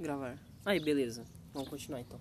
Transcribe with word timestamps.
Gravar. 0.00 0.38
Aí, 0.64 0.80
beleza. 0.80 1.24
Vamos 1.52 1.68
continuar 1.68 2.00
então. 2.00 2.18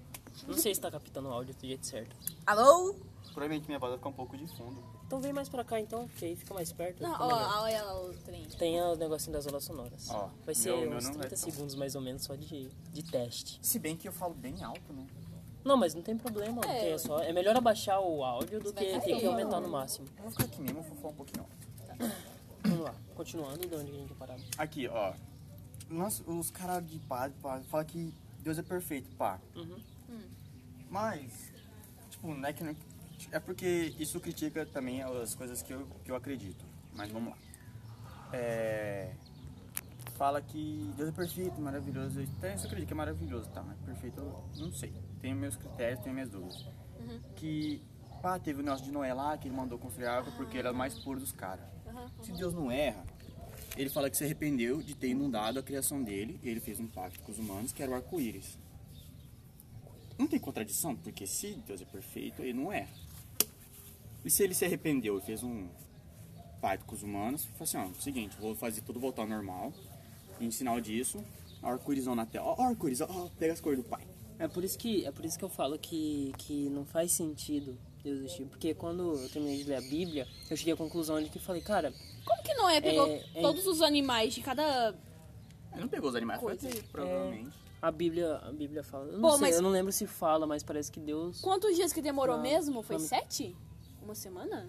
Não 0.48 0.54
sei 0.54 0.74
se 0.76 0.82
tá 0.82 0.90
captando 0.92 1.30
o 1.30 1.32
áudio 1.34 1.54
do 1.56 1.66
jeito 1.66 1.86
certo. 1.86 2.16
Alô? 2.46 2.96
Provavelmente 3.34 3.68
minha 3.68 3.80
voz 3.80 3.92
vai 3.92 3.98
ficar 3.98 4.10
um 4.10 4.14
pouco 4.14 4.38
de 4.38 4.48
fundo. 4.48 4.82
Então 5.06 5.20
vem 5.20 5.34
mais 5.34 5.50
pra 5.50 5.64
cá 5.64 5.80
então, 5.80 6.08
que 6.08 6.26
aí 6.26 6.36
fica 6.36 6.54
mais 6.54 6.72
perto. 6.72 7.02
Não, 7.02 7.12
fica 7.12 7.24
ó, 7.26 7.62
olha 7.64 7.84
lá 7.84 8.02
o 8.02 8.14
trem. 8.14 8.46
Tem 8.58 8.82
o 8.82 8.96
negocinho 8.96 9.34
das 9.34 9.46
ondas 9.48 9.64
sonoras. 9.64 10.10
Ó, 10.10 10.30
vai 10.46 10.54
ser 10.56 10.70
meu- 10.70 10.90
meu 10.90 10.98
uns 10.98 11.04
vai 11.06 11.14
30 11.14 11.30
tão- 11.30 11.38
segundos 11.38 11.76
mais 11.76 11.96
ou 11.96 12.02
menos 12.02 12.24
só 12.24 12.36
de, 12.36 12.70
de 12.92 13.04
teste. 13.04 13.60
Se 13.62 13.80
bem 13.80 13.96
que 13.96 14.08
eu 14.08 14.12
falo 14.12 14.34
bem 14.34 14.64
alto, 14.64 14.94
né? 14.94 15.06
Não, 15.64 15.76
mas 15.78 15.94
não 15.94 16.02
tem 16.02 16.18
problema. 16.18 16.62
É. 16.66 16.80
tem, 16.80 16.92
é, 16.94 16.98
só, 16.98 17.20
é 17.20 17.34
melhor 17.34 17.56
abaixar 17.56 18.00
o 18.02 18.24
áudio 18.24 18.60
do 18.60 18.72
que 18.74 19.00
ter 19.00 19.18
que 19.20 19.26
aumentar 19.26 19.60
no 19.60 19.70
máximo. 19.70 20.08
Eu 20.18 20.24
vou 20.24 20.32
ficar 20.32 20.46
aqui 20.46 20.62
mesmo, 20.62 20.80
eu 20.80 20.84
vou 20.84 20.96
falar 20.98 21.14
um 21.14 21.18
pouquinho. 21.18 21.46
Vamos 22.64 22.80
lá, 22.80 22.96
continuando 23.16 23.60
de 23.68 23.76
onde 23.76 23.92
a 23.92 23.94
gente 23.96 24.14
parado. 24.14 24.42
Aqui, 24.58 24.88
ó. 24.88 25.14
Nossa, 25.90 26.24
os 26.30 26.52
caras 26.52 26.86
de 26.88 27.00
padre, 27.00 27.36
pá, 27.42 27.60
falam 27.70 27.86
que 27.86 28.14
Deus 28.44 28.58
é 28.58 28.64
perfeito, 28.64 29.10
pá. 29.16 29.40
Uhum. 29.56 29.80
Mas, 30.90 31.52
tipo, 32.10 32.34
não 32.34 32.48
é 32.48 32.54
que 32.54 32.64
não... 32.64 32.76
É 33.32 33.40
porque 33.40 33.94
isso 34.00 34.20
critica 34.20 34.66
também 34.66 35.02
as 35.02 35.36
coisas 35.36 35.62
que 35.62 35.74
eu, 35.74 35.88
que 36.04 36.12
eu 36.12 36.16
acredito. 36.16 36.66
Mas 36.94 37.12
vamos 37.12 37.32
lá. 37.32 37.38
É... 38.32 39.14
Fala 40.16 40.42
que 40.42 40.92
Deus 40.98 41.10
é 41.10 41.12
perfeito, 41.12 41.62
maravilhoso. 41.62 42.22
Até 42.38 42.56
isso 42.56 42.66
eu 42.66 42.68
acredito 42.68 42.88
que 42.88 42.94
é 42.94 42.96
maravilhoso, 42.96 43.50
tá? 43.50 43.64
Mas 43.64 43.78
perfeito 43.80 44.20
eu 44.20 44.44
não 44.58 44.72
sei. 44.74 44.94
Tenho 45.22 45.36
meus 45.36 45.56
critérios, 45.56 46.02
tenho 46.02 46.14
minhas 46.14 46.30
dúvidas. 46.30 46.66
Que, 47.36 47.82
pá, 48.22 48.38
teve 48.38 48.62
o 48.62 48.64
negócio 48.64 48.86
de 48.86 48.92
Noé 48.92 49.14
lá, 49.14 49.38
que 49.38 49.48
ele 49.48 49.56
mandou 49.56 49.78
construir 49.78 50.08
a 50.08 50.18
água 50.18 50.32
porque 50.36 50.58
era 50.58 50.72
o 50.72 50.76
mais 50.76 50.98
puro 51.00 51.20
dos 51.20 51.32
caras. 51.32 51.66
Se 52.22 52.32
Deus 52.34 52.54
não 52.54 52.72
erra, 52.72 53.04
ele 53.80 53.90
fala 53.90 54.10
que 54.10 54.18
se 54.18 54.26
arrependeu 54.26 54.82
de 54.84 54.94
ter 54.94 55.08
inundado 55.08 55.58
a 55.58 55.64
criação 55.64 56.04
dele 56.04 56.38
e 56.44 56.50
ele 56.50 56.60
fez 56.60 56.82
um 56.82 56.88
pacto 56.88 57.18
com 57.22 57.32
os 57.32 57.40
humanos 57.40 57.72
que 57.72 57.82
era 57.82 57.90
o 57.90 57.96
arco-íris. 57.96 58.58
Não 60.18 60.28
tem 60.28 60.38
contradição, 60.38 60.98
porque 60.98 61.26
se 61.26 61.54
Deus 61.66 61.82
é 61.82 61.86
perfeito, 61.86 62.42
ele 62.42 62.52
não 62.52 62.74
erra. 62.74 62.94
E 64.26 64.30
se 64.30 64.44
ele 64.44 64.54
se 64.54 64.66
arrependeu 64.66 65.18
e 65.18 65.22
fez 65.22 65.44
um 65.44 65.70
pacto 66.60 66.84
com 66.84 66.94
os 66.94 67.04
humanos, 67.04 67.46
falou 67.46 67.64
assim, 67.64 67.78
ó, 67.78 68.02
seguinte, 68.02 68.36
vou 68.38 68.54
fazer 68.54 68.82
tudo 68.82 69.00
voltar 69.00 69.22
ao 69.22 69.30
normal. 69.30 69.72
E 70.42 70.46
em 70.46 70.52
sinal 70.52 70.82
disso, 70.82 71.24
arco-írisão 71.64 72.16
na 72.16 72.26
tela. 72.26 72.48
Ó, 72.48 72.62
arco-íris, 72.62 73.00
ó, 73.00 73.30
pega 73.40 73.54
as 73.54 73.62
cores 73.62 73.80
do 73.80 73.86
pai. 73.86 74.06
É 74.38 74.50
por 74.50 74.62
isso 74.62 74.78
que, 74.78 75.06
é 75.06 75.12
por 75.14 75.24
isso 75.24 75.40
que 75.40 75.46
eu 75.46 75.50
falo 75.50 75.80
que, 75.80 76.34
que 76.38 76.70
não 76.70 76.84
faz 76.84 77.14
sentido 77.14 77.78
Deus 78.04 78.20
existir. 78.20 78.44
Porque 78.46 78.74
quando 78.74 79.14
eu 79.14 79.30
terminei 79.30 79.64
de 79.64 79.70
ler 79.70 79.76
a 79.76 79.82
Bíblia, 79.82 80.28
eu 80.50 80.58
cheguei 80.58 80.74
à 80.74 80.78
conclusão 80.78 81.24
de 81.24 81.30
que 81.30 81.40
falei, 81.40 81.62
cara, 81.62 81.94
Como 82.26 82.44
que 82.44 82.54
Noé 82.56 82.82
pegou 82.82 83.08
É, 83.08 83.24
é- 83.36 83.42
todos 83.42 83.66
os 83.68 83.82
animais 83.82 84.34
de 84.34 84.42
cada. 84.42 84.96
Ele 85.72 85.82
não 85.82 85.88
pegou 85.88 86.10
os 86.10 86.16
animais, 86.16 86.40
foi 86.42 86.58
Coisa. 86.58 86.68
ele, 86.76 86.84
provavelmente. 86.92 87.52
a 87.82 87.92
Bíblia, 87.92 88.36
a 88.38 88.52
Bíblia 88.52 88.84
fala. 88.84 89.06
Eu 89.06 89.14
não 89.14 89.22
Pô, 89.22 89.32
sei, 89.38 89.42
mas- 89.42 89.56
eu 89.56 89.62
não 89.62 89.70
lembro 89.70 89.92
se 89.92 90.06
fala, 90.08 90.46
mas 90.48 90.64
parece 90.64 90.92
que 90.92 91.00
Deus. 91.00 91.40
Quantos 91.42 91.76
dias 91.76 91.94
que 91.94 92.02
demorou 92.02 92.36
Não, 92.38 92.44
mesmo? 92.44 92.82
Foi 92.82 92.98
não. 92.98 93.04
sete? 93.04 93.56
Uma 94.02 94.16
semana? 94.16 94.68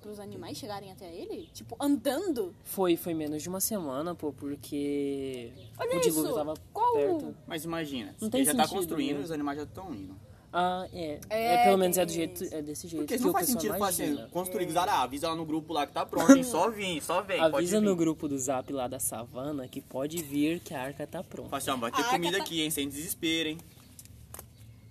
Para 0.00 0.10
os 0.12 0.20
animais 0.20 0.56
chegarem 0.56 0.92
até 0.92 1.12
ele? 1.12 1.48
Tipo, 1.52 1.76
andando? 1.80 2.54
Foi, 2.62 2.96
foi 2.96 3.12
menos 3.12 3.42
de 3.42 3.48
uma 3.48 3.60
semana, 3.60 4.14
pô, 4.14 4.32
porque 4.32 5.52
Olha 5.76 5.96
o 5.98 6.00
dilúvio 6.00 6.26
isso! 6.26 6.34
tava 6.34 6.54
Qual- 6.72 6.94
perto. 6.94 7.36
Mas 7.44 7.64
imagina, 7.64 8.14
Não 8.20 8.30
tem 8.30 8.42
ele 8.42 8.46
já 8.46 8.54
tá 8.54 8.62
sentido, 8.62 8.78
construindo 8.78 9.14
né? 9.16 9.20
e 9.20 9.24
os 9.24 9.30
animais 9.32 9.58
já 9.58 9.64
estão 9.64 9.92
indo. 9.92 10.14
Ah, 10.52 10.86
é. 10.92 11.20
É, 11.28 11.54
É, 11.54 11.64
pelo 11.64 11.76
menos 11.76 11.98
é 11.98 12.06
do 12.06 12.12
jeito, 12.12 12.44
é 12.44 12.62
desse 12.62 12.88
jeito 12.88 13.02
Porque 13.02 13.16
que 13.18 13.22
não 13.22 13.30
o 13.30 13.32
faz 13.32 13.46
pessoal 13.46 13.60
sentido 13.62 13.78
falar 13.78 13.90
imagina. 13.92 14.22
assim, 14.22 14.30
construir, 14.32 14.78
ah, 14.78 15.02
avisa 15.02 15.28
lá 15.28 15.36
no 15.36 15.44
grupo 15.44 15.72
lá 15.72 15.86
que 15.86 15.92
tá 15.92 16.06
pronto, 16.06 16.32
hein? 16.34 16.42
Só 16.44 16.70
vim, 16.70 17.00
só 17.00 17.20
vem, 17.20 17.38
pode 17.40 17.56
Avisa 17.56 17.80
vir. 17.80 17.86
no 17.86 17.94
grupo 17.96 18.26
do 18.28 18.38
Zap 18.38 18.72
lá 18.72 18.88
da 18.88 18.98
savana 18.98 19.68
que 19.68 19.80
pode 19.82 20.22
vir 20.22 20.60
que 20.60 20.72
a 20.72 20.80
arca 20.82 21.06
tá 21.06 21.22
pronta. 21.22 21.50
Fala 21.50 21.58
assim, 21.58 21.70
ó, 21.70 21.76
vai 21.76 21.90
ter 21.92 22.00
Ah, 22.02 22.10
comida 22.10 22.38
tá- 22.38 22.42
aqui, 22.44 22.62
hein? 22.62 22.70
Sem 22.70 22.88
desespero, 22.88 23.50
hein? 23.50 23.58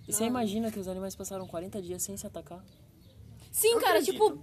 E 0.06 0.12
você 0.12 0.24
imagina 0.24 0.70
que 0.70 0.78
os 0.78 0.86
animais 0.86 1.16
passaram 1.16 1.46
40 1.48 1.82
dias 1.82 2.00
sem 2.02 2.16
se 2.16 2.26
atacar? 2.26 2.64
Sim, 3.50 3.68
Eu 3.72 3.80
cara, 3.80 3.98
acredito. 3.98 4.12
tipo. 4.12 4.38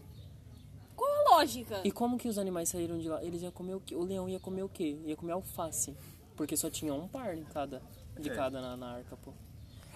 Qual 0.95 1.09
a 1.09 1.38
lógica? 1.38 1.81
E 1.85 1.91
como 1.91 2.18
que 2.18 2.28
os 2.28 2.38
animais 2.38 2.69
saíram 2.69 2.97
de 3.00 3.07
lá? 3.07 3.24
Eles 3.24 3.41
iam 3.41 3.51
comer 3.51 3.75
o 3.75 3.80
quê? 3.80 3.95
O 3.95 4.03
leão 4.03 4.28
ia 4.28 4.40
comer 4.40 4.63
o 4.63 4.69
quê? 4.69 4.97
Ia 5.06 5.16
comer 5.16 5.31
alface. 5.34 5.95
Porque 6.35 6.57
só 6.57 6.69
tinha 6.69 6.94
um 6.94 7.07
par 7.07 7.35
em 7.38 7.44
cada, 7.45 7.81
de 8.19 8.30
É. 8.30 8.34
cada 8.35 8.59
na, 8.62 8.75
na 8.75 8.88
arca, 8.95 9.16
pô. 9.18 9.31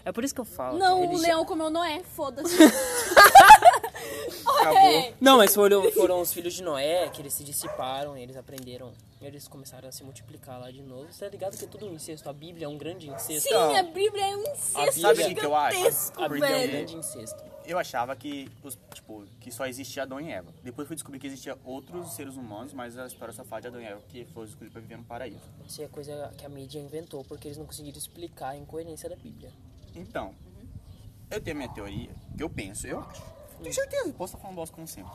É 0.08 0.12
por 0.14 0.24
isso 0.24 0.34
que 0.34 0.40
eu 0.40 0.46
falo. 0.46 0.78
Não, 0.80 1.12
o 1.12 1.18
já- 1.18 1.28
leão 1.28 1.44
comeu 1.44 1.70
Noé, 1.70 2.02
foda-se. 2.16 2.56
Acabou. 4.62 5.14
Não, 5.20 5.38
mas 5.38 5.54
foram, 5.54 5.92
foram 5.92 6.22
os 6.22 6.32
filhos 6.32 6.54
de 6.54 6.64
Noé 6.64 7.10
que 7.10 7.22
eles 7.22 7.34
se 7.34 7.44
dissiparam, 7.44 8.16
eles 8.16 8.38
aprenderam, 8.38 8.94
eles 9.22 9.50
começaram 9.50 9.90
a 9.90 9.92
se 9.92 10.06
multiplicar 10.06 10.62
lá 10.62 10.72
de 10.72 10.82
novo. 10.82 11.12
Você 11.12 11.26
tá 11.26 11.30
ligado 11.32 11.58
que 11.58 11.66
é 11.66 11.68
tudo 11.68 11.88
um 11.88 11.94
incesto? 11.94 12.30
A 12.30 12.34
Bíblia 12.34 12.66
é 12.68 12.70
um 12.70 12.78
grande 12.78 13.10
incesto. 13.10 13.50
Sim, 13.50 13.54
a 13.54 13.84
Bíblia 13.84 14.28
é 14.28 14.38
um 14.38 14.44
incesto 14.44 15.02
Sabe 15.02 15.24
o 15.26 15.36
que 15.36 15.46
eu 15.46 15.54
acho? 15.54 16.14
A 16.16 16.30
Bíblia 16.30 16.48
é 16.48 16.56
um 16.56 16.60
velho. 16.60 16.72
grande 16.72 16.96
incesto. 16.96 17.44
Eu 17.66 17.78
achava 17.78 18.16
que, 18.16 18.50
os, 18.64 18.78
tipo, 18.94 19.26
que 19.42 19.52
só 19.52 19.66
existia 19.66 20.04
Adão 20.04 20.22
e 20.22 20.32
Eva. 20.32 20.54
Depois 20.64 20.88
fui 20.88 20.96
descobrir 20.96 21.20
que 21.20 21.28
existia 21.28 21.58
outros 21.66 22.14
seres 22.14 22.38
humanos, 22.38 22.72
mas 22.72 22.98
a 22.98 23.08
história 23.08 23.34
só 23.34 23.44
fala 23.44 23.62
de 23.64 23.68
Adão 23.68 23.82
e 23.82 23.86
Eva, 23.86 24.02
que 24.08 24.24
foram 24.34 24.48
escolhidos 24.48 24.72
pra 24.72 24.82
viver 24.82 24.96
no 24.98 25.04
paraíso. 25.04 25.42
Isso 25.68 25.82
é 25.82 25.88
coisa 25.90 26.32
que 26.38 26.46
a 26.46 26.50
mídia 26.50 26.80
inventou 26.80 27.26
porque 27.26 27.50
eles 27.50 27.58
não 27.58 27.66
conseguiram 27.66 27.98
explicar 27.98 28.52
a 28.52 28.56
incoerência 28.56 29.10
da 29.10 29.18
Bíblia. 29.18 29.52
Então, 29.98 30.34
eu 31.32 31.42
tenho 31.42 31.56
a 31.56 31.60
minha 31.60 31.70
teoria, 31.74 32.10
que 32.36 32.44
eu 32.44 32.50
penso, 32.50 32.86
eu 32.88 33.00
acho. 33.02 33.22
Tenho 33.62 33.74
certeza, 33.74 34.14
posso 34.14 34.34
estar 34.34 34.40
falando 34.42 34.56
bosta 34.56 34.76
como 34.76 34.88
sempre. 34.88 35.12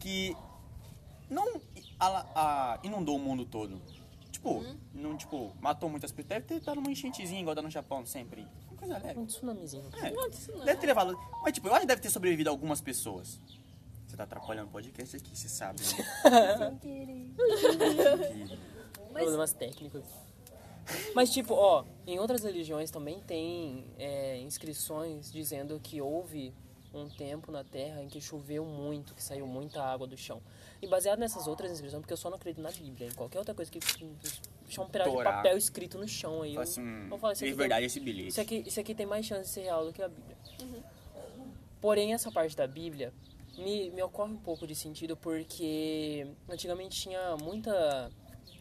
Que 0.00 0.36
não 1.30 1.60
a- 1.98 2.26
a- 2.34 2.78
inundou 2.82 3.16
o 3.16 3.18
mundo 3.18 3.44
todo. 3.46 3.80
Tipo, 4.30 4.64
não, 4.92 5.16
tipo, 5.16 5.52
matou 5.60 5.88
muitas 5.88 6.10
pessoas. 6.10 6.28
Deve 6.30 6.46
ter 6.46 6.60
dado 6.60 6.80
uma 6.80 6.90
enchentezinha 6.90 7.40
igual 7.40 7.54
dá 7.54 7.62
no 7.62 7.70
Japão 7.70 8.04
sempre. 8.04 8.46
Uma 8.68 8.76
coisa 8.78 8.98
leve. 8.98 9.20
Um 9.20 9.26
tsunamizinho. 9.26 9.84
É, 10.02 10.10
deve 10.64 10.80
ter 10.80 10.86
levado. 10.88 11.16
Mas, 11.42 11.52
tipo, 11.52 11.68
eu 11.68 11.72
acho 11.72 11.82
que 11.82 11.86
deve 11.86 12.00
ter 12.02 12.10
sobrevivido 12.10 12.50
algumas 12.50 12.80
pessoas. 12.80 13.38
Você 14.08 14.16
tá 14.16 14.24
atrapalhando 14.24 14.68
o 14.68 14.72
podcast 14.72 15.16
aqui, 15.16 15.38
você 15.38 15.48
sabe, 15.48 15.80
né? 15.80 16.04
Problemas 19.12 19.52
técnicos. 19.52 20.02
Mas, 21.14 21.30
tipo, 21.32 21.54
ó, 21.54 21.84
em 22.06 22.18
outras 22.18 22.42
religiões 22.42 22.90
também 22.90 23.20
tem 23.20 23.84
é, 23.98 24.38
inscrições 24.38 25.30
dizendo 25.32 25.78
que 25.82 26.00
houve 26.00 26.52
um 26.94 27.08
tempo 27.08 27.50
na 27.50 27.64
Terra 27.64 28.02
em 28.02 28.08
que 28.08 28.20
choveu 28.20 28.64
muito, 28.66 29.14
que 29.14 29.22
saiu 29.22 29.46
muita 29.46 29.82
água 29.82 30.06
do 30.06 30.16
chão. 30.16 30.42
E 30.82 30.86
baseado 30.86 31.18
nessas 31.18 31.46
outras 31.46 31.70
inscrições, 31.70 32.00
porque 32.02 32.12
eu 32.12 32.16
só 32.18 32.28
não 32.28 32.36
acredito 32.36 32.60
na 32.62 32.70
Bíblia, 32.70 33.08
em 33.08 33.12
qualquer 33.14 33.38
outra 33.38 33.54
coisa 33.54 33.70
que 33.70 33.78
deixar 33.80 34.82
um 34.82 34.88
pedaço 34.88 35.10
de 35.16 35.22
papel 35.24 35.56
escrito 35.56 35.96
no 35.96 36.06
chão 36.06 36.42
aí. 36.42 36.52
Fala 36.54 36.66
eu- 36.66 36.70
assim, 36.70 37.08
eu 37.10 37.18
falo, 37.18 37.32
isso 37.32 37.44
é 37.44 37.48
aqui 37.48 37.56
verdade 37.56 37.80
tem- 37.80 37.86
esse 37.86 38.00
bilhete. 38.00 38.28
Isso 38.28 38.40
aqui, 38.40 38.64
isso 38.66 38.80
aqui 38.80 38.94
tem 38.94 39.06
mais 39.06 39.24
chance 39.24 39.44
de 39.44 39.48
ser 39.48 39.62
real 39.62 39.86
do 39.86 39.92
que 39.92 40.02
a 40.02 40.08
Bíblia. 40.08 40.36
Porém, 41.80 42.12
essa 42.14 42.30
parte 42.30 42.56
da 42.56 42.66
Bíblia 42.66 43.12
me, 43.56 43.90
me 43.90 44.02
ocorre 44.02 44.32
um 44.32 44.36
pouco 44.38 44.66
de 44.66 44.74
sentido 44.74 45.16
porque 45.16 46.26
antigamente 46.48 47.00
tinha 47.00 47.36
muita 47.38 48.10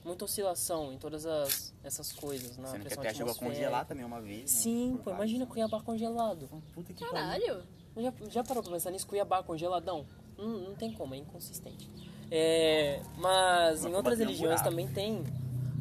muita 0.04 0.26
oscilação 0.26 0.92
em 0.92 0.98
todas 0.98 1.26
as, 1.26 1.74
essas 1.84 2.12
coisas 2.12 2.58
na 2.58 2.70
Sendo 2.70 2.80
que 2.80 2.86
pressão 2.86 3.04
até 3.04 3.14
chegou 3.14 3.32
a 3.32 3.36
congelar 3.36 3.86
também 3.86 4.06
uma 4.06 4.22
vez. 4.22 4.42
né? 4.42 4.48
Sim, 4.48 5.00
pô, 5.04 5.12
imagina. 5.12 5.46
Cuiabá 5.46 5.82
congelado. 5.82 6.50
Puta 6.74 6.94
que 6.94 7.06
pariu. 7.06 7.14
Caralho. 7.14 7.64
Já, 7.98 8.14
já 8.30 8.44
parou 8.44 8.64
pra 8.64 8.72
pensar 8.72 8.92
nisso? 8.92 9.06
Cuiabá 9.08 9.44
congeladão? 9.44 10.06
Não, 10.38 10.48
não 10.48 10.76
tem 10.76 10.92
como, 10.92 11.14
é 11.14 11.18
inconsistente. 11.18 11.90
É, 12.32 13.02
mas 13.18 13.82
Vai 13.84 13.92
em 13.92 13.96
outras 13.96 14.18
religiões 14.20 14.62
também 14.62 14.88
tem 14.88 15.24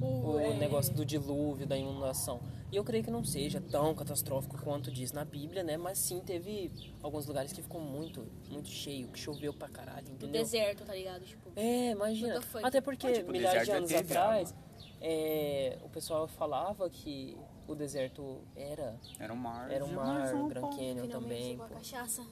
o 0.00 0.54
negócio 0.58 0.92
do 0.92 1.04
dilúvio, 1.04 1.66
da 1.66 1.76
inundação. 1.76 2.40
E 2.72 2.76
eu 2.76 2.84
creio 2.84 3.02
que 3.02 3.10
não 3.10 3.24
seja 3.24 3.60
tão 3.60 3.92
catastrófico 3.94 4.56
quanto 4.62 4.92
diz 4.92 5.10
na 5.10 5.24
Bíblia, 5.24 5.62
né? 5.64 5.76
Mas 5.76 5.98
sim 5.98 6.20
teve 6.20 6.70
alguns 7.02 7.26
lugares 7.26 7.52
que 7.52 7.60
ficou 7.60 7.80
muito, 7.80 8.24
muito 8.48 8.68
cheio, 8.68 9.08
que 9.08 9.18
choveu 9.18 9.52
pra 9.52 9.68
caralho, 9.68 10.06
entendeu? 10.08 10.40
deserto, 10.40 10.84
tá 10.84 10.94
ligado? 10.94 11.24
Tipo. 11.24 11.50
É, 11.56 11.90
imagina. 11.90 12.40
Até 12.62 12.80
porque 12.80 13.08
Mas, 13.08 13.18
tipo, 13.18 13.32
milhares 13.32 13.64
de 13.64 13.72
anos 13.72 13.92
atrás, 13.92 14.54
é, 15.00 15.78
o 15.82 15.88
pessoal 15.88 16.28
falava 16.28 16.88
que 16.88 17.36
o 17.66 17.74
deserto 17.74 18.40
era, 18.54 18.96
Era 19.18 19.32
um 19.32 19.36
mar. 19.36 19.70
era 19.70 19.84
um 19.84 19.92
mar, 19.92 20.32
o 20.34 20.46
Grand 20.46 20.60
Canyon 20.70 21.02
Finalmente 21.02 21.10
também. 21.10 21.42
chegou 21.50 21.64
a 21.64 21.68
pô. 21.68 21.74
cachaça. 21.74 22.22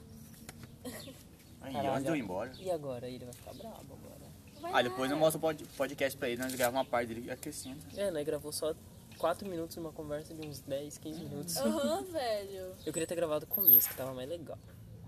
Aí, 1.61 1.73
Caralho. 1.73 1.91
antes 1.91 2.03
de 2.03 2.09
eu 2.09 2.15
ir 2.15 2.19
embora. 2.19 2.51
E 2.59 2.71
agora? 2.71 3.07
Ele 3.09 3.25
vai 3.25 3.33
ficar 3.33 3.53
bravo 3.53 3.93
agora. 3.93 4.29
Vai 4.61 4.71
Ah, 4.73 4.81
depois 4.81 5.09
eu 5.11 5.17
mostro 5.17 5.37
o 5.37 5.41
pod- 5.41 5.65
podcast 5.77 6.17
pra 6.17 6.29
ele, 6.29 6.41
nós 6.41 6.53
gravamos 6.55 6.79
uma 6.79 6.85
parte 6.89 7.13
dele 7.13 7.29
aquecendo. 7.31 7.79
É, 7.97 8.09
nós 8.11 8.25
gravou 8.25 8.51
só 8.51 8.73
4 9.19 9.47
minutos 9.47 9.75
numa 9.75 9.91
conversa 9.91 10.33
de 10.33 10.47
uns 10.47 10.61
10, 10.61 10.97
15 10.97 11.19
minutos. 11.19 11.57
Aham, 11.57 12.03
velho. 12.09 12.71
Eu 12.85 12.93
queria 12.93 13.05
ter 13.05 13.15
gravado 13.15 13.45
o 13.45 13.47
começo, 13.47 13.89
que 13.89 13.95
tava 13.95 14.13
mais 14.13 14.27
legal. 14.27 14.57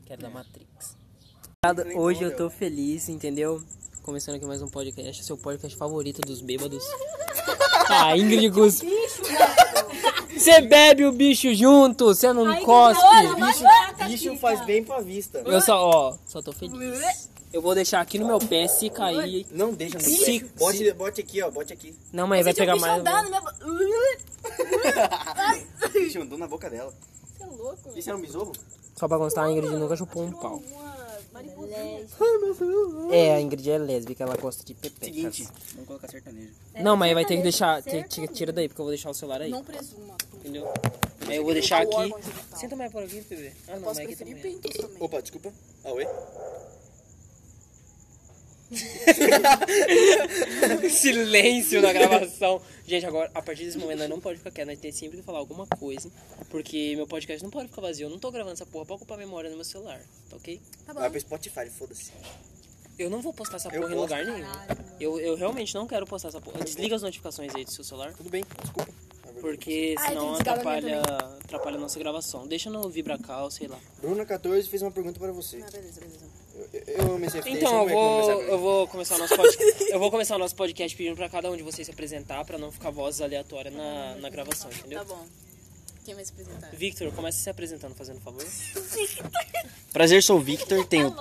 Que 0.06 0.14
era 0.14 0.22
da 0.22 0.30
Matrix. 0.30 0.98
Hoje 1.96 2.22
eu 2.22 2.36
tô 2.36 2.50
feliz, 2.50 3.08
entendeu? 3.08 3.64
Começando 4.04 4.36
aqui 4.36 4.46
mais 4.46 4.62
um 4.62 4.68
podcast, 4.68 5.24
seu 5.24 5.38
podcast 5.38 5.78
favorito 5.78 6.22
dos 6.22 6.42
bêbados. 6.42 6.84
Ah, 7.94 8.16
Ingrid 8.16 8.48
Gus. 8.50 8.80
Você 10.34 10.62
bebe 10.62 11.04
o 11.04 11.12
bicho 11.12 11.54
junto, 11.54 12.06
você 12.06 12.32
não 12.32 12.48
Ai, 12.48 12.64
cospe. 12.64 13.04
Bicho, 13.36 13.66
bicho 14.08 14.38
faz 14.38 14.64
bem 14.66 14.82
pra 14.82 15.02
vista. 15.02 15.40
Eu 15.40 15.60
só, 15.60 15.90
ó, 15.90 16.18
só 16.26 16.42
tô 16.42 16.54
feliz. 16.54 17.30
Eu 17.54 17.62
vou 17.62 17.76
deixar 17.76 18.00
aqui 18.02 18.18
no 18.18 18.26
meu 18.28 18.40
pé, 18.40 18.68
se 18.68 18.90
cair... 18.90 19.46
Não 19.52 19.74
deixa 19.74 19.98
no 19.98 20.04
Se- 20.04 20.40
pé. 20.40 20.48
Bote, 20.58 20.94
bote 20.94 21.22
aqui, 21.22 21.42
ó. 21.42 21.52
Bote 21.52 21.74
aqui. 21.74 21.94
Não, 22.14 22.26
mas 22.26 22.44
vai 22.46 22.54
Gente, 22.54 22.60
pegar 22.62 22.76
mais... 22.78 23.00
andar 23.02 23.24
na 23.30 23.42
minha... 23.42 24.18
Ixi, 25.96 26.18
andou 26.20 26.38
na 26.38 26.48
boca 26.48 26.70
dela. 26.70 26.94
Você 27.38 27.44
é 27.44 27.46
louco. 27.48 27.90
Isso 28.00 28.10
é 28.10 28.16
um 28.16 28.22
besouro? 28.22 28.52
Só 28.96 29.08
pra 29.08 29.18
constar, 29.18 29.46
a 29.46 29.52
Ingrid 29.52 29.74
nunca 29.76 29.96
chupou 29.98 30.24
um 30.24 30.32
pau. 30.32 30.62
É, 33.12 33.34
a 33.36 33.42
Ingrid 33.42 33.70
é 33.70 33.78
lésbica, 33.78 34.24
ela 34.24 34.38
gosta 34.38 34.64
de 34.64 34.74
pepecas. 34.74 35.16
Seguinte, 35.16 35.48
vamos 35.74 35.88
colocar 35.88 36.08
sertanejo. 36.10 36.52
Não, 36.82 36.96
mas 36.96 37.14
vai 37.14 37.26
ter 37.26 37.36
que 37.38 37.42
deixar... 37.44 37.82
te- 37.82 38.04
te- 38.04 38.28
Tira 38.28 38.52
daí, 38.54 38.68
porque 38.70 38.80
eu 38.82 38.86
vou 38.86 38.92
deixar 38.92 39.10
o 39.10 39.14
celular 39.14 39.42
aí. 39.42 39.50
Não 39.50 39.64
presuma. 39.64 40.16
Entendeu? 40.36 40.72
Aí 41.28 41.36
eu 41.38 41.44
vou 41.44 41.54
deixar 41.54 41.86
o 41.86 41.98
aqui. 42.00 42.14
Senta 42.56 42.76
mais 42.76 42.92
por 42.92 43.04
aqui, 43.04 43.22
bebê. 43.22 43.52
Ah, 43.68 43.76
não, 43.76 43.82
Posso 43.84 44.00
mas 44.00 44.08
aqui 44.08 44.16
preferir 44.16 44.42
pintos 44.42 44.78
também. 44.78 44.98
Opa, 45.00 45.22
desculpa. 45.22 45.52
Ah, 45.84 45.92
oi? 45.92 46.08
Silêncio 50.90 51.82
na 51.82 51.94
gravação. 51.94 52.62
Gente, 52.88 53.06
agora, 53.06 53.30
a 53.34 53.42
partir 53.42 53.66
desse 53.66 53.78
momento, 53.78 54.00
nós 54.00 54.10
não 54.10 54.20
pode 54.20 54.38
ficar 54.38 54.52
quieto. 54.52 54.68
Nós 54.68 54.80
temos 54.80 54.98
sempre 54.98 55.18
que 55.18 55.24
falar 55.24 55.40
alguma 55.40 55.68
coisa. 55.68 56.10
Porque 56.50 56.96
meu 56.96 57.08
podcast 57.08 57.44
não 57.44 57.52
pode 57.52 57.70
ficar 57.70 57.82
vazio. 57.82 58.06
Eu 58.06 58.10
não 58.10 58.20
tô 58.20 58.32
gravando 58.32 58.54
essa 58.54 58.66
porra 58.66 58.86
pra 58.86 58.96
ocupar 58.96 59.18
a 59.18 59.22
memória 59.22 59.50
no 59.50 59.56
meu 59.56 59.66
celular. 59.66 60.00
Tá 60.30 60.36
ok? 60.36 60.62
Tá 60.86 60.94
bom. 60.94 61.00
Vai 61.00 61.10
pro 61.10 61.20
Spotify, 61.20 61.70
foda-se. 61.70 62.12
Eu 62.98 63.10
não 63.10 63.22
vou 63.22 63.34
postar 63.34 63.58
essa 63.58 63.70
porra 63.70 63.92
em 63.92 63.96
lugar 63.96 64.26
nenhum. 64.26 64.46
Eu, 65.00 65.20
eu 65.20 65.36
realmente 65.36 65.74
não 65.74 65.88
quero 65.88 66.06
postar 66.06 66.30
essa 66.30 66.42
porra. 66.42 66.64
Desliga 66.64 66.96
as 66.96 67.02
notificações 67.02 67.54
aí 67.56 67.66
do 67.66 67.72
seu 67.72 67.84
celular. 67.84 68.14
Tudo 68.14 68.30
bem, 68.30 68.44
desculpa. 68.62 68.92
Porque 69.40 69.96
senão 70.08 70.36
tem 70.36 70.44
que 70.44 70.44
desligar 70.44 70.78
a 70.78 70.82
minha 70.82 71.00
atrapalha, 71.00 71.36
atrapalha 71.44 71.78
a 71.78 71.80
nossa 71.80 71.98
gravação. 71.98 72.48
Deixa 72.48 72.70
no 72.70 72.88
Vibracal, 72.90 73.50
sei 73.50 73.68
lá. 73.68 73.80
Bruna14 74.04 74.68
fez 74.68 74.84
uma 74.84 74.92
pergunta 74.92 75.20
pra 75.20 75.32
você. 75.32 75.64
Ah, 75.66 75.72
beleza, 75.72 76.00
beleza. 76.00 76.41
Eu, 76.74 77.16
amo 77.16 77.26
esse 77.26 77.38
Então, 77.50 77.90
eu 77.90 77.90
vou, 77.90 78.22
começar 78.22 78.52
eu 78.52 78.60
vou 78.60 78.88
começar 78.88 79.16
o 79.16 79.20
nosso 79.20 79.36
podcast. 79.36 79.92
eu 79.92 80.00
vou 80.00 80.12
começar 80.12 80.36
o 80.36 80.40
nosso 80.40 80.56
podcast 80.56 80.98
pedindo 80.98 81.16
pra 81.16 81.28
cada 81.28 81.52
um 81.52 81.58
de 81.58 81.64
vocês 81.64 81.86
se 81.86 81.92
apresentar 81.92 82.46
pra 82.46 82.58
não 82.58 82.72
ficar 82.72 82.92
vozes 82.92 83.22
aleatórias 83.22 83.74
na, 83.74 84.16
na 84.16 84.30
gravação, 84.30 84.70
entendeu? 84.72 85.00
Tá 85.00 85.06
bom. 85.06 85.26
Quem 86.06 86.16
vai 86.16 86.26
se 86.26 86.32
apresentar? 86.32 86.70
Victor, 86.72 87.12
comece 87.12 87.40
se 87.40 87.50
apresentando, 87.50 87.94
fazendo 87.94 88.18
um 88.18 88.22
favor. 88.22 88.44
Prazer, 89.94 90.24
sou 90.24 90.38
o 90.38 90.42
Victor, 90.42 90.86
tenho 90.86 91.14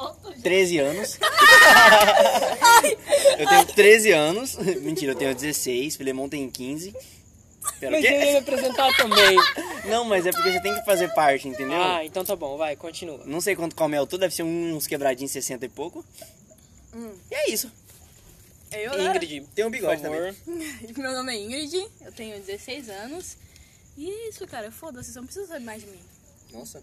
13 0.43 0.79
anos. 0.79 1.19
eu 3.39 3.47
tenho 3.47 3.67
13 3.67 4.13
anos. 4.13 4.57
Mentira, 4.81 5.13
eu 5.13 5.17
tenho 5.17 5.35
16, 5.35 5.97
Filemon 5.97 6.29
tem 6.29 6.49
15. 6.49 6.95
Pera, 7.79 7.97
o 7.97 8.01
Mas 8.01 8.05
eu 8.05 8.11
ia 8.11 8.33
me 8.33 8.39
apresentar 8.39 8.97
também. 8.97 9.37
Não, 9.89 10.05
mas 10.05 10.27
é 10.27 10.31
porque 10.31 10.53
você 10.53 10.61
tem 10.61 10.75
que 10.75 10.85
fazer 10.85 11.09
parte, 11.15 11.49
entendeu? 11.49 11.81
Ah, 11.83 12.05
então 12.05 12.25
tá 12.25 12.37
bom, 12.37 12.57
vai, 12.57 12.77
continua. 12.77 13.23
Não 13.25 13.41
sei 13.41 13.57
quanto 13.57 13.75
come 13.75 13.97
altura, 13.97 14.21
deve 14.23 14.35
ser 14.35 14.43
uns 14.43 14.87
quebradinhos 14.87 15.33
60 15.33 15.65
e 15.65 15.69
pouco. 15.69 16.05
E 17.31 17.35
é 17.35 17.51
isso. 17.51 17.71
Eu, 18.71 18.97
né? 18.97 19.05
Ingrid, 19.07 19.47
Tem 19.55 19.65
um 19.65 19.71
bigode 19.71 20.01
favor. 20.03 20.35
Meu 20.97 21.13
nome 21.13 21.35
é 21.35 21.41
Ingrid, 21.41 21.87
eu 22.03 22.13
tenho 22.13 22.39
16 22.41 22.89
anos. 22.89 23.37
E 23.97 24.09
é 24.09 24.29
isso, 24.29 24.47
cara. 24.47 24.71
Foda-se, 24.71 25.13
você 25.13 25.19
não 25.19 25.27
precisa 25.27 25.47
saber 25.47 25.65
mais 25.65 25.83
de 25.83 25.89
mim. 25.89 26.01
Nossa. 26.53 26.83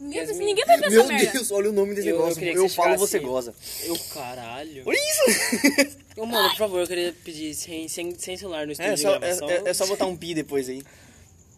Ninguém, 0.00 0.20
Yasmin. 0.20 0.44
ninguém 0.46 0.64
vai 0.64 0.76
ver 0.78 0.86
essa 0.86 0.96
Meu 0.96 1.06
merda. 1.06 1.32
Deus, 1.32 1.50
olha 1.52 1.70
o 1.70 1.72
nome 1.72 1.94
desse 1.94 2.08
Eu- 2.08 2.14
eu 2.16 2.20
negócio. 2.20 2.38
queria 2.40 2.54
Eu, 2.54 2.62
que 2.64 2.68
você 2.70 2.74
falo, 2.74 2.88
chegasse- 2.90 3.10
você 3.10 3.18
goza. 3.20 3.54
Eu, 3.84 3.98
caralho. 4.12 4.82
Olha 4.86 4.98
isso! 4.98 5.96
Eu, 6.16 6.26
mano, 6.26 6.48
por 6.50 6.58
favor, 6.58 6.80
eu 6.80 6.86
queria 6.86 7.12
pedir 7.24 7.52
sem, 7.56 7.88
sem, 7.88 8.16
sem 8.16 8.36
celular 8.36 8.66
no 8.66 8.72
estúdio 8.72 8.92
É 8.92 8.94
de 8.94 9.02
só, 9.02 9.18
gravação. 9.18 9.50
é, 9.50 9.56
é- 9.56 9.62
é 9.68 9.74
só 9.74 9.84
botar 9.84 10.06
um 10.06 10.16
pi 10.16 10.32
depois 10.32 10.68
aí. 10.68 10.80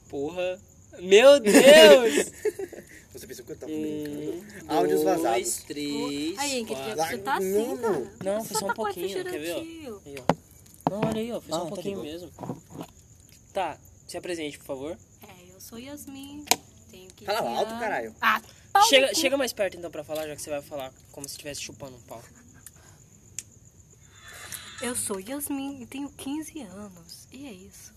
Porra. 0.08 0.58
Meu 0.98 1.38
Deus! 1.38 1.52
Você 3.12 3.26
pensou 3.26 3.44
que 3.44 3.52
eu 3.52 3.56
tava 3.56 3.70
brincando. 3.72 4.44
Áudios 4.68 5.02
dois, 5.02 5.16
vazados. 5.22 5.56
três, 5.66 6.38
Aí, 6.38 6.60
Ingrid, 6.60 6.74
quatro. 6.80 7.06
você 7.06 7.18
tá 7.18 7.36
assim, 7.36 7.52
Não, 7.52 7.76
cara. 7.76 8.12
Não, 8.24 8.44
foi 8.44 8.60
só 8.60 8.66
um 8.66 8.74
pouquinho, 8.74 9.24
quer 9.24 9.38
ver, 9.38 9.52
ó? 9.52 9.58
Aí, 9.60 9.88
ó. 10.18 10.90
Não, 10.90 11.00
olha 11.08 11.20
aí, 11.20 11.32
ó, 11.32 11.40
foi 11.40 11.50
só 11.50 11.56
Ah, 11.56 11.62
um 11.62 11.68
tá 11.68 11.74
pouquinho 11.74 11.96
de 12.00 12.02
mesmo. 12.06 12.30
Tá, 13.52 13.78
se 14.06 14.16
apresente, 14.16 14.58
por 14.58 14.64
favor. 14.66 14.98
É, 15.22 15.54
eu 15.54 15.60
sou 15.60 15.78
Yasmin, 15.78 16.44
tenho 16.96 17.10
que. 17.12 17.24
Fala 17.24 17.40
alto, 17.58 17.78
caralho. 17.78 18.14
Ah, 18.20 18.40
Chega, 18.88 19.14
chega 19.14 19.36
mais 19.36 19.52
perto 19.52 19.76
então 19.76 19.90
pra 19.90 20.04
falar, 20.04 20.26
já 20.26 20.36
que 20.36 20.42
você 20.42 20.50
vai 20.50 20.60
falar 20.62 20.92
como 21.10 21.26
se 21.26 21.32
estivesse 21.34 21.62
chupando 21.62 21.96
um 21.96 22.00
pau. 22.02 22.22
Eu 24.82 24.94
sou 24.94 25.18
Yasmin 25.18 25.82
e 25.82 25.86
tenho 25.86 26.10
15 26.10 26.60
anos. 26.60 27.26
E 27.32 27.46
é 27.46 27.52
isso. 27.52 27.94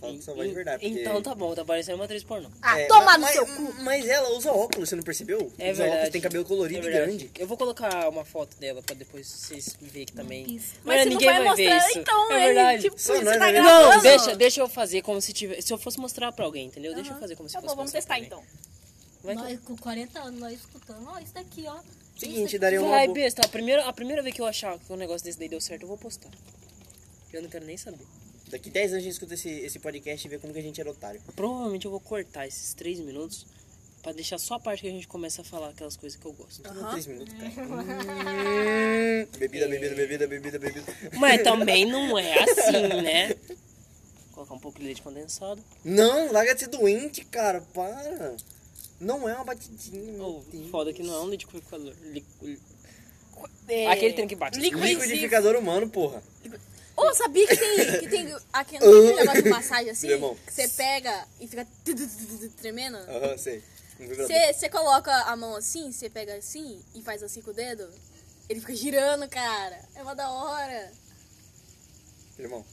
Fala 0.00 0.22
sua 0.22 0.34
voz 0.34 0.48
de 0.48 0.54
verdade. 0.54 0.82
Porque... 0.82 1.00
Então 1.02 1.20
tá 1.20 1.34
bom, 1.34 1.52
tá 1.54 1.64
parecendo 1.64 1.96
uma 1.98 2.04
atriz 2.04 2.22
pornô. 2.22 2.48
Ah, 2.62 2.78
É, 2.78 2.86
toma 2.86 3.18
no 3.18 3.22
mas, 3.24 3.32
seu 3.32 3.44
cu. 3.44 3.74
Mas 3.82 4.06
ela 4.06 4.30
usa 4.36 4.52
óculos, 4.52 4.88
você 4.88 4.94
não 4.96 5.02
percebeu? 5.02 5.52
É 5.58 5.72
usa 5.72 5.82
verdade. 5.82 5.90
óculos, 5.90 6.08
tem 6.12 6.20
cabelo 6.20 6.44
colorido 6.44 6.86
É 6.86 6.90
e 6.90 6.92
grande. 6.92 7.30
Eu 7.38 7.46
vou 7.46 7.56
colocar 7.56 8.08
uma 8.08 8.24
foto 8.24 8.56
dela 8.56 8.82
pra 8.82 8.94
depois 8.94 9.26
vocês 9.26 9.76
verem 9.80 10.06
que 10.06 10.12
também. 10.12 10.48
Isso. 10.54 10.74
Mas 10.84 11.02
você 11.02 11.08
ninguém 11.08 11.26
não 11.28 11.34
vai, 11.34 11.44
vai 11.44 11.56
ver 11.56 11.68
mostrar, 11.70 11.88
isso. 11.90 11.98
então, 11.98 12.32
É 12.32 12.34
ele, 12.36 12.44
verdade. 12.54 12.82
tipo, 12.82 12.98
Só 13.00 13.12
você 13.14 13.24
nós 13.24 13.36
tá 13.38 13.46
ver. 13.50 13.60
Não, 13.62 14.00
deixa, 14.02 14.36
deixa 14.36 14.60
eu 14.60 14.68
fazer 14.68 15.02
como 15.02 15.20
se 15.20 15.32
tivesse. 15.32 15.62
Se 15.62 15.72
eu 15.72 15.78
fosse 15.78 15.98
mostrar 15.98 16.30
pra 16.32 16.44
alguém, 16.44 16.66
entendeu? 16.68 16.94
Deixa 16.94 17.12
eu 17.12 17.18
fazer 17.18 17.34
como 17.36 17.48
se 17.48 17.54
Tá 17.54 17.60
fosse 17.60 17.72
bom, 17.74 17.76
vamos 17.76 17.92
mostrar 17.92 18.16
testar 18.16 18.28
pra 18.28 18.36
alguém. 18.36 18.48
então. 18.48 18.68
Vai, 19.24 19.34
que- 19.36 19.42
Nós 19.42 19.60
com 19.64 19.76
40 19.76 20.20
anos, 20.20 20.40
nós 20.40 20.52
escutando. 20.54 21.04
Ó, 21.08 21.18
isso 21.18 21.34
daqui, 21.34 21.64
ó. 21.66 21.76
Seguinte, 22.16 22.58
daria 22.58 22.80
uma. 22.80 22.90
Vai, 22.90 23.08
besta, 23.08 23.42
a 23.44 23.48
primeira, 23.48 23.84
a 23.86 23.92
primeira 23.92 24.22
vez 24.22 24.34
que 24.34 24.40
eu 24.40 24.46
achar 24.46 24.78
que 24.78 24.92
um 24.92 24.96
negócio 24.96 25.24
desse 25.24 25.38
daí 25.38 25.48
deu 25.48 25.60
certo, 25.60 25.82
eu 25.82 25.88
vou 25.88 25.98
postar. 25.98 26.30
Eu 27.32 27.42
não 27.42 27.50
quero 27.50 27.64
nem 27.66 27.76
saber. 27.76 28.06
Daqui 28.50 28.70
10 28.70 28.92
anos 28.92 29.02
a 29.02 29.04
gente 29.04 29.12
escuta 29.12 29.34
esse, 29.34 29.48
esse 29.50 29.78
podcast 29.78 30.26
e 30.26 30.30
vê 30.30 30.38
como 30.38 30.52
que 30.52 30.58
a 30.58 30.62
gente 30.62 30.80
era 30.80 30.90
otário. 30.90 31.20
Provavelmente 31.36 31.84
eu 31.84 31.90
vou 31.90 32.00
cortar 32.00 32.46
esses 32.46 32.72
três 32.74 32.98
minutos 32.98 33.46
pra 34.02 34.12
deixar 34.12 34.38
só 34.38 34.54
a 34.54 34.60
parte 34.60 34.80
que 34.82 34.88
a 34.88 34.90
gente 34.90 35.06
começa 35.08 35.42
a 35.42 35.44
falar 35.44 35.68
aquelas 35.70 35.96
coisas 35.96 36.18
que 36.18 36.24
eu 36.26 36.32
gosto. 36.32 36.62
Não, 36.62 36.90
3 36.92 37.06
minutos, 37.06 37.34
cara. 37.34 37.50
Hum, 37.68 39.26
bebida, 39.38 39.68
bebida, 39.68 39.94
bebida, 39.94 40.26
bebida, 40.26 40.58
bebida. 40.58 40.92
Mas 41.18 41.42
também 41.42 41.84
não 41.84 42.18
é 42.18 42.38
assim, 42.42 43.02
né? 43.02 43.34
Colocar 44.32 44.54
um 44.54 44.58
pouco 44.58 44.78
de 44.78 44.84
leite 44.84 45.02
condensado. 45.02 45.62
Não, 45.84 46.30
larga 46.32 46.54
de 46.54 46.60
ser 46.60 46.68
doente, 46.68 47.24
cara. 47.24 47.60
Para. 47.74 48.36
Não 49.00 49.28
é 49.28 49.34
uma 49.34 49.44
batidinha. 49.44 50.12
meu 50.12 50.44
Oh, 50.52 50.70
foda 50.70 50.92
que 50.92 51.02
não 51.02 51.14
é 51.14 51.20
um 51.20 51.28
liquidificador. 51.30 51.92
Li- 52.04 52.24
li- 52.42 52.58
É, 53.68 53.86
Aquele 53.88 54.12
trem 54.14 54.26
que 54.28 54.34
bate. 54.36 54.58
Liquidificador 54.58 55.56
humano, 55.56 55.88
porra. 55.90 56.22
Ô, 57.00 57.14
sabia 57.14 57.46
que 57.46 57.56
tem, 57.56 58.00
que 58.00 58.08
tem 58.08 58.34
aquele 58.52 58.82
aquele 58.84 59.14
negócio 59.14 59.42
de 59.44 59.50
massagem 59.50 59.90
assim? 59.90 60.08
Limão. 60.08 60.36
Que 60.46 60.52
você 60.52 60.68
pega 60.68 61.26
e 61.40 61.46
fica 61.46 61.66
tremendo? 62.60 62.96
Aham, 62.98 63.38
sei. 63.38 63.62
Um 64.00 64.08
vibrador. 64.08 64.36
Você 64.54 64.68
coloca 64.68 65.12
a 65.12 65.36
mão 65.36 65.54
assim, 65.54 65.92
você 65.92 66.10
pega 66.10 66.34
assim 66.34 66.82
e 66.94 67.02
faz 67.02 67.22
assim 67.22 67.40
com 67.40 67.50
o 67.50 67.54
dedo, 67.54 67.88
ele 68.48 68.60
fica 68.60 68.74
girando, 68.74 69.28
cara. 69.28 69.78
É 69.94 70.02
uma 70.02 70.14
da 70.14 70.28
hora. 70.30 70.92
Irmão. 72.38 72.64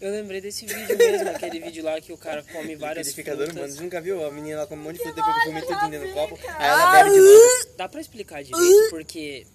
Eu 0.00 0.10
lembrei 0.12 0.40
desse 0.40 0.64
vídeo 0.64 0.96
mesmo, 0.96 1.28
aquele 1.30 1.58
vídeo 1.58 1.82
lá 1.84 2.00
que 2.00 2.12
o 2.12 2.16
cara 2.18 2.42
come 2.52 2.76
várias 2.76 3.08
Liquidificador 3.08 3.46
frutas. 3.46 3.56
humano. 3.56 3.72
Você 3.76 3.82
nunca 3.82 4.00
viu? 4.00 4.24
A 4.24 4.30
menina 4.30 4.60
lá 4.60 4.66
com 4.66 4.74
um 4.74 4.78
monte 4.78 4.96
de 4.98 5.02
fruta 5.02 5.16
depois 5.16 5.36
que 5.38 5.44
comeu 5.46 5.66
tudo 5.66 5.90
dentro 5.90 6.08
do 6.08 6.14
copo. 6.14 6.38
Aí 6.40 6.48
Ah, 6.50 6.66
ela 6.66 6.92
bebe 7.04 7.10
de 7.10 7.20
novo. 7.20 7.76
Dá 7.76 7.88
pra 7.88 8.00
explicar 8.00 8.44
direito, 8.44 8.90
porque 8.90 9.46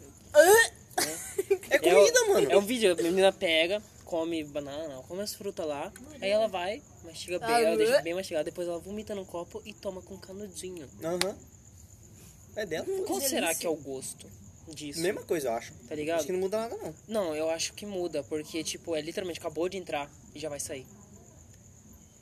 É 1.69 1.75
é, 1.75 1.79
comida, 1.79 2.21
o- 2.23 2.27
mano. 2.33 2.51
é 2.51 2.57
um 2.57 2.61
vídeo, 2.65 2.91
a 2.97 3.01
menina 3.01 3.31
pega, 3.31 3.81
come 4.05 4.43
banana, 4.43 4.87
não, 4.95 5.03
come 5.03 5.21
as 5.21 5.33
frutas 5.33 5.65
lá, 5.65 5.91
aí 6.21 6.29
ela 6.29 6.47
vai, 6.47 6.81
mastiga 7.03 7.39
bem, 7.39 7.63
ela 7.63 7.77
deixa 7.77 8.01
bem 8.01 8.13
mastigada, 8.13 8.43
depois 8.45 8.67
ela 8.67 8.79
vomita 8.79 9.15
no 9.15 9.25
copo 9.25 9.61
e 9.65 9.73
toma 9.73 10.01
com 10.01 10.17
canudinho. 10.17 10.87
Aham. 11.03 11.37
É 12.55 12.65
dela. 12.65 12.85
Qual 13.07 13.21
será 13.21 13.55
que 13.55 13.65
é 13.65 13.69
o 13.69 13.75
gosto 13.75 14.27
disso? 14.67 14.99
Mesma 14.99 15.21
coisa, 15.23 15.47
eu 15.47 15.53
acho. 15.53 15.73
Tá 15.87 15.95
ligado? 15.95 16.17
Acho 16.17 16.25
que 16.27 16.33
não 16.33 16.39
muda 16.41 16.57
nada, 16.57 16.75
não. 16.77 16.93
Não, 17.07 17.35
eu 17.35 17.49
acho 17.49 17.73
que 17.73 17.85
muda, 17.85 18.23
porque, 18.23 18.61
tipo, 18.63 18.93
é 18.95 19.01
literalmente 19.01 19.39
acabou 19.39 19.69
de 19.69 19.77
entrar 19.77 20.11
e 20.35 20.39
já 20.39 20.49
vai 20.49 20.59
sair. 20.59 20.85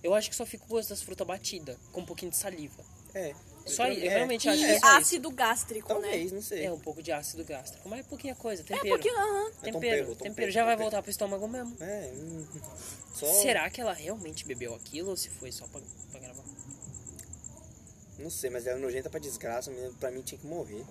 Eu 0.04 0.14
acho 0.14 0.30
que 0.30 0.36
só 0.36 0.46
fica 0.46 0.64
o 0.66 0.68
gosto 0.68 0.90
das 0.90 1.02
frutas 1.02 1.26
batida, 1.28 1.78
com 1.92 2.02
um 2.02 2.06
pouquinho 2.06 2.32
de 2.32 2.38
saliva. 2.38 2.84
É. 3.14 3.34
Só 3.70 3.84
aí, 3.84 4.06
eu 4.06 4.12
É. 4.12 4.16
realmente 4.16 4.50
acho 4.50 4.58
que 4.60 4.66
é 4.66 4.80
só 4.80 4.88
isso. 4.88 4.98
ácido 4.98 5.32
gástrico, 5.32 5.88
Talvez, 5.88 6.32
né? 6.32 6.36
não 6.36 6.42
sei. 6.44 6.66
É 6.66 6.72
um 6.72 6.80
pouco 6.80 7.02
de 7.02 7.12
ácido 7.12 7.44
gástrico, 7.46 7.88
mas 7.88 8.00
é 8.00 8.04
pouquinha 8.04 8.36
coisa, 8.36 8.62
É 8.62 8.66
tempero. 8.66 8.90
porque, 8.90 9.10
aham. 9.10 9.20
É 9.20 9.50
Tempero, 9.50 9.62
tempero, 9.64 9.80
tempero, 9.80 10.16
tempero, 10.16 10.52
já 10.52 10.64
vai 10.64 10.74
tempero. 10.74 10.90
voltar 10.90 11.02
pro 11.02 11.12
estômago 11.12 11.48
mesmo. 11.48 11.76
É. 11.80 12.12
hum, 12.16 12.46
Só... 13.14 13.26
Será 13.42 13.70
que 13.70 13.80
ela 13.82 13.94
realmente 13.94 14.46
bebeu 14.46 14.74
aquilo 14.76 15.10
ou 15.12 15.18
se 15.18 15.30
foi 15.30 15.52
só 15.52 15.66
pra, 15.68 15.82
pra 16.12 16.20
gravar? 16.20 16.44
Não 18.18 18.30
sei, 18.30 18.50
mas 18.50 18.68
ela 18.68 18.78
é 18.78 18.82
nojenta 18.82 19.10
pra 19.10 19.20
desgraça. 19.20 19.72
menina, 19.72 19.92
Pra 20.00 20.12
mim 20.12 20.22
tinha 20.22 20.38
que 20.40 20.46
morrer. 20.48 20.84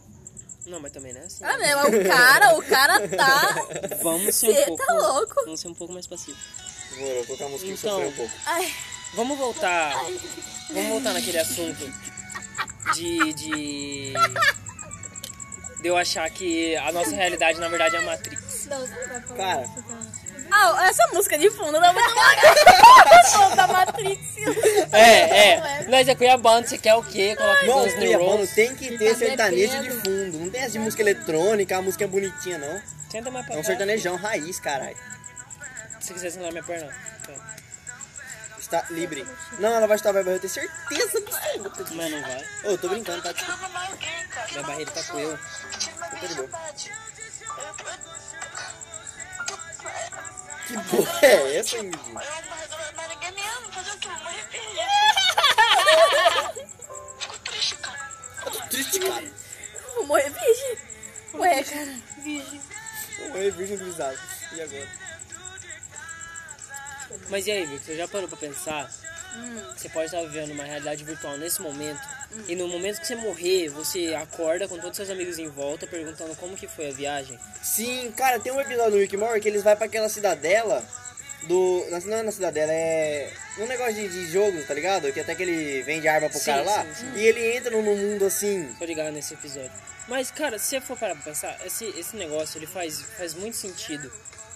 Não, 0.66 0.80
mas 0.80 0.92
também 0.92 1.12
não 1.12 1.20
é 1.20 1.24
assim. 1.24 1.44
Ah, 1.44 1.56
né? 1.56 1.74
Mas 1.74 1.94
o 1.94 2.04
cara, 2.08 2.58
o 2.58 2.62
cara 2.62 3.08
tá. 3.08 3.68
Vamos 4.02 4.34
ser 4.34 4.50
um 4.50 4.54
Cê 4.54 4.64
pouco. 4.66 4.86
tá 4.86 4.92
louco? 4.94 5.34
Vamos 5.44 5.60
ser 5.60 5.68
um 5.68 5.74
pouco 5.74 5.92
mais. 5.94 6.06
Demorou, 6.06 7.14
vou 7.16 7.26
colocar 7.26 7.44
a 7.44 7.48
música 7.48 7.70
Então. 7.70 8.00
e 8.00 8.04
sofrer 8.04 8.08
um 8.08 8.12
pouco. 8.16 8.34
Ai, 8.46 8.74
Vamos 9.14 9.38
voltar. 9.38 9.94
Vamos 10.70 10.88
voltar 10.90 11.14
naquele 11.14 11.38
assunto 11.38 11.84
de. 12.94 13.32
de. 13.34 14.12
de 15.80 15.88
eu 15.88 15.96
achar 15.96 16.28
que 16.30 16.76
a 16.76 16.92
nossa 16.92 17.14
realidade 17.14 17.58
na 17.60 17.68
verdade 17.68 17.96
é 17.96 17.98
a 17.98 18.02
Matrix. 18.02 18.66
Não, 18.66 18.80
você 18.80 18.94
não 18.94 19.08
vai 19.08 19.20
falar 19.20 19.36
Cara. 19.36 19.62
isso, 19.62 19.82
cara. 19.82 20.00
ah, 20.50 20.88
essa 20.88 21.06
música 21.12 21.38
de 21.38 21.50
fundo 21.50 21.72
louca. 21.72 21.92
da 23.56 23.66
Matrix. 23.66 24.20
É, 24.92 25.52
é. 25.52 25.86
Nós 25.88 26.08
é 26.08 26.14
Cuiabano, 26.14 26.66
você 26.66 26.76
quer 26.78 26.94
o 26.94 27.02
quê? 27.02 27.34
Coloca 27.36 27.66
Não, 27.66 27.84
uns 27.84 27.92
o 27.94 27.96
New 27.98 28.18
Cuiabano 28.18 28.46
tem 28.48 28.74
que 28.74 28.98
ter 28.98 29.12
tá 29.12 29.18
sertanejo 29.18 29.82
de 29.82 29.90
fundo. 29.90 30.38
Não 30.38 30.50
tem 30.50 30.60
essa 30.60 30.70
de 30.70 30.78
música 30.78 31.02
eletrônica, 31.02 31.76
a 31.76 31.82
música 31.82 32.04
é 32.04 32.06
bonitinha, 32.06 32.58
não. 32.58 32.80
Senta 33.10 33.30
mais 33.30 33.46
pra 33.46 33.54
É 33.54 33.58
um 33.58 33.64
sertanejão 33.64 34.16
raiz, 34.16 34.60
caralho. 34.60 34.96
Se 36.00 36.12
quiser 36.12 36.30
sentar 36.30 36.50
minha 36.52 36.62
perna. 36.62 36.92
Tá. 37.26 37.57
Está 38.70 38.84
livre. 38.90 39.26
Não, 39.58 39.70
ela 39.70 39.86
vai 39.86 39.96
estar, 39.96 40.12
vai, 40.12 40.20
eu 40.20 40.38
tenho 40.38 40.52
certeza 40.52 41.18
absoluta 41.18 41.84
disso. 41.84 41.96
Mas 41.96 42.10
não 42.10 42.20
vai. 42.20 42.44
Ô, 42.64 42.70
eu 42.72 42.78
tô 42.78 42.88
brincando, 42.90 43.22
tá? 43.22 43.32
Tipo, 43.32 43.50
Minha 44.50 44.62
barreira 44.62 44.90
tá 44.90 45.02
com 45.04 45.18
eu. 45.18 45.30
eu. 45.30 45.38
Que 50.66 50.74
porra 50.90 51.18
é 51.22 51.56
essa, 51.56 51.78
Ingrid? 51.78 51.98
Eu, 52.08 52.12
mas, 52.12 52.28
mas 52.94 53.08
ninguém 53.08 53.32
me 53.32 53.40
ama, 53.40 53.72
fazer 53.72 53.90
o 53.90 53.96
quê? 53.96 54.08
Eu 54.08 54.18
morri 54.22 54.42
Fico 57.18 57.38
triste, 57.38 57.76
cara. 57.76 58.10
Eu 58.44 58.50
tô 58.52 58.60
triste, 58.68 59.00
cara. 59.00 59.32
Vou 59.94 60.06
morrer 60.06 60.28
virgem. 60.28 60.78
Ué, 61.32 61.64
cara. 61.64 61.94
Virgem. 62.18 62.60
Oi, 63.34 63.50
virgem 63.50 63.78
grisado. 63.78 64.18
E 64.52 64.60
agora? 64.60 65.07
Mas 67.28 67.46
e 67.46 67.50
aí, 67.52 67.66
Vic, 67.66 67.84
você 67.84 67.96
já 67.96 68.06
parou 68.08 68.28
pra 68.28 68.36
pensar? 68.38 68.90
Você 69.76 69.88
pode 69.88 70.06
estar 70.06 70.20
vivendo 70.22 70.50
uma 70.52 70.64
realidade 70.64 71.04
virtual 71.04 71.36
nesse 71.38 71.60
momento. 71.62 72.00
E 72.48 72.56
no 72.56 72.66
momento 72.68 73.00
que 73.00 73.06
você 73.06 73.14
morrer, 73.14 73.68
você 73.68 74.14
acorda 74.14 74.66
com 74.66 74.78
todos 74.78 74.96
seus 74.96 75.10
amigos 75.10 75.38
em 75.38 75.48
volta 75.48 75.86
perguntando 75.86 76.34
como 76.36 76.56
que 76.56 76.66
foi 76.66 76.88
a 76.88 76.92
viagem. 76.92 77.38
Sim, 77.62 78.12
cara, 78.16 78.40
tem 78.40 78.52
um 78.52 78.60
episódio 78.60 78.92
do 78.92 78.98
Rick 78.98 79.14
and 79.16 79.20
Morty 79.20 79.40
que 79.40 79.48
eles 79.48 79.62
vão 79.62 79.76
pra 79.76 79.86
aquela 79.86 80.08
cidadela 80.08 80.84
do... 81.44 81.86
na- 81.90 82.00
Não 82.00 82.16
é 82.16 82.22
na 82.22 82.32
cidadela, 82.32 82.72
é... 82.72 83.32
Um 83.58 83.66
negócio 83.66 83.94
de, 83.94 84.08
de 84.08 84.26
jogo, 84.30 84.62
tá 84.64 84.74
ligado? 84.74 85.12
Que 85.12 85.20
até 85.20 85.34
que 85.34 85.42
ele 85.42 85.82
vende 85.82 86.08
arma 86.08 86.28
pro 86.28 86.38
Sim, 86.38 86.46
cara 86.46 86.62
lá. 86.62 86.84
sim, 86.84 86.94
sim. 86.94 87.12
E 87.16 87.20
ele 87.26 87.56
entra 87.56 87.70
num 87.70 87.82
mundo 87.82 88.24
assim... 88.26 88.74
Tô 88.78 88.84
ligado 88.84 89.12
nesse 89.12 89.34
episódio. 89.34 89.70
Mas, 90.08 90.30
cara, 90.30 90.58
se 90.58 90.66
você 90.66 90.80
for 90.80 90.96
parar 90.96 91.14
pra 91.14 91.24
pensar, 91.24 91.56
esse, 91.66 91.84
esse 91.98 92.16
negócio 92.16 92.58
ele 92.58 92.66
faz, 92.66 93.02
faz 93.16 93.34
muito 93.34 93.56
sentido. 93.56 94.10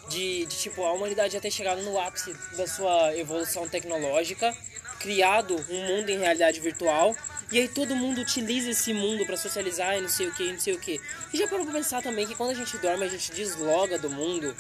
De, 0.09 0.45
de, 0.47 0.57
tipo, 0.59 0.85
a 0.85 0.93
humanidade 0.93 1.33
já 1.35 1.41
ter 1.41 1.51
chegado 1.51 1.81
no 1.83 1.99
ápice 1.99 2.35
da 2.57 2.67
sua 2.67 3.17
evolução 3.17 3.69
tecnológica, 3.69 4.55
criado 5.01 5.57
um 5.71 5.87
mundo 5.87 6.11
em 6.11 6.19
realidade 6.19 6.61
virtual, 6.61 7.17
e 7.51 7.59
aí 7.59 7.69
todo 7.69 7.95
mundo 7.97 8.21
utiliza 8.21 8.71
esse 8.71 8.93
mundo 8.93 9.25
pra 9.25 9.37
socializar 9.37 9.97
e 9.97 10.01
não 10.01 10.09
sei 10.09 10.27
o 10.29 10.35
que, 10.35 10.53
não 10.53 10.61
sei 10.61 10.75
o 10.75 10.79
que. 10.79 11.01
E 11.33 11.39
já 11.39 11.47
parou 11.47 11.65
pra 11.65 11.75
pensar 11.75 12.03
também 12.03 12.27
que 12.27 12.35
quando 12.35 12.51
a 12.51 12.55
gente 12.55 12.77
dorme, 12.79 13.05
a 13.05 13.09
gente 13.09 13.31
desloga 13.33 13.99
do 13.99 14.11
mundo. 14.11 14.55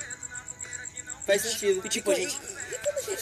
Faz 1.26 1.42
sentido. 1.42 1.82
E 1.84 1.88
tipo, 1.88 2.10
a 2.10 2.14
gente. 2.14 2.36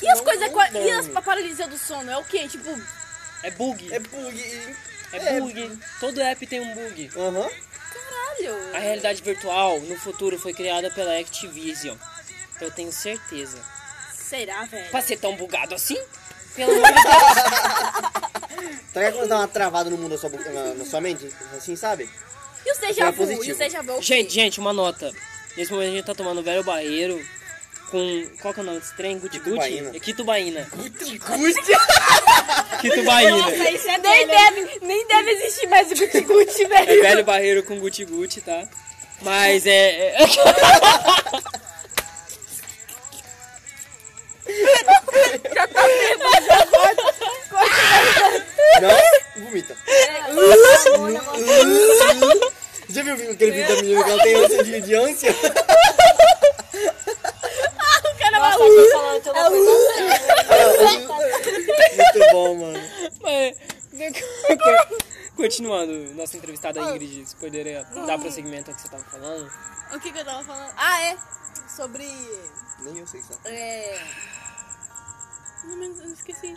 E 0.02 0.08
as 0.08 0.18
Não- 0.18 0.24
coisas. 0.24 0.42
não 0.46 0.52
qua- 0.52 0.70
E 0.70 0.90
as 0.90 1.08
pa- 1.08 1.22
paralisia 1.22 1.68
do 1.68 1.76
sono? 1.78 2.10
É 2.10 2.16
o 2.16 2.24
quê? 2.24 2.48
Tipo, 2.48 2.70
É 3.42 3.50
bug. 3.50 3.92
É 3.92 3.98
bug. 3.98 4.36
e- 4.38 4.76
É 5.12 5.40
bug. 5.40 5.78
Todo 5.98 6.20
app 6.20 6.46
tem 6.46 6.60
um 6.60 6.74
bug. 6.74 7.10
Aham. 7.16 7.50
Caralho. 8.20 8.76
A 8.76 8.78
realidade 8.78 9.22
virtual 9.22 9.80
no 9.80 9.96
futuro 9.96 10.38
foi 10.38 10.52
criada 10.52 10.90
pela 10.90 11.18
Activision. 11.18 11.96
Eu 12.60 12.70
tenho 12.70 12.92
certeza. 12.92 13.58
Será, 14.12 14.64
velho? 14.64 14.90
Pra 14.90 15.00
ser 15.00 15.18
tão 15.18 15.34
bugado 15.36 15.74
assim? 15.74 15.98
Pelo 16.54 16.72
amor 16.72 16.86
de 16.86 16.92
Deus. 17.02 18.80
Ligado 18.94 19.14
quando 19.14 19.28
dá 19.28 19.38
uma 19.38 19.48
travada 19.48 19.88
no 19.90 19.96
mundo 19.96 20.12
na 20.12 20.18
sua, 20.18 20.30
na, 20.30 20.74
na 20.74 20.84
sua 20.84 21.00
mente? 21.00 21.28
Assim, 21.56 21.74
sabe? 21.76 22.08
E 22.66 22.72
os 22.72 22.78
déjà 22.78 23.06
É 23.06 23.12
vu? 23.12 23.22
E 23.22 23.26
positivo. 23.26 23.52
os 23.52 23.58
déjà 23.58 23.82
vu? 23.82 23.90
é 23.92 23.94
o 23.94 23.98
quê? 23.98 24.02
Gente, 24.02 24.32
gente, 24.32 24.60
uma 24.60 24.72
nota. 24.72 25.12
Nesse 25.56 25.72
momento 25.72 25.88
a 25.88 25.92
gente 25.96 26.04
tá 26.04 26.14
tomando 26.14 26.42
velho 26.42 26.62
barreiro 26.62 27.24
com. 27.90 28.26
Qual 28.40 28.54
que 28.54 28.60
é 28.60 28.62
o 28.62 28.66
nome 28.66 28.80
desse 28.80 28.94
trem? 28.96 29.18
Guti 29.18 29.38
Guti? 29.38 29.78
É 29.94 30.00
Quitubaína. 30.00 30.66
Guti 30.74 31.18
Guti. 31.18 31.72
Quitubaína. 32.80 33.36
Nossa, 33.36 33.70
isso 33.70 33.88
é 33.90 33.98
nem 33.98 34.26
deve, 34.26 34.78
nem 34.82 35.06
deve 35.06 35.30
existir 35.32 35.66
mais 35.68 35.90
o 35.90 35.94
Gucci 35.94 36.20
Gucci, 36.22 36.64
É 36.64 36.68
velho. 36.68 37.02
velho 37.02 37.24
barreiro 37.24 37.62
com 37.62 37.78
Guti 37.78 38.04
Guti, 38.04 38.40
tá? 38.40 38.64
Mas 39.22 39.66
é. 39.66 40.14
é- 40.14 40.16
Não, 48.80 49.44
vomita. 49.44 49.76
Já 52.88 53.02
viu 53.02 53.14
aquele 53.30 53.50
vídeo 53.52 53.68
da 53.68 53.82
menina 53.82 54.04
que 54.04 54.10
ela 54.10 54.22
tem 54.22 54.34
ânsia 54.36 54.64
de, 54.64 54.80
de 54.80 54.94
ânsia? 54.94 55.30
O 55.30 55.34
cara 58.18 58.38
Nossa, 58.38 58.58
maluco. 58.58 58.82
tô 58.82 58.90
falando 58.90 59.19
que 59.19 59.19
eu 59.36 59.50
não 59.50 59.60
Muito 61.96 62.32
bom, 62.32 62.54
mano. 62.56 62.80
Mas. 63.20 63.56
Continuando, 65.36 65.92
nossa 66.14 66.36
entrevistada 66.36 66.80
Ingrid, 66.80 67.26
você 67.26 67.36
poderia 67.36 67.82
dar 68.06 68.18
prosseguimento 68.18 68.70
ao 68.70 68.76
que 68.76 68.82
você 68.82 68.88
tava 68.88 69.04
falando? 69.04 69.50
O 69.94 70.00
que 70.00 70.12
que 70.12 70.18
eu 70.18 70.24
tava 70.24 70.44
falando? 70.44 70.72
Ah, 70.76 71.02
é. 71.02 71.16
Sobre... 71.74 72.04
Nem 72.80 72.98
eu 72.98 73.06
sei, 73.06 73.22
sabe? 73.22 73.40
É... 73.46 74.00
Não 75.64 75.76
me 75.76 75.86
eu 75.86 76.12
esqueci. 76.12 76.56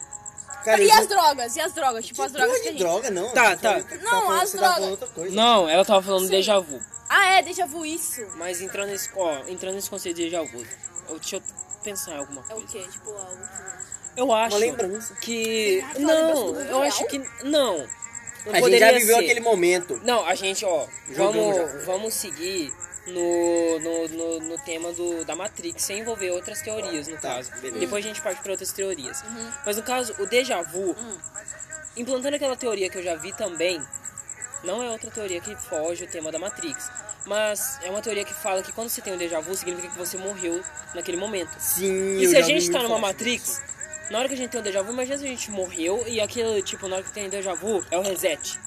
Cara, 0.64 0.82
E 0.82 0.86
isso- 0.88 1.00
as 1.00 1.08
drogas? 1.08 1.56
E 1.56 1.62
as 1.62 1.74
drogas? 1.74 2.06
Tipo, 2.06 2.22
as 2.24 2.32
drogas 2.32 2.52
porra 2.52 2.62
que 2.64 2.68
a 2.70 2.72
de 2.72 2.78
gente... 2.78 2.88
droga, 2.88 3.12
não. 3.12 3.30
Tá, 3.34 3.56
tá. 3.58 3.84
Não, 4.02 4.32
as 4.32 4.50
você 4.50 4.58
tá 4.58 4.64
drogas. 4.64 4.76
falando 4.76 4.92
outra 4.92 5.08
coisa. 5.08 5.36
Não, 5.36 5.70
ela 5.70 5.86
tava 5.86 6.02
falando 6.02 6.30
déjà 6.30 6.60
vu. 6.60 6.80
Ah, 7.10 7.26
é, 7.34 7.42
déjà 7.42 7.66
vu 7.66 7.86
isso. 7.86 8.26
Mas 8.36 8.62
entrando 8.62 8.90
nesse, 8.90 9.10
ó, 9.16 9.38
entrando 9.48 9.76
nesse 9.76 9.90
conceito 9.90 10.16
de 10.18 10.24
déjà 10.26 10.42
vu, 10.44 10.66
eu, 11.10 11.20
deixa 11.20 11.36
eu 11.38 11.44
pensar 11.84 12.12
em 12.14 12.18
alguma 12.18 12.42
É 12.50 12.54
o 12.54 12.58
coisa. 12.58 12.68
quê? 12.68 12.86
Tipo, 12.92 13.10
algo 13.12 13.38
que... 13.38 14.20
Eu 14.20 14.32
acho 14.34 14.56
Uma 14.56 14.60
lembrança. 14.66 15.16
que. 15.22 15.84
Não, 15.98 16.56
eu 16.56 16.64
real? 16.66 16.82
acho 16.84 17.06
que. 17.08 17.18
Não. 17.44 17.78
Não 18.46 18.52
A 18.52 18.56
gente 18.56 18.60
poderia 18.62 18.92
já 18.94 19.00
viveu 19.00 19.16
ser. 19.18 19.24
aquele 19.24 19.40
momento. 19.40 20.02
Não, 20.04 20.26
a 20.26 20.36
gente, 20.36 20.64
ó, 20.66 20.86
Jogamos 21.10 21.56
vamos, 21.58 21.86
vamos 21.86 22.14
seguir 22.14 22.72
no, 23.08 23.80
no, 23.80 24.08
no, 24.10 24.40
no 24.42 24.58
tema 24.66 24.92
do, 24.94 25.24
da 25.26 25.36
Matrix, 25.36 25.82
sem 25.82 26.00
envolver 26.00 26.30
outras 26.32 26.62
teorias, 26.62 27.08
no 27.08 27.16
Tá, 27.16 27.36
caso. 27.36 27.52
beleza. 27.60 27.80
Depois 27.80 28.06
a 28.06 28.08
gente 28.08 28.22
parte 28.22 28.42
para 28.42 28.52
outras 28.52 28.72
teorias. 28.72 29.24
Mas 29.66 29.78
no 29.78 29.84
caso, 29.84 30.14
o 30.20 30.26
déjà 30.28 30.62
vu, 30.62 30.96
implantando 31.98 32.36
aquela 32.36 32.56
teoria 32.56 32.90
que 32.90 32.98
eu 32.98 33.04
já 33.04 33.16
vi 33.16 33.32
também, 33.34 33.82
não 34.64 34.82
é 34.84 34.90
outra 34.90 35.10
teoria 35.12 35.40
que 35.42 35.56
foge 35.56 36.04
o 36.04 36.08
tema 36.08 36.32
da 36.32 36.40
Matrix. 36.40 36.90
Mas 37.26 37.80
é 37.84 37.90
uma 37.90 38.02
teoria 38.02 38.26
que 38.26 38.34
fala 38.34 38.62
que 38.62 38.72
quando 38.74 38.90
você 38.90 39.02
tem 39.02 39.14
um 39.14 39.18
déjà 39.18 39.40
vu, 39.40 39.56
significa 39.56 39.90
que 39.90 39.98
você 39.98 40.18
morreu 40.18 40.62
naquele 40.94 41.18
momento. 41.18 41.52
Sim, 41.60 42.18
E 42.20 42.28
se 42.28 42.36
a 42.38 42.42
gente 42.42 42.70
tá 42.70 42.84
numa 42.84 43.00
Matrix, 43.00 43.62
na 44.10 44.20
hora 44.20 44.28
que 44.28 44.34
a 44.34 44.38
gente 44.38 44.50
tem 44.52 44.60
um 44.60 44.64
déjà 44.64 44.82
vu, 44.82 44.92
imagina 44.92 45.18
se 45.18 45.24
a 45.24 45.28
gente 45.28 45.50
morreu 45.50 46.04
e 46.08 46.20
aquilo, 46.20 46.62
tipo, 46.62 46.88
na 46.88 46.98
hora 46.98 47.04
que 47.06 47.12
tem 47.14 47.30
déjà 47.30 47.54
vu, 47.54 47.84
é 47.90 47.98
o 47.98 48.02
reset. 48.02 48.60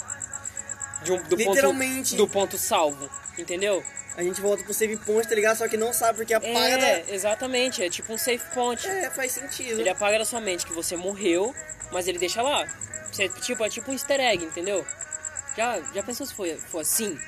De 1.02 1.12
um- 1.12 1.22
do 1.22 1.36
Literalmente. 1.36 2.10
Ponto, 2.12 2.16
do 2.16 2.28
ponto 2.28 2.58
salvo, 2.58 3.10
entendeu? 3.38 3.84
A 4.16 4.22
gente 4.22 4.40
volta 4.40 4.64
pro 4.64 4.72
save 4.72 4.96
point, 4.96 5.28
tá 5.28 5.34
ligado? 5.34 5.58
Só 5.58 5.68
que 5.68 5.76
não 5.76 5.92
sabe 5.92 6.16
porque 6.16 6.32
apaga 6.32 6.56
É, 6.58 7.02
da... 7.02 7.12
exatamente, 7.12 7.82
é 7.84 7.90
tipo 7.90 8.10
um 8.14 8.16
safe 8.16 8.42
point. 8.54 8.86
É, 8.86 9.10
faz 9.10 9.32
sentido. 9.32 9.78
Ele 9.78 9.90
apaga 9.90 10.18
da 10.18 10.24
sua 10.24 10.40
mente 10.40 10.64
que 10.64 10.72
você 10.72 10.96
morreu, 10.96 11.54
mas 11.92 12.08
ele 12.08 12.18
deixa 12.18 12.40
lá. 12.40 12.66
Você, 13.12 13.28
tipo, 13.28 13.62
é 13.62 13.68
tipo 13.68 13.90
um 13.90 13.94
easter 13.94 14.18
egg, 14.18 14.42
entendeu? 14.42 14.86
Já, 15.56 15.80
já 15.94 16.02
pensou 16.02 16.26
se 16.26 16.34
foi, 16.34 16.56
for 16.56 16.80
assim? 16.80 17.18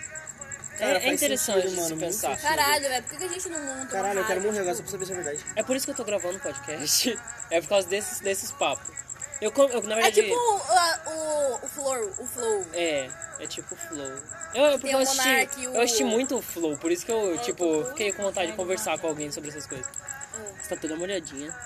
Cara, 0.79 0.99
é, 0.99 1.09
é 1.09 1.13
interessante 1.15 1.63
sentido, 1.71 1.81
mano, 1.83 1.97
pensar. 1.97 2.29
sentido. 2.37 2.43
Caralho, 2.49 2.83
velho. 2.89 3.03
Por 3.05 3.19
que 3.19 3.25
a 3.25 3.29
gente 3.29 3.49
não 3.49 3.61
monta 3.65 3.87
Caralho, 3.87 4.21
eu 4.21 4.27
quero 4.27 4.41
morrer 4.43 4.59
agora 4.61 4.75
só 4.77 4.83
pra 4.83 4.91
saber 4.93 5.07
se 5.07 5.13
é 5.13 5.15
verdade. 5.17 5.45
É 5.57 5.63
por 5.65 5.75
isso 5.77 5.85
que 5.87 5.91
eu 5.91 5.97
tô 5.97 6.05
gravando 6.05 6.39
podcast. 6.39 7.19
É 7.51 7.63
por 7.63 7.69
causa 7.71 7.89
desses, 7.89 8.21
desses 8.21 8.53
papos. 8.53 8.95
Eu, 9.41 9.51
eu, 9.57 9.83
na 9.85 9.95
É 9.99 10.03
verdade. 10.11 10.21
tipo 10.23 10.35
uh, 10.37 11.11
o, 11.11 11.55
o 11.65 11.69
Flow, 11.69 12.11
o 12.19 12.27
Flow. 12.27 12.67
É, 12.75 13.09
é 13.41 13.47
tipo 13.47 13.75
Flow. 13.75 14.13
Eu, 14.55 14.65
eu, 14.67 14.79
porque 14.79 14.95
eu 14.95 14.99
o 14.99 15.03
assisti, 15.03 15.27
Monark 15.29 15.67
o- 15.67 15.75
eu 15.75 15.81
assisti 15.81 16.05
muito 16.05 16.37
o 16.37 16.43
Flow, 16.43 16.77
por 16.77 16.93
isso 16.93 17.07
que 17.07 17.11
eu, 17.13 17.35
É, 17.35 17.39
tipo, 17.39 17.65
o 17.65 17.85
fiquei 17.87 18.13
com 18.13 18.23
vontade 18.25 18.51
de 18.51 18.57
conversar 18.57 18.99
com 18.99 19.07
alguém 19.07 19.33
sobre 19.33 19.49
essas 19.49 19.67
coisas. 19.67 19.87
É. 19.87 20.63
Você 20.63 20.69
tá 20.75 20.77
toda 20.81 20.95
molhadinha. 20.97 21.57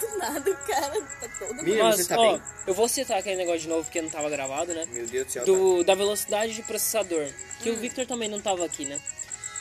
Do 0.00 0.18
nada, 0.18 0.50
o 0.50 0.56
cara 0.56 1.00
tá 1.20 1.28
todo... 1.38 1.54
Mas, 1.56 1.96
você 1.96 2.04
tá 2.08 2.18
ó, 2.20 2.32
bem? 2.32 2.42
eu 2.66 2.74
vou 2.74 2.88
citar 2.88 3.18
aquele 3.18 3.36
negócio 3.36 3.60
de 3.60 3.68
novo 3.68 3.84
porque 3.84 4.02
não 4.02 4.10
tava 4.10 4.28
gravado, 4.28 4.74
né? 4.74 4.84
Meu 4.90 5.06
Deus 5.06 5.26
do 5.26 5.32
céu. 5.32 5.44
Do, 5.44 5.84
da 5.84 5.94
velocidade 5.94 6.54
de 6.54 6.62
processador. 6.62 7.28
Que 7.60 7.70
Hum. 7.70 7.74
o 7.74 7.76
Victor 7.76 8.04
também 8.06 8.28
não 8.28 8.40
tava 8.40 8.64
aqui, 8.64 8.84
né? 8.84 9.00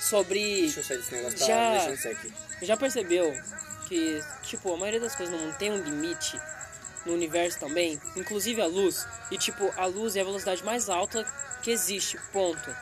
Sobre. 0.01 0.39
Deixa 0.61 0.79
eu 0.79 0.83
sair 0.83 0.97
desse 0.97 1.13
negócio, 1.15 1.39
tá 1.39 1.45
Já- 1.45 1.71
deixando 1.71 1.93
isso 1.95 2.07
aqui. 2.09 2.33
Já 2.63 2.77
percebeu 2.77 3.33
que, 3.87 4.21
tipo, 4.43 4.73
a 4.73 4.77
maioria 4.77 4.99
das 4.99 5.15
coisas 5.15 5.33
no 5.33 5.39
mundo 5.41 5.55
tem 5.57 5.71
um 5.71 5.77
limite 5.81 6.39
no 7.05 7.13
universo 7.13 7.59
também, 7.59 8.01
inclusive 8.15 8.61
a 8.61 8.65
luz. 8.65 9.05
E, 9.31 9.37
tipo, 9.37 9.71
a 9.77 9.85
luz 9.85 10.15
é 10.15 10.21
a 10.21 10.23
velocidade 10.23 10.63
mais 10.63 10.89
alta 10.89 11.25
que 11.61 11.69
existe, 11.71 12.17
ponto. 12.31 12.75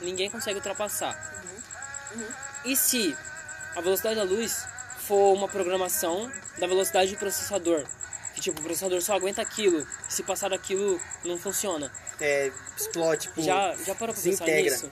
Ninguém 0.00 0.28
consegue 0.30 0.56
ultrapassar. 0.58 1.16
E 2.64 2.76
se 2.76 3.16
a 3.76 3.80
velocidade 3.80 4.16
da 4.16 4.24
luz 4.24 4.64
for 5.08 5.32
uma 5.32 5.48
programação 5.48 6.30
da 6.58 6.66
velocidade 6.66 7.12
do 7.12 7.18
processador? 7.18 7.84
Que, 8.34 8.42
tipo, 8.42 8.60
o 8.60 8.62
processador 8.62 9.00
só 9.00 9.14
aguenta 9.16 9.40
aquilo. 9.40 9.84
Se 10.08 10.22
passar 10.22 10.50
daquilo, 10.50 11.00
não 11.24 11.38
funciona. 11.38 11.90
É, 12.20 12.52
explode, 12.76 13.22
tipo... 13.22 13.40
Já, 13.42 13.74
já 13.84 13.94
parou 13.94 14.14
pra 14.14 14.22
pensar 14.22 14.44
desintegra. 14.44 14.70
nisso? 14.70 14.90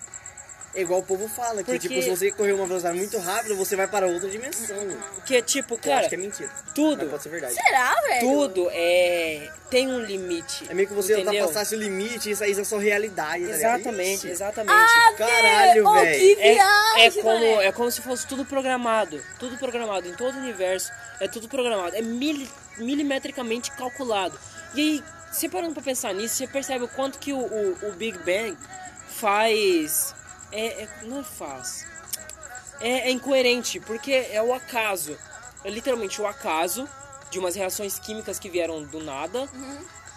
É 0.77 0.83
igual 0.83 1.01
o 1.01 1.03
povo 1.03 1.27
fala, 1.27 1.65
que 1.65 1.73
Porque- 1.73 1.89
tipo, 1.89 2.03
se 2.03 2.11
você 2.11 2.31
correr 2.31 2.53
uma 2.53 2.67
velocidade 2.67 2.99
muito 2.99 3.17
rápida, 3.19 3.55
você 3.55 3.75
vai 3.75 3.89
para 3.89 4.07
outra 4.07 4.29
dimensão. 4.29 4.77
Que 5.25 5.37
é 5.37 5.41
tipo, 5.41 5.75
Eu 5.75 5.79
cara, 5.79 6.01
acho 6.01 6.11
que 6.11 6.15
é 6.15 6.19
mentira. 6.19 6.51
Mas 6.53 6.75
tudo, 6.75 7.07
pode 7.07 7.23
ser 7.23 7.29
verdade. 7.31 7.55
Será, 7.55 7.95
velho? 8.09 8.21
tudo 8.21 8.69
é 8.71 9.51
tem 9.71 9.89
um 9.89 10.01
limite. 10.01 10.67
É 10.69 10.75
meio 10.75 10.87
que 10.87 10.95
você 10.95 11.15
entendeu? 11.15 11.33
ultrapassasse 11.33 11.75
o 11.75 11.79
limite 11.79 12.29
e 12.29 12.33
isso 12.33 12.45
aí 12.45 12.53
é 12.53 12.63
sua 12.65 12.81
realidade, 12.81 13.47
tá? 13.47 13.55
Exatamente, 13.55 14.19
Ixi, 14.19 14.29
exatamente. 14.29 15.17
Caralho, 15.17 15.87
oh, 15.89 15.93
velho. 15.95 16.37
que 16.37 16.43
É, 16.43 17.07
é, 17.07 17.11
como, 17.11 17.61
é 17.63 17.73
como 17.73 17.91
se 17.91 18.03
fosse 18.03 18.27
tudo 18.27 18.45
programado. 18.45 19.21
Tudo 19.39 19.57
programado. 19.57 20.07
Em 20.07 20.15
todo 20.15 20.35
o 20.35 20.39
universo 20.39 20.93
é 21.21 21.27
tudo 21.27 21.49
programado. 21.49 21.97
É 21.97 22.03
mili, 22.03 22.49
milimetricamente 22.77 23.71
calculado. 23.73 24.39
E 24.75 24.81
aí, 24.81 25.05
você 25.33 25.49
parando 25.49 25.73
pra 25.73 25.83
pensar 25.83 26.13
nisso, 26.13 26.35
você 26.37 26.47
percebe 26.47 26.85
o 26.85 26.89
quanto 26.89 27.19
que 27.19 27.33
o, 27.33 27.39
o, 27.39 27.79
o 27.89 27.93
Big 27.93 28.19
Bang 28.19 28.57
faz. 29.09 30.15
É, 30.53 30.83
é- 30.83 30.89
não 31.03 31.21
é 31.21 31.25
faz. 31.25 31.87
É, 32.81 33.09
é 33.09 33.11
incoerente, 33.11 33.81
porque 33.81 34.13
é 34.13 34.43
o 34.43 34.53
acaso. 34.53 35.17
É 35.65 35.71
literalmente 35.71 36.21
o 36.21 36.27
acaso 36.27 36.89
de 37.31 37.39
umas 37.39 37.55
reações 37.55 37.99
químicas 37.99 38.39
que 38.39 38.49
vieram 38.49 38.83
do 38.85 39.03
nada. 39.03 39.49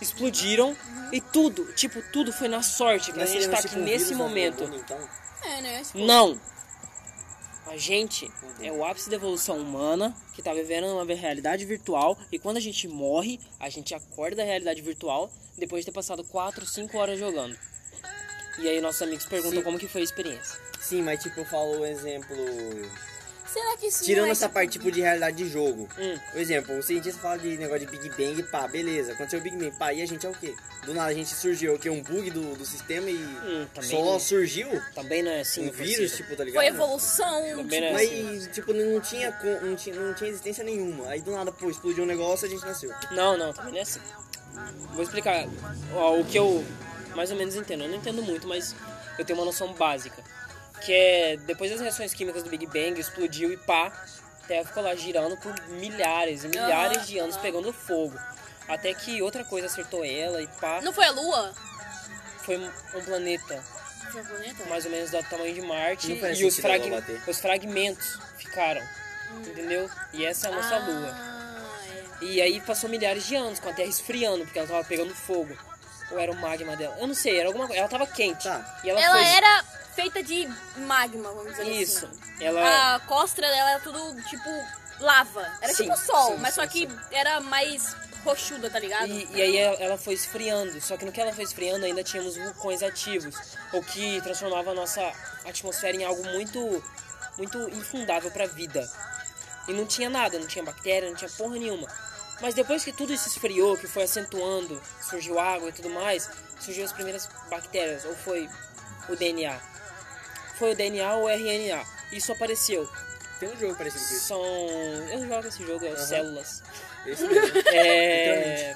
Explodiram 0.02 0.76
e 1.12 1.20
tudo, 1.20 1.74
tipo, 1.74 2.02
tudo 2.14 2.32
foi 2.32 2.48
na 2.48 2.62
sorte. 2.62 3.12
Que 3.12 3.20
a 3.22 3.26
gente 3.26 3.42
seria 3.42 3.58
tá 3.58 3.60
aqui 3.60 3.78
nesse 3.78 4.14
momento. 4.16 4.64
hormônio, 4.64 4.82
então? 4.82 4.98
É, 5.44 5.62
né? 5.62 5.84
Tipo, 5.84 6.00
Não. 6.00 6.40
A 7.68 7.78
gente 7.78 8.32
é 8.62 8.72
o 8.72 8.84
ápice 8.84 9.10
da 9.10 9.16
evolução 9.16 9.58
humana 9.58 10.16
que 10.34 10.42
tá 10.42 10.54
vivendo 10.54 10.88
uma 10.88 11.06
realidade 11.14 11.66
virtual 11.66 12.18
e 12.32 12.40
quando 12.40 12.58
a 12.58 12.60
gente 12.60 12.88
morre, 12.88 13.40
a 13.60 13.70
gente 13.70 13.94
acorda 13.94 14.38
da 14.38 14.44
realidade 14.44 14.82
virtual 14.82 15.32
depois 15.56 15.82
de 15.86 15.92
ter 15.92 15.96
passado 15.96 16.24
4, 16.24 16.66
5 16.66 16.98
horas 16.98 17.20
jogando. 17.20 17.56
E 18.60 18.68
aí 18.68 18.82
nossos 18.82 19.02
amigos 19.02 19.26
perguntam 19.26 19.60
Sim. 19.60 19.64
como 19.64 19.80
que 19.80 19.88
foi 19.88 20.02
a 20.02 20.04
experiência. 20.04 20.60
Sim, 20.80 21.02
mas 21.02 21.22
tipo, 21.22 21.40
eu 21.40 21.46
falo 21.46 21.80
um 21.80 21.86
exemplo. 21.86 22.36
Será 23.52 23.76
que 23.78 23.88
isso 23.88 24.04
Tirando 24.04 24.28
é, 24.28 24.30
essa 24.32 24.48
parte 24.48 24.74
tipo 24.74 24.92
de 24.92 25.02
realidade 25.02 25.36
de 25.38 25.50
jogo. 25.50 25.90
Hum. 25.98 26.20
Por 26.32 26.40
exemplo, 26.40 26.78
o 26.78 26.84
cientista 26.84 27.20
fala 27.20 27.40
de 27.40 27.58
negócio 27.58 27.88
de 27.88 27.98
Big 27.98 28.10
Bang, 28.10 28.44
pá, 28.44 28.68
beleza. 28.68 29.14
Aconteceu 29.14 29.40
o 29.40 29.42
Big 29.42 29.58
Bang, 29.58 29.72
pá, 29.72 29.92
e 29.92 30.04
a 30.04 30.06
gente 30.06 30.24
é 30.24 30.30
o 30.30 30.34
quê? 30.34 30.54
Do 30.86 30.94
nada 30.94 31.10
a 31.10 31.14
gente 31.16 31.34
surgiu 31.34 31.74
o 31.74 31.80
quê? 31.80 31.90
Um 31.90 32.04
bug 32.04 32.30
do, 32.30 32.56
do 32.56 32.64
sistema 32.64 33.10
e 33.10 33.16
Hum, 33.16 33.68
só 33.82 34.06
não- 34.06 34.20
surgiu 34.20 34.70
Também 34.94 35.24
não 35.24 35.32
é 35.32 35.42
assim. 35.42 35.66
um 35.66 35.70
o 35.70 35.72
vírus, 35.72 35.96
princípio. 35.96 36.26
tipo, 36.26 36.36
tá 36.36 36.44
ligado? 36.44 36.62
Foi 36.64 36.68
evolução. 36.72 37.42
Não 37.64 37.76
é 37.76 37.92
assim. 37.96 38.24
Mas, 38.36 38.48
tipo, 38.54 38.72
não 38.72 39.02
tinha, 39.02 39.36
não, 39.64 39.76
tinha, 39.76 39.96
não 39.96 40.14
tinha 40.14 40.30
existência 40.30 40.64
nenhuma. 40.64 41.08
Aí 41.10 41.20
do 41.20 41.32
nada, 41.32 41.52
pô, 41.52 41.72
explodiu 41.72 42.04
um 42.04 42.08
negócio 42.08 42.46
e 42.46 42.50
a 42.50 42.52
gente 42.52 42.64
nasceu. 42.66 42.92
Não, 43.12 43.36
não, 43.36 43.52
também 43.52 43.72
não 43.72 43.80
é 43.80 43.82
assim. 43.82 44.00
Vou 44.94 45.02
explicar 45.02 45.48
ó, 45.96 46.20
o 46.20 46.26
que 46.26 46.38
eu 46.38 46.64
mais 47.16 47.32
ou 47.32 47.38
menos 47.38 47.56
entendo. 47.56 47.84
Eu 47.84 47.90
não 47.90 47.96
entendo 47.98 48.22
muito, 48.22 48.48
mas 48.48 48.76
eu 49.18 49.26
tenho 49.26 49.38
uma 49.40 49.46
noção 49.46 49.74
básica. 49.74 50.24
Que 50.84 50.94
é, 50.94 51.38
depois 51.38 51.70
das 51.72 51.82
reações 51.82 52.14
químicas 52.14 52.44
do 52.44 52.50
Big 52.50 52.66
Bang, 52.66 53.00
explodiu 53.00 53.52
e 53.52 53.58
pá, 53.58 53.88
a 54.44 54.48
Terra 54.48 54.66
ficou 54.66 54.82
lá 54.84 54.96
girando 54.96 55.36
por 55.38 55.54
milhares 55.70 56.44
e 56.44 56.48
milhares 56.48 57.06
de 57.08 57.18
anos 57.20 57.36
pegando 57.38 57.72
fogo. 57.74 58.18
Até 58.68 58.94
que 58.94 59.22
outra 59.22 59.44
coisa 59.44 59.68
acertou 59.68 60.06
ela 60.06 60.42
e 60.42 60.48
pá, 60.48 60.80
Não 60.82 60.94
foi 60.94 61.06
a 61.06 61.12
Lua? 61.12 61.54
foi 62.44 62.58
um 62.58 62.66
um 62.96 63.02
planeta 63.04 63.62
Foi 64.12 64.22
o 64.22 64.26
planeta? 64.26 64.66
mais 64.70 64.86
ou 64.86 64.92
menos 64.92 65.12
do 65.12 65.22
tamanho 65.24 65.54
de 65.54 65.62
Marte 65.62 66.12
e 66.12 66.14
os, 66.46 66.56
sentido 66.56 66.72
ela 66.72 67.02
frag- 67.02 67.22
os 67.30 67.40
fragmentos 67.40 68.18
ficaram, 68.38 68.82
entendeu? 69.46 69.90
E 70.14 70.26
essa 70.26 70.48
é 70.48 70.52
a 70.52 70.56
nossa 70.56 70.78
Lua. 70.78 71.12
Ah, 71.14 71.80
é. 72.22 72.26
E 72.26 72.42
aí 72.42 72.62
passou 72.62 72.90
milhares 72.90 73.26
de 73.28 73.36
anos 73.36 73.60
com 73.60 73.70
a 73.70 73.74
Terra 73.74 73.90
esfriando, 73.90 74.46
porque 74.46 74.58
ela 74.60 74.68
tava 74.68 74.84
pegando 74.86 75.14
fogo. 75.14 75.56
Ou 76.12 76.20
era 76.20 76.32
o 76.32 76.36
magma 76.36 76.76
dela? 76.76 76.96
Eu 77.00 77.08
não 77.08 77.14
sei, 77.14 77.40
era 77.40 77.48
alguma 77.48 77.68
coisa. 77.68 77.80
Ela 77.80 77.90
tava 77.90 78.08
quente. 78.08 78.44
Tá. 78.44 78.80
E 78.84 78.90
ela, 78.90 79.00
Ela 79.00 79.18
foi... 79.18 79.28
era 79.28 79.64
feita 79.96 80.24
de 80.24 80.50
magma, 80.78 81.30
vamos 81.32 81.52
dizer 81.52 81.68
Isso. 81.68 82.06
assim. 82.06 82.44
Ela. 82.44 82.96
A 82.96 83.00
costra 83.02 83.48
dela 83.48 83.72
era 83.72 83.80
tudo 83.80 84.22
tipo 84.24 84.50
lava. 85.00 85.46
Era 85.62 85.74
Sim, 85.74 85.84
tipo 85.84 85.98
sol, 85.98 86.32
sim, 86.34 86.38
mas 86.40 86.54
sim, 86.54 86.62
só 86.62 86.68
que 86.68 86.90
era 87.12 87.40
mais 87.42 87.96
rochuda, 88.24 88.70
tá 88.70 88.80
ligado? 88.80 89.08
E, 89.08 89.28
e 89.34 89.42
aí 89.42 89.58
ela 89.58 89.76
ela 89.78 89.98
foi 89.98 90.14
esfriando. 90.14 90.80
Só 90.82 90.98
que 90.98 91.06
no 91.06 91.12
que 91.12 91.20
ela 91.22 91.34
foi 91.34 91.44
esfriando 91.44 91.86
ainda 91.86 92.04
tínhamos 92.04 92.36
vulcões 92.38 92.84
ativos. 92.84 93.36
O 93.74 93.82
que 93.82 94.22
transformava 94.22 94.72
a 94.72 94.74
nossa 94.74 95.02
atmosfera 95.46 95.96
em 95.96 96.04
algo 96.04 96.24
muito, 96.32 96.84
muito 97.38 97.58
infundável 97.70 98.32
pra 98.32 98.46
vida. 98.46 98.90
E 99.68 99.74
não 99.74 99.86
tinha 99.86 100.10
nada, 100.10 100.40
não 100.40 100.48
tinha 100.48 100.64
bactéria, 100.64 101.10
não 101.10 101.16
tinha 101.16 101.30
porra 101.30 101.56
nenhuma. 101.58 101.88
Mas 102.42 102.54
depois 102.54 102.84
que 102.84 102.94
tudo 102.94 103.14
isso 103.14 103.28
esfriou, 103.28 103.78
que 103.78 103.88
foi 103.88 104.04
acentuando, 104.04 104.82
surgiu 105.02 105.40
água 105.40 105.70
e 105.70 105.74
tudo 105.74 105.90
mais, 105.90 106.30
surgiu 106.60 106.86
as 106.86 106.94
primeiras 106.94 107.28
bactérias. 107.50 108.06
Ou 108.06 108.16
foi 108.16 108.50
o 109.10 109.16
DNA? 109.16 109.60
Foi 110.58 110.72
o 110.72 110.76
DNA 110.76 111.14
ou 111.16 111.26
o 111.26 111.30
RNA. 111.30 111.86
Isso 112.12 112.32
apareceu. 112.32 112.90
Tem 113.40 113.50
um 113.50 113.58
jogo 113.58 113.76
parecido 113.76 114.04
com 114.06 114.14
isso. 114.14 114.26
São. 114.26 114.44
Eu 114.44 115.28
jogo 115.28 115.48
esse 115.48 115.66
jogo, 115.66 115.86
é 115.86 115.92
o 115.92 115.98
Células. 115.98 116.64
Esse 117.06 117.28
mesmo. 117.28 117.60
É... 117.74 118.76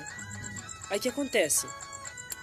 Aí 0.90 0.98
o 0.98 1.02
que 1.02 1.10
acontece? 1.10 1.68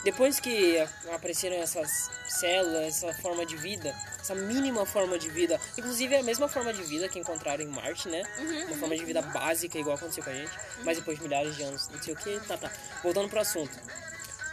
Depois 0.04 0.40
que 0.40 0.78
apareceram 1.12 1.56
essas 1.56 2.10
células, 2.28 3.02
essa 3.02 3.12
forma 3.14 3.44
de 3.44 3.56
vida, 3.56 3.94
essa 4.30 4.34
mínima 4.34 4.86
forma 4.86 5.18
de 5.18 5.28
vida, 5.28 5.60
inclusive 5.76 6.14
é 6.14 6.20
a 6.20 6.22
mesma 6.22 6.48
forma 6.48 6.72
de 6.72 6.82
vida 6.82 7.08
que 7.08 7.18
encontraram 7.18 7.64
em 7.64 7.66
Marte, 7.66 8.08
né? 8.08 8.22
Uma 8.68 8.76
forma 8.76 8.96
de 8.96 9.04
vida 9.04 9.20
básica, 9.20 9.78
igual 9.78 9.96
aconteceu 9.96 10.22
com 10.22 10.30
a 10.30 10.34
gente, 10.34 10.52
mas 10.84 10.98
depois 10.98 11.18
de 11.18 11.24
milhares 11.24 11.56
de 11.56 11.62
anos, 11.64 11.88
não 11.88 12.00
sei 12.00 12.14
o 12.14 12.16
que, 12.16 12.38
tá, 12.46 12.56
tá. 12.56 12.70
Voltando 13.02 13.28
pro 13.28 13.40
assunto. 13.40 13.76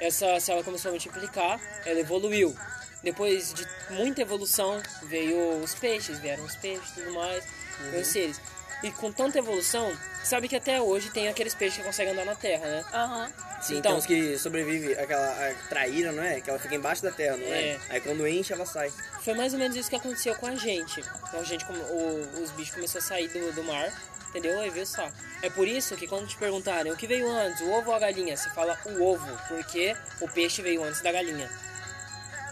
Essa 0.01 0.39
célula 0.39 0.63
começou 0.63 0.89
a 0.89 0.91
multiplicar, 0.91 1.59
ela 1.85 1.99
evoluiu. 1.99 2.55
Depois 3.03 3.53
de 3.53 3.67
muita 3.91 4.21
evolução, 4.21 4.81
veio 5.03 5.61
os 5.61 5.75
peixes, 5.75 6.17
vieram 6.19 6.43
os 6.43 6.55
peixes 6.55 6.89
e 6.89 6.93
tudo 7.01 7.13
mais, 7.13 7.43
veio 7.91 8.01
os 8.01 8.07
seres. 8.07 8.41
E 8.83 8.91
com 8.91 9.11
tanta 9.11 9.39
evolução, 9.39 9.91
sabe 10.23 10.47
que 10.47 10.55
até 10.55 10.79
hoje 10.79 11.09
tem 11.09 11.27
aqueles 11.27 11.55
peixes 11.55 11.77
que 11.79 11.83
conseguem 11.83 12.13
andar 12.13 12.25
na 12.25 12.35
Terra, 12.35 12.65
né? 12.67 12.85
Aham. 12.93 13.31
Sim, 13.61 13.77
Então- 13.77 13.91
tem 13.93 13.99
uns 13.99 14.05
que 14.05 14.37
sobrevivem, 14.37 14.93
aquela 14.99 15.25
a 15.49 15.53
traíra, 15.67 16.11
não 16.11 16.21
é? 16.21 16.39
Que 16.39 16.49
ela 16.49 16.59
fica 16.59 16.75
embaixo 16.75 17.01
da 17.01 17.11
terra, 17.11 17.37
não 17.37 17.47
é? 17.47 17.69
É. 17.69 17.79
Aí 17.89 18.01
quando 18.01 18.27
enche, 18.27 18.53
ela 18.53 18.67
sai. 18.67 18.91
Foi 19.23 19.33
mais 19.33 19.51
ou 19.53 19.57
menos 19.59 19.75
isso 19.75 19.89
que 19.89 19.95
aconteceu 19.95 20.35
com 20.35 20.45
a 20.45 20.55
gente. 20.55 20.99
Então, 21.27 21.39
a 21.39 21.43
gente 21.43 21.65
o- 21.65 22.41
os 22.43 22.51
bichos 22.51 22.75
começaram 22.75 23.03
a 23.03 23.07
sair 23.07 23.27
do, 23.29 23.51
do 23.53 23.63
mar, 23.63 23.91
entendeu? 24.29 24.59
Aí 24.61 24.69
veio 24.69 24.85
só. 24.85 25.09
É 25.41 25.49
por 25.49 25.67
isso 25.67 25.95
que 25.95 26.05
quando 26.07 26.27
te 26.27 26.37
perguntarem 26.37 26.91
o 26.91 26.95
que 26.95 27.07
veio 27.07 27.27
antes, 27.31 27.61
o 27.61 27.71
ovo 27.71 27.89
ou 27.89 27.95
a 27.95 27.99
galinha, 27.99 28.37
você 28.37 28.47
fala 28.51 28.77
o 28.85 29.01
ovo, 29.01 29.27
porque 29.47 29.95
o 30.21 30.27
peixe 30.29 30.61
veio 30.61 30.83
antes 30.83 31.01
da 31.01 31.11
galinha. 31.11 31.49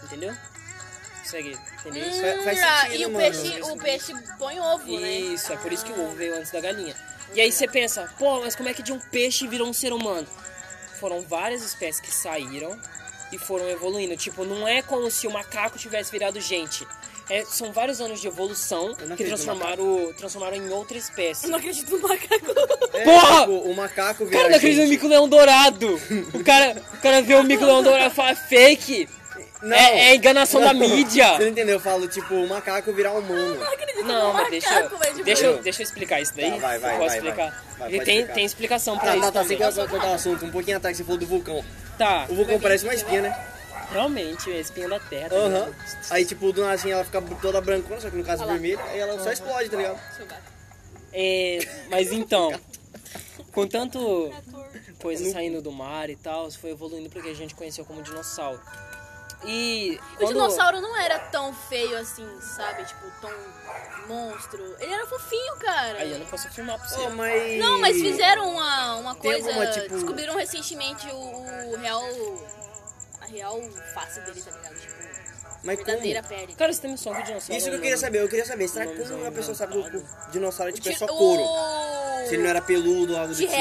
Entendeu? 0.02 0.34
Segue, 1.26 1.58
entendeu? 1.80 2.08
isso? 2.08 2.20
Fa- 2.20 2.42
faz 2.44 2.62
Ah, 2.62 2.80
sentido, 2.82 3.00
e 3.00 3.06
o 3.06 3.10
mano. 3.10 3.24
peixe, 3.32 3.60
o 3.62 3.76
peixe 3.76 4.14
põe 4.38 4.60
ovo, 4.60 5.00
né? 5.00 5.10
Isso, 5.10 5.52
é 5.52 5.56
por 5.56 5.72
isso 5.72 5.84
que 5.84 5.92
o 5.92 6.04
ovo 6.04 6.14
veio 6.14 6.36
antes 6.36 6.50
da 6.52 6.60
galinha. 6.60 6.94
E 7.34 7.40
aí 7.40 7.50
você 7.50 7.66
pensa, 7.66 8.08
pô, 8.18 8.40
mas 8.40 8.54
como 8.54 8.68
é 8.68 8.74
que 8.74 8.82
de 8.82 8.92
um 8.92 9.00
peixe 9.00 9.46
virou 9.48 9.68
um 9.68 9.72
ser 9.72 9.92
humano? 9.92 10.26
Foram 11.00 11.20
várias 11.22 11.62
espécies 11.62 12.00
que 12.00 12.10
saíram 12.12 12.78
e 13.32 13.38
foram 13.38 13.68
evoluindo. 13.68 14.16
Tipo, 14.16 14.44
não 14.44 14.66
é 14.66 14.80
como 14.82 15.10
se 15.10 15.26
o 15.26 15.30
macaco 15.30 15.78
tivesse 15.78 16.10
virado 16.12 16.40
gente. 16.40 16.86
É, 17.28 17.44
são 17.44 17.72
vários 17.72 18.00
anos 18.00 18.20
de 18.20 18.28
evolução 18.28 18.94
que 18.94 19.02
acredito 19.02 19.26
transformaram, 19.26 20.14
transformaram 20.16 20.56
em 20.56 20.70
outra 20.70 20.96
espécie. 20.96 21.46
Eu 21.46 21.50
não 21.50 21.58
acredito 21.58 21.90
no 21.98 22.08
macaco. 22.08 22.52
É, 22.94 23.02
Porra! 23.04 23.40
tipo, 23.40 23.52
o 23.52 23.74
macaco 23.74 24.24
vira 24.24 24.36
Cara, 24.38 24.50
não 24.50 24.56
acredita 24.56 24.84
no 24.84 24.88
mico-leão 24.88 25.28
dourado. 25.28 26.00
O 26.32 26.44
cara, 26.44 26.80
o 26.94 26.98
cara 26.98 27.22
vê 27.22 27.34
o 27.34 27.42
mico-leão 27.42 27.82
dourado 27.82 28.12
e 28.12 28.14
fala 28.14 28.36
fake. 28.36 29.08
Não. 29.66 29.76
É, 29.76 30.10
é 30.10 30.14
enganação 30.14 30.60
da 30.60 30.72
mídia. 30.72 31.32
Você 31.34 31.42
não 31.42 31.48
entendeu? 31.48 31.74
Eu 31.74 31.80
falo, 31.80 32.06
tipo, 32.06 32.34
o 32.34 32.48
macaco 32.48 32.92
virar 32.92 33.12
humano. 33.12 33.56
não 33.56 33.72
acredito 33.72 34.04
Não, 34.04 34.28
no 34.28 34.34
mas 34.34 34.50
deixa, 34.50 34.70
macaco. 34.74 35.06
Tipo, 35.06 35.24
deixa, 35.24 35.44
eu, 35.46 35.62
deixa 35.62 35.82
eu 35.82 35.84
explicar 35.84 36.20
isso 36.20 36.32
daí. 36.36 36.50
Tá, 36.52 36.56
vai, 36.58 36.78
vai, 36.78 36.96
Posso 36.96 37.06
vai, 37.08 37.16
explicar? 37.16 37.50
vai. 37.50 37.50
Vai, 37.50 37.90
pode 37.90 38.04
tem, 38.04 38.14
explicar. 38.16 38.34
tem 38.34 38.44
explicação 38.44 38.98
pra 38.98 39.06
Tá, 39.10 39.16
isso 39.16 39.20
tá, 39.26 39.32
tá, 39.32 39.40
também. 39.42 39.58
sem 39.72 39.86
cortar 39.88 40.08
o 40.10 40.14
assunto. 40.14 40.44
Um 40.46 40.50
pouquinho 40.50 40.76
atrás, 40.76 40.96
você 40.96 41.04
falou 41.04 41.18
do 41.18 41.26
vulcão. 41.26 41.64
Tá, 41.98 42.26
O 42.28 42.34
vulcão 42.34 42.60
parece 42.60 42.84
uma 42.84 42.94
espinha, 42.94 43.22
né? 43.22 43.46
realmente, 43.90 44.50
é 44.52 44.58
espinha 44.60 44.88
da 44.88 44.98
terra. 44.98 45.28
tá 45.30 45.36
Aham. 45.36 45.48
ligado? 45.48 45.74
Aí, 46.10 46.24
tipo, 46.24 46.52
do 46.52 46.60
nada 46.62 46.74
assim, 46.74 46.90
ela 46.90 47.04
fica 47.04 47.22
toda 47.40 47.60
brancona, 47.60 48.00
só 48.00 48.10
que 48.10 48.16
no 48.16 48.24
caso 48.24 48.42
Olha 48.42 48.48
lá. 48.48 48.52
vermelha, 48.58 48.82
aí 48.90 48.98
ela 48.98 49.18
só 49.22 49.30
explode, 49.32 49.68
tá 49.70 49.76
ligado? 49.76 49.98
Seu 50.16 50.26
gato. 50.26 50.42
É, 51.12 51.58
mas 51.88 52.12
então, 52.12 52.52
com 53.52 53.66
tanto 53.66 54.30
coisa 55.00 55.30
saindo 55.30 55.62
do 55.62 55.70
mar 55.72 56.10
e 56.10 56.16
tal, 56.16 56.50
foi 56.50 56.70
evoluindo 56.72 57.08
pro 57.08 57.22
que 57.22 57.30
a 57.30 57.34
gente 57.34 57.54
conheceu 57.54 57.84
como 57.84 58.02
dinossauro. 58.02 58.60
E 59.44 60.00
O 60.14 60.16
quando... 60.16 60.28
dinossauro 60.32 60.80
não 60.80 60.96
era 60.96 61.18
tão 61.18 61.52
feio 61.52 61.96
assim, 61.98 62.26
sabe? 62.40 62.84
Tipo, 62.84 63.06
tão 63.20 63.30
monstro. 64.08 64.76
Ele 64.80 64.92
era 64.92 65.06
fofinho, 65.06 65.56
cara. 65.56 65.98
Aí 65.98 66.12
eu 66.12 66.18
não 66.18 66.26
posso 66.26 66.48
afirmar 66.48 66.78
pra 66.78 66.88
você. 66.88 67.00
Oh, 67.00 67.10
mas... 67.10 67.58
Não, 67.58 67.78
mas 67.80 67.96
fizeram 67.96 68.48
uma, 68.50 68.96
uma 68.96 69.14
Tem 69.14 69.32
coisa. 69.32 69.48
alguma, 69.48 69.66
tipo- 69.66 69.88
Descobriram 69.94 70.36
recentemente 70.36 71.06
o, 71.08 71.72
o 71.72 71.76
real. 71.76 72.02
A 73.20 73.26
real 73.26 73.60
face 73.92 74.20
dele, 74.20 74.40
tá 74.40 74.50
ligado? 74.52 74.74
Tipo, 74.76 74.94
Mas 75.64 75.76
verdadeira 75.78 76.22
como? 76.22 76.34
pele. 76.40 76.54
Cara, 76.54 76.72
você 76.72 76.80
tem 76.80 76.90
noção 76.92 77.12
que 77.14 77.20
o 77.20 77.24
dinossauro... 77.24 77.56
Isso 77.58 77.68
que 77.70 77.74
eu 77.76 77.80
queria 77.80 77.96
saber, 77.98 78.22
eu 78.22 78.28
queria 78.28 78.46
saber, 78.46 78.68
será 78.68 78.86
que 78.86 78.94
como 78.96 79.16
não, 79.18 79.26
a 79.26 79.32
pessoa 79.32 79.54
sabe 79.54 79.72
que 79.82 79.96
o 79.96 80.04
dinossauro 80.30 80.72
tipo, 80.72 80.88
é 80.88 80.92
só 80.92 81.06
couro? 81.08 81.42
o- 81.42 82.26
Se 82.28 82.34
ele 82.34 82.42
não 82.44 82.50
era 82.50 82.62
peludo 82.62 83.14
ou 83.14 83.18
algo 83.20 83.34
do 83.34 83.36
tipo. 83.38 83.52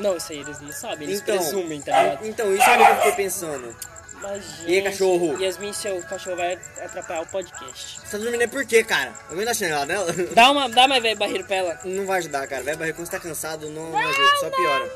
Não, 0.00 0.16
isso 0.16 0.32
aí 0.32 0.38
eles 0.38 0.60
não 0.60 0.72
sabem, 0.72 1.06
eles 1.08 1.20
Então, 1.20 1.36
presumem, 1.36 1.80
tá 1.82 2.02
ligado? 2.02 2.26
então, 2.26 2.54
isso 2.54 2.62
é 2.68 2.74
o 2.74 2.84
que 2.86 2.90
eu 2.90 2.96
fiquei 2.96 3.12
pensando. 3.12 3.76
Mas, 4.22 4.62
E 4.66 4.76
aí, 4.76 4.82
cachorro? 4.82 5.36
Yasmin, 5.42 5.72
seu 5.72 6.00
cachorro 6.02 6.36
vai 6.36 6.52
atrapalhar 6.80 7.22
o 7.22 7.26
podcast. 7.26 7.98
Você 8.00 8.16
tá 8.16 8.18
dormindo 8.18 8.48
por 8.48 8.64
quê, 8.64 8.84
cara? 8.84 9.12
Alguém 9.28 9.44
tá 9.44 9.52
chinelada 9.52 9.86
nela? 9.86 10.12
Dá, 10.32 10.50
uma, 10.52 10.68
dá 10.68 10.86
mais 10.86 11.02
velho 11.02 11.18
barreiro 11.18 11.42
pra 11.44 11.56
ela. 11.56 11.80
Não 11.84 12.06
vai 12.06 12.18
ajudar, 12.18 12.46
cara. 12.46 12.62
Vai 12.62 12.76
barrer 12.76 12.94
quando 12.94 13.06
você 13.06 13.10
tá 13.12 13.18
cansado, 13.20 13.68
não, 13.68 13.90
não 13.90 13.98
ajuda, 13.98 14.36
só 14.38 14.48
piora. 14.50 14.88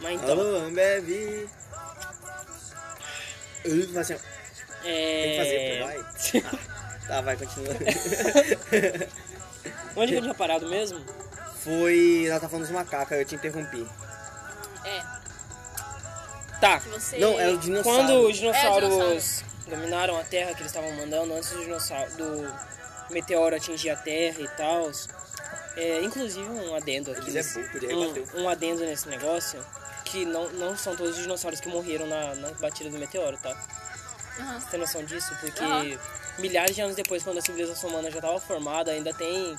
Mas 0.00 0.22
então, 0.22 0.30
Alô, 0.30 0.56
Ambev. 0.58 1.48
Uh, 3.66 3.98
assim, 3.98 4.14
ó. 4.14 4.18
é... 4.84 5.22
Tem 5.22 5.30
que 5.30 5.36
fazer, 5.38 5.80
pô, 5.80 5.84
vai. 5.84 5.98
Ah, 6.44 6.58
tá, 7.08 7.20
vai, 7.20 7.36
continua. 7.36 7.74
Onde 9.96 10.12
que 10.12 10.18
eu 10.18 10.22
tinha 10.22 10.34
parado 10.34 10.68
mesmo? 10.68 11.04
Foi. 11.56 12.24
Ela 12.26 12.40
tá 12.40 12.48
falando 12.48 12.66
dos 12.66 12.74
macacos, 12.74 13.12
aí 13.12 13.20
eu 13.20 13.24
te 13.26 13.34
interrompi. 13.34 13.86
É, 14.84 15.02
Tá. 16.60 16.78
você... 16.78 17.18
Não, 17.18 17.38
era 17.40 17.52
o 17.52 17.58
dinossauro. 17.58 17.98
Quando 17.98 18.26
os 18.28 18.36
dinossauros 18.36 18.88
dinossauro. 18.90 19.44
dominaram 19.68 20.18
a 20.18 20.24
Terra 20.24 20.54
que 20.54 20.60
eles 20.62 20.72
estavam 20.72 20.92
mandando 20.96 21.32
antes 21.34 21.50
do 21.50 21.60
dinossauro 21.62 22.10
do 22.16 22.54
meteoro 23.10 23.56
atingir 23.56 23.90
a 23.90 23.96
Terra 23.96 24.40
e 24.40 24.48
tal. 24.56 24.90
É, 25.76 26.00
inclusive 26.02 26.48
um 26.48 26.74
adendo 26.74 27.12
aqui. 27.12 27.30
Eles 27.30 27.56
é 27.56 27.58
nesse- 27.60 27.76
ele 27.76 27.86
rebateu. 27.86 28.26
um, 28.34 28.42
um 28.42 28.48
adendo 28.48 28.80
nesse 28.84 29.08
negócio. 29.08 29.64
Que 30.04 30.24
não, 30.24 30.48
não 30.50 30.76
são 30.76 30.96
todos 30.96 31.16
os 31.16 31.22
dinossauros 31.22 31.60
que 31.60 31.68
morreram 31.68 32.04
na, 32.06 32.34
na 32.34 32.50
batida 32.54 32.90
do 32.90 32.98
meteoro, 32.98 33.38
tá? 33.40 33.56
Aham. 34.40 34.58
Você 34.60 34.66
tem 34.70 34.80
noção 34.80 35.04
disso? 35.04 35.32
Porque 35.40 35.62
Aham. 35.62 35.96
milhares 36.38 36.74
de 36.74 36.80
anos 36.82 36.96
depois, 36.96 37.22
quando 37.22 37.38
a 37.38 37.40
civilização 37.42 37.90
humana 37.90 38.10
já 38.10 38.16
estava 38.18 38.40
formada, 38.40 38.90
ainda 38.90 39.14
tem 39.14 39.56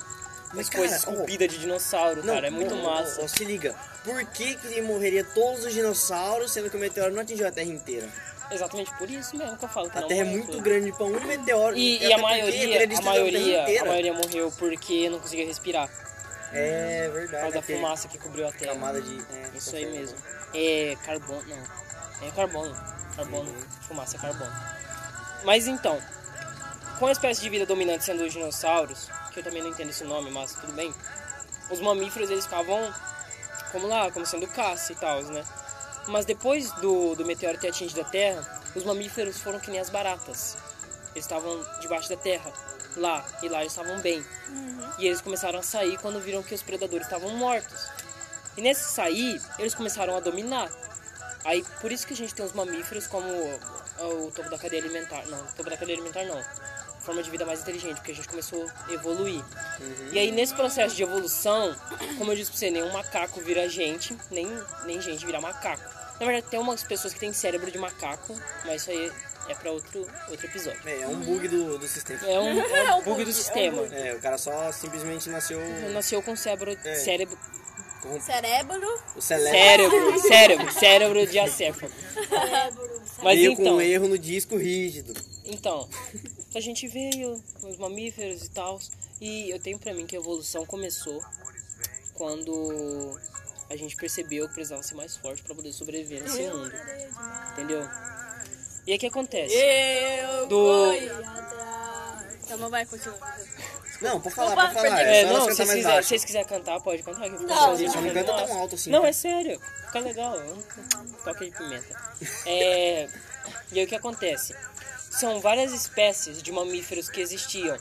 Mas, 0.54 0.66
as 0.68 0.70
cara, 0.70 0.80
coisas 0.84 1.06
ó, 1.08 1.12
esculpidas 1.12 1.48
de 1.50 1.60
dinossauro, 1.60 2.24
cara. 2.24 2.48
É 2.48 2.50
muito 2.50 2.76
massa. 2.76 3.22
ó, 3.24 3.28
se 3.28 3.44
liga. 3.46 3.76
Por 4.04 4.24
que 4.26 4.56
que 4.56 4.82
morreria 4.82 5.24
todos 5.24 5.66
os 5.66 5.74
dinossauros, 5.74 6.52
sendo 6.52 6.70
que 6.70 6.76
o 6.76 6.80
meteoro 6.80 7.14
não 7.14 7.22
atingiu 7.22 7.48
a 7.48 7.52
Terra 7.52 7.70
inteira? 7.70 8.08
Exatamente 8.52 8.92
por 8.98 9.10
isso 9.10 9.38
mesmo 9.38 9.56
que 9.58 9.64
eu 9.64 9.70
falo 9.70 9.90
que 9.90 9.98
A 9.98 10.02
não 10.02 10.08
Terra 10.10 10.22
é 10.22 10.24
muito 10.26 10.60
grande 10.62 10.92
pra 10.92 11.06
um 11.06 11.20
meteoro. 11.26 11.78
E, 11.78 12.00
e 12.04 12.12
a 12.14 12.18
porque 12.20 12.34
teria 12.36 12.42
maioria, 12.42 12.98
a 13.00 13.02
maioria, 13.02 13.60
a 13.60 13.64
inteira. 13.64 13.86
maioria 13.86 14.14
morreu 14.14 14.52
porque 14.58 15.10
não 15.10 15.20
conseguia 15.20 15.46
respirar. 15.46 15.90
É 16.54 17.06
Por 17.08 17.14
verdade. 17.14 17.42
causa 17.44 17.56
da 17.56 17.62
fumaça 17.62 18.08
que 18.10 18.18
cobriu 18.18 18.46
a 18.46 18.52
terra. 18.52 18.74
Camada 18.74 19.02
de. 19.02 19.18
é, 19.20 19.58
Isso 19.58 19.74
aí 19.74 19.86
mesmo. 19.86 20.18
É 20.54 20.98
carbono, 21.06 21.44
não. 21.48 22.28
É 22.28 22.32
carbono. 22.32 22.76
Carbono, 23.16 23.56
fumaça 23.88 24.18
é 24.18 24.20
carbono. 24.20 24.52
Mas 25.46 25.66
então, 25.68 25.98
com 27.00 27.08
a 27.08 27.12
espécie 27.14 27.40
de 27.42 27.50
vida 27.50 27.66
dominante 27.66 28.04
sendo 28.04 28.24
os 28.24 28.34
dinossauros, 28.34 29.08
que 29.32 29.40
eu 29.40 29.44
também 29.44 29.62
não 29.62 29.70
entendo 29.70 29.90
esse 29.90 30.04
nome, 30.04 30.30
mas 30.30 30.54
tudo 30.54 30.74
bem. 30.74 30.94
Os 31.70 31.80
mamíferos 31.80 32.30
eles 32.30 32.46
ficavam 32.46 32.94
como 33.72 33.88
lá, 33.88 34.12
como 34.12 34.26
sendo 34.26 34.48
caça 34.48 34.92
e 34.92 34.96
tal, 34.96 35.22
né? 35.24 35.44
Mas 36.08 36.26
depois 36.26 36.72
do, 36.74 37.16
do 37.16 37.26
meteoro 37.26 37.58
ter 37.58 37.70
atingido 37.70 38.02
a 38.02 38.06
Terra, 38.06 38.62
os 38.76 38.84
mamíferos 38.84 39.40
foram 39.40 39.60
que 39.60 39.70
nem 39.70 39.80
as 39.80 39.90
baratas. 39.90 40.58
Eles 41.14 41.26
estavam 41.26 41.64
debaixo 41.82 42.10
da 42.10 42.16
terra, 42.16 42.52
lá, 42.96 43.26
e 43.44 43.50
lá 43.50 43.60
eles 43.60 43.74
estavam 43.74 44.00
bem. 44.00 44.26
E 44.98 45.06
eles 45.06 45.20
começaram 45.20 45.60
a 45.60 45.64
sair 45.64 45.98
quando 46.00 46.22
viram 46.22 46.42
que 46.42 46.56
os 46.56 46.62
predadores 46.62 47.06
estavam 47.06 47.30
mortos. 47.32 47.88
E 48.56 48.62
nesse 48.62 48.94
sair, 48.94 49.42
eles 49.60 49.76
começaram 49.76 50.16
a 50.16 50.20
dominar. 50.20 50.72
Aí, 51.44 51.66
por 51.82 51.92
isso 51.92 52.08
que 52.08 52.14
a 52.14 52.16
gente 52.16 52.34
tem 52.34 52.46
os 52.46 52.54
mamíferos 52.54 53.08
como 53.08 53.28
o, 53.28 54.28
o 54.28 54.32
topo 54.32 54.50
da 54.50 54.58
cadeia 54.58 54.82
alimentar. 54.82 55.26
Não, 55.26 55.46
topo 55.48 55.70
da 55.70 55.78
cadeia 55.78 55.98
alimentar 55.98 56.24
não. 56.24 56.42
Forma 57.02 57.24
de 57.24 57.32
vida 57.32 57.46
mais 57.46 57.62
inteligente, 57.62 57.96
porque 57.96 58.12
a 58.12 58.16
gente 58.16 58.28
começou 58.28 58.70
a 58.88 58.94
evoluir. 58.94 59.44
E 60.12 60.20
aí, 60.20 60.32
nesse 60.32 60.54
processo 60.54 60.96
de 60.96 61.02
evolução, 61.04 61.76
como 62.18 62.32
eu 62.32 62.36
disse 62.36 62.52
pra 62.52 62.60
você, 62.60 62.70
nenhum 62.70 62.92
macaco 62.94 63.42
vira 63.42 63.68
gente, 63.68 64.16
nem, 64.30 64.48
nem 64.86 65.02
gente 65.02 65.26
vira 65.26 65.42
macaco. 65.42 65.84
Na 66.20 66.26
verdade, 66.28 66.46
tem 66.52 66.60
umas 66.60 66.84
pessoas 66.84 67.14
que 67.14 67.20
têm 67.20 67.34
cérebro 67.34 67.72
de 67.72 67.80
macaco, 67.80 68.40
mas 68.66 68.84
isso 68.84 68.92
aí 68.92 69.12
é 69.50 69.56
pra 69.56 69.72
outro, 69.72 70.08
outro 70.30 70.46
episódio. 70.46 70.80
É, 70.86 71.02
é 71.02 71.08
um 71.08 71.16
bug 71.22 71.48
do, 71.48 71.80
do 71.80 71.88
sistema. 71.88 72.20
É 72.28 72.40
um, 72.40 72.60
é 72.62 72.94
um 72.96 73.02
bug 73.04 73.26
do 73.26 73.34
sistema. 73.34 73.82
É, 73.96 74.14
o 74.14 74.20
cara 74.20 74.38
só 74.38 74.72
simplesmente 74.72 75.28
nasceu. 75.28 75.60
Nasceu 75.92 76.22
com 76.22 76.36
cérebro, 76.36 76.78
É. 76.84 76.96
cérebro, 76.96 77.36
Cérebro. 78.20 79.00
O 79.16 79.22
celebre. 79.22 79.58
cérebro, 79.58 80.20
cérebro, 80.22 80.72
cérebro 80.74 81.28
de 81.28 81.40
acéfalo. 81.40 81.92
Mas 83.24 83.40
então, 83.40 83.56
com 83.64 83.72
um 83.74 83.82
erro 83.82 84.08
no 84.08 84.18
disco 84.18 84.58
rígido. 84.58 85.14
então, 85.46 85.88
a 86.58 86.62
gente 86.62 86.88
veio, 86.88 87.42
os 87.64 87.78
mamíferos 87.78 88.44
e 88.44 88.50
tal, 88.50 88.80
e 89.20 89.50
eu 89.50 89.60
tenho 89.60 89.78
pra 89.80 89.94
mim 89.94 90.06
que 90.06 90.16
a 90.16 90.20
evolução 90.20 90.66
começou 90.66 91.22
quando 92.16 93.20
a 93.70 93.76
gente 93.76 93.96
percebeu 93.96 94.48
que 94.48 94.54
precisava 94.54 94.84
ser 94.84 94.96
mais 94.96 95.16
forte 95.16 95.42
pra 95.44 95.56
poder 95.56 95.72
sobreviver 95.74 96.22
nesse 96.24 96.42
mundo. 96.44 96.72
Entendeu? 97.54 97.88
E 98.86 98.92
aí 98.92 98.98
o 98.98 99.00
que 99.00 99.08
acontece? 99.08 99.54
Eu 99.56 100.48
Do-. 100.48 100.92
Tá, 102.48 102.58
mas 102.58 102.70
vai, 102.72 102.86
continua. 102.86 103.18
Não, 104.02 104.20
pode 104.20 104.34
falar, 104.36 104.54
Opa, 104.54 104.62
pode 104.70 104.74
falar. 104.90 105.02
É, 105.02 105.26
não, 105.26 105.42
se 105.42 105.56
vocês 105.56 105.68
mais 105.68 105.70
quiser- 105.70 105.82
se 105.82 105.84
baixo. 105.96 106.10
vocês 106.10 106.26
quiserem 106.26 106.48
cantar, 106.48 106.80
pode 106.82 107.04
cantar. 107.04 107.30
Não, 107.30 107.38
não 107.38 107.78
fica 107.78 108.14
canta 108.14 108.24
tão 108.34 108.58
alto 108.60 108.76
assim, 108.76 108.90
Não, 108.90 109.06
é 109.06 109.14
sério. 109.14 109.62
Fica 109.86 110.00
legal. 110.00 110.36
Toque 111.24 111.46
de 111.46 111.52
pimenta. 111.56 112.02
É, 112.48 113.08
e 113.72 113.80
aí 113.80 113.86
o 113.86 113.88
que 113.88 113.96
acontece? 113.96 114.56
São 115.12 115.40
várias 115.42 115.72
espécies 115.74 116.42
de 116.42 116.52
mamíferos 116.52 117.10
que 117.10 117.22
existiam. 117.22 117.78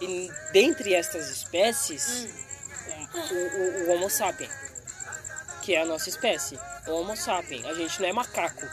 E 0.00 0.30
dentre 0.52 0.94
estas 0.94 1.28
espécies, 1.30 2.28
o, 3.14 3.34
o- 3.34 3.84
o 3.88 3.92
Homo 3.94 4.10
sapien, 4.10 4.50
que 5.62 5.74
é 5.74 5.80
a 5.82 5.86
nossa 5.86 6.08
espécie. 6.08 6.58
O 6.86 6.92
Homo 6.92 7.16
sapien. 7.16 7.64
A 7.68 7.74
gente 7.74 8.00
não 8.00 8.08
é 8.08 8.12
macaco. 8.12 8.66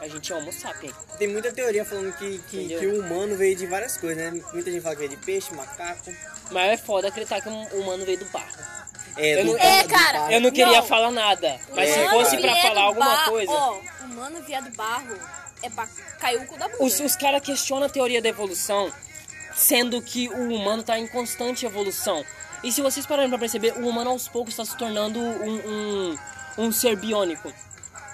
A 0.00 0.06
gente 0.08 0.32
é 0.32 0.36
Homo 0.36 0.52
sapien. 0.52 0.92
Tem 1.18 1.26
muita 1.26 1.50
teoria 1.52 1.84
falando 1.84 2.12
que, 2.16 2.38
que, 2.50 2.68
que 2.68 2.86
o 2.86 3.00
humano 3.00 3.36
veio 3.36 3.56
de 3.56 3.66
várias 3.66 3.96
coisas, 3.96 4.32
né? 4.32 4.40
Muita 4.52 4.70
gente 4.70 4.82
fala 4.82 4.94
que 4.94 5.06
veio 5.06 5.10
de 5.18 5.24
peixe, 5.24 5.52
macaco. 5.54 6.12
Mas 6.50 6.70
é 6.72 6.76
foda 6.76 7.08
acreditar 7.08 7.40
que 7.40 7.48
um 7.48 7.62
humano 7.80 8.04
veio 8.04 8.18
do 8.18 8.26
barro. 8.26 8.56
É, 9.16 9.40
Eu 9.40 9.44
não- 9.46 9.58
É, 9.58 9.82
cara. 9.84 10.30
Eu 10.30 10.40
não 10.42 10.50
queria 10.50 10.80
Não. 10.80 10.86
falar 10.86 11.10
nada. 11.10 11.58
Mas 11.74 11.90
se 11.90 11.98
É, 11.98 12.10
fosse 12.10 12.36
cara. 12.36 12.52
pra 12.52 12.62
falar 12.62 12.82
alguma 12.82 13.24
coisa. 13.24 13.50
Ó, 13.50 13.80
o 14.02 14.08
mano 14.08 14.42
vier 14.42 14.62
do 14.62 14.70
barro 14.76 15.18
é 15.62 15.70
pra 15.70 15.86
cair 16.18 16.38
o 16.40 16.46
cu 16.46 16.58
da 16.58 16.68
bunda. 16.68 16.84
Os, 16.84 17.00
os 17.00 17.16
caras 17.16 17.42
questionam 17.42 17.86
a 17.86 17.88
teoria 17.88 18.20
da 18.20 18.28
evolução, 18.28 18.92
sendo 19.54 20.00
que 20.02 20.28
o 20.28 20.54
humano 20.54 20.80
está 20.80 20.98
em 20.98 21.06
constante 21.06 21.66
evolução. 21.66 22.24
E 22.62 22.72
se 22.72 22.80
vocês 22.80 23.06
pararem 23.06 23.28
pra 23.28 23.38
perceber, 23.38 23.72
o 23.78 23.88
humano 23.88 24.10
aos 24.10 24.28
poucos 24.28 24.52
está 24.52 24.64
se 24.64 24.76
tornando 24.76 25.20
um, 25.20 25.54
um, 25.54 26.18
um 26.58 26.72
ser 26.72 26.96
biônico. 26.96 27.52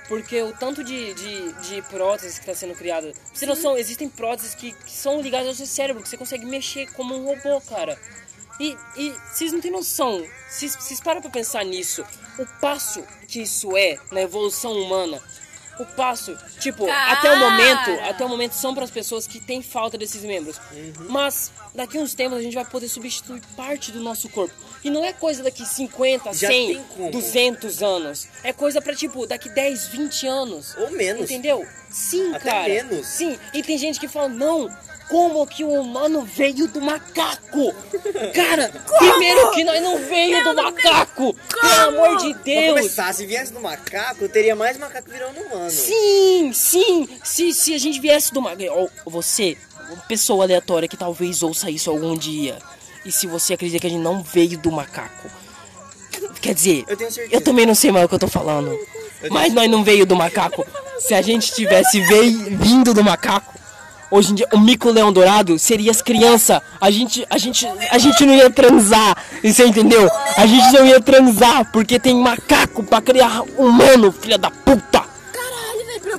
Porque 0.09 0.43
o 0.43 0.53
tanto 0.53 0.83
de, 0.85 1.15
de, 1.15 1.53
de 1.53 1.83
próteses 1.83 2.35
que 2.35 2.41
está 2.41 2.55
sendo 2.55 2.75
criada. 2.75 3.13
Pra 3.13 3.21
Você 3.33 3.47
tem 3.47 3.49
noção, 3.49 3.79
existem 3.79 4.09
próteses 4.09 4.55
que, 4.55 4.73
que 4.73 4.91
são 4.91 5.21
ligadas 5.21 5.49
ao 5.49 5.55
seu 5.55 5.67
cérebro, 5.67 6.03
que 6.03 6.09
você 6.09 6.17
consegue 6.17 6.45
mexer 6.45 6.91
como 6.93 7.15
um 7.15 7.25
robô, 7.25 7.61
cara. 7.63 7.99
E, 8.61 8.77
e 8.97 9.11
vocês 9.33 9.53
não 9.53 9.61
têm 9.61 9.71
noção, 9.71 10.25
vocês, 10.49 10.75
vocês 10.77 11.01
param 11.01 11.23
pra 11.23 11.31
pensar 11.31 11.65
nisso. 11.65 12.05
O 12.39 12.47
passo 12.61 13.03
que 13.27 13.43
isso 13.43 13.77
é 13.77 13.99
na 14.11 14.21
evolução 14.21 14.73
humana. 14.73 15.23
O 15.79 15.87
passo, 15.87 16.37
tipo, 16.61 16.87
até 16.89 17.33
o 17.33 17.39
momento, 17.39 17.85
Cara! 17.97 18.11
até 18.11 18.25
o 18.25 18.29
momento 18.29 18.53
são 18.53 18.75
para 18.75 18.85
as 18.85 18.91
pessoas 18.91 19.27
que 19.27 19.41
têm 19.41 19.63
falta 19.63 19.97
desses 19.97 20.23
membros. 20.23 20.61
Mas 21.09 21.51
daqui 21.75 21.99
uns 21.99 22.15
tempos 22.15 22.39
a 22.39 22.43
gente 22.43 22.55
vai 22.55 22.65
poder 22.65 22.89
substituir 22.89 23.41
parte 23.57 23.91
do 23.91 24.01
nosso 24.01 24.29
corpo. 24.29 24.55
E 24.85 24.91
não 24.91 25.05
é 25.05 25.13
coisa 25.13 25.43
daqui 25.43 25.65
50, 25.65 26.33
Já 26.35 26.49
100, 26.49 26.67
tem 26.75 26.85
como. 26.97 27.11
200 27.11 27.83
anos. 27.83 28.29
É 28.43 28.53
coisa 28.53 28.81
pra 28.83 28.95
tipo 28.95 29.27
daqui 29.27 29.49
10, 29.49 29.87
20 29.89 30.27
anos. 30.27 30.77
Ou 30.77 30.91
menos. 30.91 31.23
Entendeu? 31.23 31.67
Sim, 31.93 32.35
Até 32.35 32.51
cara. 32.51 32.69
menos. 32.69 33.07
Sim, 33.07 33.39
e 33.53 33.63
tem 33.63 33.77
gente 33.79 34.01
que 34.01 34.09
fala, 34.09 34.29
não, 34.29 34.71
como 35.09 35.47
que 35.47 35.63
o 35.63 35.69
humano 35.71 36.23
veio 36.23 36.67
do 36.67 36.81
macaco? 36.81 37.75
Cara, 38.35 38.71
primeiro 38.99 39.51
que 39.51 39.63
nós 39.63 39.83
não 39.83 39.99
veio 39.99 40.43
do 40.43 40.55
macaco. 40.55 41.35
Pelo 41.61 41.89
amor 41.89 42.17
de 42.17 42.33
Pra 42.33 42.43
Deus. 42.45 42.69
começar, 42.77 43.13
se 43.13 43.27
viesse 43.27 43.53
do 43.53 43.61
macaco, 43.61 44.27
teria 44.29 44.57
mais 44.57 44.79
macaco 44.79 45.11
virando 45.11 45.39
humano. 45.41 45.71
Sim, 45.71 46.51
sim. 46.55 47.09
Se, 47.23 47.53
se 47.53 47.75
a 47.75 47.79
gente 47.79 48.01
viesse 48.01 48.33
do 48.33 48.41
macaco. 48.41 48.91
Você, 49.05 49.59
pessoa 50.09 50.45
aleatória 50.45 50.89
que 50.89 50.97
talvez 50.97 51.43
ouça 51.43 51.69
isso 51.71 51.91
algum 51.91 52.17
dia. 52.17 52.57
E 53.05 53.13
se 53.13 53.27
você 53.27 53.53
acredita 53.55 53.81
que 53.81 53.87
a 53.89 53.91
gente 53.91 54.01
não 54.03 54.23
veio 54.23 54.57
do 54.57 54.73
macaco. 54.73 55.29
Quer 56.41 56.55
dizer, 56.55 56.85
Eu 56.89 56.97
eu 57.33 57.41
também 57.41 57.67
não 57.67 57.75
sei 57.75 57.93
mais 57.93 58.05
o 58.07 58.09
que 58.09 58.15
eu 58.15 58.19
tô 58.19 58.29
falando. 58.29 58.75
Mas 59.31 59.53
nós 59.53 59.69
não 59.71 59.85
veio 59.85 60.07
do 60.07 60.17
macaco. 60.17 60.65
Se 60.99 61.15
a 61.15 61.23
gente 61.23 61.53
tivesse 61.53 62.01
vindo 62.01 62.95
do 62.95 63.03
macaco, 63.03 63.53
hoje 64.11 64.33
em 64.33 64.35
dia 64.37 64.49
o 64.53 64.59
mico 64.59 64.91
leão 64.91 65.13
dourado 65.13 65.59
seria 65.59 65.91
as 65.91 66.01
crianças. 66.03 66.61
A 66.81 66.91
gente, 66.91 67.27
a 67.29 67.39
gente, 67.39 67.67
a 67.91 67.99
gente 67.99 68.25
não 68.25 68.35
ia 68.35 68.51
transar. 68.51 69.17
Você 69.43 69.65
entendeu? 69.67 70.09
A 70.37 70.47
gente 70.47 70.73
não 70.73 70.87
ia 70.87 71.01
transar 71.01 71.71
porque 71.73 71.99
tem 71.99 72.15
macaco 72.15 72.83
pra 72.83 73.01
criar 73.01 73.43
humano, 73.57 74.13
filha 74.13 74.39
da 74.39 74.51
puta. 74.51 75.02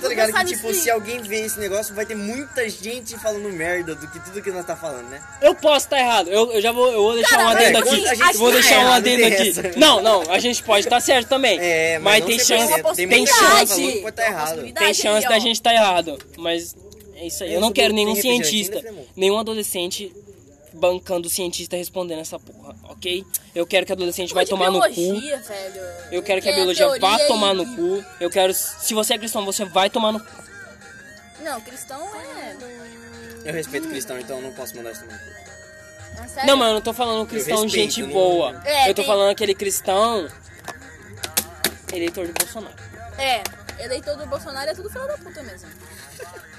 Tá 0.03 0.09
ligado 0.09 0.33
que, 0.33 0.55
tipo, 0.55 0.73
se 0.73 0.89
alguém 0.89 1.21
ver 1.21 1.45
esse 1.45 1.59
negócio, 1.59 1.95
vai 1.95 2.05
ter 2.05 2.15
muita 2.15 2.67
gente 2.69 3.17
falando 3.17 3.51
merda 3.51 3.95
do 3.95 4.07
que 4.07 4.19
tudo 4.19 4.41
que 4.41 4.51
nós 4.51 4.65
tá 4.65 4.75
falando, 4.75 5.09
né? 5.09 5.21
Eu 5.41 5.55
posso 5.55 5.85
estar 5.85 5.99
errado. 5.99 6.29
Eu, 6.29 6.51
eu 6.51 6.61
já 6.61 6.71
vou, 6.71 6.91
eu 6.91 7.01
vou 7.01 7.13
deixar 7.13 7.35
um 7.35 7.43
Cara, 7.43 7.59
adendo 7.59 7.77
é, 7.77 7.81
aqui. 7.81 8.33
Eu 8.33 8.39
vou 8.39 8.49
tá 8.49 8.55
deixar 8.55 8.75
um 8.75 8.81
errado, 8.81 8.93
adendo 8.93 9.25
aqui. 9.25 9.49
essa. 9.49 9.71
Não, 9.77 10.01
não, 10.01 10.21
a 10.31 10.39
gente 10.39 10.61
pode 10.63 10.85
estar 10.85 10.99
certo 10.99 11.27
também. 11.27 11.57
É, 11.59 11.99
mas, 11.99 12.19
mas, 12.19 12.25
tem 12.25 12.37
não 12.37 12.45
chance, 12.45 12.73
100%. 12.73 12.95
Tem 12.95 13.07
tem 13.07 13.25
chance, 13.25 13.41
estar 13.41 14.11
Tem 14.11 14.33
possibilidade. 14.33 14.73
tem 14.73 14.93
chance 14.93 15.25
aí, 15.25 15.31
da 15.31 15.39
gente 15.39 15.55
estar 15.55 15.73
errado. 15.73 16.19
Mas 16.37 16.75
é 17.15 17.27
isso 17.27 17.43
aí. 17.43 17.53
Eu 17.53 17.61
não 17.61 17.71
Tem 17.71 17.83
quero 17.83 17.93
nenhum 17.93 18.15
cientista, 18.15 18.79
Fremont? 18.79 19.07
nenhum 19.15 19.37
adolescente 19.37 20.11
bancando 20.73 21.27
o 21.27 21.29
cientista 21.31 21.75
respondendo 21.75 22.19
essa 22.19 22.39
porra, 22.39 22.75
ok? 22.83 23.23
Eu 23.53 23.65
quero 23.65 23.85
que 23.85 23.91
adolescente 23.91 24.33
vai 24.33 24.45
tomar 24.45 24.71
no 24.71 24.81
cu. 24.81 24.89
biologia, 24.91 25.37
velho. 25.39 25.81
Eu 26.11 26.23
quero 26.23 26.41
que 26.41 26.49
a 26.49 26.51
Tem 26.51 26.61
biologia 26.61 26.87
vá 26.99 27.19
tomar 27.27 27.53
e- 27.53 27.57
no 27.57 27.75
cu. 27.75 28.05
Eu 28.19 28.29
quero. 28.29 28.53
Se 28.53 28.93
você 28.93 29.13
é 29.13 29.17
cristão, 29.17 29.45
você 29.45 29.63
vai 29.65 29.89
tomar 29.89 30.11
no 30.11 30.19
cu. 30.19 30.43
Não, 31.41 31.61
cristão 31.61 32.01
é. 32.15 32.55
Eu 33.45 33.53
respeito 33.53 33.87
cristão, 33.89 34.17
então 34.19 34.37
eu 34.37 34.43
não 34.43 34.53
posso 34.53 34.75
mandar 34.75 34.91
isso 34.91 35.01
também. 35.01 35.17
é 35.17 36.27
sério. 36.27 36.47
Não, 36.47 36.55
mas 36.57 36.67
eu 36.69 36.73
não 36.75 36.81
tô 36.81 36.93
falando 36.93 37.27
cristão 37.27 37.63
respeito, 37.63 37.73
gente 37.93 38.01
não- 38.03 38.09
boa. 38.09 38.61
É, 38.65 38.89
eu 38.89 38.93
tô 38.93 39.01
tem- 39.01 39.05
falando 39.05 39.29
aquele 39.31 39.53
cristão 39.53 40.27
eleitor 41.91 42.25
de 42.25 42.33
Bolsonaro. 42.33 42.75
É, 43.17 43.43
eleitor 43.83 44.15
do 44.17 44.25
Bolsonaro 44.25 44.69
é 44.71 44.73
tudo 44.73 44.89
filho 44.89 45.07
da 45.07 45.17
puta 45.17 45.43
mesmo. 45.43 45.67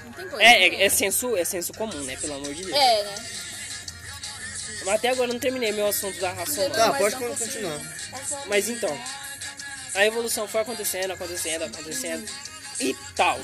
Não 0.05 0.11
tem 0.13 0.27
coisa. 0.29 0.43
É, 0.43 0.67
é, 0.67 0.83
é 0.85 0.89
senso, 0.89 1.35
é 1.35 1.43
senso 1.43 1.73
comum, 1.73 2.01
né? 2.03 2.15
Pelo 2.17 2.35
amor 2.35 2.53
de 2.53 2.63
Deus. 2.63 2.75
É, 2.77 3.03
né? 3.03 3.15
Mas 4.85 4.95
até 4.95 5.09
agora 5.09 5.29
eu 5.29 5.33
não 5.33 5.39
terminei 5.39 5.71
meu 5.71 5.87
assunto 5.87 6.19
da 6.19 6.31
raça 6.31 6.59
humana. 6.61 6.75
Tá, 6.75 6.93
pode 6.93 7.15
continuar. 7.15 7.79
Mas 8.47 8.69
então, 8.69 8.99
a 9.93 10.05
evolução 10.05 10.47
foi 10.47 10.61
acontecendo, 10.61 11.11
acontecendo, 11.11 11.63
acontecendo 11.65 12.29
e 12.79 12.95
tal. 13.15 13.39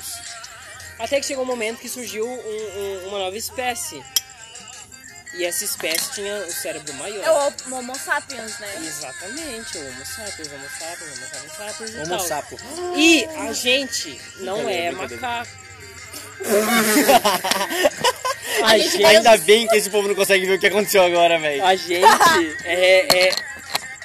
Até 0.99 1.19
que 1.19 1.25
chegou 1.25 1.43
um 1.43 1.47
momento 1.47 1.79
que 1.79 1.89
surgiu 1.89 2.27
um- 2.27 2.31
um- 3.03 3.07
uma 3.07 3.19
nova 3.19 3.37
espécie. 3.37 4.03
E 5.33 5.45
essa 5.45 5.63
espécie 5.63 6.11
tinha 6.11 6.35
o 6.45 6.51
cérebro 6.51 6.93
maior. 6.95 7.23
É 7.23 7.31
o 7.31 7.73
Homo 7.73 7.95
sapiens, 7.97 8.59
né? 8.59 8.75
Exatamente, 8.85 9.77
o 9.77 9.87
Homo 9.87 10.05
sapiens, 10.05 10.47
Homo 10.51 10.69
sapiens, 10.77 11.01
Homo 11.17 11.27
sapiens, 11.29 11.53
sapiens 11.57 11.89
e 11.91 11.97
Homo 11.99 12.07
tal. 12.09 12.19
sapo. 12.19 12.59
E 12.97 13.25
a 13.25 13.53
gente 13.53 14.21
não 14.41 14.69
é 14.69 14.91
macaco. 14.91 15.49
a, 18.63 18.77
gente 18.77 19.03
Ainda 19.05 19.37
bem 19.37 19.67
que 19.67 19.75
esse 19.75 19.89
povo 19.89 20.07
não 20.07 20.15
consegue 20.15 20.45
ver 20.45 20.55
o 20.55 20.59
que 20.59 20.67
aconteceu 20.67 21.03
agora, 21.03 21.39
velho. 21.39 21.63
a 21.65 21.75
gente 21.75 22.05
é, 22.65 23.27
é- 23.27 23.35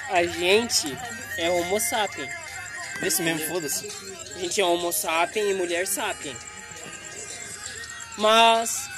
A 0.09 0.23
gente 0.25 0.97
é 1.37 1.49
Homo 1.49 1.79
sapiens. 1.79 2.29
Desse 3.01 3.21
mesmo, 3.21 3.47
foda-se. 3.47 3.87
A 4.35 4.39
gente 4.39 4.59
é 4.61 4.65
Homo 4.65 4.91
sapiens 4.91 5.51
e 5.51 5.53
mulher 5.53 5.85
sapiens. 5.87 6.37
Mas. 8.17 8.89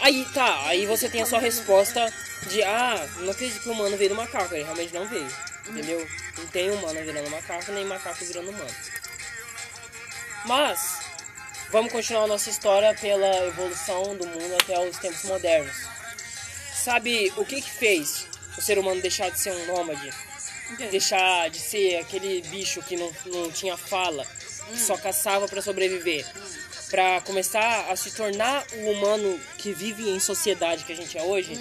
Aí 0.00 0.24
tá, 0.34 0.62
aí 0.66 0.84
você 0.86 1.08
tem 1.08 1.22
a 1.22 1.26
sua 1.26 1.38
resposta 1.38 2.12
de 2.48 2.62
ah, 2.62 3.08
não 3.20 3.30
acredito 3.30 3.62
que 3.62 3.68
o 3.68 3.72
humano 3.72 3.96
veio 3.96 4.10
do 4.10 4.16
macaco, 4.16 4.54
ele 4.54 4.64
realmente 4.64 4.92
não 4.92 5.06
veio. 5.06 5.28
Entendeu? 5.68 6.06
Não 6.36 6.46
tem 6.48 6.70
humano 6.70 7.00
virando 7.02 7.30
macaco, 7.30 7.72
nem 7.72 7.84
macaco 7.86 8.22
virando 8.24 8.50
humano. 8.50 8.70
Mas, 10.44 10.98
vamos 11.70 11.92
continuar 11.92 12.26
nossa 12.26 12.50
história 12.50 12.94
pela 12.94 13.46
evolução 13.46 14.16
do 14.16 14.26
mundo 14.26 14.54
até 14.60 14.78
os 14.80 14.96
tempos 14.98 15.24
modernos. 15.24 15.76
Sabe 16.74 17.32
o 17.36 17.44
que 17.44 17.60
que 17.60 17.70
fez 17.70 18.26
o 18.56 18.60
ser 18.60 18.78
humano 18.78 19.00
deixar 19.00 19.30
de 19.30 19.38
ser 19.38 19.52
um 19.52 19.66
nômade? 19.66 20.10
Deixar 20.90 21.50
de 21.50 21.58
ser 21.58 21.96
aquele 21.96 22.42
bicho 22.42 22.82
que 22.82 22.96
não, 22.96 23.12
não 23.26 23.50
tinha 23.50 23.76
fala, 23.76 24.26
que 24.70 24.78
só 24.78 24.96
caçava 24.96 25.46
para 25.48 25.62
sobreviver. 25.62 26.26
Pra 26.90 27.20
começar 27.22 27.90
a 27.90 27.96
se 27.96 28.12
tornar 28.12 28.64
o 28.72 28.90
humano 28.90 29.40
que 29.58 29.72
vive 29.72 30.08
em 30.08 30.20
sociedade 30.20 30.84
que 30.84 30.92
a 30.92 30.96
gente 30.96 31.18
é 31.18 31.22
hoje. 31.22 31.58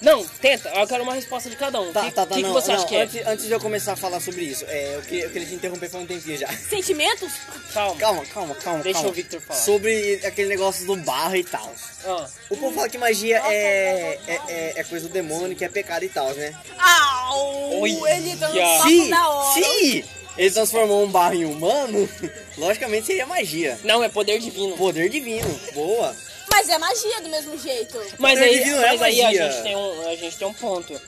Não, 0.00 0.24
tenta, 0.26 0.68
eu 0.68 0.86
quero 0.86 1.02
uma 1.02 1.14
resposta 1.14 1.48
de 1.48 1.56
cada 1.56 1.80
um. 1.80 1.88
O 1.88 1.92
Tá, 1.92 2.04
que, 2.04 2.10
tá, 2.12 2.26
tá, 2.26 2.34
que, 2.34 2.42
não, 2.42 2.48
que 2.54 2.60
você 2.60 2.72
não, 2.72 2.78
acha 2.78 2.86
que 2.86 2.96
é? 2.96 3.02
antes, 3.02 3.26
antes 3.26 3.46
de 3.46 3.52
eu 3.52 3.60
começar 3.60 3.92
a 3.94 3.96
falar 3.96 4.20
sobre 4.20 4.42
isso, 4.44 4.64
é, 4.68 4.96
eu, 4.96 5.02
queria, 5.02 5.24
eu 5.24 5.30
queria 5.30 5.48
te 5.48 5.54
interromper 5.54 5.88
faz 5.88 6.02
um 6.02 6.06
tempinho 6.06 6.36
já. 6.38 6.48
Sentimentos? 6.48 7.32
Calma. 7.72 7.96
Calma, 8.00 8.24
calma, 8.26 8.54
calma. 8.56 8.82
Deixa 8.82 8.98
calma. 8.98 9.10
o 9.10 9.12
Victor 9.12 9.40
falar. 9.40 9.58
Sobre 9.60 10.20
aquele 10.24 10.48
negócio 10.48 10.86
do 10.86 10.96
barro 10.96 11.36
e 11.36 11.44
tal. 11.44 11.72
Ah, 12.04 12.26
O 12.50 12.56
povo 12.56 12.74
fala 12.74 12.88
que 12.88 12.98
magia 12.98 13.38
é, 13.46 14.18
é, 14.26 14.40
é, 14.48 14.72
é 14.76 14.84
coisa 14.84 15.08
do 15.08 15.12
demônio, 15.12 15.56
que 15.56 15.64
é 15.64 15.68
pecado 15.68 16.04
e 16.04 16.08
tal, 16.08 16.32
né? 16.34 16.54
Au! 16.78 17.80
Olha! 17.80 18.16
Ele 18.16 18.36
dando 18.36 18.52
Se- 18.52 18.60
papo 18.60 19.08
na 19.08 19.28
hora. 19.28 19.54
se 19.54 20.04
ele 20.38 20.50
transformou 20.50 21.02
um 21.04 21.08
barro 21.10 21.34
em 21.34 21.44
humano, 21.46 22.08
logicamente 22.58 23.06
seria 23.06 23.26
magia. 23.26 23.78
não, 23.82 24.04
é 24.04 24.08
poder 24.08 24.38
divino. 24.38 24.76
Poder 24.76 25.08
divino, 25.08 25.48
boa. 25.72 26.14
Mas 26.56 26.68
é 26.70 26.78
magia 26.78 27.20
do 27.20 27.28
mesmo 27.28 27.58
jeito. 27.58 28.00
Mas 28.18 28.40
aí, 28.40 28.62
é 28.62 28.76
mas 28.86 29.02
aí 29.02 29.22
a, 29.22 29.30
gente 29.50 29.62
tem 29.62 29.76
um, 29.76 30.08
a 30.08 30.16
gente 30.16 30.36
tem 30.38 30.46
um 30.48 30.54
ponto. 30.54 30.98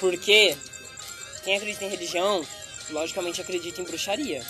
Porque 0.00 0.56
quem 1.44 1.56
acredita 1.58 1.84
em 1.84 1.90
religião, 1.90 2.46
logicamente 2.88 3.38
acredita 3.40 3.82
em 3.82 3.84
bruxaria. 3.84 4.42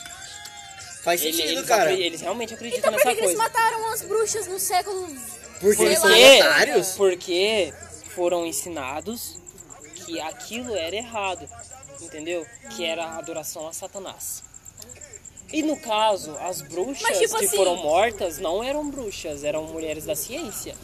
Faz 1.02 1.20
sentido, 1.20 1.48
eles, 1.48 1.66
cara. 1.66 1.90
acre- 1.90 2.02
eles 2.02 2.20
realmente 2.20 2.54
acreditam 2.54 2.78
Então 2.78 2.92
por 2.92 2.98
nessa 2.98 3.10
que, 3.10 3.16
que 3.16 3.26
eles 3.26 3.36
coisa. 3.36 3.52
mataram 3.52 3.92
as 3.92 4.02
bruxas 4.02 4.46
no 4.46 4.58
século... 4.60 5.08
Porque 5.60 5.82
eles 5.82 5.98
são 5.98 6.08
Porque, 6.08 6.36
otários. 6.42 6.88
porque 6.96 7.74
foram 8.14 8.46
ensinados 8.46 9.36
que 10.06 10.20
aquilo 10.20 10.74
era 10.76 10.94
errado, 10.96 11.48
entendeu? 12.00 12.46
Que 12.76 12.84
era 12.84 13.04
a 13.04 13.18
adoração 13.18 13.66
a 13.68 13.72
Satanás. 13.72 14.42
E 15.52 15.62
no 15.62 15.76
caso, 15.76 16.36
as 16.40 16.62
bruxas 16.62 17.02
Mas, 17.02 17.18
tipo 17.18 17.38
que 17.38 17.44
assim- 17.44 17.56
foram 17.56 17.76
mortas 17.76 18.38
não 18.38 18.62
eram 18.62 18.90
bruxas, 18.90 19.44
eram 19.44 19.64
mulheres 19.64 20.04
da 20.04 20.16
ciência. 20.16 20.74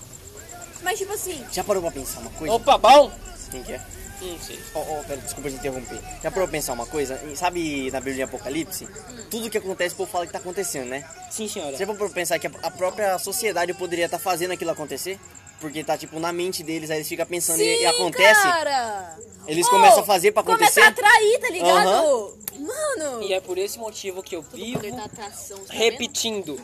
Mas 0.83 0.99
tipo 0.99 1.13
assim, 1.13 1.45
Já 1.53 1.63
parou 1.65 1.83
pra 1.83 1.91
pensar 1.91 2.21
uma 2.21 2.31
coisa? 2.31 2.55
Opa, 2.55 2.79
bom? 2.79 3.11
Quem 3.51 3.63
que 3.63 3.73
é? 3.73 3.81
Não 4.23 4.39
sei. 4.39 4.59
Oh, 4.75 4.81
oh, 4.81 5.05
pera, 5.05 5.17
desculpa 5.21 5.49
te 5.49 5.57
interromper. 5.57 5.99
Já 6.23 6.31
parou 6.31 6.47
pra 6.47 6.53
pensar 6.53 6.75
uma 6.75 6.85
coisa? 6.87 7.19
Sabe 7.35 7.91
na 7.91 8.01
Bíblia 8.01 8.17
de 8.17 8.23
Apocalipse? 8.23 8.87
Tudo 9.31 9.49
que 9.51 9.57
acontece, 9.59 9.95
o 9.95 9.97
povo 9.99 10.11
fala 10.13 10.27
que 10.27 10.33
tá 10.33 10.39
acontecendo, 10.39 10.89
né? 10.89 11.05
Sim, 11.31 11.49
senhora. 11.49 11.75
Você 11.77 11.87
parou 11.87 11.99
pra 12.07 12.09
pensar 12.11 12.39
que 12.39 12.47
a 12.47 12.51
a 12.63 12.71
própria 12.71 13.19
sociedade 13.19 13.73
poderia 13.75 14.05
estar 14.05 14.19
fazendo 14.19 14.53
aquilo 14.53 14.71
acontecer? 14.71 15.19
Porque 15.61 15.85
tá, 15.85 15.97
tipo, 15.99 16.19
na 16.19 16.33
mente 16.33 16.63
deles, 16.63 16.91
aí 16.91 16.99
eles 16.99 17.09
ficam 17.09 17.27
pensando 17.27 17.59
sim, 17.59 17.65
e, 17.65 17.83
e 17.83 17.87
acontece. 17.87 18.43
cara. 18.43 19.19
Eles 19.47 19.67
Pô, 19.67 19.73
começam 19.73 20.01
a 20.01 20.07
fazer 20.07 20.33
pra 20.33 20.43
Começa 20.43 20.81
acontecer. 20.81 20.81
a 20.81 20.89
atrair, 20.89 21.39
tá 21.39 21.51
ligado? 21.51 21.89
Aham. 21.89 22.41
Mano. 22.61 23.23
E 23.23 23.33
é 23.33 23.41
por 23.41 23.57
esse 23.59 23.79
motivo 23.79 24.23
que 24.23 24.37
eu 24.37 24.43
vivo 24.43 24.91
da 24.95 25.05
atração, 25.05 25.59
tá 25.59 25.65
vendo? 25.73 25.79
repetindo 25.79 26.61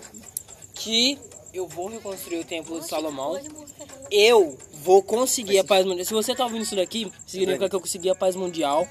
que 0.75 1.19
eu 1.55 1.67
vou 1.67 1.89
reconstruir 1.89 2.39
o 2.39 2.45
templo 2.45 2.81
de 2.81 2.87
Salomão. 2.87 3.39
Eu 4.11 4.57
vou 4.83 5.03
conseguir 5.03 5.59
a 5.59 5.65
paz 5.65 5.85
mundial. 5.87 6.05
Se 6.05 6.13
você 6.15 6.35
tá 6.35 6.45
ouvindo 6.45 6.63
isso 6.63 6.77
daqui, 6.77 7.11
significa 7.27 7.69
que 7.69 7.75
eu 7.75 7.81
consegui 7.81 8.11
a 8.11 8.15
paz 8.15 8.37
mundial. 8.37 8.87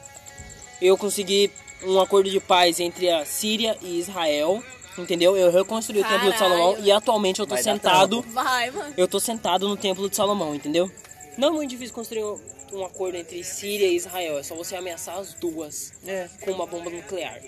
Eu 0.81 0.97
consegui 0.97 1.51
um 1.83 1.99
acordo 1.99 2.29
de 2.29 2.39
paz 2.39 2.79
entre 2.79 3.09
a 3.09 3.23
Síria 3.25 3.77
e 3.81 3.99
Israel. 3.99 4.63
Entendeu? 4.97 5.35
Eu 5.35 5.51
reconstruí 5.51 5.99
o 5.99 6.07
templo 6.07 6.31
de 6.31 6.37
Salomão 6.37 6.69
Caralho. 6.71 6.85
e 6.87 6.91
atualmente 6.91 7.39
eu 7.41 7.45
tô 7.45 7.55
Vai 7.55 7.63
sentado. 7.63 8.21
Vai, 8.29 8.71
mano. 8.71 8.93
Eu 8.95 9.07
tô 9.07 9.19
sentado 9.19 9.67
no 9.67 9.75
templo 9.75 10.09
de 10.09 10.15
Salomão, 10.15 10.55
entendeu? 10.55 10.89
Não 11.37 11.49
é 11.49 11.51
muito 11.51 11.69
difícil 11.71 11.93
construir 11.93 12.23
um- 12.23 12.85
acordo 12.85 13.17
entre 13.17 13.43
Síria 13.43 13.87
e 13.87 13.95
Israel. 13.95 14.37
É 14.39 14.43
só 14.43 14.55
você 14.55 14.75
ameaçar 14.75 15.17
as 15.17 15.33
duas 15.33 15.91
É. 16.07 16.29
com 16.41 16.51
uma 16.51 16.65
bomba 16.65 16.89
nuclear. 16.89 17.39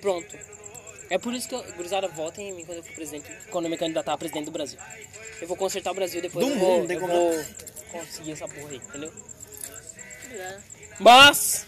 Pronto. 0.00 0.38
É 1.10 1.18
por 1.18 1.32
isso 1.34 1.48
que, 1.48 1.54
eu, 1.54 1.62
gurizada, 1.74 2.06
votem 2.08 2.50
em 2.50 2.52
mim 2.52 2.64
quando 2.64 2.78
eu 2.78 2.84
for 2.84 2.92
presidente, 2.92 3.26
quando 3.50 3.64
eu 3.64 3.70
me 3.70 3.76
candidatar 3.78 4.12
a 4.12 4.18
presidente 4.18 4.44
do 4.44 4.50
Brasil. 4.52 4.78
Eu 5.40 5.48
vou 5.48 5.56
consertar 5.56 5.90
o 5.90 5.94
Brasil 5.94 6.20
depois 6.22 6.44
Do 6.46 6.52
eu 6.52 6.56
mundo, 6.56 6.78
vou, 6.78 6.86
tem 6.86 6.96
eu 6.96 7.00
como 7.00 7.12
vou 7.12 7.44
conseguir 7.90 8.32
essa 8.32 8.46
porra 8.46 8.68
aí, 8.70 8.76
entendeu? 8.76 9.12
Mas 11.00 11.66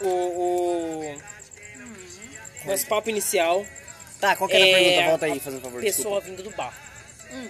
o, 0.00 0.06
o 0.08 1.18
nosso 2.66 2.86
papo 2.86 3.10
inicial 3.10 3.64
Tá, 4.20 4.34
qual 4.34 4.48
que 4.48 4.56
era 4.56 4.64
a 4.64 4.68
É, 4.68 4.72
pergunta? 4.72 5.08
Volta 5.10 5.26
a 5.26 5.28
aí, 5.28 5.40
fazendo 5.40 5.58
um 5.58 5.62
favor, 5.62 5.80
pessoa 5.82 6.20
desculpa. 6.20 6.20
vindo 6.22 6.42
do 6.42 6.56
bar. 6.56 6.74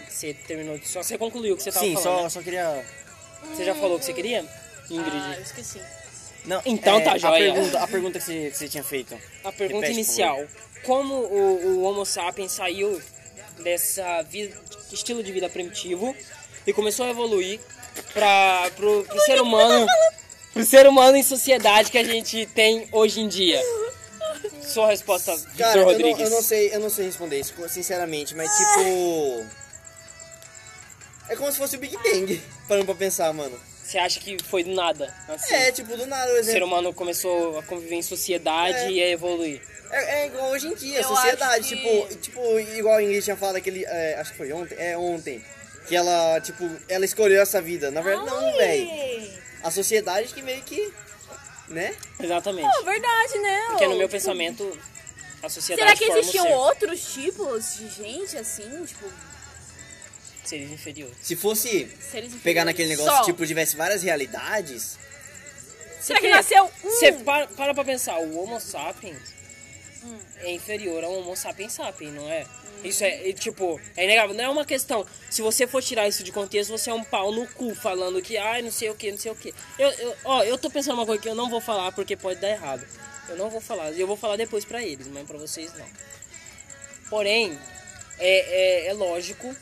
Você 0.08 0.34
terminou 0.34 0.76
de 0.78 0.88
só 0.88 1.00
você 1.02 1.16
concluiu 1.16 1.54
o 1.54 1.56
que 1.56 1.62
você 1.62 1.70
tava 1.70 1.84
Sim, 1.86 1.94
falando. 1.94 2.16
só, 2.18 2.22
né? 2.24 2.28
só 2.30 2.42
queria... 2.42 2.84
Você 3.54 3.64
já 3.64 3.74
falou 3.74 3.96
o 3.96 3.98
que 4.00 4.04
você 4.04 4.12
queria? 4.12 4.44
Ingrid. 4.90 5.16
Ah, 5.16 5.34
eu 5.36 5.42
esqueci. 5.42 5.80
Não, 6.44 6.60
Então 6.64 6.98
é, 6.98 7.00
tá, 7.02 7.12
a 7.12 7.18
joia. 7.18 7.52
pergunta, 7.52 7.80
a 7.80 7.86
pergunta 7.86 8.18
que 8.18 8.24
você, 8.24 8.50
que 8.50 8.56
você 8.58 8.68
tinha 8.68 8.82
feito. 8.82 9.14
A 9.44 9.52
pergunta 9.52 9.86
Repete, 9.86 9.92
inicial: 9.92 10.44
como 10.82 11.14
o, 11.14 11.66
o 11.78 11.82
Homo 11.82 12.04
sapiens 12.04 12.52
saiu 12.52 13.00
dessa 13.62 14.22
vida, 14.22 14.56
estilo 14.92 15.22
de 15.22 15.30
vida 15.32 15.48
primitivo 15.48 16.16
e 16.66 16.72
começou 16.72 17.06
a 17.06 17.10
evoluir 17.10 17.60
para 18.12 18.70
pro, 18.74 19.04
pro 19.04 19.20
ser 19.20 19.40
humano, 19.40 19.86
pro 20.52 20.64
ser 20.64 20.86
humano 20.86 21.16
em 21.16 21.22
sociedade 21.22 21.90
que 21.92 21.98
a 21.98 22.04
gente 22.04 22.46
tem 22.46 22.88
hoje 22.90 23.20
em 23.20 23.28
dia? 23.28 23.60
Sua 24.62 24.88
resposta, 24.88 25.34
Victor 25.36 25.56
Cara, 25.58 25.78
eu 25.78 25.84
não, 25.86 25.92
Rodrigues. 25.92 26.20
eu 26.22 26.30
não 26.30 26.42
sei, 26.42 26.74
eu 26.74 26.80
não 26.80 26.90
sei 26.90 27.06
responder 27.06 27.40
isso, 27.40 27.54
sinceramente, 27.68 28.34
mas 28.34 28.50
tipo. 28.56 29.46
É 31.28 31.36
como 31.36 31.50
se 31.50 31.58
fosse 31.58 31.76
o 31.76 31.78
Big 31.78 31.96
Bang, 31.96 32.40
parando 32.68 32.86
pra 32.86 32.94
pensar, 32.94 33.32
mano. 33.32 33.58
Você 33.82 33.98
acha 33.98 34.18
que 34.18 34.36
foi 34.42 34.64
do 34.64 34.74
nada? 34.74 35.12
Assim, 35.28 35.54
É, 35.54 35.70
tipo, 35.70 35.96
do 35.96 36.06
nada, 36.06 36.28
o 36.30 36.34
o 36.34 36.34
ser 36.36 36.50
exemplo. 36.50 36.66
humano 36.66 36.92
começou 36.92 37.58
a 37.58 37.62
conviver 37.62 37.94
em 37.94 38.02
sociedade 38.02 38.76
É. 38.78 38.90
e 38.90 39.02
a 39.02 39.08
evoluir. 39.10 39.62
É, 39.90 40.22
é 40.22 40.26
igual 40.26 40.50
hoje 40.50 40.66
em 40.66 40.74
dia, 40.74 40.98
a 40.98 41.02
Eu 41.02 41.08
sociedade, 41.08 41.60
acho 41.60 41.68
que- 41.68 41.76
tipo, 42.06 42.16
tipo, 42.16 42.58
igual 42.58 42.96
a 42.96 43.02
Ingrid 43.02 43.22
tinha 43.22 43.36
falado 43.36 43.56
aquele. 43.56 43.84
é, 43.84 44.16
acho 44.18 44.32
que 44.32 44.36
foi 44.38 44.52
ontem, 44.52 44.74
é 44.78 44.98
ontem. 44.98 45.40
Que 45.86 45.94
ela, 45.94 46.40
tipo, 46.40 46.68
ela 46.88 47.04
escolheu 47.04 47.40
essa 47.40 47.62
vida. 47.62 47.92
Na 47.92 48.00
verdade, 48.00 48.28
não, 48.28 48.56
velho. 48.56 49.30
A 49.62 49.70
sociedade 49.70 50.34
que 50.34 50.42
meio 50.42 50.60
que. 50.62 50.92
Né? 51.68 51.94
Exatamente. 52.20 52.70
Pô, 52.78 52.84
verdade, 52.84 53.38
né? 53.38 53.64
Porque 53.70 53.84
no 53.86 53.96
meu 53.96 54.08
tipo, 54.08 54.12
pensamento, 54.12 54.78
a 55.42 55.48
sociedade 55.48 55.88
Será 55.88 55.98
que 55.98 56.06
forma 56.06 56.14
o 56.16 56.20
existiam 56.20 56.44
ser. 56.46 56.52
outros 56.54 57.12
tipos 57.12 57.76
de 57.76 57.88
gente, 57.90 58.36
assim, 58.36 58.84
tipo, 58.84 59.04
Seres 60.44 60.70
inferiores. 60.70 61.16
Se 61.20 61.34
fosse 61.34 61.68
seres 61.98 62.32
pegar 62.34 62.62
inferiores? 62.62 62.64
naquele 62.66 62.88
negócio, 62.90 63.16
Só. 63.16 63.24
tipo, 63.24 63.44
tivesse 63.44 63.74
várias 63.76 64.02
realidades. 64.04 64.96
Será 66.00 66.20
que 66.20 66.28
nasceu 66.30 66.64
um? 66.84 66.88
Você 66.88 67.12
para, 67.14 67.48
para 67.48 67.74
pra 67.74 67.84
pensar, 67.84 68.16
o 68.20 68.38
Homo 68.38 68.60
sapiens 68.60 69.34
Hum. 70.04 70.16
é 70.36 70.52
inferior 70.52 71.02
ao 71.02 71.12
Homo 71.18 71.34
sapiens 71.36 71.72
sapiens, 71.72 72.14
não 72.14 72.30
é? 72.30 72.46
Isso 72.86 73.04
é, 73.04 73.32
tipo, 73.32 73.80
é 73.96 74.04
inegável. 74.04 74.34
Não 74.34 74.44
é 74.44 74.48
uma 74.48 74.64
questão. 74.64 75.06
Se 75.28 75.42
você 75.42 75.66
for 75.66 75.82
tirar 75.82 76.08
isso 76.08 76.22
de 76.22 76.32
contexto, 76.32 76.70
você 76.70 76.90
é 76.90 76.94
um 76.94 77.04
pau 77.04 77.32
no 77.32 77.46
cu 77.48 77.74
falando 77.74 78.20
que, 78.22 78.36
ai, 78.36 78.62
não 78.62 78.70
sei 78.70 78.90
o 78.90 78.94
que, 78.94 79.10
não 79.10 79.18
sei 79.18 79.32
o 79.32 79.36
que. 79.36 79.54
Eu, 79.78 79.90
eu, 79.90 80.16
ó, 80.24 80.42
eu 80.42 80.56
tô 80.56 80.70
pensando 80.70 80.94
uma 80.94 81.06
coisa 81.06 81.20
que 81.20 81.28
eu 81.28 81.34
não 81.34 81.50
vou 81.50 81.60
falar 81.60 81.92
porque 81.92 82.16
pode 82.16 82.40
dar 82.40 82.50
errado. 82.50 82.86
Eu 83.28 83.36
não 83.36 83.50
vou 83.50 83.60
falar. 83.60 83.92
Eu 83.92 84.06
vou 84.06 84.16
falar 84.16 84.36
depois 84.36 84.64
pra 84.64 84.82
eles, 84.82 85.06
mas 85.08 85.26
pra 85.26 85.38
vocês 85.38 85.72
não. 85.74 85.86
Porém, 87.10 87.58
é, 88.18 88.86
é, 88.86 88.86
é 88.88 88.92
lógico, 88.92 89.54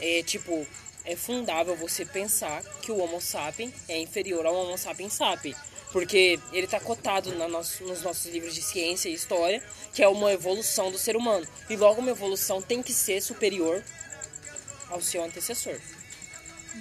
é 0.00 0.22
tipo, 0.22 0.66
é 1.04 1.16
fundável 1.16 1.76
você 1.76 2.04
pensar 2.04 2.62
que 2.82 2.90
o 2.90 2.98
Homo 2.98 3.20
sapiens 3.20 3.72
é 3.88 3.98
inferior 3.98 4.46
ao 4.46 4.54
Homo 4.54 4.76
sapiens 4.76 5.12
sapiens. 5.12 5.56
Porque 5.92 6.38
ele 6.52 6.66
está 6.66 6.78
cotado 6.78 7.34
nosso- 7.48 7.82
nos 7.84 8.02
nossos 8.02 8.26
livros 8.30 8.54
de 8.54 8.60
ciência 8.62 9.08
e 9.08 9.14
história, 9.14 9.62
que 9.94 10.02
é 10.02 10.08
uma 10.08 10.30
evolução 10.32 10.90
do 10.92 10.98
ser 10.98 11.16
humano. 11.16 11.46
E 11.70 11.76
logo 11.76 12.00
uma 12.00 12.10
evolução 12.10 12.60
tem 12.60 12.82
que 12.82 12.92
ser 12.92 13.22
superior 13.22 13.82
ao 14.90 15.00
seu 15.00 15.24
antecessor. 15.24 15.78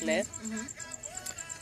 Né? 0.01 0.25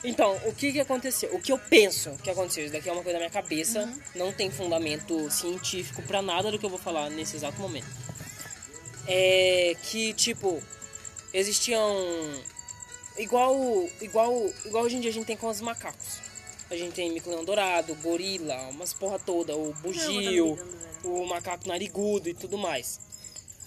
Então, 0.04 0.36
o 0.46 0.54
que, 0.54 0.72
que 0.72 0.80
aconteceu? 0.80 1.34
O 1.36 1.40
que 1.42 1.52
eu 1.52 1.58
penso 1.58 2.12
que 2.24 2.30
aconteceu? 2.30 2.64
Isso 2.66 2.74
daqui 2.74 2.90
é 2.90 2.92
uma 2.92 3.02
coisa 3.04 3.14
da 3.18 3.26
minha 3.26 3.32
cabeça, 3.32 3.92
não 4.16 4.32
tem 4.32 4.52
fundamento 4.52 5.30
científico 5.32 6.02
pra 6.04 6.22
nada 6.22 6.52
do 6.52 6.60
que 6.60 6.66
eu 6.66 6.70
vou 6.70 6.78
falar 6.80 7.10
nesse 7.10 7.36
exato 7.36 7.60
momento. 7.60 7.88
É 9.08 9.76
que, 9.84 10.14
tipo, 10.14 10.62
existiam. 11.34 11.86
Igual, 13.18 13.56
igual, 14.02 14.52
igual 14.66 14.84
hoje 14.84 14.98
em 14.98 15.00
dia 15.00 15.10
a 15.10 15.14
gente 15.14 15.26
tem 15.26 15.38
com 15.38 15.48
os 15.48 15.62
macacos. 15.62 16.20
A 16.69 16.75
gente 16.75 16.93
tem 16.93 17.12
mico-leão 17.12 17.45
dourado, 17.45 17.93
gorila, 17.95 18.56
umas 18.69 18.91
porra 18.93 19.19
toda, 19.19 19.56
o 19.56 19.71
bugio, 19.73 20.58
o 21.04 21.25
macaco 21.25 21.67
narigudo 21.67 22.28
e 22.30 22.34
tudo 22.34 22.58
mais. 22.58 22.99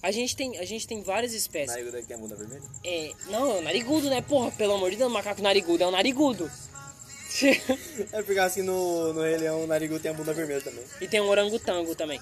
A 0.03 0.11
gente 0.11 0.35
tem, 0.37 0.59
a 0.59 0.65
gente 0.65 0.87
tem 0.87 1.03
várias 1.03 1.33
espécies. 1.33 1.71
Narigudo 1.71 1.97
que 1.99 2.07
tem 2.07 2.17
a 2.17 2.21
bunda 2.21 2.37
vermelha? 2.37 2.63
É, 2.85 3.13
não, 3.31 3.57
é 3.57 3.59
o 3.59 3.63
narigudo, 3.63 4.09
né? 4.11 4.21
Porra, 4.23 4.51
pelo 4.53 4.75
amor 4.75 4.91
de 4.91 4.97
Deus, 4.97 5.11
macaco 5.13 5.43
narigudo 5.43 5.83
é 5.83 5.87
o 5.87 5.91
narigudo. 5.91 6.51
É 8.13 8.23
porque 8.23 8.39
assim 8.41 8.63
no, 8.63 9.13
no 9.13 9.21
Rei 9.23 9.37
Leão 9.37 9.63
o 9.65 9.67
Narigudo 9.67 10.01
tem 10.01 10.11
a 10.11 10.15
bunda 10.15 10.33
vermelha 10.33 10.61
também. 10.63 10.83
e 11.01 11.07
tem 11.07 11.21
um 11.21 11.29
orangotango 11.29 11.95
também. 11.95 12.21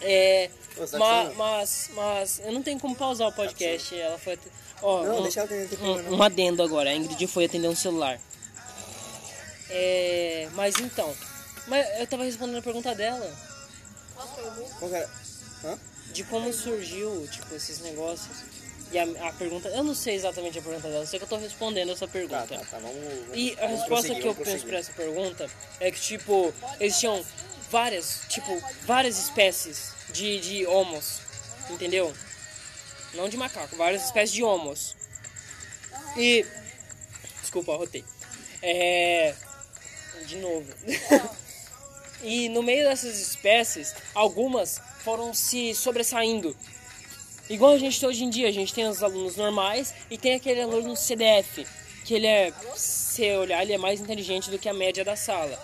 É, 0.00 0.50
tá 0.90 0.98
ma- 0.98 1.32
mas, 1.34 1.90
mas 1.94 2.40
eu 2.44 2.52
não 2.52 2.62
tenho 2.62 2.78
como 2.78 2.94
pausar 2.94 3.28
o 3.28 3.32
podcast. 3.32 3.98
Ela 3.98 4.18
foi. 4.18 4.38
Ó, 4.82 5.02
Não, 5.02 5.18
um, 5.18 5.22
deixa 5.22 5.40
ela 5.40 5.48
ter 5.48 5.68
um, 5.80 6.16
um 6.16 6.22
adendo 6.22 6.62
agora. 6.62 6.90
A 6.90 6.94
Ingrid 6.94 7.26
foi 7.26 7.46
atender 7.46 7.68
um 7.68 7.74
celular. 7.74 8.20
É, 9.70 10.48
mas 10.54 10.78
então. 10.78 11.14
Mas 11.66 11.86
eu 12.00 12.06
tava 12.06 12.24
respondendo 12.24 12.58
a 12.58 12.62
pergunta 12.62 12.94
dela. 12.94 13.30
Qual 14.78 14.94
era? 14.94 15.08
Hã? 15.64 15.78
De 16.12 16.24
como 16.24 16.52
surgiu, 16.52 17.28
tipo, 17.30 17.54
esses 17.54 17.80
negócios. 17.80 18.36
E 18.90 18.98
a, 18.98 19.04
a 19.28 19.32
pergunta. 19.34 19.68
Eu 19.68 19.84
não 19.84 19.94
sei 19.94 20.14
exatamente 20.14 20.58
a 20.58 20.62
pergunta 20.62 20.88
dela, 20.88 21.02
eu 21.02 21.06
sei 21.06 21.18
que 21.18 21.24
eu 21.24 21.28
tô 21.28 21.36
respondendo 21.36 21.92
essa 21.92 22.06
Tá, 22.06 22.12
pergunta. 22.12 22.46
tá, 22.46 22.64
tá, 22.64 22.78
vamos. 22.78 22.96
E 23.34 23.52
a 23.52 23.66
vamos 23.66 23.80
resposta 23.80 24.14
que 24.14 24.26
eu 24.26 24.32
vamos 24.32 24.48
penso 24.48 24.66
pra 24.66 24.78
essa 24.78 24.92
pergunta 24.92 25.50
é 25.78 25.90
que, 25.90 26.00
tipo, 26.00 26.54
existiam 26.80 27.22
várias, 27.70 28.22
tipo, 28.28 28.62
várias 28.86 29.18
espécies 29.18 29.92
de, 30.10 30.40
de 30.40 30.66
homos, 30.66 31.20
entendeu? 31.68 32.14
Não 33.12 33.28
de 33.28 33.36
macaco, 33.36 33.76
várias 33.76 34.06
espécies 34.06 34.32
de 34.34 34.42
homos. 34.42 34.96
E. 36.16 36.46
Desculpa, 37.42 37.74
arrotei. 37.74 38.04
É. 38.62 39.34
De 40.28 40.36
novo. 40.36 40.66
e 42.22 42.50
no 42.50 42.62
meio 42.62 42.86
dessas 42.86 43.18
espécies, 43.18 43.94
algumas 44.14 44.78
foram 45.02 45.32
se 45.32 45.74
sobressaindo. 45.74 46.54
Igual 47.48 47.72
a 47.72 47.78
gente 47.78 47.98
tem 47.98 48.06
hoje 48.06 48.24
em 48.24 48.28
dia, 48.28 48.46
a 48.46 48.52
gente 48.52 48.74
tem 48.74 48.86
os 48.86 49.02
alunos 49.02 49.36
normais 49.36 49.94
e 50.10 50.18
tem 50.18 50.34
aquele 50.34 50.60
aluno 50.60 50.94
CDF, 50.94 51.66
que 52.04 52.12
ele 52.12 52.26
é, 52.26 52.52
se 52.76 53.22
olhar, 53.38 53.62
ele 53.62 53.72
é 53.72 53.78
mais 53.78 54.00
inteligente 54.00 54.50
do 54.50 54.58
que 54.58 54.68
a 54.68 54.74
média 54.74 55.02
da 55.02 55.16
sala. 55.16 55.58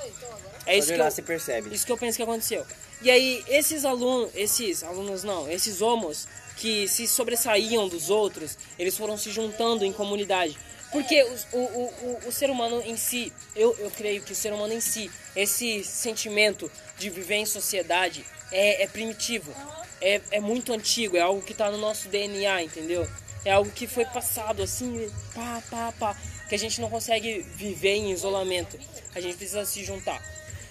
É 0.64 0.79
isso 0.79 0.94
que 0.94 0.98
eu, 0.98 1.05
você 1.05 1.20
percebe. 1.20 1.74
isso 1.74 1.85
que 1.85 1.92
eu 1.92 1.98
penso 1.98 2.16
que 2.16 2.22
aconteceu. 2.22 2.64
E 3.03 3.11
aí, 3.11 3.44
esses 3.48 3.85
alunos, 3.85 4.31
esses 4.35 4.83
alunos 4.83 5.22
não, 5.24 5.50
esses 5.50 5.83
homos 5.83 6.27
que 6.57 6.88
se 6.88 7.07
sobressaíam 7.07 7.87
dos 7.87 8.09
outros, 8.09 8.57
eles 8.79 8.96
foram 8.96 9.18
se 9.18 9.31
juntando 9.31 9.85
em 9.85 9.92
comunidade. 9.92 10.57
Porque 10.94 11.24
o, 11.24 11.59
o, 11.59 11.59
o, 11.59 12.28
o 12.28 12.33
ser 12.33 12.48
humano 12.48 12.80
em 12.80 12.96
si, 12.96 13.33
eu, 13.57 13.76
eu 13.80 13.90
creio 13.90 14.22
que 14.22 14.30
o 14.30 14.35
ser 14.35 14.52
humano 14.52 14.72
em 14.72 14.80
si, 14.80 15.11
esse 15.35 15.83
sentimento 15.83 16.70
de 16.96 17.11
viver 17.11 17.35
em 17.35 17.44
sociedade 17.44 18.24
é, 18.52 18.85
é 18.85 18.87
primitivo. 18.87 19.52
É, 20.00 20.20
é 20.30 20.38
muito 20.38 20.72
antigo, 20.72 21.16
é 21.16 21.20
algo 21.20 21.42
que 21.42 21.50
está 21.50 21.68
no 21.68 21.78
nosso 21.78 22.09
DNA, 22.09 22.62
entendeu? 22.62 23.11
É 23.44 23.50
algo 23.50 23.72
que 23.72 23.88
foi 23.88 24.04
passado 24.04 24.62
assim, 24.62 25.11
pá, 25.35 25.61
pá, 25.68 25.92
pá. 25.98 26.16
Que 26.48 26.54
a 26.54 26.59
gente 26.59 26.80
não 26.80 26.88
consegue 26.88 27.40
viver 27.57 27.96
em 27.96 28.12
isolamento. 28.12 28.78
A 29.16 29.20
gente 29.20 29.37
precisa 29.37 29.64
se 29.64 29.83
juntar. 29.83 30.22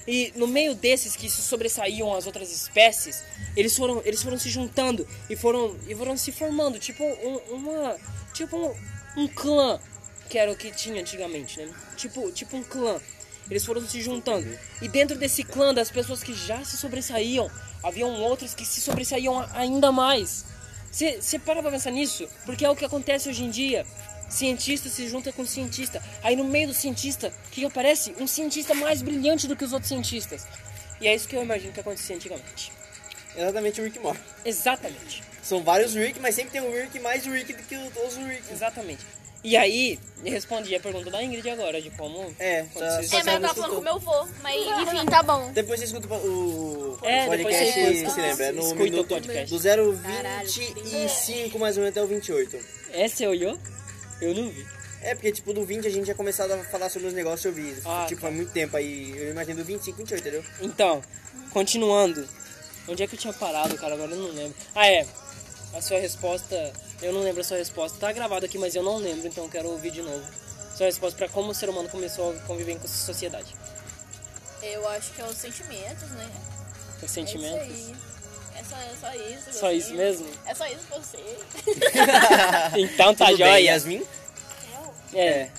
E 0.08 0.32
no 0.38 0.48
meio 0.48 0.74
desses 0.74 1.18
que 1.18 1.30
se 1.30 1.42
sobressaíam 1.42 2.14
as 2.14 2.26
outras 2.26 2.50
espécies, 2.50 3.26
eles 3.58 3.76
foram, 3.76 4.02
eles 4.06 4.24
foram 4.24 4.40
se 4.40 4.50
juntando 4.50 5.06
e 5.30 5.36
foram, 5.36 5.78
e 5.86 5.94
foram 5.94 6.16
se 6.16 6.32
formando, 6.32 6.80
tipo 6.80 7.04
um, 7.04 7.56
uma, 7.56 7.98
tipo 8.34 8.56
um, 8.56 9.24
um 9.24 9.28
clã, 9.28 9.80
que 10.30 10.38
era 10.38 10.52
o 10.52 10.56
que 10.56 10.72
tinha 10.72 11.02
antigamente, 11.02 11.60
né? 11.60 11.74
Tipo, 11.96 12.32
tipo 12.32 12.58
um 12.58 12.64
clã. 12.64 13.00
Eles 13.50 13.66
foram 13.66 13.86
se 13.88 14.02
juntando. 14.02 14.48
E 14.82 14.88
dentro 14.88 15.18
desse 15.18 15.44
clã 15.44 15.74
das 15.74 15.92
pessoas 15.92 16.24
que 16.24 16.34
já 16.34 16.64
se 16.64 16.78
sobressaíam, 16.78 17.52
haviam 17.84 18.10
outras 18.22 18.54
que 18.54 18.66
se 18.66 18.82
sobressaíam 18.82 19.46
ainda 19.54 19.92
mais. 19.92 20.46
Você 20.92 21.40
para 21.40 21.62
pra 21.62 21.72
pensar 21.72 21.92
nisso? 21.92 22.30
Porque 22.46 22.64
é 22.64 22.70
o 22.70 22.76
que 22.76 22.86
acontece 22.86 23.28
hoje 23.28 23.44
em 23.44 23.50
dia. 23.50 23.86
Cientista 24.30 24.90
se 24.90 25.08
junta 25.08 25.32
com 25.32 25.46
cientista. 25.46 26.02
Aí 26.24 26.36
no 26.36 26.44
meio 26.44 26.68
do 26.68 26.74
cientista, 26.74 27.34
o 27.48 27.50
que, 27.52 27.66
aparece? 27.66 28.16
Um 28.20 28.28
cientista 28.28 28.74
mais 28.74 29.02
brilhante 29.02 29.48
do 29.48 29.56
que 29.56 29.66
os 29.66 29.74
outros 29.74 29.90
cientistas. 29.90 30.46
E 31.02 31.08
é 31.08 31.14
isso 31.14 31.28
que 31.28 31.36
eu 31.36 31.44
imagino 31.44 31.74
que 31.74 31.80
acontecia 31.80 32.16
antigamente. 32.16 32.72
Exatamente 33.36 33.82
o 33.82 33.84
Rick 33.84 34.00
Mori. 34.00 34.20
Exatamente. 34.46 35.24
São 35.42 35.62
vários 35.64 35.94
Rick, 35.94 36.20
mas 36.20 36.36
sempre 36.36 36.52
tem 36.52 36.62
um 36.62 36.72
Rick 36.72 37.00
mais 37.00 37.26
Rick 37.26 37.54
do 37.54 37.64
que 37.64 37.76
os 37.76 37.96
outros 37.98 38.16
Rick. 38.16 38.52
Exatamente. 38.52 39.06
E 39.44 39.58
aí, 39.58 40.00
respondi 40.24 40.74
a 40.74 40.80
pergunta 40.80 41.12
da 41.12 41.22
Ingrid 41.22 41.50
agora, 41.50 41.82
de 41.82 41.90
como. 41.92 42.34
É, 42.40 42.64
quando 42.72 42.86
tá- 42.86 42.96
vocês- 43.02 43.12
É, 43.12 43.24
mas 43.24 43.34
eu 43.36 43.42
tava 43.42 43.54
falando 43.56 43.76
com 43.76 43.82
meu 43.82 43.96
avô. 43.96 44.28
Mas 44.42 44.56
enfim, 44.88 45.06
tá 45.06 45.22
bom. 45.22 45.52
Depois 45.52 45.80
você 45.80 45.86
escuta 45.86 46.08
o 46.14 46.98
É, 47.04 47.26
podcast 47.28 47.66
você 47.74 48.04
que 48.06 48.10
se 48.12 48.22
lembra. 48.22 48.46
É 48.46 48.52
no 48.54 48.62
escuta 48.62 48.82
o 48.82 48.84
minuto 48.86 49.08
podcast. 49.10 49.54
do 49.54 49.60
025 49.60 51.60
mais 51.60 51.76
ou 51.78 51.84
menos 51.84 51.98
até 51.98 52.04
o 52.04 52.08
28. 52.08 52.58
É, 52.94 53.08
você 53.08 53.28
olhou? 53.28 53.58
Eu 54.22 54.34
não 54.34 54.50
vi. 54.50 54.66
É, 55.02 55.14
porque 55.14 55.34
tipo, 55.34 55.54
do 55.54 55.66
20 55.66 55.86
a 55.88 55.92
gente 55.92 56.08
já 56.08 56.16
começado 56.16 56.52
a 56.54 56.64
falar 56.64 56.88
sobre 56.90 57.10
os 57.10 57.14
negócios 57.14 57.44
eu 57.46 57.52
vi. 57.52 57.76
Ah, 57.84 58.06
tipo, 58.08 58.22
tá. 58.22 58.30
há 58.30 58.32
muito 58.32 58.54
tempo 58.54 58.78
aí. 58.78 59.12
Eu 59.18 59.32
imagino 59.32 59.58
do 59.58 59.66
25, 59.66 59.98
28, 59.98 60.22
entendeu? 60.22 60.44
Então, 60.62 61.04
continuando. 61.52 62.26
Onde 62.88 63.04
é 63.04 63.08
que 63.08 63.16
eu 63.16 63.20
tinha 63.20 63.34
parado, 63.34 63.76
cara? 63.78 63.94
Agora 63.96 64.12
eu 64.12 64.18
não 64.18 64.30
lembro. 64.32 64.56
Ah, 64.74 64.88
é. 64.88 65.06
A 65.74 65.82
sua 65.82 66.00
resposta. 66.00 66.72
Eu 67.04 67.12
não 67.14 67.22
lembro 67.22 67.42
a 67.42 67.44
sua 67.44 67.58
resposta. 67.58 67.98
Tá 68.00 68.12
gravado 68.12 68.46
aqui, 68.46 68.58
mas 68.58 68.76
eu 68.76 68.82
não 68.84 68.98
lembro, 68.98 69.28
então 69.28 69.44
eu 69.44 69.50
quero 69.50 69.70
ouvir 69.70 69.92
de 69.92 70.02
novo. 70.02 70.24
Sua 70.76 70.86
resposta 70.88 71.18
pra 71.18 71.30
como 71.30 71.52
o 71.52 71.54
ser 71.54 71.70
humano 71.70 71.90
começou 71.90 72.32
a 72.32 72.40
conviver 72.48 72.78
com 72.78 72.86
essa 72.86 73.06
sociedade. 73.06 73.54
Eu 74.62 74.88
acho 74.90 75.12
que 75.12 75.22
é 75.22 75.26
os 75.26 75.38
sentimentos, 75.38 76.10
né? 76.12 76.30
Os 76.98 77.04
É 77.04 77.08
sentimentos. 77.08 77.68
isso 77.68 77.92
aí. 77.92 77.96
É 78.56 78.64
só, 78.64 78.76
é 78.78 78.96
só 79.00 79.16
isso. 79.16 79.60
Só 79.60 79.72
isso 79.72 79.94
mesmo? 79.94 80.28
É 80.46 80.56
só 80.56 80.66
isso 80.68 80.86
você. 80.90 81.18
Então 82.80 83.14
tá 83.14 83.26
Tudo 83.26 83.38
bem, 83.38 83.48
jóia. 83.48 83.60
Yasmin? 83.60 84.04
É. 85.14 85.50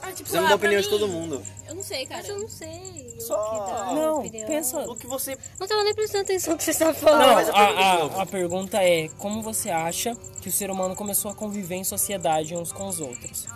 Ah, 0.00 0.06
tipo, 0.08 0.16
Precisamos 0.22 0.46
ah, 0.46 0.50
da 0.50 0.54
opinião 0.56 0.80
de 0.80 0.86
mim, 0.86 0.92
todo 0.92 1.08
mundo. 1.08 1.46
Eu 1.68 1.74
não 1.74 1.82
sei, 1.82 2.06
cara. 2.06 2.20
Mas 2.22 2.28
eu 2.30 2.38
não 2.38 2.48
sei. 2.48 3.01
Só- 3.22 3.34
o 3.34 3.50
que 3.64 3.70
dá 3.72 3.92
Não, 3.94 4.18
opinião. 4.20 4.46
pensa. 4.46 4.78
O 4.90 4.96
que 4.96 5.06
você. 5.06 5.38
Não 5.58 5.66
tava 5.66 5.82
nem 5.84 5.94
prestando 5.94 6.24
atenção 6.24 6.52
no 6.52 6.58
que 6.58 6.64
você 6.64 6.70
estava 6.72 6.92
Não, 6.92 6.98
falando. 6.98 7.34
mas 7.34 7.48
a 7.48 7.52
pergunta 7.52 8.18
a, 8.18 8.22
a, 8.22 8.26
pergunta 8.26 8.82
é: 8.82 9.08
como 9.18 9.42
você 9.42 9.70
acha 9.70 10.14
que 10.40 10.48
o 10.48 10.52
ser 10.52 10.70
humano 10.70 10.94
começou 10.96 11.30
a 11.30 11.34
conviver 11.34 11.76
em 11.76 11.84
sociedade 11.84 12.54
uns 12.56 12.72
com 12.72 12.86
os 12.88 13.00
outros? 13.00 13.46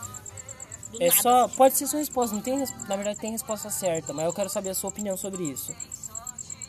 do 0.92 1.02
É 1.02 1.08
nada. 1.08 1.20
só. 1.22 1.48
Pode 1.48 1.76
ser 1.76 1.86
sua 1.86 1.98
resposta, 1.98 2.34
não 2.34 2.42
tem, 2.42 2.58
na 2.58 2.96
verdade 2.96 3.18
tem 3.18 3.32
resposta 3.32 3.68
certa, 3.70 4.12
mas 4.12 4.24
eu 4.24 4.32
quero 4.32 4.48
saber 4.48 4.70
a 4.70 4.74
sua 4.74 4.88
opinião 4.90 5.16
sobre 5.16 5.42
isso. 5.44 5.74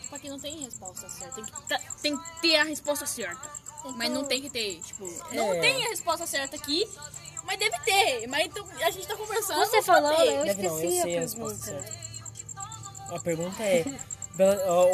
Só 0.09 0.17
que 0.17 0.29
não 0.29 0.39
tem 0.39 0.57
resposta 0.63 1.07
certa. 1.09 1.35
Tem 1.35 1.43
que, 1.45 1.51
tá- 1.67 1.79
tem 2.01 2.17
que 2.17 2.41
ter 2.41 2.55
a 2.55 2.63
resposta 2.63 3.05
certa. 3.05 3.49
Mas 3.95 4.11
não 4.11 4.25
tem 4.25 4.41
que 4.41 4.49
ter, 4.49 4.81
tipo, 4.81 5.05
não 5.31 5.53
É. 5.53 5.59
tem 5.59 5.85
a 5.85 5.89
resposta 5.89 6.25
certa 6.25 6.55
aqui, 6.57 6.85
mas 7.45 7.57
deve 7.59 7.77
ter. 7.81 8.27
Mas 8.27 8.47
então, 8.47 8.65
a 8.81 8.89
gente 8.91 9.07
tá 9.07 9.15
conversando. 9.15 9.59
Você 9.59 9.81
falou, 9.81 10.11
eu 10.11 10.43
Deve 10.45 10.63
não, 10.67 10.73
eu 10.73 10.75
esqueci 10.79 10.99
a 10.99 11.03
sei 11.03 11.17
a 11.17 11.21
resposta 11.21 11.71
pergunta. 11.71 12.06
A 13.09 13.19
pergunta 13.19 13.63
é. 13.63 13.83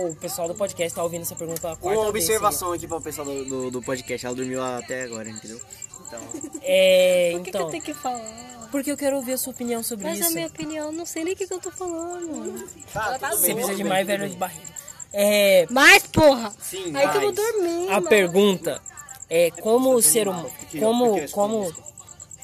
o 0.09 0.15
pessoal 0.15 0.47
do 0.47 0.55
podcast 0.55 0.95
tá 0.95 1.03
ouvindo 1.03 1.21
essa 1.23 1.35
pergunta 1.35 1.71
a 1.71 1.75
quarta 1.75 1.99
Uma 1.99 2.11
vez 2.11 2.25
observação 2.25 2.71
aqui 2.71 2.87
para 2.87 2.97
o 2.97 3.01
pessoal 3.01 3.25
do, 3.27 3.45
do, 3.45 3.71
do 3.71 3.81
podcast. 3.81 4.25
Ela 4.25 4.35
dormiu 4.35 4.63
até 4.63 5.03
agora, 5.03 5.29
entendeu? 5.29 5.59
Então. 6.07 6.19
É, 6.65 7.31
Por 7.33 7.39
que, 7.39 7.43
que 7.43 7.49
então. 7.49 7.61
eu 7.61 7.71
tenho 7.71 7.83
que 7.83 7.93
falar? 7.93 8.69
Porque 8.71 8.91
eu 8.91 8.97
quero 8.97 9.17
ouvir 9.17 9.33
a 9.33 9.37
sua 9.37 9.51
opinião 9.51 9.83
sobre 9.83 10.05
Mas 10.05 10.19
isso. 10.19 10.29
a 10.29 10.31
minha 10.31 10.47
opinião, 10.47 10.91
não 10.91 11.05
sei 11.05 11.23
nem 11.23 11.33
o 11.33 11.35
que, 11.35 11.45
que 11.47 11.53
eu 11.53 11.59
tô 11.59 11.69
falando. 11.71 12.67
Ela 12.95 13.19
tá 13.19 13.31
Você 13.31 13.47
louca. 13.47 13.53
precisa 13.55 13.75
de 13.75 13.83
mais 13.83 14.07
velho 14.07 14.29
de 14.29 14.35
barriga. 14.35 14.73
É. 15.11 15.67
Mas, 15.69 16.03
porra! 16.07 16.51
sim, 16.61 16.95
Aí 16.95 17.07
que 17.09 17.17
eu 17.17 17.21
vou 17.21 17.33
mas- 17.33 17.35
dormir, 17.35 17.87
A 17.89 17.93
mano. 17.95 18.07
pergunta 18.09 18.81
é 19.29 19.51
como 19.51 19.93
o 19.93 20.01
ser 20.01 20.27
humano. 20.27 20.49
Como, 20.79 21.29
como, 21.31 21.73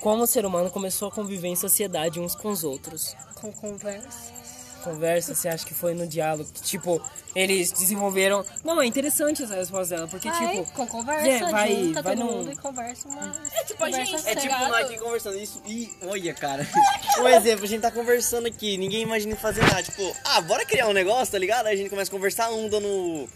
como 0.01 0.23
o 0.23 0.27
ser 0.27 0.45
humano 0.45 0.69
começou 0.69 1.07
a 1.07 1.11
conviver 1.11 1.47
em 1.47 1.55
sociedade 1.55 2.19
uns 2.19 2.35
com 2.35 2.49
os 2.49 2.63
outros. 2.63 3.15
Com 3.35 3.51
conversa. 3.53 4.38
Conversa, 4.83 5.35
você 5.35 5.47
acha 5.49 5.65
que 5.65 5.73
foi 5.73 5.93
no 5.93 6.07
diálogo? 6.07 6.49
Que, 6.53 6.61
tipo, 6.61 7.01
eles 7.35 7.71
desenvolveram. 7.71 8.45
Não, 8.63 8.81
é 8.81 8.85
interessante 8.85 9.43
essa 9.43 9.55
resposta 9.55 9.95
dela, 9.95 10.07
porque, 10.07 10.29
Vai, 10.29 10.57
tipo. 10.57 10.71
com 10.73 10.87
conversa, 10.87 11.27
é, 11.27 11.51
vai- 11.51 11.75
junta 11.75 12.01
vai 12.01 12.15
todo 12.15 12.25
num- 12.25 12.31
mundo 12.37 12.51
e 12.51 12.55
conversa 12.55 13.07
uma... 13.07 13.35
É 13.53 13.63
tipo 13.63 13.83
a 13.83 13.87
Conversa 13.87 14.17
gente, 14.17 14.27
É 14.29 14.35
tipo 14.35 14.53
nós 14.57 14.85
aqui 14.85 14.97
conversando 14.97 15.37
isso 15.37 15.61
e 15.65 15.91
olha, 16.03 16.33
cara. 16.33 16.67
Um 17.19 17.27
exemplo, 17.27 17.65
a 17.65 17.67
gente 17.67 17.81
tá 17.81 17.91
conversando 17.91 18.47
aqui, 18.47 18.77
ninguém 18.77 19.01
imagina 19.01 19.35
fazer 19.35 19.61
nada. 19.61 19.83
Tipo, 19.83 20.15
ah, 20.23 20.39
bora 20.41 20.63
criar 20.65 20.87
um 20.87 20.93
negócio, 20.93 21.31
tá 21.33 21.37
ligado? 21.37 21.67
Aí 21.67 21.73
a 21.73 21.77
gente 21.77 21.89
começa 21.89 22.09
a 22.09 22.13
conversar, 22.13 22.49
um 22.51 22.69
dando. 22.69 22.87
Um, 22.87 23.27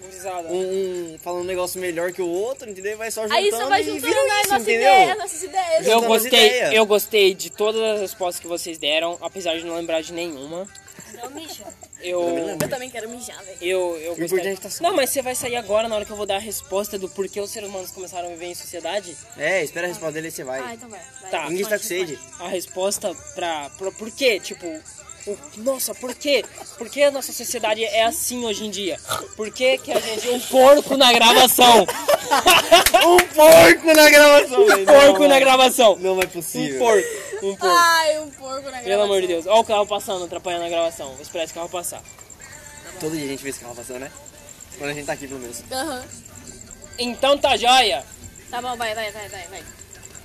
um 0.49 1.17
falando 1.19 1.41
um 1.43 1.45
negócio 1.47 1.81
melhor 1.81 2.11
que 2.13 2.21
o 2.21 2.27
outro, 2.27 2.69
entendeu? 2.69 2.97
Vai 2.97 3.11
só 3.11 3.23
juntando 3.23 3.37
Aí 3.39 3.51
você 3.51 3.65
vai 3.65 3.81
e 3.81 3.83
juntando 3.83 4.07
isso, 4.07 4.69
ideias, 4.69 5.17
nossas 5.17 5.43
ideias. 5.43 5.87
Eu 5.87 6.01
gostei, 6.01 6.29
ideias. 6.47 6.73
eu 6.73 6.85
gostei 6.85 7.33
de 7.33 7.49
todas 7.49 7.81
as 7.81 7.99
respostas 8.01 8.39
que 8.39 8.47
vocês 8.47 8.77
deram, 8.77 9.17
apesar 9.21 9.57
de 9.57 9.65
não 9.65 9.75
lembrar 9.75 10.01
de 10.01 10.13
nenhuma. 10.13 10.65
Eu. 12.01 12.21
Eu 12.61 12.69
também 12.69 12.89
quero 12.89 13.09
mijar, 13.09 13.41
velho. 13.43 13.57
Eu, 13.61 13.97
eu 13.97 14.15
gostaria... 14.15 14.51
é 14.51 14.55
tá 14.55 14.69
só. 14.69 14.83
Não, 14.83 14.93
mas 14.95 15.09
você 15.09 15.21
vai 15.21 15.35
sair 15.35 15.55
agora 15.55 15.87
na 15.87 15.95
hora 15.95 16.05
que 16.05 16.11
eu 16.11 16.17
vou 16.17 16.25
dar 16.25 16.35
a 16.35 16.39
resposta 16.39 16.97
do 16.99 17.07
porquê 17.09 17.39
os 17.39 17.49
seres 17.49 17.69
humanos 17.69 17.91
começaram 17.91 18.27
a 18.27 18.31
viver 18.31 18.47
em 18.47 18.55
sociedade? 18.55 19.15
É, 19.37 19.63
espera 19.63 19.87
a 19.87 19.89
resposta 19.89 20.13
dele 20.13 20.27
e 20.27 20.31
você 20.31 20.43
vai. 20.43 20.59
Ah, 20.59 20.73
então 20.73 20.89
vai. 20.89 20.99
vai. 21.21 21.31
Tá. 21.31 21.43
Ninguém 21.49 21.61
está 21.63 21.77
com 21.77 21.83
sede. 21.85 22.19
A 22.39 22.47
resposta 22.47 23.15
pra. 23.35 23.69
pra 23.77 23.91
por 23.91 24.11
quê? 24.11 24.39
Tipo. 24.39 24.67
o- 24.67 25.37
nossa, 25.57 25.95
por 25.95 26.13
quê? 26.13 26.43
Por 26.77 26.89
que 26.89 27.01
a 27.03 27.11
nossa 27.11 27.31
sociedade 27.31 27.83
é 27.83 28.03
assim 28.03 28.43
hoje 28.45 28.65
em 28.65 28.69
dia? 28.69 28.99
Por 29.37 29.49
que, 29.51 29.77
que 29.77 29.91
a 29.91 29.99
gente. 29.99 30.27
Um 30.29 30.39
porco 30.41 30.97
na 30.97 31.11
gravação! 31.13 31.87
Um 33.05 33.17
porco 33.35 33.93
na 33.93 34.09
gravação, 34.09 34.63
Um 34.63 34.65
velho. 34.65 34.85
porco 34.85 35.19
Não, 35.19 35.27
na 35.27 35.39
gravação! 35.39 35.97
Não 35.99 36.19
é 36.21 36.25
Um 36.25 36.27
possível. 36.29 36.79
porco! 36.79 37.07
Um 37.43 37.55
porco! 37.55 37.65
Ai, 37.67 38.19
um 38.19 38.29
porco 38.31 38.55
na 38.55 38.61
gravação. 38.61 38.83
Pelo 38.85 39.01
amor 39.03 39.21
de 39.21 39.27
Deus. 39.27 39.45
Olha 39.45 39.59
o 39.59 39.63
carro 39.65 39.85
passando, 39.85 40.25
atrapalhando 40.25 40.65
a 40.65 40.69
gravação. 40.69 41.11
Vou 41.13 41.21
esperar 41.21 41.43
esse 41.43 41.53
carro 41.53 41.69
passar. 41.69 42.01
Todo 42.99 43.15
dia 43.15 43.25
a 43.25 43.27
gente 43.27 43.43
vê 43.43 43.49
esse 43.49 43.59
carro 43.59 43.75
passando, 43.75 43.99
né? 43.99 44.11
Quando 44.77 44.89
a 44.91 44.93
gente 44.93 45.05
tá 45.05 45.13
aqui, 45.13 45.27
pelo 45.27 45.39
menos. 45.39 45.61
Aham. 45.71 46.05
Então 46.97 47.37
tá 47.37 47.57
joia! 47.57 48.03
Tá 48.49 48.61
bom, 48.61 48.75
vai, 48.77 48.93
vai, 48.95 49.11
vai, 49.11 49.27
vai, 49.29 49.47
vai. 49.47 49.63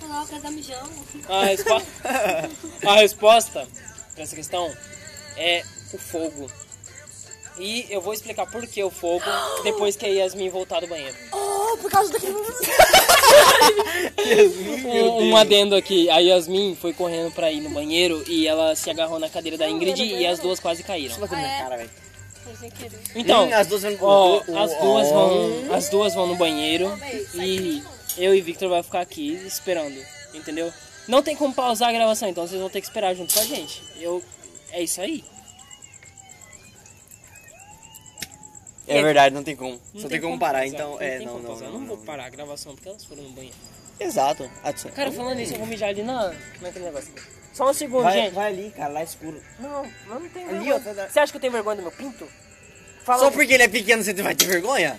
Coloca 0.00 0.38
da 0.38 0.50
mijão. 0.50 0.88
A, 1.28 1.44
respo- 1.44 1.82
a 2.86 2.94
resposta 2.96 3.66
pra 4.14 4.22
essa 4.22 4.36
questão 4.36 4.72
é 5.36 5.64
o 5.92 5.98
fogo. 5.98 6.50
E 7.58 7.86
eu 7.90 8.00
vou 8.00 8.12
explicar 8.12 8.46
por 8.46 8.66
que 8.66 8.82
o 8.84 8.90
fogo 8.90 9.24
depois 9.64 9.96
que 9.96 10.06
a 10.06 10.08
Yasmin 10.08 10.48
voltar 10.48 10.80
do 10.80 10.86
banheiro. 10.86 11.14
Oh, 11.32 11.76
por 11.78 11.90
causa 11.90 12.12
daquele... 12.12 12.34
Um, 14.86 15.30
um 15.30 15.36
adendo 15.36 15.74
aqui, 15.74 16.08
a 16.10 16.18
Yasmin 16.18 16.76
foi 16.80 16.92
correndo 16.92 17.30
pra 17.32 17.50
ir 17.50 17.60
no 17.60 17.70
banheiro 17.70 18.22
e 18.26 18.46
ela 18.46 18.74
se 18.74 18.88
agarrou 18.90 19.18
na 19.18 19.28
cadeira 19.28 19.56
da 19.58 19.68
Ingrid 19.68 20.00
e 20.02 20.26
as 20.26 20.38
duas 20.38 20.60
quase 20.60 20.82
caíram. 20.82 21.16
Minha 21.16 21.28
cara, 21.64 21.76
velho. 21.76 21.90
Então, 23.14 23.46
Hum, 23.46 23.54
as 23.54 23.66
duas 23.66 23.82
vão- 23.82 23.96
ó, 24.00 24.36
as 24.58 24.74
duas 24.80 25.10
vão, 25.10 25.74
as 25.74 25.88
duas 25.90 26.14
vão 26.14 26.26
no 26.26 26.36
banheiro 26.36 26.90
e 27.34 27.82
eu 28.16 28.34
e 28.34 28.40
Victor 28.40 28.68
vai 28.70 28.82
ficar 28.82 29.00
aqui 29.00 29.32
esperando, 29.46 29.98
entendeu? 30.32 30.72
Não 31.06 31.22
tem 31.22 31.36
como 31.36 31.52
pausar 31.54 31.90
a 31.90 31.92
gravação, 31.92 32.28
então 32.28 32.46
vocês 32.46 32.60
vão 32.60 32.70
ter 32.70 32.80
que 32.80 32.86
esperar 32.86 33.14
junto 33.14 33.34
com 33.34 33.40
a 33.40 33.44
gente. 33.44 33.82
Eu 34.00 34.22
é 34.72 34.82
isso 34.82 35.00
aí. 35.00 35.24
É 38.88 39.02
verdade, 39.02 39.34
não 39.34 39.42
tem 39.42 39.54
como. 39.56 39.80
Não 39.94 40.00
Só 40.02 40.08
tem 40.08 40.20
como 40.20 40.38
parar, 40.38 40.66
então. 40.66 40.92
não 40.92 41.00
É, 41.00 41.18
tem 41.18 41.26
não, 41.26 41.34
como 41.34 41.48
não, 41.48 41.56
não. 41.56 41.64
Eu 41.66 41.72
não 41.72 41.86
vou 41.86 41.96
não. 41.96 42.04
parar 42.04 42.24
a 42.26 42.28
gravação 42.30 42.74
porque 42.74 42.88
elas 42.88 43.04
foram 43.04 43.22
no 43.22 43.30
banheiro. 43.30 43.56
Exato. 44.00 44.48
Cara, 44.94 45.10
falando 45.12 45.40
isso, 45.40 45.54
eu 45.54 45.58
vou 45.58 45.66
mijar 45.66 45.88
ali 45.90 46.02
na, 46.02 46.32
naquele 46.60 46.84
negócio. 46.86 47.12
Só 47.52 47.68
um 47.70 47.74
segundo, 47.74 48.04
vai, 48.04 48.12
gente. 48.12 48.34
vai 48.34 48.46
ali, 48.52 48.70
cara, 48.70 48.92
lá 48.92 49.02
escuro. 49.02 49.42
Não, 49.58 49.82
não 50.06 50.28
tenho 50.28 50.48
Ali, 50.48 50.58
vergonha. 50.70 50.94
tá- 50.94 51.08
Você 51.08 51.18
acha 51.18 51.32
que 51.32 51.36
eu 51.36 51.40
tenho 51.40 51.52
vergonha 51.52 51.76
do 51.76 51.82
meu 51.82 51.90
pinto? 51.90 52.28
Fala, 53.02 53.18
Só 53.24 53.30
porque 53.30 53.54
ele 53.54 53.64
é 53.64 53.68
pequeno 53.68 54.02
você 54.02 54.12
vai 54.14 54.34
ter 54.34 54.46
vergonha? 54.46 54.98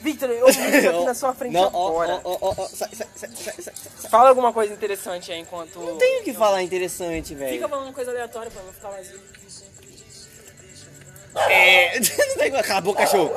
Victor, 0.00 0.30
eu 0.30 0.46
mijo 0.46 0.88
aqui 0.90 1.04
na 1.04 1.14
sua 1.14 1.34
frente 1.34 1.52
Não, 1.52 1.64
agora. 1.66 2.22
sai, 2.68 2.88
sai, 2.94 3.28
sai. 3.60 3.74
Fala 4.08 4.28
alguma 4.28 4.52
coisa 4.52 4.72
interessante 4.72 5.32
aí 5.32 5.40
enquanto... 5.40 5.78
Não 5.80 5.98
tem 5.98 6.20
o 6.20 6.24
que 6.24 6.32
falar 6.32 6.62
interessante, 6.62 7.34
velho. 7.34 7.52
Fica 7.52 7.68
falando 7.68 7.92
coisa 7.92 8.12
aleatória 8.12 8.48
pra 8.50 8.62
não 8.62 8.72
ficar 8.72 8.90
mais... 8.92 9.12
É. 11.36 11.98
Acabou, 12.58 12.94
cachorro. 12.94 13.32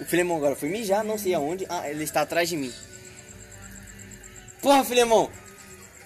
O 0.00 0.04
Filemon 0.04 0.36
agora 0.36 0.56
foi 0.56 0.68
mijar, 0.68 1.04
não 1.04 1.18
sei 1.18 1.34
aonde. 1.34 1.66
Ah, 1.68 1.88
ele 1.88 2.04
está 2.04 2.22
atrás 2.22 2.48
de 2.48 2.56
mim. 2.56 2.72
Porra, 4.62 4.84
Filemon. 4.84 5.28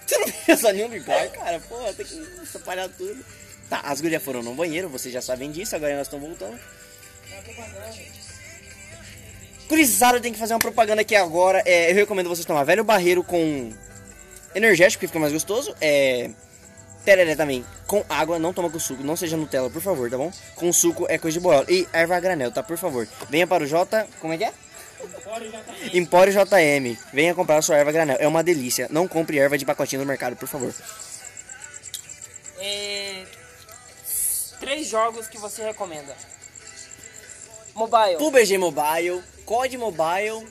Você 0.05 0.17
não 0.17 0.29
pensa 0.45 0.73
nenhum 0.73 0.87
lugar, 0.87 1.29
cara? 1.29 1.59
Porra, 1.59 1.93
tem 1.93 2.05
que 2.05 2.15
espalhar 2.43 2.89
tudo. 2.89 3.23
Tá, 3.69 3.81
as 3.83 3.99
gurias 3.99 4.21
foram 4.21 4.43
no 4.43 4.53
banheiro, 4.53 4.89
vocês 4.89 5.11
já 5.11 5.21
sabem 5.21 5.51
disso, 5.51 5.75
agora 5.75 5.97
nós 5.97 6.05
estamos 6.05 6.27
voltando. 6.27 6.59
Curizada 9.67 10.21
tem 10.21 10.31
que 10.31 10.37
fazer 10.37 10.53
uma 10.53 10.59
propaganda 10.59 11.01
aqui 11.01 11.15
agora. 11.15 11.63
É, 11.65 11.89
eu 11.89 11.95
recomendo 11.95 12.29
vocês 12.29 12.45
tomar 12.45 12.63
velho 12.63 12.83
barreiro 12.83 13.23
com 13.23 13.73
energético, 14.53 15.01
que 15.01 15.07
fica 15.07 15.19
mais 15.19 15.33
gostoso. 15.33 15.75
É. 15.81 16.29
Tereré 17.05 17.35
também, 17.35 17.63
com 17.85 18.03
água, 18.09 18.39
não 18.39 18.51
toma 18.51 18.69
com 18.69 18.79
suco, 18.79 19.03
não 19.03 19.15
seja 19.15 19.37
Nutella, 19.37 19.69
por 19.69 19.81
favor, 19.81 20.09
tá 20.09 20.17
bom? 20.17 20.31
Com 20.55 20.73
suco 20.73 21.05
é 21.07 21.19
coisa 21.19 21.37
de 21.37 21.43
boiola. 21.43 21.65
E 21.69 21.87
erva 21.93 22.19
granel, 22.19 22.51
tá? 22.51 22.63
Por 22.63 22.77
favor. 22.77 23.07
Venha 23.29 23.45
para 23.45 23.63
o 23.63 23.67
J. 23.67 24.07
Como 24.19 24.33
é 24.33 24.37
que 24.37 24.43
é? 24.43 24.53
Empório 25.93 26.33
JM. 26.33 26.97
Venha 27.13 27.35
comprar 27.35 27.57
a 27.57 27.61
sua 27.61 27.77
erva 27.77 27.91
granel. 27.91 28.17
É 28.19 28.27
uma 28.27 28.43
delícia. 28.43 28.87
Não 28.89 29.07
compre 29.07 29.37
erva 29.37 29.55
de 29.55 29.65
pacotinho 29.65 30.01
no 30.01 30.07
mercado, 30.07 30.35
por 30.35 30.47
favor. 30.47 30.73
É... 32.57 33.23
Três 34.59 34.87
jogos 34.87 35.27
que 35.27 35.37
você 35.37 35.63
recomenda. 35.63 36.15
Mobile. 37.75 38.17
PUBG 38.17 38.57
Mobile, 38.57 39.21
COD 39.45 39.77
Mobile 39.77 40.47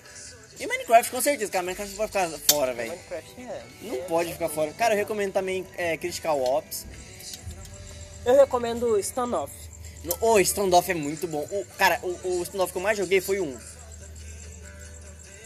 e 0.58 0.66
Minecraft, 0.66 1.10
com 1.10 1.20
certeza. 1.20 1.50
Cara, 1.50 1.64
Minecraft 1.64 1.96
não 1.96 2.08
pode 2.08 2.12
ficar 2.12 2.38
fora, 2.54 2.72
velho. 2.74 2.90
Minecraft 2.90 3.40
é... 3.42 3.62
Não 3.82 3.96
pode 4.04 4.32
ficar 4.32 4.48
fora. 4.48 4.72
Cara, 4.72 4.94
eu 4.94 4.98
recomendo 4.98 5.32
também 5.32 5.66
é, 5.76 5.96
Critical 5.96 6.40
Ops. 6.42 6.86
Eu 8.24 8.36
recomendo 8.36 8.98
Standoff. 9.00 9.52
O 10.20 10.38
Standoff 10.40 10.90
é 10.90 10.94
muito 10.94 11.26
bom. 11.26 11.46
O, 11.50 11.64
cara, 11.78 11.98
o, 12.02 12.38
o 12.38 12.42
Standoff 12.42 12.72
que 12.72 12.78
eu 12.78 12.82
mais 12.82 12.96
joguei 12.98 13.20
foi 13.20 13.40
o 13.40 13.44
1. 13.44 13.48
O 13.48 13.52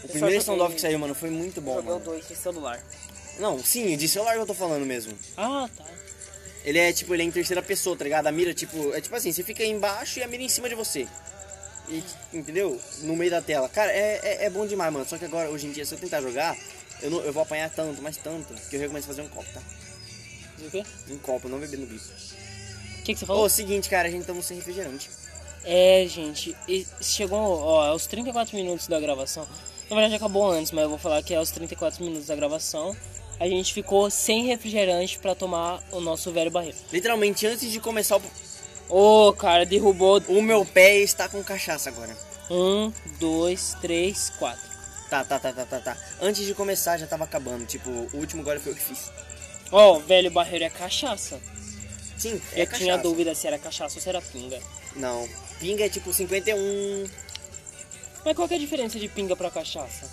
primeiro 0.07 0.19
joguei- 0.19 0.37
Standoff 0.37 0.75
que 0.75 0.81
saiu, 0.81 0.99
mano, 0.99 1.15
foi 1.15 1.29
muito 1.29 1.61
bom, 1.61 1.75
Joguei 1.75 1.91
o 1.91 1.93
mano. 1.95 2.05
2 2.05 2.27
de 2.27 2.35
celular. 2.35 2.83
Não, 3.37 3.63
sim, 3.63 3.95
de 3.97 4.07
celular 4.07 4.33
que 4.33 4.39
eu 4.39 4.45
tô 4.45 4.53
falando 4.53 4.85
mesmo. 4.85 5.13
Ah, 5.37 5.69
tá. 5.77 5.85
Ele 6.65 6.77
é 6.77 6.91
tipo, 6.91 7.13
ele 7.13 7.23
é 7.23 7.25
em 7.25 7.31
terceira 7.31 7.61
pessoa, 7.61 7.95
tá 7.95 8.03
ligado? 8.03 8.27
A 8.27 8.31
mira, 8.31 8.53
tipo, 8.53 8.93
é 8.93 8.99
tipo 8.99 9.15
assim, 9.15 9.31
você 9.31 9.43
fica 9.43 9.63
embaixo 9.63 10.19
e 10.19 10.23
a 10.23 10.27
mira 10.27 10.43
em 10.43 10.49
cima 10.49 10.67
de 10.67 10.75
você. 10.75 11.07
E, 11.89 12.03
entendeu? 12.33 12.79
No 13.01 13.15
meio 13.15 13.31
da 13.31 13.41
tela. 13.41 13.67
Cara, 13.67 13.91
é, 13.91 14.19
é, 14.23 14.45
é 14.45 14.49
bom 14.49 14.65
demais, 14.65 14.93
mano. 14.93 15.05
Só 15.07 15.17
que 15.17 15.25
agora, 15.25 15.49
hoje 15.49 15.67
em 15.67 15.71
dia, 15.71 15.85
se 15.85 15.93
eu 15.93 15.99
tentar 15.99 16.21
jogar, 16.21 16.55
eu, 17.01 17.09
não, 17.09 17.21
eu 17.21 17.33
vou 17.33 17.43
apanhar 17.43 17.69
tanto, 17.69 18.01
mas 18.01 18.17
tanto, 18.17 18.53
que 18.69 18.75
eu 18.75 18.79
recomendo 18.79 19.03
fazer 19.03 19.21
um 19.21 19.29
copo, 19.29 19.51
tá? 19.53 19.61
O 20.59 20.69
quê? 20.69 20.83
Um 21.09 21.17
copo, 21.17 21.49
não 21.49 21.59
beber 21.59 21.79
no 21.79 21.85
bico. 21.85 22.05
O 22.99 23.03
que, 23.03 23.13
que 23.13 23.19
você 23.19 23.25
Ô, 23.25 23.27
falou? 23.27 23.49
seguinte, 23.49 23.89
cara, 23.89 24.07
a 24.07 24.11
gente 24.11 24.25
toma 24.25 24.41
sem 24.41 24.57
refrigerante. 24.57 25.09
É, 25.63 26.05
gente, 26.07 26.55
e 26.67 26.85
chegou 27.01 27.39
ó, 27.39 27.87
aos 27.87 28.05
34 28.07 28.55
minutos 28.55 28.87
da 28.87 28.99
gravação. 28.99 29.47
Na 29.89 29.95
verdade 29.95 30.15
acabou 30.15 30.49
antes, 30.49 30.71
mas 30.71 30.83
eu 30.83 30.89
vou 30.89 30.97
falar 30.97 31.21
que 31.23 31.33
é 31.33 31.37
aos 31.37 31.51
34 31.51 32.03
minutos 32.03 32.27
da 32.27 32.35
gravação. 32.35 32.95
A 33.39 33.47
gente 33.47 33.73
ficou 33.73 34.09
sem 34.09 34.45
refrigerante 34.45 35.17
pra 35.17 35.33
tomar 35.33 35.81
o 35.91 35.99
nosso 35.99 36.31
velho 36.31 36.51
barril. 36.51 36.73
Literalmente, 36.91 37.47
antes 37.47 37.71
de 37.71 37.79
começar 37.79 38.17
o... 38.17 38.21
Ô, 38.89 39.31
cara, 39.33 39.65
derrubou. 39.65 40.21
O 40.27 40.41
meu 40.41 40.65
pé 40.65 40.97
está 40.97 41.29
com 41.29 41.43
cachaça 41.43 41.89
agora. 41.89 42.15
Um, 42.49 42.91
dois, 43.19 43.75
três, 43.79 44.31
quatro. 44.31 44.67
Tá, 45.09 45.23
tá, 45.23 45.39
tá, 45.39 45.53
tá, 45.53 45.65
tá, 45.65 45.79
tá. 45.79 45.97
Antes 46.21 46.45
de 46.45 46.53
começar 46.53 46.97
já 46.97 47.05
tava 47.07 47.23
acabando. 47.23 47.65
Tipo, 47.65 47.89
o 47.89 48.09
último 48.17 48.43
gole 48.43 48.59
foi 48.59 48.71
eu 48.71 48.75
que 48.75 48.81
fiz. 48.83 49.11
Ó, 49.71 49.97
o 49.97 49.99
velho 49.99 50.31
barreiro 50.31 50.65
é 50.65 50.69
cachaça. 50.69 51.39
Sim, 52.17 52.41
é 52.53 52.63
Eu 52.63 52.65
tinha 52.67 52.67
cachaça. 52.67 52.97
dúvida 53.03 53.35
se 53.35 53.47
era 53.47 53.59
cachaça 53.59 53.95
ou 53.95 54.01
se 54.01 54.09
era 54.09 54.21
pinga. 54.21 54.59
Não, 54.95 55.29
pinga 55.59 55.85
é 55.85 55.89
tipo 55.89 56.11
51. 56.11 57.07
Mas 58.25 58.35
qual 58.35 58.47
que 58.47 58.55
é 58.55 58.57
a 58.57 58.59
diferença 58.59 58.99
de 58.99 59.07
pinga 59.07 59.35
pra 59.35 59.49
cachaça? 59.51 60.09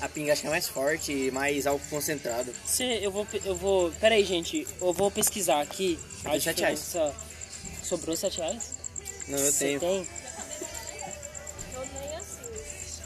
A 0.00 0.08
pinga 0.08 0.32
acho 0.32 0.42
que 0.42 0.46
é 0.46 0.50
mais 0.50 0.68
forte 0.68 1.12
e 1.12 1.30
mais 1.30 1.66
álcool 1.66 1.84
concentrado. 1.90 2.54
Cê, 2.64 3.00
eu 3.02 3.10
vou, 3.10 3.26
eu 3.44 3.56
vou, 3.56 3.90
pera 3.92 4.14
aí, 4.14 4.24
gente, 4.24 4.66
eu 4.80 4.92
vou 4.92 5.10
pesquisar 5.10 5.60
aqui 5.60 5.98
a 6.24 6.36
diferença. 6.36 7.12
Sobrou 7.88 8.16
7 8.16 8.38
reais? 8.38 8.70
Não, 9.28 9.38
eu 9.38 9.52
Cê 9.52 9.78
tenho. 9.78 9.80
tem? 9.80 10.08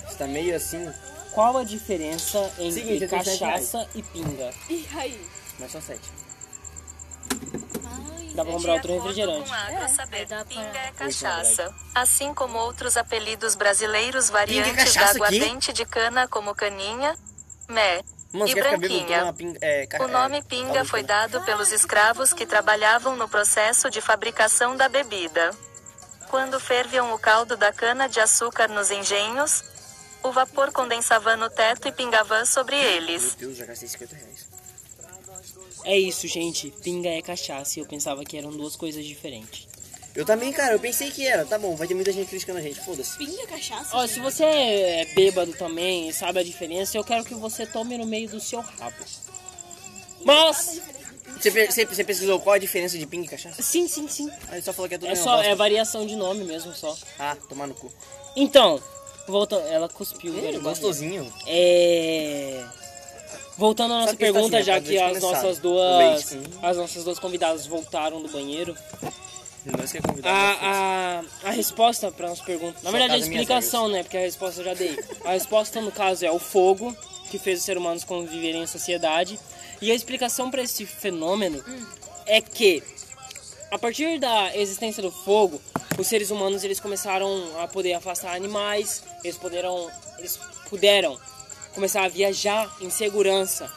Você 0.09 0.17
tá 0.19 0.27
meio 0.27 0.55
assim, 0.57 0.93
Qual 1.33 1.57
a 1.57 1.65
diferença 1.65 2.39
entre 2.59 2.73
Seguinte, 2.83 3.07
cachaça 3.09 3.89
e 3.95 4.03
pinga? 4.03 4.53
E 4.69 4.87
aí? 4.95 5.27
mas 5.59 5.71
são 5.73 5.81
sete. 5.81 6.11
Dá 8.35 8.45
pra 8.45 8.53
comprar 8.55 8.73
outro 8.75 8.93
refrigerante. 8.95 9.49
Com 9.49 9.55
água, 9.55 9.89
saber 9.89 10.27
dá 10.27 10.37
pra- 10.37 10.45
pinga 10.47 10.79
é 10.79 10.91
cachaça. 10.93 11.75
Assim 11.95 12.35
como 12.35 12.59
outros 12.59 12.97
apelidos 12.97 13.55
brasileiros 13.55 14.29
variantes 14.31 14.75
cachaça 14.75 15.19
da 15.19 15.27
aguardente 15.27 15.73
de 15.73 15.85
cana, 15.87 16.27
como 16.29 16.55
caninha, 16.55 17.17
mé 17.69 18.03
e 18.35 18.55
branquinha. 18.55 19.35
É, 19.61 19.89
O 20.01 20.09
nome 20.09 20.39
é, 20.39 20.43
pinga 20.43 20.83
de 20.83 20.89
foi 20.89 21.03
cana. 21.03 21.29
dado 21.29 21.43
pelos 21.45 21.71
escravos 21.73 22.33
que 22.33 22.47
trabalhavam 22.47 23.17
no 23.17 23.29
processo 23.29 23.91
de 23.91 24.01
fabricação 24.01 24.77
da 24.77 24.89
bebida. 24.89 25.51
Quando 26.31 26.59
ferviam 26.59 27.13
o 27.15 27.19
caldo 27.19 27.57
da 27.57 27.73
cana-de-açúcar 27.73 28.69
nos 28.69 28.91
engenhos, 28.91 29.63
o 30.23 30.33
vapor 30.33 30.73
condensava 30.73 31.37
no 31.37 31.51
teto 31.51 31.89
e 31.89 31.93
pingava 31.93 32.47
sobre 32.47 32.77
Meu 32.77 32.91
eles. 32.91 33.35
Deus, 33.35 33.57
já 33.57 33.67
gastei 33.67 33.89
50 33.89 34.17
reais. 34.17 34.47
É 35.85 35.99
isso, 35.99 36.27
gente. 36.29 36.71
Pinga 36.83 37.09
é 37.09 37.21
cachaça 37.21 37.79
e 37.79 37.83
eu 37.83 37.87
pensava 37.87 38.25
que 38.25 38.39
eram 38.39 38.51
duas 38.51 38.77
coisas 38.77 39.05
diferentes. 39.05 39.67
Eu 40.15 40.27
também, 40.27 40.53
cara, 40.53 40.75
eu 40.75 40.79
pensei 40.81 41.11
que 41.11 41.27
era. 41.27 41.45
Tá 41.47 41.59
bom, 41.59 41.75
vai 41.75 41.89
ter 41.89 41.95
muita 41.95 42.13
gente 42.13 42.29
criticando 42.29 42.59
a 42.59 42.63
gente, 42.63 42.79
foda-se. 42.81 43.17
Pinga, 43.17 43.47
cachaça? 43.47 43.97
Ó, 43.97 44.07
se 44.07 44.21
você 44.21 44.45
é 44.45 45.05
bêbado 45.15 45.53
também 45.55 46.09
e 46.09 46.13
sabe 46.13 46.39
a 46.39 46.43
diferença, 46.43 46.97
eu 46.99 47.05
quero 47.05 47.25
que 47.25 47.35
você 47.35 47.65
tome 47.65 47.97
no 47.97 48.05
meio 48.07 48.29
do 48.29 48.39
seu 48.41 48.61
rabo. 48.61 48.95
Mas, 50.25 50.81
Você, 51.41 51.51
pe- 51.51 51.67
você, 51.67 51.85
você 51.87 52.05
pesquisou 52.05 52.39
qual 52.41 52.55
a 52.55 52.59
diferença 52.59 52.97
de 52.99 53.07
pinga 53.07 53.25
e 53.25 53.29
cachaça? 53.29 53.61
sim, 53.63 53.89
sim, 53.89 54.07
sim. 54.07 54.31
Aí 54.49 54.57
ele 54.57 54.63
só 54.63 54.73
falou 54.73 54.89
que 54.89 54.95
é 54.95 54.99
tudo 54.99 55.07
É 55.07 55.11
mesmo 55.11 55.25
só, 55.25 55.37
bosta. 55.37 55.51
é 55.51 55.55
variação 55.55 56.07
de 56.07 56.15
nome 56.15 56.45
mesmo 56.45 56.75
só. 56.75 56.97
Ah, 57.19 57.37
tomar 57.49 57.67
no 57.67 57.75
cu. 57.75 57.91
Então, 58.37 58.81
voltando, 59.27 59.67
ela 59.69 59.89
cuspiu, 59.89 60.33
Hum, 60.33 60.41
velho. 60.41 60.61
gostosinho. 60.61 61.33
É. 61.47 62.65
Voltando 63.57 63.93
à 63.95 64.01
nossa 64.01 64.07
Sabe 64.13 64.15
o 64.15 64.19
que 64.19 64.25
está 64.25 64.33
pergunta, 64.39 64.57
assim, 64.59 64.67
já 64.67 64.81
que 64.81 64.99
as 64.99 65.23
nossas 65.23 65.59
duas. 65.59 65.99
leite. 66.31 66.37
Hum. 66.37 66.59
As 66.63 66.77
nossas 66.77 67.03
duas 67.05 67.19
convidadas 67.19 67.67
voltaram 67.67 68.23
do 68.23 68.29
banheiro. 68.29 68.77
Nós 69.65 69.93
que 69.93 69.99
é 69.99 70.01
convidado. 70.01 70.35
né? 70.35 70.59
A, 70.61 71.23
a, 71.45 71.49
a 71.49 71.51
resposta 71.53 72.11
para 72.11 72.29
nossa 72.29 72.43
pergunta. 72.43 72.79
Na 72.83 72.91
Sua 72.91 72.93
verdade, 72.93 73.13
a 73.13 73.17
casa, 73.19 73.29
minhas 73.29 73.43
explicação, 73.43 73.89
né? 73.89 74.03
Porque 74.03 74.17
a 74.17 74.21
resposta 74.21 74.61
eu 74.61 74.65
já 74.65 74.75
dei. 74.75 74.99
A 75.25 75.33
resposta, 75.33 75.81
no 75.81 75.93
caso, 75.93 76.25
é 76.25 76.31
o 76.31 76.39
fogo, 76.39 76.97
que 77.31 77.39
fez 77.39 77.61
os 77.61 77.65
seres 77.65 77.81
humanos 77.81 78.05
conviverem 78.05 78.63
em 78.63 78.67
sociedade. 78.67 79.39
E 79.81 79.91
a 79.91 79.95
explicação 79.95 80.51
para 80.51 80.63
esse 80.63 80.85
fenômeno 80.85 81.63
é 82.27 82.41
que, 82.41 82.83
a 83.71 83.79
partir 83.79 84.19
da 84.19 84.57
existência 84.57 85.03
do 85.03 85.11
fogo, 85.11 85.61
os 85.99 86.07
seres 86.07 86.31
humanos 86.31 86.65
eles 86.65 86.81
começaram 86.81 87.61
a 87.61 87.69
poder 87.69 87.93
afastar 87.95 88.35
animais, 88.35 89.03
eles 89.23 89.37
puderam, 89.37 89.91
eles 90.19 90.39
puderam 90.69 91.19
começar 91.75 92.05
a 92.05 92.09
viajar 92.09 92.75
em 92.81 92.91
segurança 92.91 93.71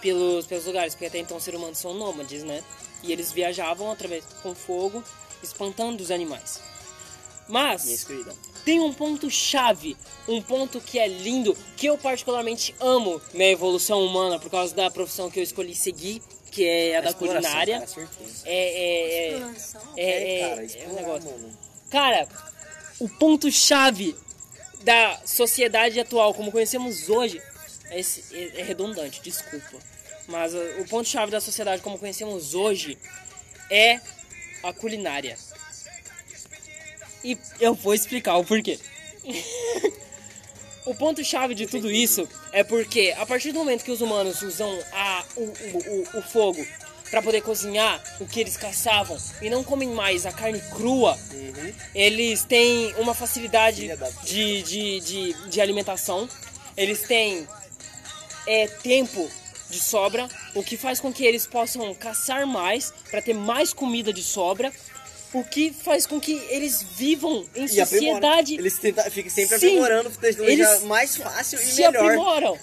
pelos, 0.00 0.46
pelos 0.46 0.64
lugares, 0.64 0.94
porque 0.94 1.06
até 1.06 1.18
então 1.18 1.36
os 1.36 1.42
seres 1.42 1.58
humanos 1.58 1.78
são 1.78 1.94
nômades, 1.94 2.42
né? 2.42 2.62
E 3.02 3.12
eles 3.12 3.32
viajavam 3.32 3.90
através 3.90 4.24
com 4.42 4.54
fogo, 4.54 5.02
espantando 5.42 6.02
os 6.02 6.10
animais. 6.10 6.60
Minha 7.48 7.62
Mas 7.64 8.06
tem 8.64 8.78
um 8.80 8.92
ponto 8.92 9.28
chave, 9.30 9.96
um 10.28 10.40
ponto 10.40 10.80
que 10.80 10.98
é 10.98 11.08
lindo, 11.08 11.56
que 11.76 11.86
eu 11.86 11.98
particularmente 11.98 12.74
amo 12.78 13.20
na 13.34 13.44
evolução 13.44 14.04
humana 14.04 14.38
por 14.38 14.50
causa 14.50 14.74
da 14.74 14.90
profissão 14.90 15.30
que 15.30 15.40
eu 15.40 15.42
escolhi 15.42 15.74
seguir, 15.74 16.22
que 16.52 16.64
é 16.64 16.96
a 16.96 17.00
da 17.00 17.10
Exploração, 17.10 17.50
culinária. 17.50 17.80
cara. 17.80 18.08
É, 18.44 18.54
é, 18.54 19.32
é, 19.32 19.42
é, 19.96 20.38
é, 20.38 20.48
cara, 20.48 20.62
é 20.64 20.88
um 20.88 20.94
negócio. 20.94 21.30
mano. 21.30 21.58
Cara, 21.90 22.28
o 23.00 23.08
ponto 23.08 23.50
chave 23.50 24.14
da 24.84 25.20
sociedade 25.24 25.98
atual, 25.98 26.32
como 26.34 26.52
conhecemos 26.52 27.08
hoje, 27.08 27.40
é, 27.90 27.98
esse- 27.98 28.24
é- 28.32 28.60
é 28.60 28.62
redundante, 28.62 29.20
desculpa. 29.22 29.76
Mas 30.28 30.52
o 30.54 30.84
ponto 30.88 31.08
chave 31.08 31.32
da 31.32 31.40
sociedade 31.40 31.82
como 31.82 31.98
conhecemos 31.98 32.54
hoje 32.54 32.96
é 33.68 34.00
a 34.62 34.72
culinária. 34.72 35.36
E 37.22 37.38
eu 37.60 37.74
vou 37.74 37.94
explicar 37.94 38.36
o 38.36 38.44
porquê. 38.44 38.78
o 40.86 40.94
ponto 40.94 41.22
chave 41.22 41.54
de 41.54 41.66
tudo 41.66 41.90
isso 41.90 42.28
é 42.52 42.64
porque 42.64 43.14
a 43.18 43.26
partir 43.26 43.52
do 43.52 43.58
momento 43.58 43.84
que 43.84 43.90
os 43.90 44.00
humanos 44.00 44.42
usam 44.42 44.78
a, 44.92 45.24
o, 45.36 45.42
o, 45.42 46.18
o, 46.18 46.22
fogo 46.22 46.66
para 47.10 47.20
poder 47.20 47.42
cozinhar 47.42 48.02
o 48.18 48.26
que 48.26 48.40
eles 48.40 48.56
caçavam 48.56 49.18
e 49.42 49.50
não 49.50 49.62
comem 49.62 49.90
mais 49.90 50.24
a 50.24 50.32
carne 50.32 50.60
crua, 50.74 51.18
eles 51.94 52.44
têm 52.44 52.94
uma 52.94 53.14
facilidade 53.14 53.90
de, 54.24 54.62
de, 54.62 55.00
de, 55.00 55.48
de 55.48 55.60
alimentação, 55.60 56.28
eles 56.76 57.02
têm 57.02 57.46
é, 58.46 58.66
tempo 58.66 59.30
de 59.70 59.78
sobra, 59.80 60.28
o 60.54 60.62
que 60.62 60.76
faz 60.76 61.00
com 61.00 61.12
que 61.12 61.24
eles 61.24 61.46
possam 61.46 61.94
caçar 61.94 62.46
mais 62.46 62.92
para 63.10 63.22
ter 63.22 63.34
mais 63.34 63.72
comida 63.72 64.12
de 64.12 64.22
sobra, 64.22 64.72
o 65.32 65.44
que 65.44 65.72
faz 65.72 66.06
com 66.06 66.20
que 66.20 66.32
eles 66.50 66.82
vivam 66.82 67.46
em 67.54 67.64
E 67.66 67.80
aprimora. 67.80 67.86
sociedade 67.86 68.54
Eles 68.56 68.78
tentam, 68.78 69.04
ficam 69.10 69.30
sempre 69.30 69.58
Sim. 69.58 69.66
aprimorando, 69.68 70.12
Eles 70.40 70.82
mais 70.82 71.16
fácil 71.16 71.58
e 71.60 71.64
se 71.64 71.82
melhor. 71.82 72.04
aprimoram. 72.04 72.58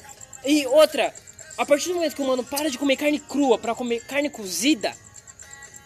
E 0.45 0.68
outra, 0.68 1.14
a 1.58 1.66
partir 1.66 1.88
do 1.89 1.95
momento 1.95 2.16
que 2.16 2.22
o 2.22 2.26
humano 2.26 2.43
para 2.43 2.70
de 2.70 2.78
comer 2.78 2.97
carne 2.97 3.20
crua 3.20 3.58
para 3.58 3.74
comer 3.74 4.01
carne 4.05 4.30
cozida, 4.30 4.93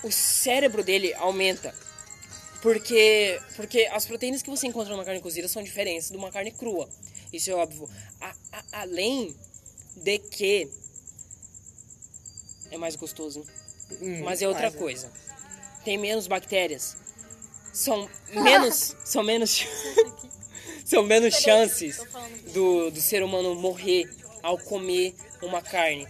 o 0.03 0.11
cérebro 0.11 0.83
dele 0.83 1.13
aumenta. 1.13 1.73
Porque, 2.61 3.39
porque 3.55 3.87
as 3.91 4.05
proteínas 4.05 4.41
que 4.43 4.49
você 4.49 4.67
encontra 4.67 4.93
numa 4.93 5.05
carne 5.05 5.19
cozida 5.21 5.47
são 5.47 5.63
diferentes 5.63 6.09
de 6.09 6.17
uma 6.17 6.31
carne 6.31 6.51
crua. 6.51 6.87
Isso 7.33 7.49
é 7.49 7.55
óbvio. 7.55 7.89
A- 8.19 8.35
a- 8.51 8.63
além 8.81 9.35
de 9.95 10.19
que 10.19 10.67
é 12.71 12.77
mais 12.77 12.95
gostoso. 12.95 13.45
Hum, 14.01 14.23
Mas 14.23 14.41
é 14.41 14.47
outra 14.47 14.63
mas, 14.63 14.73
né? 14.73 14.79
coisa. 14.79 15.11
Tem 15.83 15.97
menos 15.97 16.27
bactérias. 16.27 16.95
São 17.73 18.09
menos. 18.33 18.95
são 19.03 19.23
menos. 19.23 19.65
são 20.85 21.03
menos 21.03 21.35
chances 21.35 22.01
do, 22.53 22.89
do 22.89 23.01
ser 23.01 23.23
humano 23.23 23.53
morrer 23.55 24.09
ao 24.41 24.57
comer 24.57 25.13
uma 25.41 25.61
carne. 25.61 26.07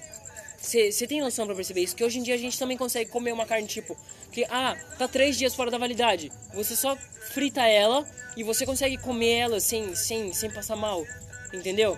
Você 0.62 1.08
tem 1.08 1.20
noção 1.22 1.48
pra 1.48 1.56
perceber 1.56 1.82
isso? 1.82 1.96
Que 1.96 2.04
hoje 2.04 2.20
em 2.20 2.24
dia 2.24 2.36
a 2.36 2.38
gente 2.38 2.58
também 2.58 2.78
consegue 2.78 3.10
comer 3.10 3.32
uma 3.34 3.48
carne 3.48 3.68
tipo. 3.68 3.98
Que, 4.32 4.46
ah, 4.46 4.78
tá 4.98 5.08
três 5.08 5.38
dias 5.38 5.56
fora 5.56 5.72
da 5.72 5.78
validade. 5.78 6.32
Você 6.54 6.76
só 6.76 6.96
frita 7.32 7.66
ela 7.66 8.08
e 8.38 8.44
você 8.44 8.66
consegue 8.66 8.96
comer 8.98 9.38
ela 9.40 9.60
sem, 9.60 9.96
sem, 9.96 10.32
sem 10.34 10.52
passar 10.52 10.76
mal. 10.76 11.06
Entendeu? 11.52 11.98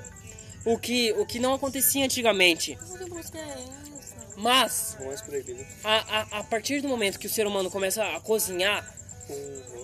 O 0.65 0.79
que, 0.79 1.11
o 1.13 1.25
que 1.25 1.39
não 1.39 1.53
acontecia 1.53 2.05
antigamente. 2.05 2.77
Mas, 4.35 4.97
a, 5.83 6.19
a, 6.19 6.39
a 6.39 6.43
partir 6.43 6.81
do 6.81 6.87
momento 6.87 7.19
que 7.19 7.27
o 7.27 7.29
ser 7.29 7.45
humano 7.45 7.69
começa 7.69 8.03
a 8.03 8.19
cozinhar, 8.19 8.83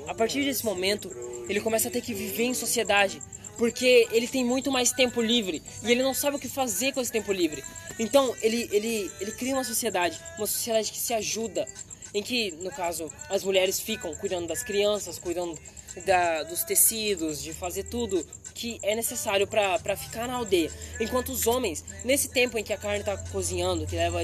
a 0.07 0.13
partir 0.13 0.43
desse 0.43 0.65
momento, 0.65 1.09
ele 1.47 1.61
começa 1.61 1.87
a 1.87 1.91
ter 1.91 2.01
que 2.01 2.13
viver 2.13 2.43
em 2.43 2.53
sociedade. 2.53 3.21
Porque 3.57 4.07
ele 4.13 4.25
tem 4.25 4.45
muito 4.45 4.71
mais 4.71 4.93
tempo 4.93 5.21
livre 5.21 5.61
e 5.83 5.91
ele 5.91 6.01
não 6.01 6.13
sabe 6.13 6.37
o 6.37 6.39
que 6.39 6.47
fazer 6.47 6.93
com 6.93 7.01
esse 7.01 7.11
tempo 7.11 7.33
livre. 7.33 7.61
Então, 7.99 8.33
ele, 8.41 8.69
ele, 8.71 9.11
ele 9.19 9.31
cria 9.33 9.53
uma 9.53 9.65
sociedade, 9.65 10.17
uma 10.37 10.47
sociedade 10.47 10.91
que 10.93 10.97
se 10.97 11.13
ajuda. 11.13 11.67
Em 12.13 12.23
que, 12.23 12.51
no 12.61 12.71
caso, 12.71 13.11
as 13.29 13.43
mulheres 13.43 13.77
ficam 13.79 14.15
cuidando 14.15 14.47
das 14.47 14.63
crianças, 14.63 15.19
cuidando 15.19 15.59
da, 16.05 16.43
dos 16.43 16.63
tecidos, 16.63 17.43
de 17.43 17.53
fazer 17.53 17.83
tudo 17.83 18.25
que 18.59 18.77
é 18.83 18.93
necessário 18.93 19.47
para 19.47 19.95
ficar 19.95 20.27
na 20.27 20.33
aldeia. 20.33 20.69
Enquanto 20.99 21.29
os 21.29 21.47
homens, 21.47 21.81
nesse 22.03 22.27
tempo 22.27 22.57
em 22.57 22.63
que 22.63 22.73
a 22.73 22.77
carne 22.77 22.99
está 22.99 23.15
cozinhando, 23.31 23.87
que 23.87 23.95
leva 23.95 24.19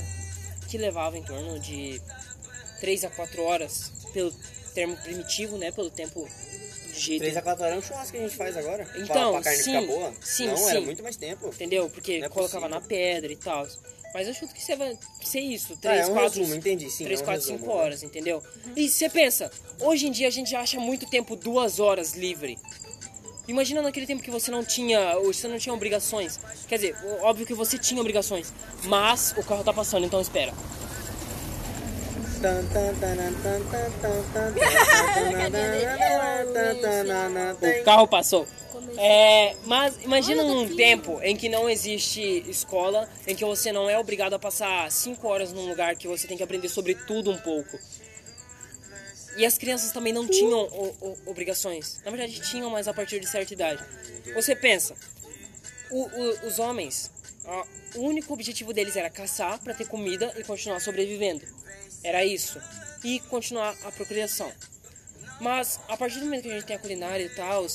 que 0.67 0.77
levava 0.77 1.17
em 1.17 1.23
torno 1.23 1.57
de 1.57 2.01
3 2.81 3.05
a 3.05 3.09
4 3.09 3.41
horas, 3.43 3.93
pelo 4.13 4.33
termo 4.73 4.97
primitivo, 4.97 5.57
né? 5.57 5.71
Pelo 5.71 5.89
tempo 5.89 6.27
de 6.91 6.99
jeito. 6.99 7.21
3 7.21 7.37
a 7.37 7.41
4 7.41 7.63
horas 7.63 7.75
é 7.75 7.79
um 7.79 7.81
churrasco 7.81 8.11
que 8.11 8.17
a 8.17 8.21
gente 8.27 8.35
faz 8.35 8.57
agora. 8.57 8.83
pra, 8.83 8.99
Então, 8.99 9.31
pra 9.33 9.41
carne 9.43 9.63
sim, 9.63 9.85
boa. 9.85 10.13
sim, 10.21 10.47
Não, 10.47 10.57
sim. 10.57 10.69
era 10.69 10.81
muito 10.81 11.01
mais 11.03 11.15
tempo. 11.15 11.47
Entendeu? 11.47 11.89
Porque 11.89 12.13
é 12.13 12.27
colocava 12.27 12.67
possível. 12.67 12.69
na 12.69 12.81
pedra 12.81 13.31
e 13.31 13.37
tal. 13.37 13.65
Mas 14.13 14.27
eu 14.27 14.33
chuto 14.33 14.53
que 14.53 14.61
você 14.61 14.75
vai 14.75 14.97
ser 15.21 15.39
isso, 15.39 15.73
Ah, 15.73 15.77
3, 15.81 15.99
é 15.99 16.11
um 16.11 16.13
4, 16.13 16.39
resumo, 16.39 16.55
entendi, 16.55 16.89
sim. 16.89 17.03
3, 17.05 17.19
é 17.19 17.23
um 17.23 17.25
4, 17.25 17.41
resumo, 17.41 17.59
5 17.59 17.71
horas, 17.71 18.03
entendeu? 18.03 18.43
E 18.75 18.89
você 18.89 19.07
pensa, 19.09 19.51
hoje 19.79 20.07
em 20.07 20.11
dia 20.11 20.27
a 20.27 20.31
gente 20.31 20.53
acha 20.55 20.77
muito 20.79 21.05
tempo, 21.09 21.35
duas 21.37 21.79
horas 21.79 22.15
livre. 22.15 22.57
Imagina 23.47 23.81
naquele 23.81 24.07
tempo 24.07 24.23
que 24.23 24.31
você 24.31 24.49
não 24.49 24.63
tinha, 24.63 25.15
você 25.19 25.47
não 25.47 25.59
tinha 25.59 25.73
obrigações. 25.73 26.39
Quer 26.67 26.75
dizer, 26.75 26.95
óbvio 27.21 27.45
que 27.45 27.53
você 27.53 27.77
tinha 27.77 28.01
obrigações, 28.01 28.51
mas 28.83 29.33
o 29.37 29.43
carro 29.43 29.63
tá 29.63 29.71
passando, 29.73 30.05
então 30.05 30.19
espera. 30.19 30.53
o 37.81 37.83
carro 37.83 38.07
passou. 38.07 38.47
É, 38.97 39.55
mas 39.65 39.97
imagina 40.03 40.43
um 40.43 40.75
tempo 40.75 41.19
em 41.21 41.35
que 41.35 41.49
não 41.49 41.69
existe 41.69 42.43
escola, 42.47 43.09
em 43.27 43.35
que 43.35 43.43
você 43.43 43.71
não 43.71 43.89
é 43.89 43.97
obrigado 43.97 44.33
a 44.33 44.39
passar 44.39 44.91
5 44.91 45.27
horas 45.27 45.51
num 45.51 45.67
lugar 45.67 45.95
que 45.95 46.07
você 46.07 46.27
tem 46.27 46.37
que 46.37 46.43
aprender 46.43 46.69
sobre 46.69 46.95
tudo 46.95 47.31
um 47.31 47.37
pouco. 47.37 47.77
E 49.37 49.45
as 49.45 49.57
crianças 49.57 49.91
também 49.91 50.13
não 50.13 50.27
tinham 50.27 50.59
o- 50.67 50.95
o- 51.01 51.17
obrigações. 51.25 51.99
Na 52.05 52.11
verdade, 52.11 52.39
tinham, 52.41 52.69
mas 52.69 52.87
a 52.87 52.93
partir 52.93 53.19
de 53.19 53.27
certa 53.29 53.53
idade. 53.53 53.83
Você 54.33 54.55
pensa, 54.55 54.95
o- 55.91 56.03
o- 56.05 56.47
os 56.47 56.57
homens, 56.59 57.11
ó, 57.43 57.65
o 57.95 57.99
único 58.01 58.33
objetivo 58.33 58.73
deles 58.73 58.95
era 58.95 59.09
caçar 59.09 59.59
para 59.59 59.73
ter 59.73 59.87
comida 59.87 60.33
e 60.37 60.43
continuar 60.43 60.79
sobrevivendo. 60.79 61.45
Era 62.03 62.23
isso. 62.23 62.61
E 63.03 63.19
continuar 63.21 63.75
a 63.83 63.91
procriação. 63.91 64.51
Mas 65.41 65.79
a 65.89 65.97
partir 65.97 66.19
do 66.19 66.25
momento 66.25 66.43
que 66.43 66.51
a 66.51 66.53
gente 66.55 66.65
tem 66.65 66.75
a 66.75 66.79
culinária 66.79 67.23
e 67.25 67.29
tal, 67.29 67.67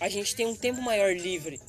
a 0.00 0.08
gente 0.08 0.34
tem 0.34 0.46
um 0.46 0.56
tempo 0.56 0.80
maior 0.80 1.14
livre. 1.14 1.60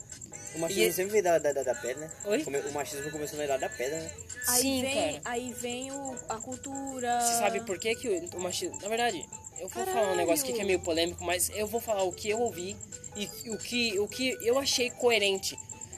O 0.55 0.59
machismo 0.59 0.83
E- 0.83 0.93
sempre 0.93 1.11
veio 1.11 1.23
da, 1.23 1.37
da, 1.39 1.51
da, 1.51 1.75
pedra, 1.75 2.05
né? 2.07 2.11
Oi? 2.25 2.43
O 2.43 2.71
machismo 2.71 3.11
começou 3.11 3.37
na 3.37 3.45
idade 3.45 3.61
da 3.61 3.69
pedra, 3.69 3.99
né? 3.99 4.11
Aí 4.47 4.61
Sim, 4.61 4.81
vem, 4.81 4.93
cara. 4.93 5.21
aí 5.25 5.53
vem 5.53 5.91
o, 5.91 6.15
a 6.27 6.37
cultura. 6.37 7.21
Você 7.21 7.37
sabe 7.39 7.61
por 7.61 7.79
que, 7.79 7.95
que 7.95 8.09
o, 8.09 8.37
o 8.37 8.41
machismo. 8.41 8.77
Na 8.81 8.89
verdade, 8.89 9.25
eu 9.59 9.69
vou 9.69 9.85
falar 9.85 9.89
um 9.89 9.93
Caralho. 9.93 10.17
negócio 10.17 10.43
aqui 10.43 10.53
que 10.53 10.61
é 10.61 10.65
meio 10.65 10.79
polêmico, 10.79 11.23
mas 11.23 11.49
eu 11.55 11.67
vou 11.67 11.79
falar 11.79 12.03
o 12.03 12.11
que 12.11 12.29
eu 12.29 12.39
ouvi 12.39 12.75
e 13.15 13.29
o 13.49 13.57
que, 13.57 13.99
o 13.99 14.07
que 14.07 14.37
eu 14.41 14.57
achei 14.59 14.89
coerente 14.89 15.57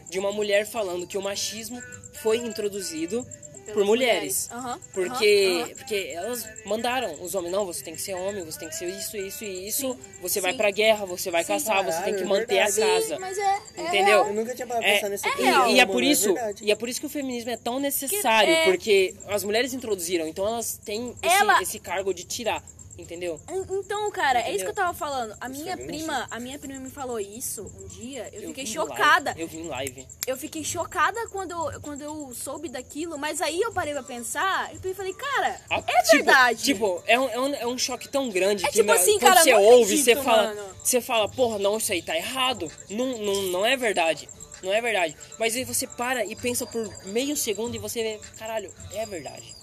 de 0.09 0.19
uma 0.19 0.31
mulher 0.31 0.65
falando 0.65 1.07
que 1.07 1.17
o 1.17 1.21
machismo 1.21 1.81
foi 2.21 2.37
introduzido 2.37 3.25
por 3.73 3.83
mulheres. 3.85 4.49
mulheres. 4.51 4.79
Porque, 4.93 5.73
porque 5.77 5.95
elas 6.13 6.47
mandaram 6.65 7.21
os 7.21 7.33
homens, 7.35 7.51
não, 7.51 7.65
você 7.65 7.83
tem 7.83 7.95
que 7.95 8.01
ser 8.01 8.13
homem, 8.13 8.43
você 8.43 8.59
tem 8.59 8.69
que 8.69 8.75
ser 8.75 8.87
isso, 8.87 9.17
isso 9.17 9.43
e 9.43 9.67
isso. 9.67 9.97
você 10.21 10.39
vai 10.41 10.51
sim. 10.51 10.57
pra 10.57 10.71
guerra, 10.71 11.05
você 11.05 11.29
vai 11.31 11.43
caçar, 11.43 11.83
você 11.83 12.01
tem 12.03 12.13
que 12.15 12.23
Caralho, 12.23 12.35
é 12.35 12.39
manter 12.39 12.59
a 12.59 12.65
casa. 12.65 13.19
Mas 13.19 13.37
é. 13.37 13.59
é 13.77 13.81
Entendeu? 13.81 14.05
real. 14.05 14.27
Eu 14.27 14.33
nunca 14.33 14.55
tinha 14.55 14.67
parado 14.67 14.83
pra 14.85 14.91
É, 14.91 14.95
pensar 14.95 15.09
nesse 15.09 15.27
e- 15.27 15.31
episódio, 15.31 15.75
e, 15.75 15.79
é 15.79 15.85
por 15.85 16.03
isso, 16.03 16.33
verdade. 16.33 16.63
e 16.63 16.71
é 16.71 16.75
por 16.75 16.89
isso 16.89 16.99
que 16.99 17.05
o 17.05 17.09
feminismo 17.09 17.49
é 17.51 17.57
tão 17.57 17.79
necessário, 17.79 18.53
é. 18.53 18.65
porque 18.65 19.13
as 19.27 19.43
mulheres 19.43 19.73
introduziram, 19.73 20.27
então 20.27 20.45
elas 20.47 20.79
têm 20.83 21.15
esse, 21.21 21.35
Ela- 21.35 21.61
esse 21.61 21.79
cargo 21.79 22.13
de 22.13 22.23
tirar, 22.23 22.63
entendeu? 22.97 23.39
En- 23.49 23.65
Então, 23.79 24.09
cara, 24.11 24.39
é 24.39 24.41
isso 24.43 24.49
Entendeu? 24.55 24.65
que 24.65 24.71
eu 24.71 24.75
tava 24.85 24.93
falando. 24.93 25.35
A 25.39 25.47
minha 25.49 25.73
é 25.73 25.75
bem 25.75 25.87
prima, 25.87 26.27
a 26.31 26.39
minha 26.39 26.57
prima 26.59 26.79
me 26.79 26.89
falou 26.89 27.19
isso 27.19 27.71
um 27.79 27.87
dia. 27.87 28.29
Eu, 28.33 28.47
fiquei 28.47 28.63
vi 28.65 28.69
em 28.69 28.73
chocada. 28.73 29.31
live, 29.31 29.41
eu 29.41 29.47
vi 29.47 29.57
em 29.59 29.67
live. 29.67 30.07
Eu 30.27 30.37
fiquei 30.37 30.63
chocada 30.63 31.27
quando, 31.27 31.51
eu- 31.51 31.81
quando 31.81 32.01
eu 32.01 32.33
soube 32.33 32.69
daquilo, 32.69 33.17
mas 33.17 33.41
aí 33.41 33.59
eu 33.61 33.71
parei 33.71 33.93
pra 33.93 34.03
pensar 34.03 34.71
e 34.73 34.93
falei, 34.93 35.13
cara, 35.13 35.59
Ah, 35.69 35.83
é 35.87 36.01
tipo- 36.03 36.15
verdade. 36.17 36.63
Tipo, 36.63 37.03
é 37.07 37.19
um, 37.19 37.29
é, 37.29 37.39
um, 37.39 37.53
é 37.55 37.67
um 37.67 37.77
choque 37.77 38.07
tão 38.07 38.29
grande 38.29 38.65
É 38.65 38.67
que 38.69 38.79
tipo 38.79 38.91
assim, 38.91 39.13
quando 39.19 39.21
cara, 39.33 39.43
você 39.43 39.51
não 39.53 39.63
ouve, 39.63 39.97
você 39.97 40.11
acredito, 40.11 40.23
fala, 40.23 40.47
mano. 40.53 40.75
você 40.83 41.01
fala, 41.01 41.29
porra, 41.29 41.59
não, 41.59 41.77
isso 41.77 41.91
aí 41.91 42.01
tá 42.01 42.15
errado. 42.15 42.71
Não, 42.89 43.17
não, 43.17 43.41
não 43.43 43.65
é 43.65 43.75
verdade. 43.77 44.27
Não 44.63 44.73
é 44.73 44.81
verdade. 44.81 45.15
Mas 45.37 45.55
aí 45.55 45.63
você 45.63 45.85
para 45.85 46.25
e 46.25 46.35
pensa 46.35 46.65
por 46.65 46.89
meio 47.05 47.35
segundo 47.37 47.75
e 47.75 47.77
você 47.79 48.01
vê, 48.01 48.19
caralho, 48.37 48.73
é 48.93 49.05
verdade. 49.05 49.54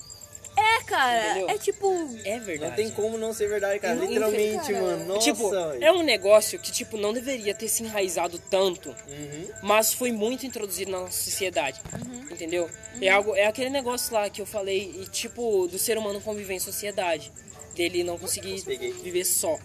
É, 0.63 0.83
cara, 0.85 1.31
Entendeu? 1.31 1.49
é 1.51 1.59
tipo. 1.59 2.09
É 2.25 2.39
verdade. 2.39 2.71
Não 2.71 2.77
tem 2.77 2.91
como 2.91 3.19
não 3.19 3.33
ser 3.33 3.49
verdade, 3.49 3.79
cara. 3.81 3.95
Não- 3.95 4.07
Literalmente, 4.07 4.73
cara. 4.73 4.81
mano. 4.83 5.05
Nossa, 5.07 5.21
tipo, 5.33 5.55
é 5.81 5.93
um 5.93 6.03
negócio 6.03 6.59
que, 6.59 6.71
tipo, 6.73 6.97
não 6.97 7.13
deveria 7.13 7.55
ter 7.55 7.69
se 7.69 7.83
enraizado 7.83 8.39
tanto, 8.39 8.91
Uhum. 9.09 9.49
mas 9.63 9.93
foi 9.93 10.13
muito 10.13 10.47
introduzido 10.47 10.91
na 10.91 11.01
nossa 11.01 11.23
sociedade, 11.23 11.81
Uhum. 11.95 12.27
entendeu? 12.31 12.71
É 13.01 13.09
algo, 13.09 13.35
é 13.35 13.47
aquele 13.47 13.71
negócio 13.71 14.13
lá 14.15 14.29
que 14.31 14.41
eu 14.41 14.47
falei, 14.47 14.95
e, 15.03 15.07
tipo, 15.07 15.67
do 15.69 15.79
ser 15.79 15.99
humano 15.99 16.21
conviver 16.21 16.55
em 16.55 16.61
sociedade, 16.61 17.33
dele 17.75 18.05
não 18.05 18.19
conseguir 18.19 18.61
viver 18.61 19.25
só. 19.25 19.59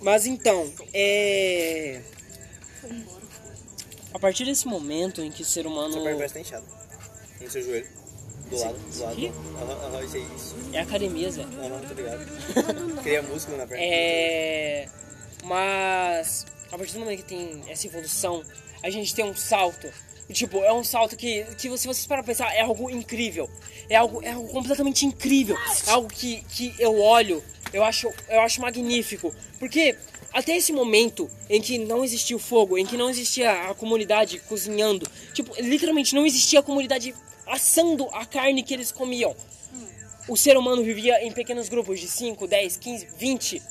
Mas 0.00 0.26
então, 0.26 0.72
é... 0.92 2.00
A 4.12 4.18
partir 4.18 4.44
desse 4.44 4.66
momento 4.66 5.22
em 5.22 5.30
que 5.30 5.42
o 5.42 5.44
ser 5.44 5.66
humano... 5.66 5.92
Seu 5.92 6.02
pé 6.02 6.14
parece 6.14 6.34
que 6.34 6.40
tá 6.40 6.40
inchado. 6.40 6.66
No 7.40 7.50
seu 7.50 7.62
joelho. 7.62 7.86
Do 8.50 8.58
lado, 8.58 8.78
do 8.78 9.02
lado. 9.02 9.34
Aham, 9.62 9.86
aham, 9.86 10.04
isso 10.04 10.16
aí. 10.16 10.26
É 10.72 10.80
academia, 10.80 11.30
Zé. 11.30 11.42
Aham, 11.42 11.80
tô 11.86 11.94
ligado. 11.94 12.24
Cria 13.02 13.22
músculo 13.22 13.56
na 13.56 13.66
perna. 13.66 13.84
É. 13.84 14.88
Mas 15.44 16.46
a 16.70 16.76
partir 16.76 16.92
do 16.94 17.00
momento 17.00 17.18
que 17.18 17.28
tem 17.28 17.62
essa 17.68 17.86
evolução, 17.86 18.42
a 18.82 18.90
gente 18.90 19.14
tem 19.14 19.24
um 19.24 19.34
salto. 19.34 19.88
Tipo, 20.32 20.62
é 20.62 20.72
um 20.72 20.84
salto 20.84 21.16
que, 21.16 21.44
que 21.56 21.62
se 21.78 21.86
vocês 21.86 22.06
parar 22.06 22.22
pra 22.22 22.32
pensar, 22.32 22.54
é 22.54 22.60
algo 22.60 22.90
incrível. 22.90 23.48
É 23.88 23.96
algo, 23.96 24.22
é 24.22 24.32
algo 24.32 24.48
completamente 24.48 25.06
incrível. 25.06 25.56
É 25.86 25.90
algo 25.90 26.08
que, 26.08 26.42
que 26.50 26.74
eu 26.78 27.00
olho, 27.00 27.42
eu 27.72 27.82
acho, 27.82 28.12
eu 28.28 28.40
acho 28.40 28.60
magnífico. 28.60 29.34
Porque 29.58 29.96
até 30.32 30.54
esse 30.54 30.70
momento 30.70 31.30
em 31.48 31.62
que 31.62 31.78
não 31.78 32.04
existia 32.04 32.36
o 32.36 32.38
fogo, 32.38 32.76
em 32.76 32.84
que 32.84 32.96
não 32.96 33.08
existia 33.08 33.70
a 33.70 33.74
comunidade 33.74 34.38
cozinhando, 34.40 35.08
tipo, 35.32 35.54
literalmente 35.60 36.14
não 36.14 36.26
existia 36.26 36.60
a 36.60 36.62
comunidade 36.62 37.14
assando 37.48 38.08
a 38.12 38.24
carne 38.24 38.62
que 38.62 38.74
eles 38.74 38.92
comiam. 38.92 39.34
O 40.28 40.36
ser 40.36 40.56
humano 40.56 40.82
vivia 40.84 41.24
em 41.24 41.32
pequenos 41.32 41.68
grupos 41.68 41.98
de 42.00 42.06
5, 42.08 42.46
10, 42.46 42.76
15, 42.76 43.08
20 43.16 43.62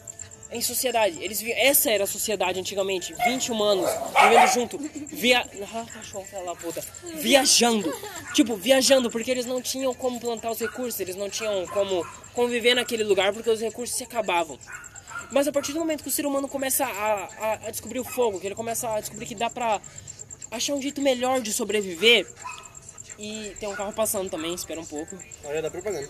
em 0.50 0.62
sociedade. 0.62 1.22
Eles 1.22 1.40
vi- 1.42 1.52
essa 1.52 1.92
era 1.92 2.06
a 2.06 2.08
sociedade 2.08 2.60
antigamente, 2.60 3.14
20 3.26 3.52
humanos 3.52 3.88
vivendo 4.24 4.48
junto, 4.54 4.78
via 5.08 5.48
cachorro, 5.94 6.26
puta. 6.60 6.84
viajando. 7.16 7.94
Tipo, 8.34 8.56
viajando 8.56 9.12
porque 9.12 9.30
eles 9.30 9.46
não 9.46 9.62
tinham 9.62 9.94
como 9.94 10.20
plantar 10.20 10.50
os 10.50 10.60
recursos, 10.60 11.00
eles 11.00 11.16
não 11.16 11.30
tinham 11.30 11.68
como 11.68 12.04
conviver 12.34 12.74
naquele 12.76 13.04
lugar 13.04 13.34
porque 13.34 13.50
os 13.50 13.60
recursos 13.62 13.96
se 13.96 14.04
acabavam. 14.04 14.58
Mas 15.32 15.48
a 15.48 15.52
partir 15.52 15.74
do 15.74 15.80
momento 15.80 16.02
que 16.02 16.10
o 16.10 16.12
ser 16.12 16.26
humano 16.26 16.48
começa 16.48 16.86
a, 16.86 16.90
a, 17.40 17.54
a 17.68 17.70
descobrir 17.72 18.00
o 18.00 18.04
fogo, 18.04 18.40
que 18.40 18.48
ele 18.48 18.56
começa 18.56 18.90
a 18.90 19.00
descobrir 19.02 19.26
que 19.26 19.36
dá 19.36 19.50
pra 19.50 19.80
achar 20.50 20.74
um 20.74 20.82
jeito 20.82 21.02
melhor 21.02 21.42
de 21.42 21.52
sobreviver, 21.52 22.26
e 23.18 23.56
tem 23.60 23.68
um 23.68 23.76
carro 23.76 23.92
passando 23.94 24.30
também, 24.30 24.54
espera 24.54 24.80
um 24.80 24.86
pouco. 24.86 25.18
Olha 25.44 25.62
da 25.62 25.72
propaganda. 25.72 26.06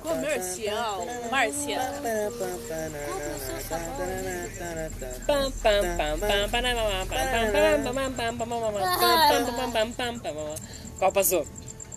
Comercial. 0.00 0.98
Comercial. 0.98 1.06
Márcia. 1.30 1.80
Qual 10.98 11.10
passou? 11.10 11.44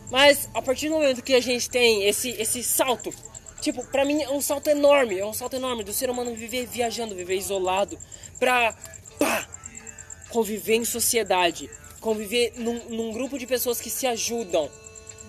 Mas 0.09 0.49
a 0.53 0.61
partir 0.61 0.89
do 0.89 0.95
momento 0.95 1.21
que 1.21 1.35
a 1.35 1.41
gente 1.41 1.69
tem 1.69 2.05
esse, 2.07 2.29
esse 2.41 2.63
salto, 2.63 3.13
tipo, 3.61 3.85
pra 3.85 4.03
mim 4.03 4.23
é 4.23 4.29
um 4.31 4.41
salto 4.41 4.67
enorme, 4.67 5.19
é 5.19 5.25
um 5.25 5.33
salto 5.33 5.55
enorme 5.55 5.83
do 5.83 5.93
ser 5.93 6.09
humano 6.09 6.33
viver 6.33 6.65
viajando, 6.65 7.13
viver 7.13 7.35
isolado, 7.35 7.99
pra 8.39 8.73
pá, 9.19 9.47
conviver 10.29 10.75
em 10.75 10.85
sociedade 10.85 11.69
conviver 12.07 12.53
num, 12.55 12.81
num 12.87 13.11
grupo 13.11 13.37
de 13.37 13.45
pessoas 13.45 13.81
que 13.81 13.89
se 13.89 14.07
ajudam, 14.07 14.71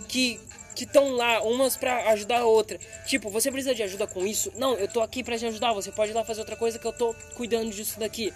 que 0.06 0.38
que 0.76 0.84
estão 0.84 1.10
lá, 1.10 1.42
umas 1.42 1.76
pra 1.76 2.08
ajudar 2.10 2.38
a 2.38 2.44
outra. 2.44 2.78
Tipo, 3.04 3.28
você 3.30 3.50
precisa 3.50 3.74
de 3.74 3.82
ajuda 3.82 4.06
com 4.06 4.24
isso? 4.24 4.52
Não, 4.56 4.74
eu 4.74 4.86
tô 4.86 5.00
aqui 5.00 5.24
pra 5.24 5.36
te 5.36 5.44
ajudar, 5.44 5.72
você 5.72 5.90
pode 5.90 6.12
ir 6.12 6.14
lá 6.14 6.24
fazer 6.24 6.38
outra 6.38 6.54
coisa 6.54 6.78
que 6.78 6.86
eu 6.86 6.92
tô 6.92 7.12
cuidando 7.34 7.68
disso 7.72 7.98
daqui. 7.98 8.32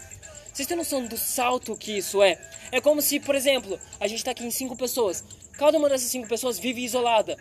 Vocês 0.52 0.66
têm 0.66 0.76
noção 0.76 1.06
do 1.06 1.16
salto 1.16 1.76
que 1.76 1.96
isso 1.96 2.20
é? 2.20 2.36
É 2.72 2.80
como 2.80 3.00
se, 3.00 3.20
por 3.20 3.36
exemplo, 3.36 3.78
a 4.00 4.08
gente 4.08 4.24
tá 4.24 4.32
aqui 4.32 4.44
em 4.44 4.50
cinco 4.50 4.74
pessoas. 4.74 5.22
Cada 5.52 5.78
uma 5.78 5.88
dessas 5.88 6.10
cinco 6.10 6.26
pessoas 6.26 6.58
vive 6.58 6.82
isolada. 6.82 7.36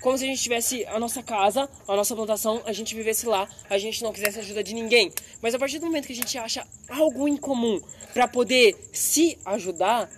Como 0.00 0.16
se 0.16 0.24
a 0.24 0.28
gente 0.28 0.40
tivesse 0.40 0.86
a 0.86 0.98
nossa 0.98 1.22
casa, 1.22 1.68
a 1.86 1.94
nossa 1.94 2.14
plantação, 2.14 2.62
a 2.64 2.72
gente 2.72 2.94
vivesse 2.94 3.26
lá, 3.26 3.48
a 3.68 3.76
gente 3.76 4.02
não 4.02 4.12
quisesse 4.12 4.38
ajuda 4.38 4.62
de 4.62 4.74
ninguém. 4.74 5.12
Mas 5.42 5.54
a 5.54 5.58
partir 5.58 5.78
do 5.78 5.86
momento 5.86 6.06
que 6.06 6.12
a 6.12 6.16
gente 6.16 6.38
acha 6.38 6.66
algo 6.88 7.28
em 7.28 7.36
comum 7.36 7.80
pra 8.14 8.26
poder 8.26 8.76
se 8.92 9.38
ajudar, 9.44 10.08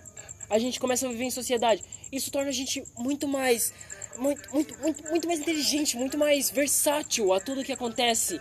a 0.53 0.59
gente 0.59 0.79
começa 0.79 1.07
a 1.07 1.09
viver 1.09 1.23
em 1.23 1.31
sociedade. 1.31 1.83
Isso 2.11 2.29
torna 2.29 2.49
a 2.49 2.53
gente 2.53 2.83
muito 2.95 3.27
mais 3.27 3.73
muito, 4.17 4.47
muito, 4.53 4.77
muito, 4.79 5.09
muito 5.09 5.27
mais 5.27 5.39
inteligente, 5.39 5.97
muito 5.97 6.15
mais 6.15 6.51
versátil 6.51 7.33
a 7.33 7.39
tudo 7.39 7.63
que 7.63 7.71
acontece. 7.71 8.39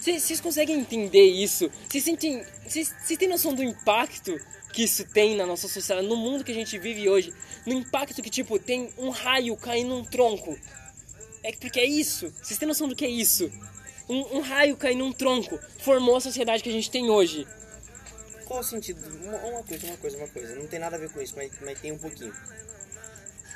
Vocês 0.00 0.40
conseguem 0.40 0.78
entender 0.78 1.24
isso? 1.24 1.68
Vocês 1.88 2.04
sentem, 2.04 2.44
vocês 2.64 2.94
têm 3.18 3.28
noção 3.28 3.54
do 3.54 3.62
impacto 3.62 4.40
que 4.72 4.84
isso 4.84 5.04
tem 5.04 5.34
na 5.36 5.44
nossa 5.44 5.66
sociedade, 5.66 6.06
no 6.06 6.16
mundo 6.16 6.44
que 6.44 6.52
a 6.52 6.54
gente 6.54 6.78
vive 6.78 7.08
hoje? 7.08 7.34
No 7.66 7.72
impacto 7.72 8.22
que, 8.22 8.30
tipo, 8.30 8.58
tem 8.58 8.90
um 8.96 9.10
raio 9.10 9.56
caindo 9.56 9.88
num 9.88 10.04
tronco. 10.04 10.56
É 11.42 11.50
porque 11.52 11.80
é 11.80 11.84
isso. 11.84 12.32
Vocês 12.40 12.58
têm 12.58 12.68
noção 12.68 12.88
do 12.88 12.94
que 12.94 13.04
é 13.04 13.10
isso? 13.10 13.50
Um, 14.08 14.38
um 14.38 14.40
raio 14.40 14.76
caindo 14.76 15.00
num 15.00 15.12
tronco 15.12 15.58
formou 15.80 16.16
a 16.16 16.20
sociedade 16.20 16.62
que 16.62 16.68
a 16.68 16.72
gente 16.72 16.90
tem 16.90 17.10
hoje. 17.10 17.44
Qual 18.52 18.60
o 18.60 18.64
sentido? 18.64 19.00
Uma, 19.24 19.38
uma 19.38 19.62
coisa, 19.62 19.86
uma 19.86 19.96
coisa, 19.96 20.16
uma 20.18 20.28
coisa. 20.28 20.54
Não 20.56 20.66
tem 20.66 20.78
nada 20.78 20.96
a 20.96 20.98
ver 20.98 21.08
com 21.08 21.22
isso, 21.22 21.32
mas, 21.34 21.50
mas 21.62 21.80
tem 21.80 21.90
um 21.90 21.96
pouquinho. 21.96 22.34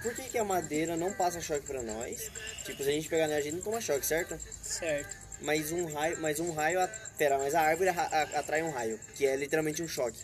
Por 0.03 0.15
que, 0.15 0.23
que 0.23 0.39
a 0.39 0.45
madeira 0.45 0.97
não 0.97 1.13
passa 1.13 1.39
choque 1.39 1.67
pra 1.67 1.83
nós? 1.83 2.31
Tipo, 2.65 2.83
se 2.83 2.89
a 2.89 2.93
gente 2.93 3.07
pegar 3.07 3.27
nela, 3.29 3.41
a 3.41 3.43
gente 3.43 3.57
não 3.57 3.63
toma 3.63 3.79
choque, 3.79 4.07
certo? 4.07 4.39
Certo. 4.63 5.15
Mas 5.43 5.71
um 5.71 5.85
raio, 5.85 6.19
mas 6.19 6.41
um 6.41 6.51
raio, 6.51 6.81
a- 6.81 6.89
pera, 7.19 7.37
mas 7.37 7.55
a 7.55 7.61
árvore 7.61 7.91
atrai 7.91 8.63
um 8.63 8.71
raio, 8.71 8.99
que 9.15 9.27
é 9.27 9.37
literalmente 9.37 9.83
um 9.83 9.89
choque. 9.89 10.19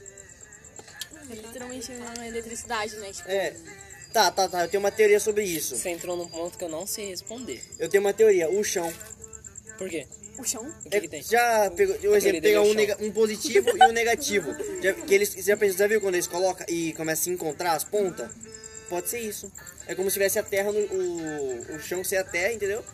É 1.31 1.35
literalmente 1.35 1.93
uma 1.93 2.27
eletricidade, 2.27 2.97
né? 2.97 3.13
Tipo, 3.13 3.29
É, 3.29 3.55
Tá, 4.11 4.31
tá, 4.31 4.49
tá. 4.49 4.63
Eu 4.63 4.69
tenho 4.69 4.83
uma 4.83 4.91
teoria 4.91 5.21
sobre 5.21 5.43
isso. 5.45 5.77
Você 5.77 5.91
entrou 5.91 6.17
num 6.17 6.29
ponto 6.29 6.57
que 6.57 6.65
eu 6.65 6.69
não 6.71 6.87
sei 6.87 7.09
responder. 7.11 7.63
Eu 7.79 7.91
tenho 7.91 8.03
uma 8.03 8.13
teoria. 8.15 8.49
O 8.51 8.63
chão. 8.65 8.91
Por 9.77 9.89
quê? 9.91 10.07
O 10.39 10.45
chão? 10.45 10.63
O 10.85 10.89
que, 10.91 10.97
É, 10.97 11.01
que 11.01 11.09
tem? 11.09 11.23
já 11.23 11.71
pegou, 11.77 11.95
por 11.97 12.17
exemplo, 12.17 12.49
é 12.49 12.59
o 12.59 12.63
um, 12.63 12.75
nega- 12.75 12.97
um 13.01 13.11
positivo 13.13 13.69
e 13.77 13.83
um 13.85 13.93
negativo. 13.93 14.51
Já, 14.83 14.93
que 14.95 15.15
eles, 15.15 15.33
já, 15.39 15.57
pensou- 15.57 15.79
já 15.79 15.87
viu 15.87 16.01
quando 16.01 16.15
eles 16.15 16.27
colocam 16.27 16.67
e 16.69 16.93
começam 16.95 17.23
a 17.23 17.25
se 17.25 17.31
encontrar 17.31 17.73
as 17.75 17.85
pontas? 17.85 18.31
Pode 18.89 19.09
ser 19.09 19.21
isso. 19.21 19.51
É 19.87 19.95
como 19.95 20.11
se 20.11 20.15
tivesse 20.15 20.39
a 20.39 20.43
terra, 20.43 20.73
no, 20.73 20.79
o, 20.81 21.77
o 21.77 21.81
chão 21.81 22.03
ser 22.05 22.17
a 22.17 22.25
terra, 22.25 22.53
entendeu? 22.53 22.85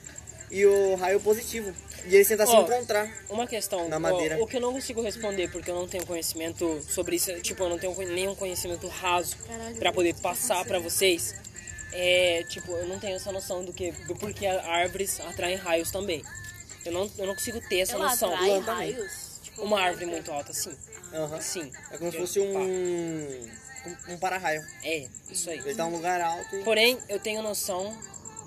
E 0.51 0.64
o 0.64 0.95
raio 0.95 1.20
positivo. 1.20 1.74
E 2.07 2.14
eles 2.14 2.26
tentam 2.28 2.47
se 2.47 2.53
Ó, 2.53 2.62
encontrar. 2.62 3.11
Uma 3.28 3.47
questão, 3.47 3.89
Na 3.89 3.99
madeira. 3.99 4.43
o 4.43 4.47
que 4.47 4.57
eu 4.57 4.61
não 4.61 4.72
consigo 4.72 5.03
responder 5.03 5.51
porque 5.51 5.70
eu 5.70 5.74
não 5.74 5.86
tenho 5.86 6.07
conhecimento 6.07 6.80
sobre 6.89 7.16
isso, 7.16 7.32
tipo, 7.41 7.62
eu 7.64 7.68
não 7.68 7.78
tenho 7.78 7.95
nenhum 8.14 8.34
conhecimento 8.34 8.86
raso 8.89 9.36
Caralho, 9.47 9.76
pra 9.76 9.93
poder 9.93 10.14
tá 10.14 10.20
passar 10.22 10.64
pra 10.64 10.78
vocês. 10.78 11.34
É, 11.93 12.45
tipo, 12.49 12.72
eu 12.72 12.86
não 12.86 12.99
tenho 12.99 13.16
essa 13.16 13.32
noção 13.32 13.64
do 13.64 13.72
que 13.72 13.91
do 14.07 14.14
porquê 14.14 14.47
árvores 14.47 15.18
atraem 15.20 15.57
raios 15.57 15.91
também. 15.91 16.22
Eu 16.89 16.93
não, 16.95 17.11
eu 17.18 17.26
não 17.26 17.34
consigo 17.34 17.61
ter 17.68 17.80
essa 17.80 17.93
Ela 17.95 18.09
noção. 18.11 18.32
atrai 18.34 18.59
raios. 18.61 19.41
Tipo, 19.43 19.62
Uma 19.62 19.80
árvore 19.80 20.07
muito 20.07 20.32
alta, 20.32 20.53
sim. 20.55 20.74
Aham. 21.12 21.41
Sim. 21.41 21.70
É 21.91 21.99
como 21.99 22.11
se 22.11 22.16
fosse 22.18 22.41
um. 22.41 22.59
um, 22.59 23.49
um 24.14 24.18
para-raio. 24.18 24.64
É, 24.82 25.07
isso 25.30 25.51
aí. 25.51 25.59
Ele 25.59 25.74
tá 25.74 25.84
num 25.84 25.93
lugar 25.97 26.20
alto 26.20 26.57
e. 26.57 26.64
Porém, 26.64 26.99
eu 27.09 27.20
tenho 27.20 27.43
noção 27.43 27.97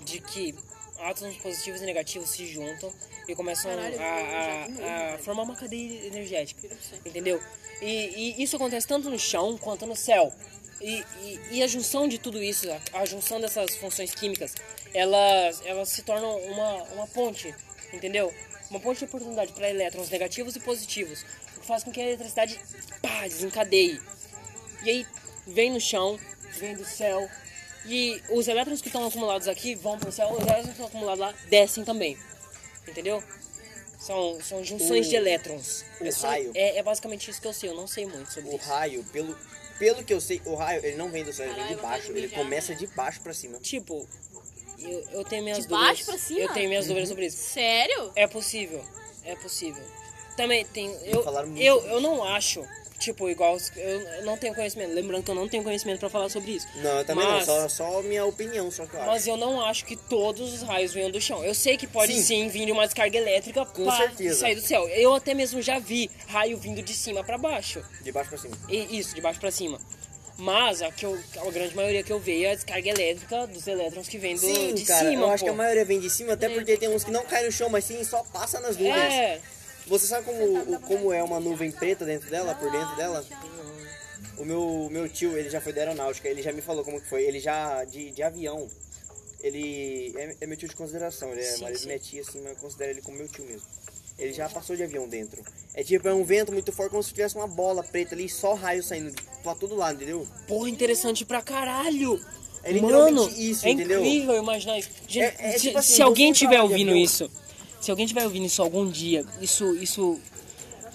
de 0.04 0.20
que 0.20 0.54
átomos 0.98 1.36
positivos 1.36 1.80
e 1.80 1.84
negativos 1.84 2.30
se 2.30 2.46
juntam 2.46 2.92
e 3.28 3.34
começam 3.36 3.70
Caralho, 3.70 4.00
a, 4.00 4.04
a- 4.04 5.14
a 5.14 5.18
formar 5.18 5.42
uma 5.44 5.54
cadeia 5.56 6.06
energética. 6.06 6.68
Entendeu? 7.04 7.40
E, 7.80 8.34
e 8.38 8.42
isso 8.42 8.56
acontece 8.56 8.86
tanto 8.88 9.08
no 9.08 9.18
chão 9.18 9.56
quanto 9.56 9.86
no 9.86 9.94
céu. 9.94 10.32
E, 10.80 11.04
e- 11.22 11.40
e 11.52 11.62
a 11.62 11.66
junção 11.68 12.08
de 12.08 12.18
tudo 12.18 12.42
isso, 12.42 12.66
a, 12.92 13.00
a 13.00 13.04
junção 13.04 13.40
dessas 13.40 13.76
funções 13.76 14.12
químicas, 14.12 14.52
elas, 14.92 15.62
elas 15.64 15.88
se 15.90 16.02
tornam 16.02 16.36
uma, 16.38 16.82
uma 16.94 17.06
ponte, 17.06 17.54
entendeu? 17.92 18.32
Uma 18.70 18.80
ponte 18.80 18.98
de 19.00 19.04
oportunidade 19.04 19.52
para 19.52 19.68
elétrons 19.68 20.08
negativos 20.08 20.56
e 20.56 20.60
positivos, 20.60 21.24
o 21.56 21.60
que 21.60 21.66
faz 21.66 21.84
com 21.84 21.90
que 21.92 22.00
a 22.00 22.04
eletricidade 22.04 22.58
pá, 23.02 23.22
desencadeie. 23.28 24.00
E 24.82 24.90
aí 24.90 25.06
vem 25.46 25.70
no 25.70 25.80
chão, 25.80 26.18
vem 26.58 26.74
do 26.74 26.84
céu. 26.84 27.28
E 27.84 28.22
os 28.30 28.46
elétrons 28.48 28.80
que 28.80 28.88
estão 28.88 29.06
acumulados 29.06 29.48
aqui 29.48 29.74
vão 29.74 29.98
pro 29.98 30.10
céu, 30.12 30.30
os 30.32 30.38
elétrons 30.40 30.64
que 30.66 30.70
estão 30.72 30.86
acumulados 30.86 31.20
lá 31.20 31.34
descem 31.48 31.84
também. 31.84 32.16
Entendeu? 32.88 33.22
São, 33.98 34.40
são 34.40 34.64
junções 34.64 35.06
O- 35.06 35.10
de 35.10 35.16
elétrons. 35.16 35.84
o 36.00 36.04
é, 36.06 36.10
só- 36.10 36.28
raio. 36.28 36.50
é, 36.54 36.78
é 36.78 36.82
basicamente 36.82 37.30
isso 37.30 37.40
que 37.40 37.46
eu 37.46 37.52
sei, 37.52 37.70
eu 37.70 37.74
não 37.74 37.86
sei 37.86 38.04
muito 38.06 38.32
sobre 38.32 38.50
O 38.50 38.56
isso. 38.56 38.68
raio, 38.68 39.04
pelo, 39.12 39.36
pelo 39.78 40.02
que 40.02 40.12
eu 40.12 40.20
sei, 40.20 40.40
o 40.44 40.54
raio 40.56 40.84
ele 40.84 40.96
não 40.96 41.08
vem 41.10 41.22
do 41.24 41.32
céu, 41.32 41.46
ele 41.46 41.54
vem 41.54 41.76
de 41.76 41.82
baixo. 41.82 42.10
Ele 42.10 42.28
começa 42.28 42.74
de 42.74 42.86
baixo 42.88 43.20
pra 43.20 43.32
cima. 43.32 43.58
Tipo, 43.60 44.08
eu, 44.84 45.04
eu 45.12 45.24
tenho 45.24 45.42
minhas 45.42 45.58
De 45.58 45.68
dúvidas. 45.68 45.86
baixo 45.88 46.04
pra 46.04 46.18
cima? 46.18 46.40
Eu 46.40 46.48
tenho 46.52 46.68
minhas 46.68 46.86
dúvidas 46.86 47.08
sobre 47.08 47.26
isso. 47.26 47.36
Sério? 47.36 48.12
É 48.14 48.26
possível, 48.26 48.84
é 49.24 49.34
possível. 49.36 49.82
Também 50.36 50.64
tem. 50.64 50.90
Eu, 51.04 51.22
eu, 51.56 51.86
eu 51.88 52.00
não 52.00 52.24
acho, 52.24 52.64
tipo, 52.98 53.28
igual. 53.28 53.58
Eu, 53.76 54.24
não 54.24 54.36
tenho 54.38 54.54
conhecimento. 54.54 54.94
Lembrando 54.94 55.22
que 55.22 55.30
eu 55.30 55.34
não 55.34 55.46
tenho 55.46 55.62
conhecimento 55.62 56.00
pra 56.00 56.08
falar 56.08 56.30
sobre 56.30 56.52
isso. 56.52 56.66
Não, 56.76 56.98
eu 56.98 57.04
também 57.04 57.22
Mas- 57.26 57.46
não, 57.46 57.68
só, 57.68 57.92
só 57.92 58.02
minha 58.02 58.24
opinião, 58.24 58.70
só 58.70 58.86
que 58.86 58.94
eu 58.94 59.00
acho. 59.00 59.10
Mas 59.10 59.26
eu 59.26 59.36
não 59.36 59.60
acho 59.62 59.84
que 59.84 59.94
todos 59.94 60.54
os 60.54 60.62
raios 60.62 60.92
venham 60.94 61.10
do 61.10 61.20
chão. 61.20 61.44
Eu 61.44 61.54
sei 61.54 61.76
que 61.76 61.86
pode 61.86 62.14
Sim. 62.14 62.22
sim, 62.22 62.48
vir 62.48 62.64
de 62.64 62.72
uma 62.72 62.86
descarga 62.86 63.18
elétrica 63.18 63.66
Com 63.66 63.84
pá, 63.84 63.96
certeza. 63.98 64.34
e 64.34 64.40
sair 64.40 64.54
do 64.54 64.62
céu. 64.62 64.88
Eu 64.88 65.14
até 65.14 65.34
mesmo 65.34 65.60
já 65.60 65.78
vi 65.78 66.10
raio 66.28 66.56
vindo 66.56 66.80
de 66.80 66.94
cima 66.94 67.22
pra 67.22 67.36
baixo. 67.36 67.84
De 68.00 68.10
baixo 68.10 68.30
pra 68.30 68.38
cima. 68.38 68.56
E, 68.70 68.98
isso, 68.98 69.14
de 69.14 69.20
baixo 69.20 69.38
pra 69.38 69.50
cima. 69.50 69.78
Mas 70.38 70.82
a, 70.82 70.90
que 70.90 71.04
eu, 71.04 71.18
a 71.36 71.50
grande 71.50 71.76
maioria 71.76 72.02
que 72.02 72.12
eu 72.12 72.18
vejo 72.18 72.44
é 72.46 72.52
a 72.52 72.54
descarga 72.54 72.88
elétrica 72.90 73.46
dos 73.46 73.66
elétrons 73.66 74.08
que 74.08 74.18
vem 74.18 74.34
do, 74.34 74.40
Sim, 74.40 74.74
de 74.74 74.84
cara, 74.84 75.10
cima. 75.10 75.22
eu 75.22 75.30
acho 75.30 75.44
pô. 75.44 75.50
que 75.50 75.50
a 75.54 75.56
maioria 75.56 75.84
vem 75.84 76.00
de 76.00 76.10
cima, 76.10 76.32
até 76.32 76.48
porque 76.48 76.76
tem 76.76 76.88
uns 76.88 77.04
que 77.04 77.10
não 77.10 77.24
caem 77.24 77.46
no 77.46 77.52
chão, 77.52 77.68
mas 77.68 77.84
sim 77.84 78.02
só 78.02 78.22
passa 78.24 78.58
nas 78.60 78.76
nuvens. 78.76 79.12
É, 79.12 79.40
Você 79.86 80.06
sabe 80.06 80.24
como, 80.24 80.80
como 80.80 81.12
é 81.12 81.22
uma 81.22 81.38
nuvem 81.38 81.70
preta 81.70 82.04
dentro 82.04 82.28
dela, 82.30 82.54
por 82.54 82.70
dentro 82.70 82.96
dela? 82.96 83.24
O 84.38 84.44
meu, 84.44 84.88
meu 84.90 85.08
tio, 85.08 85.36
ele 85.36 85.50
já 85.50 85.60
foi 85.60 85.72
da 85.72 85.82
aeronáutica, 85.82 86.28
ele 86.28 86.42
já 86.42 86.52
me 86.52 86.62
falou 86.62 86.82
como 86.84 87.00
que 87.00 87.08
foi. 87.08 87.22
Ele 87.24 87.38
já, 87.38 87.84
de, 87.84 88.10
de 88.10 88.22
avião, 88.22 88.66
ele 89.42 90.14
é, 90.16 90.36
é 90.40 90.46
meu 90.46 90.56
tio 90.56 90.68
de 90.68 90.74
consideração, 90.74 91.30
ele 91.32 91.40
é 91.42 91.44
Sim, 91.44 91.62
marido 91.62 91.78
sim. 91.80 91.86
minha 91.86 91.98
tia, 91.98 92.22
assim, 92.22 92.40
mas 92.40 92.52
eu 92.52 92.56
considero 92.58 92.92
ele 92.92 93.02
como 93.02 93.18
meu 93.18 93.28
tio 93.28 93.44
mesmo. 93.44 93.66
Ele 94.22 94.32
já 94.32 94.48
passou 94.48 94.76
de 94.76 94.82
avião 94.82 95.08
dentro. 95.08 95.42
É 95.74 95.82
tipo, 95.82 96.06
é 96.08 96.14
um 96.14 96.22
vento 96.24 96.52
muito 96.52 96.70
forte, 96.72 96.90
como 96.90 97.02
se 97.02 97.10
tivesse 97.12 97.34
uma 97.34 97.46
bola 97.48 97.82
preta 97.82 98.14
ali, 98.14 98.28
só 98.28 98.54
raio 98.54 98.82
saindo 98.82 99.12
pra 99.42 99.54
todo 99.54 99.74
lado, 99.74 99.96
entendeu? 99.96 100.26
porra, 100.46 100.68
interessante 100.68 101.24
pra 101.24 101.42
caralho. 101.42 102.20
É 102.64 102.72
Mano, 102.80 103.28
isso, 103.36 103.66
é 103.66 103.70
entendeu? 103.70 104.00
incrível 104.04 104.36
imaginar 104.36 104.78
isso. 104.78 104.90
Gente, 105.08 105.24
É- 105.24 105.36
é 105.48 105.52
se, 105.58 105.66
tipo 105.66 105.78
assim, 105.78 105.94
se 105.94 106.02
alguém 106.02 106.32
tiver 106.32 106.62
ouvindo 106.62 106.94
isso, 106.94 107.28
se 107.80 107.90
alguém 107.90 108.06
tiver 108.06 108.22
ouvindo 108.22 108.46
isso 108.46 108.62
algum 108.62 108.88
dia, 108.88 109.26
isso, 109.40 109.74
isso, 109.74 110.20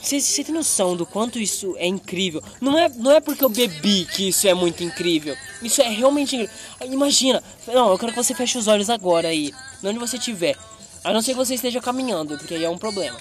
você, 0.01 0.21
você 0.21 0.45
tem 0.45 0.55
noção 0.55 0.95
do 0.95 1.05
quanto 1.05 1.38
isso 1.38 1.75
é 1.78 1.86
incrível? 1.86 2.41
Não 2.61 2.80
é, 2.80 2.88
não 2.88 3.11
é 3.11 3.19
porque 3.19 3.43
eu 3.43 3.49
bebi 3.49 4.05
que 4.05 4.30
isso 4.30 4.47
é 4.47 4.53
muito 4.53 4.82
incrível. 4.82 5.36
Isso 5.61 5.82
é 5.82 5.89
realmente 5.89 6.38
incrível. 6.38 6.55
Imagina, 6.86 7.43
não, 7.67 7.91
eu 7.91 7.97
quero 7.97 8.13
que 8.13 8.23
você 8.23 8.34
feche 8.34 8.57
os 8.57 8.67
olhos 8.67 8.89
agora 8.89 9.28
aí, 9.28 9.51
onde 9.84 9.99
você 9.99 10.15
estiver. 10.15 10.55
A 11.10 11.14
não 11.14 11.22
ser 11.22 11.32
que 11.32 11.38
você 11.38 11.55
esteja 11.55 11.80
caminhando, 11.82 12.38
porque 12.38 12.55
aí 12.55 12.64
é 12.64 12.70
um 12.70 12.78
problema. 12.78 13.20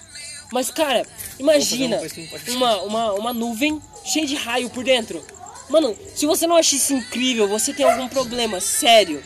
Mas 0.52 0.70
cara, 0.70 1.04
imagina 1.38 1.96
pode 1.98 2.50
uma, 2.50 2.82
uma, 2.82 3.12
uma 3.14 3.32
nuvem 3.32 3.80
cheia 4.04 4.26
de 4.26 4.34
raio 4.34 4.70
por 4.70 4.84
dentro. 4.84 5.24
Mano, 5.68 5.96
se 6.14 6.26
você 6.26 6.46
não 6.46 6.56
acha 6.56 6.76
isso 6.76 6.92
incrível, 6.92 7.48
você 7.48 7.72
tem 7.72 7.84
algum 7.84 8.08
problema 8.08 8.60
sério. 8.60 9.22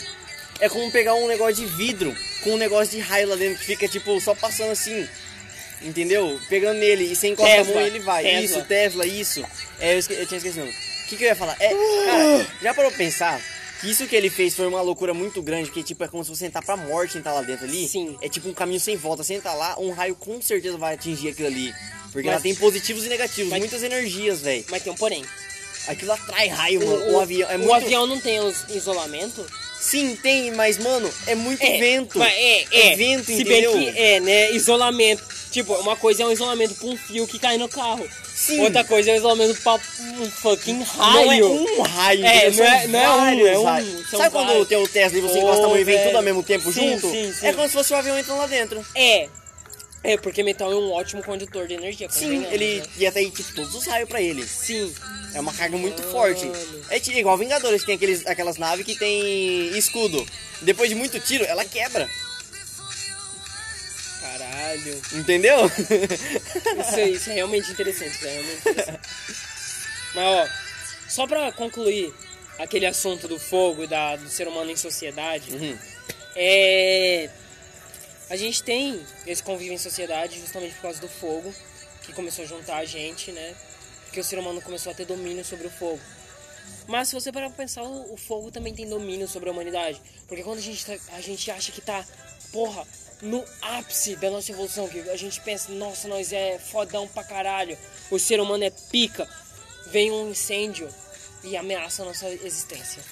É 0.58 0.68
como 0.68 0.90
pegar 0.90 1.14
um 1.14 1.26
negócio 1.28 1.56
de 1.56 1.66
vidro 1.66 2.14
com 2.42 2.52
um 2.52 2.56
negócio 2.56 2.90
de 2.92 3.00
raio 3.00 3.28
lá 3.28 3.36
dentro 3.36 3.58
que 3.58 3.64
fica 3.66 3.86
tipo 3.88 4.18
só 4.20 4.34
passando 4.34 4.70
assim. 4.70 5.06
Entendeu? 5.82 6.38
Pegando 6.48 6.78
nele 6.78 7.04
e 7.04 7.16
sem 7.16 7.32
encostar 7.32 7.60
a 7.60 7.64
mão 7.64 7.80
ele 7.86 8.00
vai. 8.00 8.22
Tesla. 8.22 8.40
Isso, 8.44 8.62
Tesla, 8.68 9.06
isso. 9.06 9.44
É, 9.78 9.94
eu, 9.94 9.98
esque- 9.98 10.14
eu 10.14 10.26
tinha 10.26 10.36
esquecido. 10.38 10.66
O 10.66 11.06
que, 11.08 11.16
que 11.16 11.24
eu 11.24 11.28
ia 11.28 11.36
falar? 11.36 11.56
É, 11.58 11.68
cara, 11.68 12.46
já 12.62 12.74
parou 12.74 12.90
pra 12.90 12.98
pensar 12.98 13.40
isso 13.84 14.06
que 14.06 14.14
ele 14.16 14.28
fez 14.30 14.54
foi 14.54 14.66
uma 14.66 14.80
loucura 14.82 15.12
muito 15.14 15.40
grande, 15.42 15.70
que 15.70 15.82
tipo, 15.82 16.02
é 16.04 16.08
como 16.08 16.22
se 16.24 16.30
você 16.30 16.46
entrar 16.46 16.62
pra 16.62 16.76
morte 16.76 17.18
entrar 17.18 17.32
lá 17.32 17.42
dentro 17.42 17.64
ali. 17.64 17.88
Sim. 17.88 18.16
É 18.20 18.28
tipo 18.28 18.48
um 18.48 18.54
caminho 18.54 18.80
sem 18.80 18.96
volta. 18.96 19.22
Você 19.24 19.34
entrar 19.34 19.54
lá, 19.54 19.76
um 19.78 19.90
raio 19.90 20.14
com 20.14 20.40
certeza 20.42 20.76
vai 20.76 20.94
atingir 20.94 21.28
aquilo 21.30 21.48
ali. 21.48 21.72
Porque 22.12 22.26
Mas- 22.26 22.34
ela 22.34 22.42
tem 22.42 22.54
positivos 22.54 23.04
e 23.04 23.08
negativos, 23.08 23.50
Mas- 23.50 23.60
muitas 23.60 23.82
energias, 23.82 24.40
velho. 24.40 24.64
Mas 24.70 24.82
tem 24.82 24.92
um 24.92 24.96
porém. 24.96 25.24
Aquilo 25.86 26.12
atrai 26.12 26.48
raio, 26.48 26.86
mano. 26.86 27.12
O, 27.12 27.20
avião 27.20 27.48
é 27.50 27.56
o 27.56 27.58
muito. 27.60 27.72
avião 27.74 28.06
não 28.06 28.20
tem 28.20 28.38
isolamento? 28.70 29.44
Sim, 29.80 30.14
tem, 30.16 30.50
mas, 30.52 30.76
mano, 30.76 31.10
é 31.26 31.34
muito 31.34 31.62
É, 31.62 31.78
vento. 31.78 32.22
É, 32.22 32.62
é. 32.70 32.92
É 32.92 32.96
vento, 32.96 33.24
Se 33.26 33.32
entendeu? 33.40 33.72
bem 33.72 33.92
que 33.92 33.98
é, 33.98 34.20
né? 34.20 34.50
Isolamento. 34.52 35.24
Tipo, 35.50 35.72
uma 35.76 35.96
coisa 35.96 36.22
é 36.22 36.26
um 36.26 36.32
isolamento 36.32 36.74
pra 36.74 36.86
um 36.86 36.96
fio 36.96 37.26
que 37.26 37.38
cai 37.38 37.56
no 37.56 37.66
carro. 37.68 38.06
Sim. 38.40 38.60
Outra 38.60 38.82
coisa 38.84 39.10
é 39.10 39.14
um 39.14 39.16
isolamento 39.16 39.60
pra 39.60 39.74
um 39.74 40.30
fucking 40.30 40.72
Não 40.74 40.82
é 40.82 41.26
raio. 41.26 41.46
um 41.52 41.82
raio, 41.82 42.24
É, 42.24 42.50
não 42.50 42.64
é- 42.64 42.86
não 42.86 42.98
é 43.00 43.10
um, 43.10 43.46
é 43.46 43.58
um- 43.58 44.04
Sabe 44.06 44.30
quando 44.30 44.46
vários. 44.48 44.68
tem 44.68 44.78
o 44.78 44.88
Tesla 44.88 45.18
e 45.18 45.20
você 45.20 45.38
Ô, 45.38 45.42
encosta 45.42 45.64
a 45.66 45.68
mão 45.68 45.78
e 45.78 45.84
vem 45.84 46.02
tudo 46.04 46.16
ao 46.16 46.22
mesmo 46.22 46.42
tempo 46.42 46.72
Sim, 46.72 46.92
junto? 46.92 47.10
sim, 47.10 47.32
sim. 47.32 47.46
É 47.46 47.52
como 47.52 47.66
se 47.68 47.74
fosse 47.74 47.92
o 47.92 47.96
avião 47.96 48.18
entrando 48.18 48.38
lá 48.38 48.46
dentro. 48.46 48.84
É. 48.94 49.28
É, 50.02 50.16
porque 50.16 50.42
metal 50.42 50.72
é 50.72 50.74
um 50.74 50.90
ótimo 50.92 51.22
condutor 51.22 51.66
de 51.66 51.74
energia. 51.74 52.08
Sim, 52.08 52.46
ele 52.50 52.78
né? 52.80 52.86
ia 52.96 53.08
atrair 53.10 53.30
tipo, 53.30 53.52
todos 53.54 53.74
os 53.74 53.84
raios 53.86 54.08
pra 54.08 54.22
ele. 54.22 54.42
Sim. 54.46 54.90
É 55.34 55.40
uma 55.40 55.52
carga 55.52 55.76
muito 55.76 56.00
Mano. 56.00 56.10
forte. 56.12 56.50
É 56.88 56.96
igual 57.18 57.36
Vingadores, 57.36 57.84
tem 57.84 57.94
aqueles, 57.96 58.26
aquelas 58.26 58.56
naves 58.56 58.86
que 58.86 58.96
tem 58.98 59.76
escudo. 59.76 60.26
Depois 60.62 60.88
de 60.88 60.94
muito 60.94 61.20
tiro, 61.20 61.44
ela 61.44 61.64
quebra. 61.66 62.08
Caralho. 64.60 65.02
Entendeu? 65.12 65.56
Isso, 65.66 67.00
isso 67.00 67.30
é 67.30 67.34
realmente 67.34 67.70
interessante, 67.70 68.10
isso 68.14 68.26
é 68.26 68.30
realmente 68.30 68.58
interessante. 68.68 69.00
Mas 70.14 70.24
ó, 70.24 70.48
só 71.08 71.26
pra 71.26 71.50
concluir 71.52 72.12
aquele 72.58 72.86
assunto 72.86 73.26
do 73.26 73.38
fogo 73.38 73.84
e 73.84 73.86
da, 73.86 74.16
do 74.16 74.28
ser 74.28 74.46
humano 74.48 74.70
em 74.70 74.76
sociedade, 74.76 75.52
Uhum. 75.54 75.78
é. 76.36 77.30
A 78.28 78.36
gente 78.36 78.62
tem 78.62 79.00
esse 79.26 79.42
convívio 79.42 79.72
em 79.74 79.78
sociedade 79.78 80.38
justamente 80.38 80.74
por 80.76 80.82
causa 80.82 81.00
do 81.00 81.08
fogo, 81.08 81.52
que 82.02 82.12
começou 82.12 82.44
a 82.44 82.46
juntar 82.46 82.76
a 82.76 82.84
gente, 82.84 83.32
né? 83.32 83.54
Porque 84.04 84.20
o 84.20 84.24
ser 84.24 84.38
humano 84.38 84.60
começou 84.62 84.92
a 84.92 84.94
ter 84.94 85.04
domínio 85.04 85.44
sobre 85.44 85.66
o 85.66 85.70
fogo. 85.70 85.98
Mas 86.86 87.08
se 87.08 87.14
você 87.14 87.32
parar 87.32 87.48
pra 87.48 87.56
pensar, 87.56 87.82
o, 87.82 88.14
o 88.14 88.16
fogo 88.16 88.52
também 88.52 88.72
tem 88.72 88.88
domínio 88.88 89.26
sobre 89.26 89.48
a 89.48 89.52
humanidade. 89.52 90.00
Porque 90.28 90.44
quando 90.44 90.58
a 90.58 90.62
gente, 90.62 90.86
tá- 90.86 90.96
a 91.14 91.20
gente 91.20 91.50
acha 91.50 91.72
que 91.72 91.80
tá, 91.80 92.04
porra, 92.52 92.86
no 93.22 93.44
ápice 93.60 94.16
da 94.16 94.30
nossa 94.30 94.50
evolução, 94.52 94.88
que 94.88 94.98
a 95.10 95.16
gente 95.16 95.40
pensa, 95.40 95.70
nossa, 95.72 96.08
nós 96.08 96.32
é 96.32 96.58
fodão 96.58 97.06
pra 97.08 97.24
caralho, 97.24 97.76
o 98.10 98.18
ser 98.18 98.40
humano 98.40 98.64
é 98.64 98.70
pica, 98.70 99.28
vem 99.86 100.10
um 100.10 100.30
incêndio 100.30 100.88
e 101.44 101.56
ameaça 101.56 102.02
a 102.02 102.06
nossa 102.06 102.28
existência. 102.28 103.02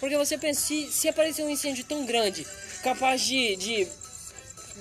Porque 0.00 0.16
você 0.16 0.36
pensa, 0.36 0.60
se, 0.60 0.90
se 0.90 1.08
aparecer 1.08 1.44
um 1.44 1.50
incêndio 1.50 1.84
tão 1.84 2.04
grande, 2.04 2.46
capaz 2.82 3.22
de, 3.22 3.56
de 3.56 3.88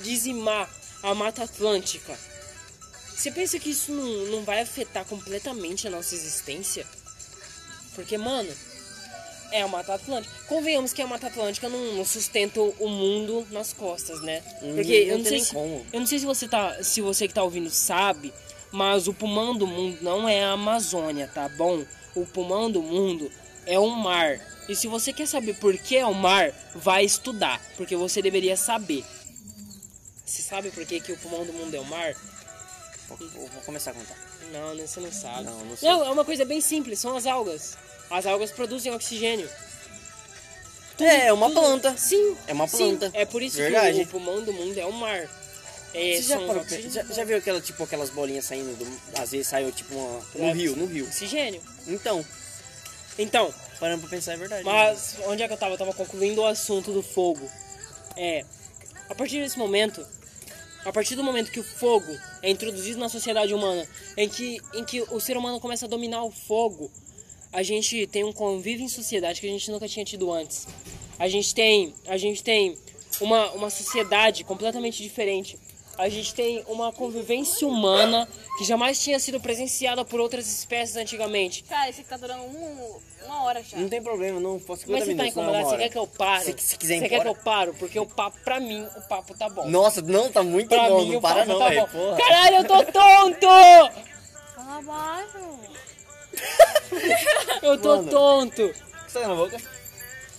dizimar 0.01 0.70
a 1.01 1.14
Mata 1.14 1.43
Atlântica, 1.43 2.18
você 3.16 3.32
pensa 3.32 3.59
que 3.59 3.70
isso 3.70 3.91
não, 3.91 4.26
não 4.32 4.43
vai 4.43 4.61
afetar 4.61 5.05
completamente 5.05 5.88
a 5.88 5.91
nossa 5.91 6.16
existência? 6.16 6.86
Porque, 7.95 8.18
mano, 8.18 8.51
É 9.54 9.62
a 9.62 9.68
Mata 9.68 9.93
Atlântica. 9.93 10.34
Convenhamos 10.47 10.91
que 10.93 11.01
a 11.01 11.06
Mata 11.08 11.28
Atlântica 11.28 11.70
não, 11.70 11.93
não 11.93 12.04
sustenta 12.06 12.60
o 12.60 12.88
mundo 12.89 13.45
nas 13.51 13.72
costas, 13.72 14.20
né? 14.24 14.41
Porque 14.60 15.04
Hum, 15.04 15.12
eu 15.12 15.18
não 15.20 15.26
sei 15.26 15.39
se, 15.39 15.54
como. 15.54 15.86
eu 15.93 15.99
não 15.99 16.08
sei 16.08 16.18
se 16.20 16.26
você 16.26 16.47
tá, 16.47 16.84
se 16.84 17.01
você 17.01 17.28
que 17.28 17.34
tá 17.36 17.43
ouvindo 17.43 17.70
sabe, 17.70 18.34
mas 18.72 19.08
o 19.08 19.14
pulmão 19.14 19.56
do 19.56 19.68
mundo 19.68 19.99
não 20.01 20.28
é 20.28 20.43
a 20.43 20.54
Amazônia, 20.54 21.30
tá 21.32 21.47
bom? 21.49 21.86
O 22.16 22.26
pulmão 22.26 22.72
do 22.72 22.82
mundo 22.82 23.32
é 23.68 23.78
o 23.78 23.88
mar. 23.89 24.39
E 24.68 24.76
se 24.76 24.88
você 24.88 25.14
quer 25.14 25.28
saber 25.28 25.54
por 25.58 25.78
que 25.78 25.97
é 25.97 26.06
o 26.06 26.14
mar, 26.16 26.51
vai 26.74 27.06
estudar, 27.06 27.62
porque 27.78 27.95
você 27.95 28.22
deveria 28.24 28.58
saber. 28.58 29.06
Você 30.26 30.41
sabe 30.41 30.72
por 30.72 30.84
que, 30.86 30.99
que 30.99 31.12
o 31.12 31.18
pulmão 31.18 31.45
do 31.45 31.54
mundo 31.54 31.76
é 31.76 31.80
o 31.80 31.86
mar? 31.86 32.16
Vou, 33.08 33.18
vou- 33.30 33.49
começar 33.66 33.91
a 33.91 33.93
contar. 33.93 34.16
Não, 34.51 34.74
né, 34.74 34.88
você 34.88 34.99
não 34.99 35.12
sabe. 35.12 35.43
Não, 35.43 35.58
não. 35.66 35.76
Não, 35.82 36.06
é 36.06 36.10
uma 36.12 36.26
coisa 36.26 36.43
bem 36.45 36.60
simples, 36.62 36.99
são 36.99 37.16
as 37.16 37.28
algas. 37.28 37.78
As 38.10 38.26
algas 38.26 38.51
produzem 38.51 38.91
oxigênio. 38.93 39.49
É, 40.99 41.28
é 41.28 41.34
uma 41.34 41.49
planta. 41.49 41.95
Sim. 41.97 42.36
É 42.47 42.54
uma 42.54 42.68
sim. 42.68 42.78
planta. 42.97 43.12
É 43.14 43.26
por 43.26 43.41
isso 43.41 43.58
Verdade. 43.58 43.93
que 43.97 43.99
o, 44.01 44.04
o 44.04 44.08
pulmão 44.08 44.41
do 44.43 44.54
mundo 44.54 44.78
é 44.80 44.86
o 44.86 44.91
mar. 44.93 45.28
É, 45.93 46.16
Você 46.16 46.24
já, 46.24 46.39
parou, 46.39 46.64
já, 46.68 47.04
já 47.04 47.24
viu 47.24 47.38
aquela, 47.38 47.62
tipo, 47.62 47.84
aquelas 47.84 48.10
bolinhas 48.10 48.45
saindo 48.45 48.76
do. 48.78 49.20
Às 49.22 49.32
vezes 49.32 49.47
saiu 49.47 49.72
tipo 49.72 49.93
uma, 49.95 50.20
no 50.36 50.45
É. 50.45 50.54
rio, 50.54 50.76
no 50.76 50.86
rio. 50.86 51.06
Oxigênio. 51.06 51.62
Então, 51.88 52.26
Então, 53.18 53.54
parando 53.80 54.01
pra 54.01 54.10
pensar 54.10 54.34
é 54.34 54.38
verdade. 54.38 54.64
mas 54.64 55.18
onde 55.28 55.43
é 55.43 55.47
que 55.47 55.54
eu 55.54 55.58
tava? 55.58 55.74
Eu 55.74 55.78
tava 55.78 55.93
concluindo 55.93 56.41
o 56.41 56.45
assunto 56.45 56.91
do 56.91 57.04
fogo. 57.04 57.47
É, 58.18 58.43
a 59.10 59.14
partir 59.16 59.39
desse 59.39 59.58
momento, 59.58 60.06
a 60.86 60.91
partir 60.91 61.16
do 61.16 61.24
momento 61.24 61.51
que 61.51 61.60
o 61.60 61.64
fogo 61.64 62.12
é 62.41 62.49
introduzido 62.49 62.99
na 62.99 63.10
sociedade 63.10 63.54
humana, 63.54 63.88
em 64.18 64.28
que, 64.28 64.60
em 64.74 64.84
que 64.84 65.01
o 65.01 65.20
ser 65.20 65.38
humano 65.38 65.60
começa 65.60 65.86
a 65.86 65.89
dominar 65.89 66.24
o 66.24 66.32
fogo, 66.32 66.91
a 67.54 67.64
gente 67.64 68.06
tem 68.08 68.24
um 68.24 68.34
convívio 68.34 68.84
em 68.84 68.89
sociedade 68.89 69.39
que 69.39 69.47
a 69.47 69.49
gente 69.51 69.70
nunca 69.72 69.88
tinha 69.88 70.04
tido 70.04 70.32
antes. 70.32 70.68
A 71.20 71.28
gente 71.28 71.54
tem, 71.54 71.93
a 72.08 72.18
gente 72.18 72.43
tem 72.43 72.78
uma, 73.22 73.51
uma 73.51 73.70
sociedade 73.70 74.43
completamente 74.43 75.01
diferente. 75.01 75.58
A 75.95 76.10
gente 76.10 76.34
tem 76.34 76.64
uma 76.68 76.91
convivência 76.91 77.68
humana 77.68 78.28
que 78.58 78.64
jamais 78.66 78.99
tinha 79.01 79.20
sido 79.20 79.39
presenciada 79.39 80.04
por 80.04 80.20
outras 80.20 80.47
espécies 80.47 80.95
antigamente. 80.95 81.64
Cara, 81.66 81.88
esse 81.88 82.01
aqui 82.01 82.10
tá 82.10 82.18
durando 82.18 82.41
um- 82.45 82.97
uma 83.26 83.43
hora 83.43 83.64
já. 83.64 83.78
Não 83.78 83.88
tem 83.88 84.01
problema, 84.01 84.39
não 84.39 84.60
posso 84.60 84.82
50 84.82 84.91
Mas 84.91 85.06
você 85.06 85.16
tá 85.16 85.24
minutos, 85.24 85.36
não, 85.36 85.43
incomodado? 85.43 85.70
Você 85.70 85.78
quer 85.78 85.89
que 85.89 85.97
eu 85.99 86.08
pare? 86.08 86.45
Se- 86.45 86.56
se 86.58 86.78
quiser 86.80 86.99
Você 86.99 87.08
quer 87.10 87.22
que 87.22 87.28
eu 87.28 87.36
paro? 87.36 87.76
Porque 87.76 87.99
o 87.99 88.08
papo, 88.08 88.38
pra 88.43 88.60
mim, 88.60 88.84
o 88.97 89.01
papo 89.08 89.38
tá 89.38 89.47
bom. 89.47 89.70
Nossa, 89.70 90.01
não, 90.01 90.32
tá 90.32 90.41
muito 90.41 90.70
pra 90.70 90.89
bom, 90.89 91.01
mim, 91.04 91.12
não 91.12 91.18
o 91.20 91.22
para 91.22 91.36
papo 91.45 91.49
não, 91.49 91.60
tá 91.60 91.70
velho. 91.70 91.82
bom. 91.82 91.88
Porra. 91.88 92.18
Caralho, 92.18 92.56
eu 92.56 92.66
tô 92.66 92.84
tonto! 92.91 93.47
Fala 94.56 94.82
baixo. 94.82 95.38
Eu 97.61 97.77
tô 97.77 97.97
Mano. 97.97 98.09
tonto! 98.09 98.65
O 98.65 98.69
que 98.73 99.11
você 99.11 99.19
tá 99.19 99.27
na 99.27 99.36
boca? 99.36 99.57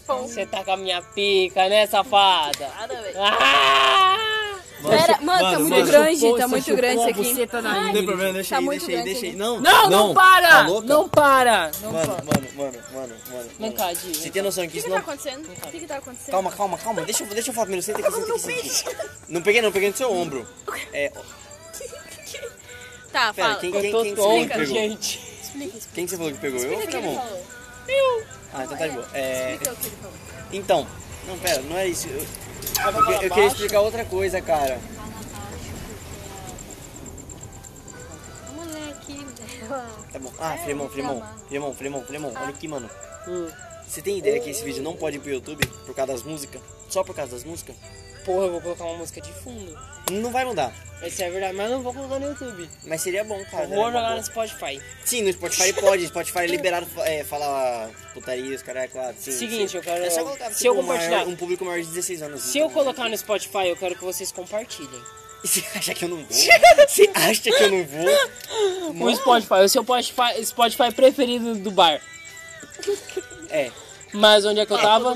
Você 0.07 0.47
tá 0.47 0.62
com 0.64 0.72
a 0.72 0.76
minha 0.76 1.01
pica, 1.01 1.68
né, 1.68 1.86
safada? 1.86 2.70
Ah! 3.16 4.59
Pera, 4.86 5.18
mano, 5.22 5.40
tá 5.40 5.59
muito 5.61 5.70
mano, 5.70 5.86
grande, 5.86 6.20
chupou- 6.20 6.38
tá 6.38 6.47
muito 6.49 6.76
grande 6.76 7.01
isso 7.01 7.42
aqui. 7.42 7.62
na 7.62 7.84
Não 7.84 7.92
tem 7.95 8.05
problema, 8.05 8.32
deixa 8.34 8.51
Tá 8.51 8.59
aí, 8.61 8.68
deixa 8.68 8.86
aí, 8.92 9.03
deixa 9.03 9.26
aí. 9.26 9.32
Não, 9.34 9.59
Não, 9.59 9.88
não, 9.88 10.12
para! 10.14 10.49
Tá 10.49 10.62
não 10.82 11.09
para! 11.09 11.70
Não 11.80 11.90
Mano, 11.92 12.07
para. 12.07 12.24
mano, 12.24 12.49
mano, 12.55 12.78
mano, 12.92 13.14
mano. 13.32 13.49
Vem 13.59 13.70
mano. 13.70 13.72
cá, 13.72 13.92
Di. 13.95 14.14
Você 14.14 14.28
tem 14.30 14.42
noção 14.42 14.62
O 14.64 14.66
que 14.66 14.72
que 14.72 14.78
isso 14.80 14.86
que 14.88 14.92
tá 14.92 14.99
não... 15.01 15.03
acontecendo? 15.03 15.47
O 15.51 15.70
que 15.70 15.80
que 15.80 15.86
tá 15.86 15.97
acontecendo? 15.97 16.30
Calma, 16.32 16.53
calma, 16.53 16.76
calma. 16.76 17.01
Deixa, 17.01 17.24
eu- 17.24 17.28
deixa 17.28 17.49
eu 17.49 17.55
falar 17.55 17.64
primeiro. 17.66 17.82
Senta 17.86 18.01
aqui, 18.01 18.12
senta 18.12 18.30
aqui, 18.34 18.68
senta 18.68 18.90
aqui. 18.90 19.11
Não 19.30 19.40
peguei 19.40 19.62
não, 19.62 19.72
peguei 19.72 19.88
no 19.88 19.97
seu 19.97 20.12
ombro. 20.12 20.47
É, 20.92 21.11
Tá, 23.11 23.32
pera, 23.32 23.49
fala. 23.49 23.61
quem, 23.61 23.74
Eu 23.74 23.80
quem, 23.80 23.90
tô 23.90 24.03
quem 24.03 24.14
que 24.14 24.20
que 24.20 24.55
tonto, 24.59 24.64
gente. 24.66 25.34
Explica, 25.55 25.77
explica. 25.79 25.95
Quem 25.95 26.05
que 26.05 26.11
você 26.11 26.17
falou 26.17 26.33
que 26.33 26.39
pegou? 26.39 26.61
Eu 26.61 26.73
ou 26.73 26.79
Explica 26.81 26.99
o 26.99 27.03
que 27.03 27.07
ele 27.07 27.17
Firamon? 27.17 27.29
falou. 27.29 27.45
Ah, 28.53 28.65
então 28.65 28.77
tá 28.79 28.87
de 28.87 28.95
boa. 28.95 29.09
É, 29.15 29.53
Explica 29.53 29.73
o 29.73 29.77
que 29.77 29.87
ele 29.87 29.97
falou. 29.97 30.17
então, 30.53 30.87
não, 31.27 31.39
pera, 31.39 31.63
não 31.63 31.77
é 31.79 31.87
isso. 31.89 32.09
Eu, 32.09 32.19
eu, 32.19 32.27
Ah, 32.81 33.23
eu 33.23 33.31
queria 33.31 33.47
explicar 33.47 33.81
outra 33.81 34.05
coisa, 34.05 34.41
cara. 34.41 34.81
Moleque. 38.55 39.27
Tá 40.13 40.19
bom. 40.19 40.33
Ah, 40.39 40.57
Fremon, 40.65 40.89
Fremon, 40.89 41.23
Fremon, 41.49 41.75
Fremon, 41.75 42.03
Fremon, 42.05 42.29
olha 42.35 42.49
aqui, 42.49 42.69
mano. 42.69 42.89
Hum. 43.29 43.49
Você 43.87 44.01
tem 44.03 44.19
ideia 44.19 44.41
que 44.41 44.51
esse 44.51 44.65
vídeo 44.65 44.83
não 44.83 44.97
pode 44.97 45.17
ir 45.17 45.21
pro 45.21 45.31
YouTube 45.31 45.65
por 45.87 45.95
causa 45.95 46.13
das 46.13 46.23
músicas? 46.23 46.61
Só 46.89 47.05
por 47.05 47.15
causa 47.15 47.33
das 47.33 47.45
músicas? 47.45 47.77
Porra, 48.25 48.47
eu 48.47 48.53
vou 48.53 48.61
colocar 48.61 48.85
uma 48.85 48.99
música 48.99 49.20
de 49.20 49.33
fundo. 49.33 49.79
Não 50.11 50.31
vai 50.31 50.45
mudar. 50.45 50.72
Isso 51.03 51.22
é 51.22 51.29
verdade, 51.31 51.55
mas 51.55 51.66
eu 51.70 51.77
não 51.77 51.83
vou 51.83 51.93
colocar 51.93 52.18
no 52.18 52.29
YouTube. 52.29 52.68
Mas 52.85 53.03
seria 53.03 53.22
bom, 53.25 53.43
cara. 53.51 53.64
Eu 53.64 53.68
vou 53.70 53.87
jogar 53.87 54.01
boa. 54.01 54.16
no 54.16 54.22
Spotify. 54.25 54.81
Sim, 55.05 55.22
no 55.22 55.33
Spotify 55.33 55.72
pode. 55.75 56.07
Spotify 56.07 56.39
é 56.39 56.47
liberado 56.47 56.87
é, 57.01 57.25
falar 57.25 57.91
putaria, 58.14 58.55
os 58.57 58.62
caras, 58.62 58.85
é 58.85 58.89
claro. 58.89 59.14
Sim, 59.18 59.33
Seguinte, 59.33 59.72
sim. 59.72 59.77
eu 59.77 59.83
quero- 59.83 60.03
É 60.05 60.09
só 60.11 60.22
colocar 60.22 60.51
se 60.53 60.66
eu 60.66 60.72
tipo, 60.75 60.83
compartilhar- 60.87 61.18
maior- 61.18 61.29
um 61.29 61.37
público 61.37 61.64
maior 61.64 61.81
de 61.81 61.87
16 61.89 62.22
anos. 62.22 62.41
Se 62.43 62.59
então, 62.59 62.68
eu 62.70 62.75
colocar 62.75 63.09
no 63.09 63.16
Spotify, 63.18 63.68
eu 63.68 63.77
quero 63.77 63.95
que 63.97 64.05
vocês 64.05 64.33
compartilhem. 64.33 65.03
Você 65.43 65.62
acha 65.75 65.93
que 65.95 66.05
eu 66.07 66.09
não 66.09 66.16
vou? 66.16 66.27
Você 66.89 67.11
acha 67.14 67.43
que 67.43 67.51
eu 67.51 67.70
não 67.70 67.85
vou? 67.85 69.07
O 69.11 69.14
Spotify, 69.16 69.55
o 69.64 69.68
seu 69.68 69.83
Spotify, 69.85 70.47
Spotify 70.47 70.91
preferido 70.95 71.55
do 71.57 71.70
bar. 71.70 72.01
É. 73.51 73.70
Mas 74.12 74.45
onde 74.47 74.61
é 74.61 74.66
que 74.66 74.72
eu 74.72 74.79
tava? 74.79 75.14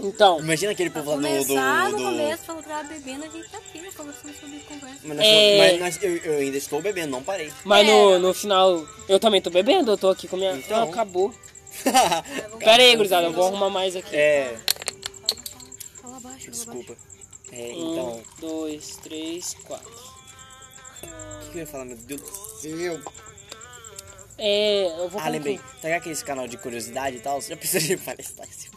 Então, 0.00 0.38
Imagina 0.40 0.72
aquele 0.72 0.90
povo 0.90 1.10
lá 1.10 1.16
do. 1.16 1.22
do, 1.22 1.28
Começar 1.46 1.90
no 1.90 1.96
do- 1.98 2.04
começo, 2.04 2.44
falou 2.44 2.62
que 2.62 2.68
tava 2.68 2.88
bebendo, 2.88 3.24
a 3.24 3.28
gente 3.28 3.48
tá 3.48 3.58
aqui, 3.58 3.80
né, 3.80 3.88
conversando 3.96 4.34
sobre 4.40 4.58
conversa. 4.60 4.98
Mas, 5.04 5.16
nós- 5.16 5.26
É. 5.26 5.58
mas 5.58 5.80
nós- 5.80 6.02
eu, 6.02 6.16
eu 6.18 6.38
ainda 6.38 6.56
estou 6.56 6.80
bebendo, 6.82 7.10
não 7.12 7.22
parei. 7.22 7.52
mas 7.64 7.86
no, 7.86 8.18
no 8.18 8.34
final, 8.34 8.86
eu 9.08 9.18
também 9.18 9.40
tô 9.42 9.50
bebendo, 9.50 9.90
eu 9.92 9.98
tô 9.98 10.08
aqui 10.10 10.28
com 10.28 10.36
minha... 10.36 10.52
Então. 10.52 10.80
Ah, 10.80 10.84
acabou. 10.84 11.34
Pera 12.58 12.82
aí, 12.82 12.96
gurizada, 12.96 13.26
eu 13.26 13.32
vou 13.32 13.46
arrumar 13.46 13.70
mais 13.70 13.94
aqui. 13.96 14.14
é. 14.14 14.56
Fala 16.00 16.20
baixo. 16.20 16.50
Desculpa. 16.50 16.96
É, 17.52 17.72
Um, 17.74 17.92
então. 17.92 18.22
dois, 18.40 18.96
três, 19.02 19.54
quatro. 19.64 19.88
O 19.88 21.40
que, 21.46 21.50
que 21.52 21.56
eu 21.58 21.60
ia 21.60 21.66
falar, 21.66 21.84
meu 21.86 21.96
Deus 21.96 22.20
do 22.20 22.26
céu? 22.60 23.00
É, 24.36 24.86
eu 25.00 25.08
vou 25.08 25.20
Ah, 25.20 25.28
lembrei. 25.28 25.58
Tá 25.58 25.88
ligado 25.88 26.00
aquele 26.00 26.16
canal 26.16 26.46
de 26.46 26.56
curiosidade 26.58 27.16
e 27.16 27.20
tal? 27.20 27.40
Você 27.40 27.50
já 27.50 27.56
pensou 27.56 27.80
em 27.94 27.98
palestrar 27.98 28.46
esse 28.48 28.68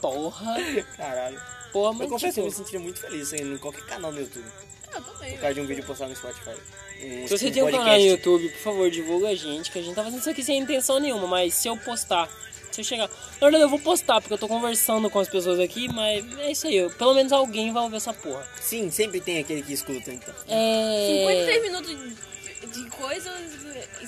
Porra. 0.00 0.56
Caralho. 0.96 1.40
Porra, 1.72 1.90
Eu 1.90 1.94
mas 1.94 2.08
confesso 2.08 2.34
que 2.34 2.40
eu 2.40 2.44
me 2.44 2.50
sentiria 2.52 2.80
muito 2.80 3.00
feliz 3.00 3.32
em 3.32 3.56
qualquer 3.58 3.84
canal 3.86 4.12
no 4.12 4.20
YouTube. 4.20 4.44
Eu 4.94 5.02
também. 5.02 5.32
Por 5.32 5.40
causa 5.40 5.54
de 5.54 5.60
um 5.60 5.66
vídeo 5.66 5.84
postado 5.84 6.10
no 6.10 6.16
Spotify. 6.16 6.50
Um, 7.02 7.26
se 7.26 7.38
você 7.38 7.48
um 7.48 7.52
tem 7.52 7.62
um 7.62 7.70
canal 7.70 7.94
no 7.98 8.04
YouTube, 8.06 8.48
por 8.50 8.58
favor, 8.60 8.90
divulga 8.90 9.28
a 9.28 9.34
gente, 9.34 9.70
que 9.70 9.78
a 9.78 9.82
gente 9.82 9.94
tá 9.94 10.04
fazendo 10.04 10.20
isso 10.20 10.30
aqui 10.30 10.44
sem 10.44 10.58
intenção 10.58 11.00
nenhuma, 11.00 11.26
mas 11.26 11.54
se 11.54 11.66
eu 11.66 11.76
postar, 11.76 12.28
se 12.70 12.80
eu 12.80 12.84
chegar... 12.84 13.08
Na 13.08 13.40
verdade, 13.40 13.64
eu 13.64 13.68
vou 13.68 13.78
postar, 13.80 14.20
porque 14.20 14.34
eu 14.34 14.38
tô 14.38 14.46
conversando 14.46 15.08
com 15.10 15.18
as 15.18 15.28
pessoas 15.28 15.58
aqui, 15.58 15.88
mas 15.92 16.24
é 16.38 16.52
isso 16.52 16.66
aí, 16.66 16.76
eu- 16.76 16.90
pelo 16.90 17.14
menos 17.14 17.32
alguém 17.32 17.72
vai 17.72 17.82
ouvir 17.82 17.96
essa 17.96 18.12
porra. 18.12 18.46
Sim, 18.60 18.90
sempre 18.90 19.20
tem 19.20 19.38
aquele 19.38 19.62
que 19.62 19.72
escuta, 19.72 20.12
então. 20.12 20.34
É... 20.46 21.06
53 21.08 21.62
minutos 21.62 21.90
coisa 22.96 23.32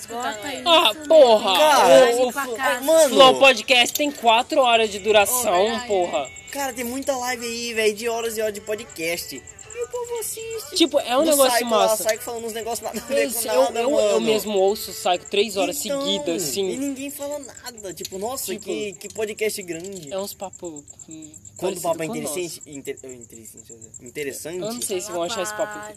Bota 0.09 0.47
aí. 0.47 0.63
Ah, 0.67 0.93
porra! 1.07 1.57
Cara, 1.59 2.17
o, 2.17 2.29
o. 2.29 2.85
Mano, 2.85 3.09
Flow 3.11 3.39
Podcast 3.39 3.95
tem 3.97 4.11
4 4.11 4.61
horas 4.61 4.91
de 4.91 4.99
duração, 4.99 5.65
verdade. 5.65 5.87
porra. 5.87 6.31
cara, 6.51 6.73
tem 6.73 6.85
muita 6.85 7.17
live 7.17 7.45
aí, 7.47 7.75
velho, 7.75 7.95
de 7.95 8.09
horas 8.09 8.37
e 8.37 8.41
horas 8.43 8.55
de 8.55 8.61
podcast. 8.61 9.37
E 9.37 9.85
o 9.85 9.89
povo 9.89 10.19
assiste. 10.21 10.77
Tipo, 10.77 11.01
é 11.01 11.17
um 11.19 11.25
negócio 11.25 11.53
Psycho 11.53 11.71
lá, 11.71 11.79
massa. 11.89 12.05
Psycho 12.05 12.23
falando 12.23 12.47
uns 12.47 12.53
negócios 12.53 12.81
nada 12.81 13.01
a 13.01 13.05
ver 13.07 13.25
Eu, 13.27 13.33
com 13.33 13.41
eu, 13.49 13.63
nada, 13.63 13.81
eu, 13.81 13.91
mano. 13.91 14.09
eu 14.11 14.21
mesmo 14.21 14.57
ouço 14.59 14.91
o 14.93 14.95
Psycho 14.95 15.27
3 15.31 15.57
horas 15.57 15.85
Então, 15.85 16.01
seguidas, 16.03 16.43
E 16.43 16.51
assim. 16.51 16.77
ninguém 16.77 17.11
fala 17.11 17.39
nada. 17.41 17.93
Tipo, 17.93 18.19
nossa, 18.19 18.53
Tipo, 18.53 18.65
que, 18.67 18.93
que 18.93 19.09
podcast 19.13 19.61
grande. 19.63 20.13
É 20.13 20.19
uns 20.19 20.33
papos. 20.33 20.85
Quando 21.57 21.79
o 21.79 21.81
papo 21.81 22.03
é 22.03 22.07
nosso. 22.07 22.19
interessante, 22.21 22.63
inter, 22.67 22.99
interessante, 23.05 23.73
interessante. 24.01 24.59
Eu 24.59 24.73
não 24.75 24.83
sei 24.83 25.01
se 25.01 25.11
vão 25.11 25.23
achar 25.25 25.43
esse 25.43 25.55
papo. 25.55 25.93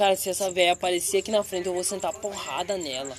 Cara, 0.00 0.16
se 0.16 0.30
essa 0.30 0.50
velha 0.50 0.72
aparecer 0.72 1.18
aqui 1.18 1.30
na 1.30 1.44
frente, 1.44 1.66
eu 1.66 1.74
vou 1.74 1.84
sentar 1.84 2.10
porrada 2.14 2.78
nela. 2.78 3.14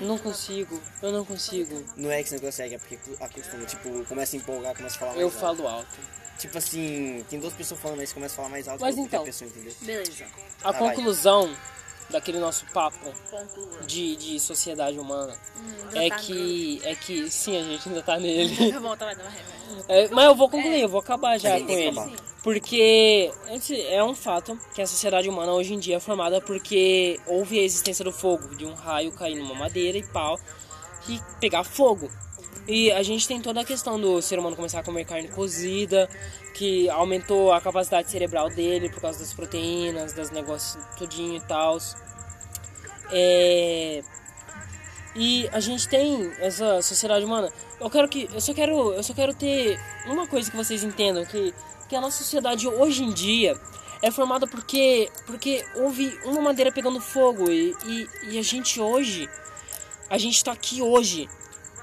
Não 0.00 0.16
consigo, 0.16 0.80
eu 1.02 1.12
não 1.12 1.26
consigo. 1.26 1.84
Não 1.94 2.10
é 2.10 2.22
que 2.22 2.30
você 2.30 2.36
não 2.36 2.42
consegue, 2.42 2.76
é 2.76 2.78
porque 2.78 2.98
acostuma. 3.20 3.66
Tipo, 3.66 4.02
começa 4.06 4.34
a 4.34 4.38
empolgar, 4.38 4.74
começa 4.74 4.96
a 4.96 4.98
falar 4.98 5.10
mais 5.10 5.20
Eu 5.20 5.26
alto. 5.26 5.38
falo 5.38 5.68
alto. 5.68 5.98
Tipo 6.38 6.56
assim, 6.56 7.22
tem 7.28 7.38
duas 7.38 7.52
pessoas 7.52 7.78
falando, 7.80 7.98
você 8.00 8.14
começa 8.14 8.32
a 8.32 8.36
falar 8.36 8.48
mais 8.48 8.66
alto 8.66 8.80
Mas 8.80 8.94
que 8.94 8.98
a 8.98 9.02
outra 9.02 9.16
então. 9.18 9.26
pessoa, 9.26 9.50
entendeu? 9.50 9.74
Beleza. 9.82 10.24
A 10.62 10.70
Ah, 10.70 10.72
vai. 10.72 10.96
Daquele 12.14 12.38
nosso 12.38 12.64
papo 12.66 13.12
Conclua. 13.30 13.82
de, 13.86 14.16
de 14.16 14.40
sociedade 14.40 14.98
humana 14.98 15.36
ainda 15.86 16.04
é 16.04 16.08
tá 16.08 16.16
que. 16.16 16.80
É 16.84 16.94
que 16.94 17.30
sim, 17.30 17.56
a 17.56 17.62
gente 17.62 17.88
ainda 17.88 18.02
tá 18.02 18.18
nele. 18.18 18.56
É, 19.88 20.08
mas 20.08 20.26
eu 20.26 20.34
vou 20.34 20.48
concluir, 20.48 20.80
eu 20.80 20.88
vou 20.88 21.00
acabar 21.00 21.38
já 21.38 21.58
Sim, 21.58 21.66
com 21.66 21.72
ele. 21.72 21.98
acabar. 21.98 22.16
Porque 22.42 23.32
é 23.88 24.04
um 24.04 24.14
fato 24.14 24.58
que 24.74 24.80
a 24.80 24.86
sociedade 24.86 25.28
humana 25.28 25.52
hoje 25.52 25.74
em 25.74 25.78
dia 25.78 25.96
é 25.96 26.00
formada 26.00 26.40
porque 26.40 27.18
houve 27.26 27.58
a 27.58 27.62
existência 27.62 28.04
do 28.04 28.12
fogo, 28.12 28.54
de 28.54 28.64
um 28.64 28.72
raio 28.72 29.10
cair 29.12 29.34
numa 29.34 29.54
madeira 29.54 29.98
e 29.98 30.02
pau 30.02 30.38
e 31.08 31.20
pegar 31.40 31.64
fogo. 31.64 32.08
E 32.66 32.90
a 32.92 33.02
gente 33.02 33.28
tem 33.28 33.40
toda 33.40 33.60
a 33.60 33.64
questão 33.64 34.00
do 34.00 34.22
ser 34.22 34.38
humano 34.38 34.56
começar 34.56 34.80
a 34.80 34.82
comer 34.82 35.04
carne 35.04 35.28
cozida, 35.28 36.08
que 36.54 36.88
aumentou 36.88 37.52
a 37.52 37.60
capacidade 37.60 38.10
cerebral 38.10 38.48
dele 38.48 38.88
por 38.88 39.02
causa 39.02 39.18
das 39.18 39.32
proteínas, 39.34 40.12
das 40.12 40.30
negócios 40.30 40.82
tudinho 40.96 41.36
e 41.36 41.40
tal. 41.40 41.78
É... 43.10 44.02
E 45.16 45.48
a 45.52 45.60
gente 45.60 45.88
tem 45.88 46.32
essa 46.38 46.82
sociedade 46.82 47.24
humana. 47.24 47.52
Eu 47.80 47.88
quero 47.88 48.08
que. 48.08 48.28
Eu 48.32 48.40
só 48.40 48.52
quero. 48.52 48.92
Eu 48.92 49.02
só 49.02 49.14
quero 49.14 49.32
ter 49.32 49.78
uma 50.06 50.26
coisa 50.26 50.50
que 50.50 50.56
vocês 50.56 50.82
entendam, 50.82 51.24
que, 51.24 51.54
que 51.88 51.94
a 51.94 52.00
nossa 52.00 52.18
sociedade 52.18 52.66
hoje 52.66 53.04
em 53.04 53.12
dia 53.12 53.56
é 54.02 54.10
formada 54.10 54.46
porque. 54.46 55.08
Porque 55.26 55.64
houve 55.76 56.18
uma 56.24 56.40
madeira 56.40 56.72
pegando 56.72 57.00
fogo. 57.00 57.48
E, 57.50 57.74
e, 57.86 58.08
e 58.30 58.38
a 58.38 58.42
gente 58.42 58.80
hoje. 58.80 59.28
A 60.10 60.18
gente 60.18 60.42
tá 60.42 60.52
aqui 60.52 60.82
hoje. 60.82 61.28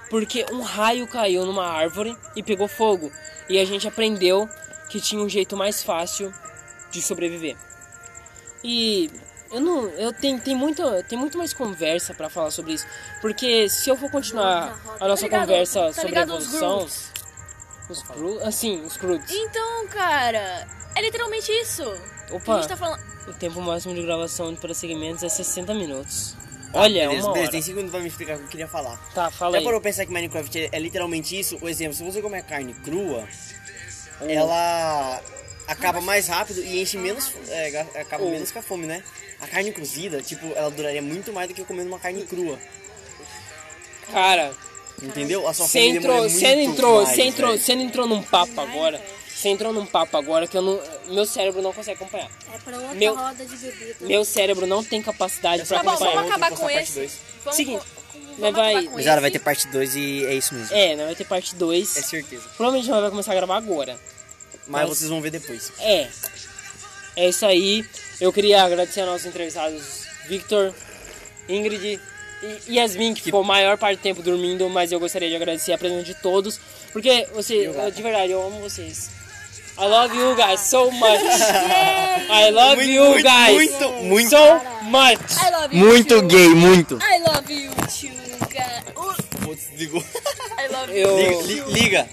Porque 0.09 0.45
um 0.51 0.61
raio 0.61 1.07
caiu 1.07 1.45
numa 1.45 1.65
árvore 1.65 2.17
e 2.36 2.43
pegou 2.43 2.67
fogo. 2.67 3.09
E 3.47 3.57
a 3.57 3.63
gente 3.63 3.88
aprendeu 3.88 4.47
que 4.89 4.99
tinha 4.99 5.24
um 5.24 5.30
jeito 5.30 5.55
mais 5.55 5.82
fácil 5.82 6.34
de 6.91 7.01
sobreviver. 7.01 7.55
E 8.61 9.09
eu 9.51 9.59
não, 9.61 9.85
eu 9.89 10.13
tenho, 10.13 10.39
tem 10.39 10.55
muito, 10.55 10.81
tem 11.03 11.17
muito 11.17 11.37
mais 11.37 11.53
conversa 11.53 12.13
pra 12.13 12.29
falar 12.29 12.51
sobre 12.51 12.73
isso, 12.73 12.85
porque 13.21 13.67
se 13.69 13.89
eu 13.89 13.95
for 13.97 14.09
continuar 14.09 14.79
a 14.99 15.07
nossa 15.07 15.21
Tá 15.21 15.27
ligado? 15.27 15.47
conversa 15.47 15.79
Tá 15.87 15.93
sobre 15.93 16.19
os 16.19 16.23
evolução, 16.23 16.87
os 17.89 18.41
assim, 18.43 18.81
os 18.85 18.95
Groots. 18.97 19.29
Então, 19.33 19.87
cara, 19.87 20.65
é 20.95 21.01
literalmente 21.01 21.51
isso. 21.51 21.83
Opa. 22.31 22.53
A 22.53 22.57
gente 22.61 22.69
tá 22.69 22.77
falando. 22.77 23.01
O 23.27 23.33
tempo 23.33 23.61
máximo 23.61 23.93
de 23.93 24.01
gravação 24.01 24.55
para 24.55 24.73
segmentos 24.73 25.21
é 25.23 25.29
60 25.29 25.73
minutos. 25.73 26.35
Olha, 26.73 27.07
beleza, 27.09 27.27
uma 27.27 27.33
beleza, 27.33 27.41
hora. 27.49 27.51
tem 27.51 27.61
5 27.61 27.75
minutos 27.75 27.91
pra 27.91 27.99
me 28.01 28.07
explicar 28.07 28.35
o 28.35 28.37
que 28.39 28.43
eu 28.45 28.47
queria 28.49 28.67
falar. 28.67 28.97
Tá, 29.13 29.29
fala 29.29 29.51
Já 29.53 29.57
aí. 29.57 29.63
parou 29.65 29.81
pra 29.81 29.89
pensar 29.89 30.05
que 30.05 30.11
Minecraft 30.13 30.57
é, 30.57 30.69
é 30.71 30.79
literalmente 30.79 31.37
isso? 31.37 31.57
O 31.61 31.67
exemplo, 31.67 31.93
se 31.93 32.01
você 32.03 32.21
comer 32.21 32.43
carne 32.43 32.73
crua, 32.75 33.27
ela 34.21 35.21
acaba 35.68 36.01
mais 36.01 36.28
rápido 36.28 36.62
e 36.64 36.82
enche 36.82 36.97
menos, 36.97 37.32
é, 37.49 37.86
acaba 37.99 38.24
Ou- 38.24 38.32
menos 38.32 38.51
com 38.51 38.59
a 38.59 38.62
fome, 38.62 38.86
né? 38.86 39.03
A 39.39 39.47
carne 39.47 39.72
cozida, 39.72 40.22
tipo, 40.22 40.45
ela 40.55 40.70
duraria 40.70 41.01
muito 41.01 41.32
mais 41.34 41.47
do 41.47 41.53
que 41.53 41.64
comendo 41.64 41.88
uma 41.89 41.99
carne 41.99 42.24
crua. 42.26 42.59
Cara, 44.12 44.53
Entendeu? 45.01 45.47
A 45.47 45.53
sua 45.53 45.68
você 45.68 45.80
fome 45.80 45.97
entrou, 45.97 46.30
você 46.30 46.45
entrou, 46.47 47.03
mais, 47.03 47.16
você 47.16 47.22
entrou, 47.24 47.57
você 47.57 47.74
entrou 47.74 48.07
num 48.07 48.22
papo 48.22 48.62
agora. 48.62 49.01
Você 49.34 49.49
entrou 49.49 49.74
num 49.74 49.86
papo 49.88 50.16
agora 50.16 50.45
que 50.45 50.55
eu 50.55 50.62
não, 50.62 50.80
meu 51.07 51.26
cérebro 51.26 51.59
não 51.64 51.74
consegue 51.74 51.95
acompanhar. 52.03 52.30
É 52.53 52.57
pra 52.59 52.78
outra 52.78 52.93
Meu- 52.93 53.16
roda 53.16 53.43
de 53.43 53.57
bebida. 53.57 53.95
Meu 54.01 54.24
cérebro 54.24 54.68
não 54.68 54.84
tem 54.84 55.01
capacidade 55.01 55.66
pra 55.66 55.78
Tá 55.78 55.84
bom, 55.84 55.89
acompanhar. 55.91 56.14
vamos 56.14 56.30
acabar 56.30 56.51
com 56.51 56.57
parte 56.68 56.99
esse. 56.99 57.18
Vamos, 57.43 57.55
Seguinte, 57.57 57.84
vamos 58.38 58.38
mas 58.38 58.53
vai- 58.53 58.89
Mas 58.93 59.07
ela 59.07 59.22
vai 59.22 59.32
ter 59.32 59.39
parte 59.39 59.68
2 59.70 59.95
e 59.95 60.24
é 60.26 60.36
isso 60.36 60.53
mesmo. 60.53 60.76
É, 60.76 60.95
não 60.95 61.05
vai 61.05 61.16
ter 61.16 61.26
parte 61.26 61.55
2. 61.55 61.97
É 61.97 62.01
certeza. 62.03 62.43
Provavelmente 62.55 62.88
nós 62.91 63.01
vai 63.01 63.09
começar 63.09 63.32
a 63.32 63.36
gravar 63.36 63.57
agora. 63.57 63.97
Mas 64.72 64.88
Mas- 64.88 64.97
vocês 64.97 65.09
vão 65.09 65.22
ver 65.22 65.30
depois. 65.32 65.72
É. 65.80 66.07
É 67.15 67.30
isso 67.30 67.45
aí. 67.45 67.86
Eu 68.19 68.32
queria 68.32 68.63
agradecer 68.63 69.01
aos 69.01 69.09
nossos 69.09 69.26
entrevistados 69.28 70.05
Victor, 70.28 70.74
Ingrid 71.49 71.99
e 72.67 72.76
Yasmin, 72.78 73.13
que 73.13 73.22
ficou 73.22 73.41
a 73.41 73.43
maior 73.43 73.78
parte 73.78 73.97
do 73.99 74.01
tempo 74.01 74.22
dormindo, 74.24 74.69
mas 74.69 74.91
eu 74.91 74.99
gostaria 74.99 75.28
de 75.30 75.36
agradecer 75.36 75.74
a 75.74 75.78
presença 75.78 76.03
de 76.03 76.13
todos. 76.15 76.59
Porque 76.93 77.28
você, 77.34 77.67
eu- 77.67 77.91
de 77.91 78.01
verdade, 78.01 78.32
eu 78.32 78.41
amo 78.41 78.59
vocês. 78.61 79.09
I 79.78 79.86
love 79.86 80.15
you 80.15 80.36
guys 80.36 80.59
so 80.61 80.91
much. 80.91 81.22
I 82.30 82.51
love 82.51 82.76
Muito, 82.78 82.91
you 82.91 83.05
muito, 83.09 83.24
guys 83.24 83.72
muito, 83.72 83.89
muito. 84.03 84.30
so 84.30 84.59
much. 84.84 85.19
I 85.41 85.51
love 85.51 85.76
you 85.78 85.86
Muito 85.86 86.19
too. 86.19 86.28
gay, 86.28 86.49
muito. 86.49 86.99
I 87.01 87.19
love 87.19 87.53
you 87.53 87.72
too. 87.72 88.22
Uh, 88.97 89.55
desligou. 89.55 90.03
I 90.59 90.67
love 90.72 90.91
you. 90.97 91.07
Eu, 91.07 91.67
liga. 91.72 92.07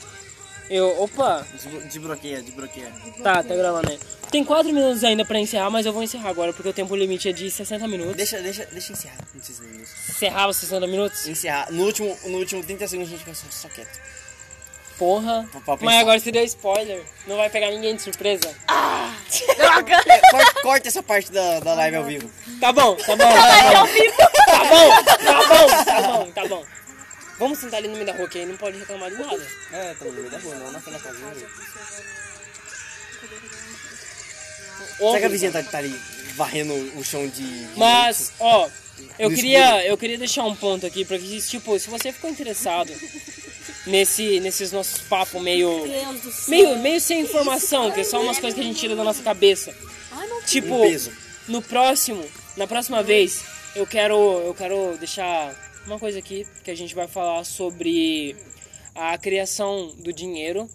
Eu, 0.71 1.03
opa, 1.03 1.47
Desblo- 1.53 1.81
Desbloqueia, 1.83 2.43
desbloqueia. 2.43 2.93
tá, 3.23 3.43
tá 3.43 3.55
gravando 3.55 3.91
aí. 3.91 3.99
Tem 4.31 4.45
4 4.45 4.71
minutos 4.73 5.03
ainda 5.05 5.25
pra 5.25 5.39
encerrar, 5.41 5.71
mas 5.71 5.87
eu 5.87 5.93
vou 5.93 6.03
encerrar 6.03 6.29
agora 6.29 6.53
porque 6.53 6.69
o 6.69 6.73
tempo 6.73 6.95
limite 6.95 7.29
é 7.29 7.33
de 7.33 7.51
60 7.51 7.89
minutos. 7.89 8.15
Deixa, 8.17 8.39
deixa, 8.43 8.67
deixa 8.67 8.93
encerrar. 8.93 9.17
Não 9.35 9.43
sei 9.43 9.55
se 9.55 9.63
é 9.63 9.83
isso. 9.83 9.95
Encerrava 10.11 10.53
60 10.53 10.87
minutos? 10.87 11.27
Encerrar. 11.27 11.73
No 11.73 11.85
último, 11.85 12.15
no 12.27 12.39
último 12.39 12.63
30 12.63 12.87
segundos 12.89 13.11
a 13.13 13.17
gente 13.17 13.25
fica 13.25 13.35
só, 13.35 13.47
só 13.51 13.69
quieto. 13.69 13.99
Porra. 14.99 15.49
Pra- 15.53 15.61
pra 15.61 15.73
Mas 15.77 15.81
pensar. 15.81 16.01
agora 16.01 16.19
você 16.21 16.33
deu 16.33 16.45
spoiler. 16.45 17.03
Não 17.27 17.37
vai 17.37 17.49
pegar 17.49 17.71
ninguém 17.71 17.95
de 17.97 18.03
surpresa. 18.03 18.53
Droga. 19.57 19.95
É, 20.07 20.21
corta, 20.31 20.61
corta 20.63 20.89
essa 20.89 21.03
parte 21.03 21.31
da, 21.33 21.61
da 21.61 21.73
live 21.75 21.97
ao 21.97 22.05
vivo. 22.05 22.31
Tá 22.61 22.73
bom, 22.73 22.97
tá 22.97 23.17
bom, 23.17 23.25
tá 23.25 23.71
bom. 23.71 23.87
Tá 24.45 24.65
bom, 24.65 24.91
tá 25.25 25.45
bom, 25.49 25.85
tá 25.85 26.03
bom, 26.03 26.31
tá 26.33 26.49
bom. 26.49 26.65
Vamos 27.39 27.59
sentar 27.59 27.79
ali 27.79 27.89
no 27.89 27.95
meio 27.95 28.07
da 28.07 28.13
rua 28.13 28.29
que 28.29 28.39
aí 28.39 28.47
não 28.47 28.57
pode 28.57 28.79
reclamar 28.79 29.11
de 29.11 29.17
nada. 29.17 29.47
É, 29.73 29.95
tá 29.95 30.05
no 30.05 30.13
meio 30.13 30.31
da 30.31 30.39
rua, 30.39 30.55
não 30.57 30.73
na 30.73 30.81
frente 30.81 31.03
da 31.03 31.13
casa. 31.13 31.47
Será 34.99 35.19
que 35.21 35.25
a 35.25 35.29
vizinha 35.29 35.53
tá, 35.53 35.63
tá 35.63 35.79
ali 35.79 36.01
varrendo 36.35 36.75
o 36.99 37.05
chão 37.05 37.27
de. 37.29 37.43
de 37.43 37.79
Mas, 37.79 38.33
ó, 38.41 38.69
eu 39.19 39.31
No 39.31 39.37
queria, 39.37 39.85
eu 39.87 39.97
queria 39.97 40.19
deixar 40.19 40.45
um 40.45 40.55
ponto 40.55 40.87
aqui 40.87 41.05
pra 41.05 41.19
que, 41.19 41.41
tipo, 41.43 41.79
se 41.79 41.89
você 41.89 42.13
ficou 42.13 42.31
interessado 42.31 42.93
nesse, 43.87 44.41
nesses 44.41 44.73
nossos 44.73 45.01
papos 45.03 45.41
meio, 45.41 45.85
meio, 46.49 46.79
meio 46.79 47.01
sem 47.01 47.21
informação, 47.21 47.91
que 47.93 48.01
é 48.01 48.05
só 48.05 48.21
umas 48.21 48.39
coisas 48.39 48.55
que 48.55 48.61
a 48.61 48.65
gente 48.65 48.79
tira 48.81 48.97
da 48.97 49.05
nossa 49.05 49.23
cabeça. 49.23 49.75
Tipo, 50.47 50.75
Um 50.85 51.13
no 51.49 51.63
próximo, 51.63 52.25
na 52.57 52.67
próxima 52.67 53.03
vez, 53.03 53.45
eu 53.75 53.87
quero, 53.87 54.17
eu 54.45 54.55
quero 54.55 54.97
deixar 54.99 55.55
uma 55.89 55.99
coisa 55.99 56.19
aqui 56.19 56.47
que 56.65 56.71
a 56.71 56.75
gente 56.77 56.95
vai 56.95 57.09
falar 57.09 57.45
sobre 57.45 58.37
a 58.95 59.17
criação 59.19 59.95
do 59.99 60.13
dinheiro, 60.13 60.69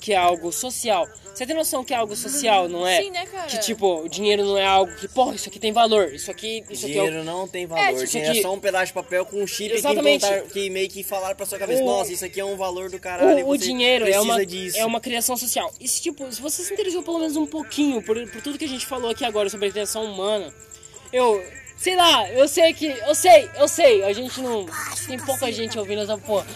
que 0.00 0.12
é 0.12 0.16
algo 0.16 0.50
social. 0.52 1.06
Você 1.34 1.44
tem 1.46 1.54
noção 1.54 1.84
que 1.84 1.92
é 1.92 1.96
algo 1.98 2.16
social, 2.16 2.66
não 2.66 2.86
é? 2.86 3.02
Sim, 3.02 3.10
né, 3.10 3.26
cara? 3.26 3.46
Que 3.46 3.58
tipo, 3.58 4.00
o 4.04 4.08
dinheiro 4.08 4.42
não 4.42 4.56
é 4.56 4.64
algo 4.64 4.90
que, 4.96 5.06
porra, 5.06 5.34
isso 5.34 5.50
aqui 5.50 5.58
tem 5.58 5.70
valor, 5.70 6.14
isso 6.14 6.30
aqui, 6.30 6.64
isso 6.70 6.86
aqui 6.86 6.96
é 6.96 7.02
o- 7.02 7.04
Dinheiro 7.04 7.24
não 7.24 7.46
tem 7.46 7.66
valor. 7.66 7.82
É, 7.82 7.92
tipo, 7.92 8.06
Dinheiro 8.06 8.32
que- 8.32 8.38
é 8.38 8.42
só 8.42 8.54
um 8.54 8.58
pedaço 8.58 8.86
de 8.86 8.92
papel 8.94 9.26
com 9.26 9.42
um 9.42 9.46
chip 9.46 9.68
que, 9.68 9.76
Exatamente. 9.76 10.26
que 10.50 10.70
meio 10.70 10.88
que 10.88 11.02
falaram 11.02 11.36
pra 11.36 11.44
sua 11.44 11.58
cabeça. 11.58 11.82
O- 11.82 11.84
Nossa, 11.84 12.10
isso 12.10 12.24
aqui 12.24 12.40
é 12.40 12.44
um 12.44 12.56
valor 12.56 12.88
do 12.90 12.98
caralho. 12.98 13.44
O, 13.44 13.50
o 13.50 13.58
você 13.58 13.66
dinheiro 13.66 14.08
é 14.08 14.18
uma, 14.18 14.46
disso. 14.46 14.78
é 14.78 14.86
uma 14.86 14.98
criação 14.98 15.36
social. 15.36 15.70
E 15.78 15.86
se, 15.86 16.00
tipo, 16.00 16.32
se 16.32 16.40
você 16.40 16.62
se 16.64 16.72
interessou 16.72 17.02
pelo 17.02 17.18
menos 17.18 17.36
um 17.36 17.46
pouquinho 17.46 18.00
por, 18.00 18.16
por 18.30 18.40
tudo 18.40 18.56
que 18.58 18.64
a 18.64 18.68
gente 18.68 18.86
falou 18.86 19.10
aqui 19.10 19.26
agora 19.26 19.50
sobre 19.50 19.68
a 19.68 19.70
criação 19.70 20.04
humana, 20.06 20.54
eu. 21.12 21.44
Sei 21.76 21.94
lá, 21.94 22.28
eu 22.30 22.48
sei 22.48 22.72
que. 22.72 22.86
Eu 22.86 23.14
sei, 23.14 23.50
eu 23.58 23.68
sei. 23.68 24.02
A 24.04 24.12
gente 24.12 24.40
não. 24.40 24.66
Tem 25.06 25.18
pouca 25.18 25.52
gente 25.52 25.78
ouvindo 25.78 26.02
essa 26.02 26.16
porra. 26.16 26.46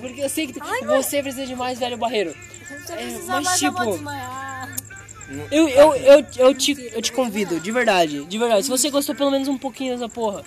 Porque 0.00 0.20
eu 0.20 0.28
sei 0.28 0.46
que 0.46 0.60
você 0.84 1.22
precisa 1.22 1.46
de 1.46 1.56
mais 1.56 1.78
velho 1.78 1.96
barreiro. 1.96 2.34
É, 2.90 3.18
mas, 3.26 3.58
tipo. 3.58 4.00
Eu, 5.50 5.66
eu, 5.68 5.94
eu, 5.94 6.26
eu, 6.36 6.54
te, 6.54 6.90
eu 6.92 7.00
te 7.00 7.10
convido, 7.10 7.58
de 7.58 7.72
verdade, 7.72 8.22
de 8.24 8.38
verdade. 8.38 8.64
Se 8.64 8.70
você 8.70 8.90
gostou 8.90 9.14
pelo 9.14 9.30
menos 9.30 9.48
um 9.48 9.56
pouquinho 9.56 9.94
dessa 9.94 10.08
porra. 10.08 10.44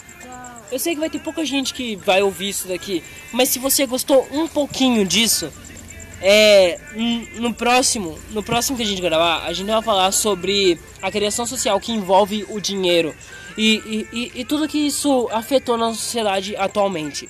Eu 0.72 0.80
sei 0.80 0.94
que 0.96 1.00
vai 1.00 1.10
ter 1.10 1.20
pouca 1.20 1.46
gente 1.46 1.74
que 1.74 1.96
vai 1.96 2.22
ouvir 2.22 2.50
isso 2.50 2.68
daqui. 2.68 3.04
Mas 3.32 3.50
se 3.50 3.60
você 3.60 3.86
gostou 3.86 4.28
um 4.32 4.48
pouquinho 4.48 5.06
disso, 5.06 5.52
é. 6.22 6.80
No 7.36 7.54
próximo, 7.54 8.18
no 8.32 8.44
próximo 8.44 8.78
que 8.78 8.84
a 8.84 8.86
gente 8.86 9.02
gravar, 9.02 9.46
a 9.46 9.54
gente 9.54 9.68
vai 9.68 9.82
falar 9.82 10.12
sobre 10.12 10.80
a 11.02 11.12
criação 11.12 11.46
social 11.46 11.80
que 11.80 11.92
envolve 11.92 12.46
o 12.50 12.60
dinheiro. 12.60 13.16
E, 13.58 14.08
e, 14.12 14.20
e, 14.36 14.42
e 14.42 14.46
tudo 14.46 14.68
que 14.68 14.78
isso 14.88 15.30
afetou 15.32 15.78
na 15.78 15.94
sociedade 15.94 16.56
atualmente. 16.56 17.30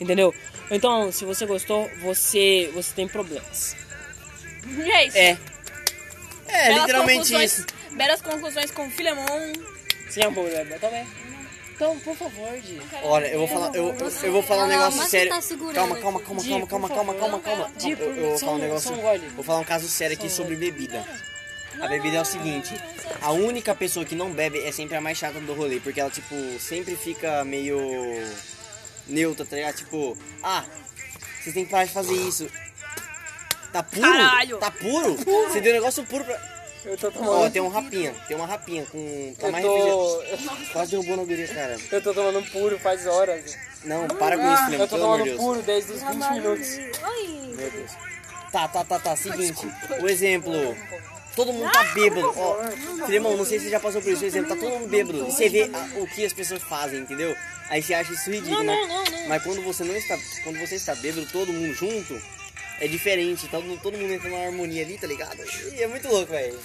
Entendeu? 0.00 0.34
Então, 0.70 1.10
se 1.12 1.24
você 1.24 1.46
gostou, 1.46 1.90
você, 2.00 2.70
você 2.74 2.92
tem 2.94 3.06
problemas. 3.06 3.76
E 4.66 4.90
é 4.90 5.06
isso. 5.06 5.16
É. 5.16 5.38
É, 6.48 6.68
Belas 6.68 6.80
literalmente 6.82 7.44
isso. 7.44 7.66
Belas 7.92 8.22
conclusões 8.22 8.70
com 8.70 8.90
Filemon. 8.90 9.52
Sem 10.08 10.24
amor, 10.24 10.48
né? 10.48 10.78
Também. 10.80 11.06
Então, 11.80 11.98
por 12.00 12.14
favor, 12.14 12.60
Di. 12.60 12.78
Olha, 13.04 13.26
eu 13.28 13.38
vou 13.38 13.48
falar, 13.48 13.74
eu, 13.74 13.94
eu, 13.98 14.12
eu 14.22 14.32
vou 14.32 14.42
falar 14.42 14.64
um 14.64 14.68
negócio 14.68 14.98
mas 14.98 15.08
você 15.08 15.26
sério. 15.26 15.32
tá 15.32 15.72
calma, 15.72 15.96
calma, 15.96 16.20
calma, 16.20 16.42
Di, 16.42 16.50
calma, 16.50 16.66
calma, 16.66 16.88
calma, 16.88 17.14
calma, 17.14 17.40
calma. 17.40 17.70
Di, 17.78 17.92
Eu, 17.92 17.98
eu 17.98 18.28
vou 18.30 18.38
falar 18.38 18.52
um 18.52 18.58
negócio. 18.58 18.94
Vou 19.34 19.44
falar 19.44 19.60
um 19.60 19.64
caso 19.64 19.88
sério 19.88 20.14
aqui 20.14 20.28
sobre 20.28 20.56
bebida. 20.56 21.02
A 21.80 21.86
bebida 21.88 22.16
é 22.16 22.20
o 22.20 22.24
seguinte, 22.24 22.74
a 23.22 23.30
única 23.32 23.74
pessoa 23.74 24.04
que 24.04 24.14
não 24.14 24.30
bebe 24.32 24.58
é 24.60 24.72
sempre 24.72 24.96
a 24.96 25.00
mais 25.00 25.16
chata 25.18 25.38
do 25.40 25.54
rolê, 25.54 25.78
porque 25.80 26.00
ela, 26.00 26.10
tipo, 26.10 26.34
sempre 26.58 26.96
fica 26.96 27.44
meio 27.44 27.78
neutra, 29.06 29.44
tá 29.46 29.56
ligado? 29.56 29.76
Tipo, 29.76 30.16
ah, 30.42 30.64
você 31.42 31.52
tem 31.52 31.64
que 31.64 31.70
parar 31.70 31.84
de 31.84 31.92
fazer 31.92 32.14
isso. 32.14 32.48
Tá 33.72 33.82
puro? 33.82 34.02
Caralho. 34.02 34.58
Tá 34.58 34.70
puro? 34.70 35.14
Você 35.48 35.60
deu 35.60 35.72
um 35.72 35.76
negócio 35.76 36.04
puro 36.04 36.24
pra... 36.24 36.60
Eu 36.84 36.96
tô 36.96 37.08
Ó, 37.08 37.10
tomando. 37.10 37.52
tem 37.52 37.60
um 37.62 37.68
rapinha, 37.68 38.14
tem 38.26 38.36
uma 38.36 38.46
rapinha 38.46 38.86
com... 38.86 39.34
Tá 39.38 39.46
Eu 39.48 39.52
mais 39.52 39.64
tô. 39.64 40.22
Quase 40.72 40.90
derrubou 40.92 41.16
na 41.18 41.24
guria, 41.24 41.46
cara. 41.48 41.76
Eu 41.92 42.02
tô 42.02 42.14
tomando 42.14 42.42
puro 42.50 42.78
faz 42.78 43.06
horas. 43.06 43.56
Não, 43.84 44.08
para 44.08 44.36
com 44.36 44.46
isso, 44.46 44.56
Flamengo, 44.56 44.82
Eu 44.82 44.88
tô 44.88 44.96
pelo 44.96 45.12
amor 45.12 45.18
de 45.18 45.24
tomando 45.24 45.24
Deus. 45.24 45.38
puro 45.40 45.62
desde 45.62 45.92
os 45.92 46.02
20 46.02 46.30
minutos. 46.32 46.68
Meu 47.56 47.70
Deus. 47.70 47.90
Tá, 48.50 48.66
tá, 48.66 48.82
tá, 48.82 48.98
tá. 48.98 49.14
Seguinte, 49.14 49.66
o 50.00 50.08
exemplo. 50.08 50.52
Todo 51.36 51.52
mundo 51.52 51.70
tá 51.72 51.84
bêbado. 51.94 52.32
Ó, 52.36 53.06
Filemão, 53.06 53.36
não 53.36 53.44
sei 53.44 53.58
se 53.58 53.64
você 53.66 53.70
já 53.70 53.80
passou 53.80 54.02
por 54.02 54.12
isso. 54.12 54.24
Exemplo, 54.24 54.48
tá 54.54 54.56
todo 54.56 54.70
mundo 54.78 54.88
bêbado. 54.88 55.18
E 55.28 55.32
você 55.32 55.48
vê 55.48 55.70
a- 55.72 55.98
o 56.00 56.06
que 56.08 56.24
as 56.24 56.32
pessoas 56.32 56.62
fazem, 56.62 57.00
entendeu? 57.00 57.34
Aí 57.68 57.82
você 57.82 57.94
acha 57.94 58.12
isso 58.12 58.30
ridículo, 58.30 58.62
Não, 58.62 58.64
né? 58.64 58.74
não, 58.86 59.04
não, 59.04 59.04
não. 59.04 59.28
Mas 59.28 59.42
quando 59.42 59.62
você 59.62 59.84
não 59.84 59.96
está. 59.96 60.18
Quando 60.42 60.58
você 60.58 60.74
está 60.74 60.94
bêbado, 60.96 61.26
todo 61.30 61.52
mundo 61.52 61.72
junto, 61.72 62.20
é 62.80 62.88
diferente. 62.88 63.46
Todo, 63.48 63.78
todo 63.80 63.96
mundo 63.96 64.12
entra 64.12 64.28
numa 64.28 64.44
harmonia 64.44 64.82
ali, 64.84 64.98
tá 64.98 65.06
ligado? 65.06 65.40
E 65.72 65.82
é 65.82 65.86
muito 65.86 66.08
louco, 66.08 66.32
velho. 66.32 66.58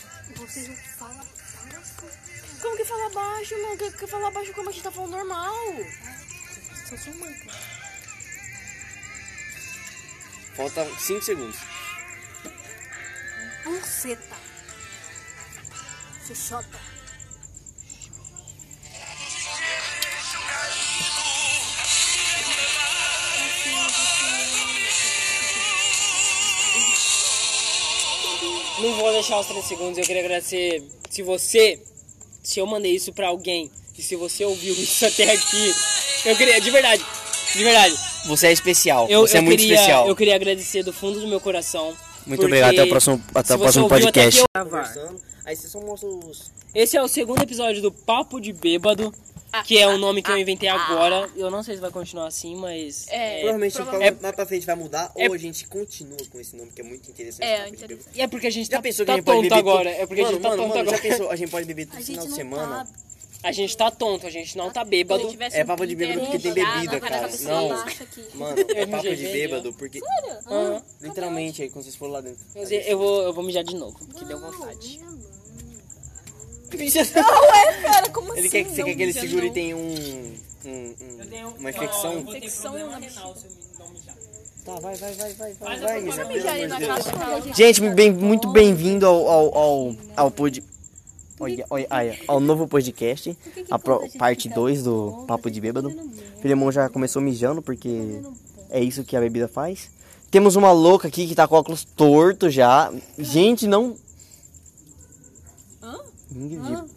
Como 2.62 2.76
que 2.78 2.86
fala 2.86 3.10
baixo, 3.12 3.62
mano? 3.62 3.78
Que, 3.78 3.92
que 3.92 4.08
fala 4.08 4.32
baixo 4.32 4.52
como 4.54 4.70
a 4.70 4.72
gente 4.74 4.82
tá 4.84 4.92
falando 4.92 5.12
normal? 5.12 5.56
Só 6.90 6.98
sou 6.98 7.14
manca. 7.16 7.52
Falta 10.56 10.88
5 11.00 11.22
segundos. 11.24 11.58
Buceta. 13.64 14.45
Fechota. 16.26 16.66
Não 28.82 28.94
vou 28.98 29.12
deixar 29.12 29.40
os 29.40 29.46
30 29.46 29.62
segundos, 29.62 29.98
eu 30.00 30.04
queria 30.04 30.24
agradecer. 30.24 30.84
Se 31.10 31.22
você. 31.22 31.80
Se 32.44 32.60
eu 32.60 32.66
mandei 32.66 32.96
isso 32.96 33.14
pra 33.14 33.28
alguém 33.28 33.72
e 33.98 34.02
se 34.02 34.16
você 34.16 34.46
ouviu 34.46 34.74
isso 34.78 35.06
até 35.06 35.32
aqui, 35.32 35.76
eu 36.26 36.36
queria. 36.36 36.60
De 36.60 36.72
verdade, 36.72 37.06
de 37.56 37.64
verdade. 37.64 37.96
Você 38.26 38.48
é 38.48 38.52
especial. 38.52 39.08
Eu, 39.10 39.22
você 39.22 39.38
eu 39.38 39.40
é 39.40 39.42
muito 39.42 39.60
queria, 39.60 39.76
especial. 39.76 40.08
Eu 40.08 40.16
queria 40.16 40.36
agradecer 40.36 40.82
do 40.82 40.92
fundo 40.92 41.20
do 41.20 41.28
meu 41.28 41.40
coração. 41.40 41.96
Muito 42.26 42.44
obrigado. 42.44 42.74
Até 42.74 42.84
o 42.84 42.90
próximo, 42.90 43.24
até 43.36 43.48
se 43.48 43.54
o 43.54 43.58
você 43.58 43.64
próximo 43.64 43.88
podcast. 43.88 44.44
Aí 45.46 45.56
vocês 45.56 45.72
são 45.72 45.82
monstros. 45.82 46.52
Esse 46.74 46.98
é 46.98 47.02
o 47.02 47.08
segundo 47.08 47.42
episódio 47.42 47.82
do 47.82 47.92
Papo 47.92 48.40
de 48.42 48.52
Bêbado, 48.52 49.14
que 49.66 49.78
é 49.78 49.88
o 49.88 49.98
nome 49.98 50.22
que 50.24 50.32
eu 50.32 50.38
inventei 50.38 50.68
agora. 50.68 51.30
Eu 51.36 51.52
não 51.52 51.62
sei 51.64 51.76
se 51.76 51.82
vai 51.82 51.92
continuar 51.92 52.28
assim, 52.28 52.56
mas. 52.56 53.06
É, 53.10 53.40
Provavelmente 53.42 53.76
provavelmente- 53.76 54.22
mais 54.22 54.36
pra 54.36 54.46
frente 54.46 54.66
vai 54.66 54.76
mudar 54.76 55.12
É- 55.16 55.28
ou 55.28 55.34
a 55.36 55.38
gente 55.38 55.68
continua 55.68 56.18
com 56.32 56.40
esse 56.40 56.56
nome 56.56 56.72
que 56.72 56.82
é 56.82 56.84
muito 56.84 57.10
interessante. 57.10 57.46
É, 57.46 57.60
interessante. 57.68 57.88
Bêbado. 57.88 58.10
E 58.16 58.22
é 58.22 58.28
porque 58.28 58.48
a 58.48 58.50
gente 58.52 58.70
Já 58.70 58.78
tá, 58.78 58.82
pensou 58.82 59.06
que 59.06 59.08
tá 59.08 59.14
a 59.14 59.16
gente 59.18 59.26
pode 59.26 59.42
beber 59.44 59.56
agora. 59.56 59.92
todo- 59.92 60.02
É 60.02 60.06
porque 60.08 60.22
a 60.22 60.24
mano, 60.26 60.34
gente 60.36 60.42
tá 60.44 60.50
mano, 60.50 60.62
tonto 60.64 60.70
mano, 60.78 60.82
agora. 60.90 60.98
Já 60.98 61.04
pensou? 61.10 61.30
A 61.32 61.36
gente 61.36 61.50
pode 61.52 61.66
beber 61.68 61.84
A 61.84 61.86
todo 61.88 61.98
gente 62.00 62.06
final 62.08 62.26
de 62.28 62.34
semana? 62.34 62.86
tá... 62.86 63.06
A 63.44 63.52
gente 63.52 63.78
tá 63.78 63.92
tonto, 63.92 64.26
a 64.26 64.30
gente 64.32 64.58
não 64.58 64.72
tá 64.72 64.84
bêbado. 64.84 65.22
É 65.52 65.64
um 65.64 65.68
papo 65.68 65.86
de 65.86 65.96
bêbado 65.96 66.20
porque 66.22 66.40
tem 66.40 66.52
bebida, 66.52 67.00
cara. 67.00 67.20
cabeça 67.22 67.48
Não. 67.48 67.68
Mano, 68.34 68.56
é 68.76 68.86
papo 68.88 69.04
de 69.16 69.24
bêbado 69.28 69.72
porque. 69.76 70.02
Aham. 70.48 70.82
Literalmente, 71.00 71.62
aí 71.62 71.70
quando 71.70 71.84
vocês 71.84 71.96
forem 71.96 72.14
lá 72.16 72.22
dentro. 72.22 72.44
Quer 72.54 72.64
dizer, 72.64 72.90
eu 72.90 72.98
vou, 72.98 73.22
eu 73.22 73.32
vou 73.34 73.44
mijar 73.44 73.64
de 73.64 73.76
novo, 73.76 74.00
porque 74.00 74.26
deu 74.26 74.40
vontade. 74.40 75.00
Cara, 77.82 78.10
como 78.10 78.32
assim? 78.32 78.40
Ele 78.42 78.50
quer 78.50 78.64
que 78.64 78.70
você 78.72 78.78
Não, 78.82 78.86
quer 78.88 78.96
que 78.96 79.04
ele 79.04 79.14
segure 79.14 79.46
e 79.46 79.48
não. 79.48 79.54
tem 79.54 79.74
um. 79.74 79.80
um- 80.66 80.96
um- 81.46 81.60
uma 81.60 81.70
infecção. 81.70 82.20
Infecção 82.20 82.74
na 82.90 83.00
Tá, 84.66 84.74
vai, 84.80 84.96
vai, 84.96 85.14
vai, 85.14 85.34
vai, 85.34 85.54
vai, 85.54 85.70
Mas 85.70 85.80
vai, 85.82 86.00
eu 86.00 86.28
mijar 86.28 86.56
amor 86.56 86.68
na 86.68 86.80
de 86.80 87.42
Deus. 87.44 87.56
Gente, 87.58 87.82
bem, 87.92 88.12
muito 88.12 88.48
bem-vindo 88.52 89.06
ao, 89.06 89.28
ao, 89.30 89.56
ao, 89.58 89.96
ao 90.18 90.32
pod... 90.32 90.64
Olha, 91.40 91.66
olha, 91.70 91.88
olha, 91.92 92.20
ao 92.28 92.40
novo 92.40 92.68
podcast, 92.68 93.38
a 93.70 93.78
pro- 93.78 94.10
parte 94.18 94.50
2 94.50 94.82
do 94.84 95.24
Papo 95.28 95.52
de 95.52 95.62
Bêbado. 95.62 95.92
Filemon 96.42 96.72
já 96.72 96.90
começou 96.90 97.22
mijando, 97.22 97.62
porque 97.62 98.22
é 98.72 98.80
isso 98.80 99.04
que 99.04 99.16
a 99.16 99.20
bebida 99.20 99.48
faz. 99.48 99.88
Temos 100.32 100.56
uma 100.56 100.72
louca 100.72 101.08
aqui 101.10 101.28
que 101.28 101.36
tá 101.36 101.48
com 101.48 101.56
óculos 101.56 101.84
torto 101.84 102.50
já. 102.50 102.92
Gente, 103.20 103.68
não... 103.68 103.96
Ingrid, 106.32 106.90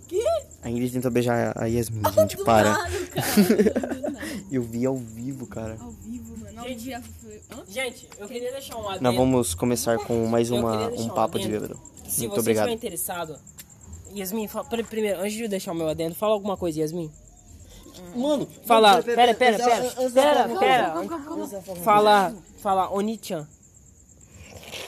a 0.62 0.70
Ingrid 0.70 0.92
tentou 0.92 1.10
beijar 1.10 1.52
a 1.56 1.66
Yasmin, 1.66 2.02
gente, 2.14 2.36
para. 2.38 2.76
Eu 4.50 4.62
vi 4.62 4.86
ao 4.86 4.96
vivo, 4.96 5.46
cara. 5.46 5.76
Ao 5.80 5.90
vivo, 5.90 6.36
mano. 6.38 6.58
Hã? 6.58 7.64
Gente, 7.68 8.08
eu 8.18 8.26
queria 8.26 8.50
deixar 8.52 8.76
um 8.76 8.88
adendo. 8.88 9.02
Nós 9.04 9.14
vamos 9.14 9.54
começar 9.54 9.98
com 9.98 10.26
mais 10.26 10.50
uma, 10.50 10.88
um 10.90 11.02
um 11.02 11.08
papo 11.10 11.38
de 11.38 11.46
adendo. 11.46 11.60
bêbado. 11.68 11.80
Se 12.08 12.20
Muito 12.20 12.34
você 12.34 12.40
obrigado. 12.40 12.68
estiver 12.68 12.76
interessado, 12.76 13.38
Yasmin, 14.14 14.48
fala, 14.48 14.66
primeiro, 14.84 15.20
antes 15.20 15.34
de 15.34 15.42
eu 15.44 15.48
deixar 15.48 15.72
o 15.72 15.74
meu 15.74 15.88
adendo, 15.88 16.14
fala 16.14 16.32
alguma 16.32 16.56
coisa, 16.56 16.80
Yasmin. 16.80 17.10
Mano, 18.14 18.48
Fala, 18.64 19.02
pera, 19.02 19.34
pera, 19.34 19.58
pera, 19.58 19.90
pera, 20.12 20.48
pera. 20.58 20.94
Fala, 21.82 22.34
fala, 22.60 22.90
Onichan. 22.90 23.46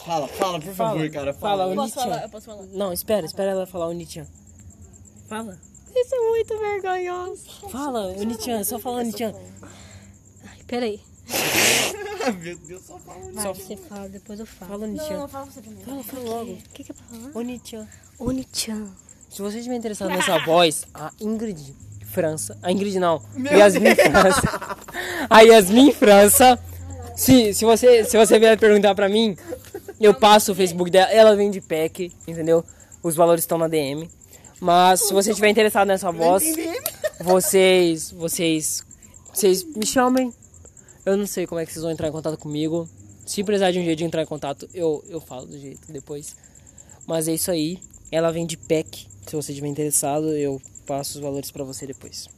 Fala, 0.04 0.26
fala, 0.28 0.60
por 0.60 0.74
Fala, 0.74 0.90
favor, 0.94 1.10
cara. 1.10 1.34
fala, 1.34 1.64
Eu 1.64 1.74
posso 1.74 1.80
Onichan. 1.80 2.00
falar? 2.00 2.22
Eu 2.22 2.28
posso 2.30 2.46
falar? 2.46 2.62
Não, 2.72 2.92
espera, 2.92 3.26
espera 3.26 3.50
ela 3.50 3.66
falar 3.66 3.88
Onichan. 3.88 4.26
Fala. 5.28 5.58
Isso 5.94 6.14
é 6.14 6.28
muito 6.28 6.58
vergonhoso. 6.58 7.42
Fala, 7.70 8.06
Onichan, 8.16 8.64
só 8.64 8.78
fala 8.78 8.98
Onichan. 9.00 9.34
Peraí. 10.66 11.00
Meu 12.42 12.56
Deus, 12.58 12.82
só 12.86 12.98
fala. 12.98 13.20
Vai, 13.32 13.54
você 13.54 13.76
fala, 13.76 14.08
depois 14.08 14.40
eu 14.40 14.46
falo. 14.46 14.70
Fala 14.72 14.84
Onichan. 14.84 15.28
fala 15.28 15.44
você 15.46 15.60
primeiro. 15.60 15.84
Fala, 15.90 16.02
fala 16.04 16.24
logo. 16.24 16.52
O 16.52 16.56
que, 16.72 16.84
que 16.84 16.92
é 16.92 16.94
pra 16.94 17.04
falar? 17.04 17.30
Onichan. 17.36 17.88
Oni-chan. 18.18 18.86
Se 19.28 19.40
você 19.42 19.58
estiver 19.58 19.76
interessado 19.76 20.08
nessa 20.10 20.38
voz, 20.44 20.84
a 20.94 21.10
Ingrid 21.20 21.74
França. 22.06 22.58
A 22.62 22.70
Ingrid 22.72 22.98
não. 22.98 23.22
Yasmin 23.50 23.94
França. 23.94 24.76
A 25.28 25.40
Yasmin 25.42 25.92
França. 25.92 26.58
Se, 27.16 27.52
se, 27.54 27.64
você, 27.64 28.04
se 28.04 28.16
você 28.16 28.38
vier 28.38 28.58
perguntar 28.58 28.94
pra 28.94 29.08
mim, 29.08 29.36
eu 30.06 30.14
passo 30.14 30.52
o 30.52 30.54
Facebook 30.54 30.90
dela. 30.90 31.10
Ela 31.10 31.36
vem 31.36 31.50
de 31.50 31.60
pack, 31.60 32.12
entendeu? 32.26 32.64
Os 33.02 33.14
valores 33.14 33.44
estão 33.44 33.58
na 33.58 33.68
DM. 33.68 34.08
Mas 34.60 35.00
se 35.00 35.12
você 35.12 35.30
estiver 35.30 35.48
interessado 35.48 35.88
nessa 35.88 36.10
voz, 36.12 36.44
vocês, 37.20 38.10
vocês, 38.10 38.84
vocês 39.32 39.64
me 39.64 39.86
chamem. 39.86 40.32
Eu 41.04 41.16
não 41.16 41.26
sei 41.26 41.46
como 41.46 41.60
é 41.60 41.66
que 41.66 41.72
vocês 41.72 41.82
vão 41.82 41.90
entrar 41.92 42.08
em 42.08 42.12
contato 42.12 42.36
comigo. 42.36 42.88
Se 43.24 43.42
precisar 43.44 43.70
de 43.70 43.78
um 43.78 43.84
jeito 43.84 43.98
de 43.98 44.04
entrar 44.04 44.22
em 44.22 44.26
contato, 44.26 44.68
eu, 44.74 45.02
eu 45.08 45.20
falo 45.20 45.46
do 45.46 45.58
jeito 45.58 45.90
depois. 45.90 46.36
Mas 47.06 47.28
é 47.28 47.32
isso 47.32 47.50
aí. 47.50 47.78
Ela 48.12 48.30
vem 48.32 48.44
de 48.44 48.56
pack. 48.56 49.06
Se 49.26 49.36
você 49.36 49.52
estiver 49.52 49.68
interessado, 49.68 50.28
eu 50.36 50.60
passo 50.86 51.18
os 51.18 51.22
valores 51.22 51.50
pra 51.50 51.64
você 51.64 51.86
depois. 51.86 52.28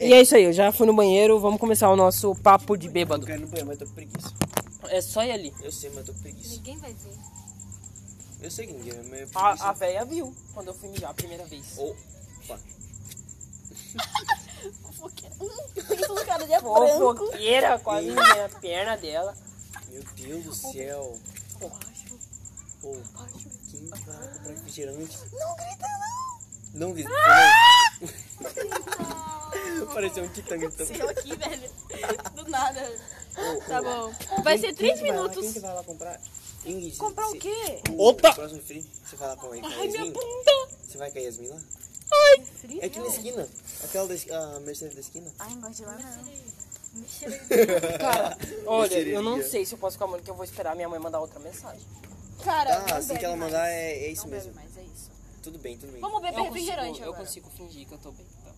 E 0.00 0.12
é 0.12 0.20
isso 0.20 0.34
aí, 0.36 0.44
eu 0.44 0.52
já 0.52 0.70
fui 0.70 0.86
no 0.86 0.94
banheiro, 0.94 1.40
vamos 1.40 1.58
começar 1.58 1.90
o 1.90 1.96
nosso 1.96 2.32
papo 2.36 2.76
de 2.76 2.86
Eu 2.86 2.92
bêbado. 2.92 3.26
quero 3.26 3.40
ir 3.40 3.42
no 3.42 3.48
banheiro, 3.48 3.66
mas 3.66 3.78
tô 3.78 3.86
com 3.86 3.92
preguiça. 3.92 4.32
É 4.90 5.00
só 5.00 5.24
ir 5.24 5.32
ali. 5.32 5.54
Eu 5.60 5.72
sei, 5.72 5.90
mas 5.90 6.04
tô 6.04 6.12
com 6.12 6.20
preguiça. 6.20 6.56
Ninguém 6.56 6.76
vai 6.78 6.92
ver. 6.94 7.18
Eu 8.40 8.50
sei 8.50 8.66
que 8.66 8.72
ninguém, 8.72 8.94
mas 8.94 9.20
é 9.20 9.26
preguiça. 9.26 9.64
A, 9.64 9.70
a 9.70 9.72
véia 9.72 10.04
viu 10.04 10.34
quando 10.54 10.68
eu 10.68 10.74
fui 10.74 10.88
mijar 10.88 11.10
a 11.10 11.14
primeira 11.14 11.44
vez. 11.44 11.76
Opa. 11.78 12.58
Isso, 15.76 16.26
cara, 16.26 16.44
de. 16.44 16.60
Fofoqueira, 16.60 17.78
quase 17.78 18.10
na 18.10 18.48
perna 18.60 18.96
dela. 18.96 19.36
Meu 19.88 20.02
Deus 20.16 20.44
do 20.44 20.54
céu. 20.54 21.18
Pô, 21.60 21.70
quem 23.70 23.86
vai 23.86 23.98
comprar 24.00 24.20
refrigerante? 24.46 25.18
Não 25.32 25.56
grita, 25.56 25.86
não. 25.88 26.38
Não 26.74 26.92
grita, 26.92 27.10
não. 29.78 29.86
Pareceu 29.94 30.24
um 30.24 30.28
titã 30.28 30.56
gritando. 30.56 30.92
Eu 30.92 31.08
aqui, 31.08 31.36
velho. 31.36 31.70
Do 32.34 32.48
nada. 32.48 32.80
Tá 33.66 33.80
ô, 33.80 33.82
bom. 33.82 34.42
Vai 34.42 34.58
ser 34.58 34.66
quem 34.68 34.74
três 34.74 34.94
que 34.94 35.00
vai 35.06 35.10
lá- 35.10 35.16
minutos. 35.22 35.44
Quem 35.44 35.52
que 35.52 35.60
vai 35.60 35.74
lá 35.74 35.84
comprar? 35.84 36.20
Ingrid, 36.64 36.96
Comprar 36.96 37.28
o 37.28 37.38
quê? 37.38 37.82
Opa! 37.96 38.34
Próximo 38.34 38.60
free, 38.62 38.84
você 39.04 39.16
vai 39.16 39.28
lá 39.28 39.36
com 39.36 39.46
a 39.46 39.50
a 39.50 39.52
Ai, 39.52 39.60
minha 39.60 39.84
Yasmin? 39.84 40.12
bunda. 40.12 40.68
Você 40.86 40.98
vai 40.98 41.10
com 41.10 41.18
a 41.18 41.22
Yasmin 41.22 41.48
lá? 41.48 41.60
Ai. 42.10 42.44
É 42.80 42.86
aqui 42.86 42.98
na 42.98 43.06
esquina. 43.06 43.48
Aquela 43.84 44.08
da 44.08 44.56
a 44.56 44.60
Mercedes 44.60 44.94
da 44.94 45.00
esquina. 45.00 45.32
Ai, 45.38 45.50
não 45.50 45.60
gosto 45.60 45.76
de 45.76 45.84
lá, 45.84 45.98
não. 45.98 47.98
Cara, 47.98 48.38
olha, 48.66 48.98
eu 48.98 49.22
não 49.22 49.42
sei 49.42 49.64
se 49.64 49.74
eu 49.74 49.78
posso 49.78 49.94
ficar 49.94 50.06
muito, 50.06 50.24
que 50.24 50.30
eu 50.30 50.34
vou 50.34 50.44
esperar 50.44 50.74
minha 50.74 50.88
mãe 50.88 50.98
mandar 50.98 51.20
outra 51.20 51.38
mensagem. 51.38 51.86
Cara, 52.42 52.84
Ah, 52.90 52.96
assim 52.96 53.16
que 53.16 53.24
ela 53.24 53.36
mais. 53.36 53.52
mandar 53.52 53.68
é, 53.68 54.06
é 54.06 54.10
isso 54.10 54.22
Não 54.24 54.30
mesmo. 54.30 54.54
mais, 54.54 54.76
é 54.76 54.82
isso. 54.82 55.10
Tudo 55.42 55.58
bem, 55.58 55.76
tudo 55.76 55.92
bem. 55.92 56.00
Vamos 56.00 56.20
beber 56.22 56.38
Eu 56.38 56.44
refrigerante 56.44 56.88
consigo, 56.90 57.06
eu 57.06 57.14
consigo 57.14 57.50
fingir 57.50 57.86
que 57.86 57.94
eu 57.94 57.98
tô 57.98 58.10
bem. 58.12 58.26
Tá? 58.44 58.52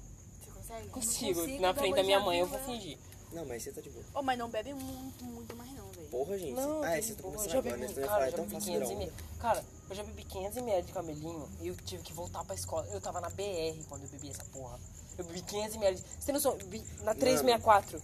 Você 0.44 0.50
consegue? 0.52 0.88
Consigo, 0.88 1.40
Consigo, 1.40 1.62
na 1.62 1.74
frente 1.74 1.96
da 1.96 2.02
minha 2.02 2.20
mãe 2.20 2.38
eu 2.40 2.46
vou 2.46 2.58
fingir. 2.60 2.98
Não, 3.32 3.44
mas 3.44 3.62
você 3.62 3.72
tá 3.72 3.80
de 3.80 3.90
boa. 3.90 4.04
Ô, 4.14 4.22
mas 4.22 4.38
não 4.38 4.48
bebe 4.48 4.74
muito, 4.74 5.24
muito 5.24 5.56
mais 5.56 5.72
não, 5.72 5.88
velho. 5.90 6.08
Porra, 6.08 6.36
gente. 6.36 6.52
Não, 6.52 6.82
ah, 6.82 6.96
é, 6.96 7.00
você 7.00 7.10
de 7.10 7.16
tá 7.16 7.22
começando 7.22 7.50
já 7.50 7.58
agora, 7.58 7.76
né? 7.76 7.86
eu 7.86 7.94
cara, 7.94 8.08
falar, 8.08 8.28
é 8.28 8.30
tão 8.32 8.44
fácil 8.48 8.72
500 8.72 8.88
não. 8.88 8.96
ml. 8.96 9.12
Cara, 9.38 9.64
eu 9.88 9.96
já 9.96 10.02
bebi 10.02 10.24
500 10.24 10.56
ml 10.56 10.86
de 10.86 10.92
camelinho 10.92 11.48
e 11.60 11.68
eu 11.68 11.76
tive 11.76 12.02
que 12.02 12.12
voltar 12.12 12.44
pra 12.44 12.54
escola. 12.54 12.86
Eu 12.92 13.00
tava 13.00 13.20
na 13.20 13.30
BR 13.30 13.84
quando 13.88 14.02
eu 14.02 14.08
bebi 14.08 14.30
essa 14.30 14.44
porra. 14.46 14.78
Eu 15.16 15.24
bebi 15.24 15.42
500 15.42 15.76
ml. 15.76 15.98
Você 15.98 16.26
tem 16.26 16.34
noção? 16.34 16.56
Bebi 16.56 16.84
na 17.02 17.14
364. 17.14 18.02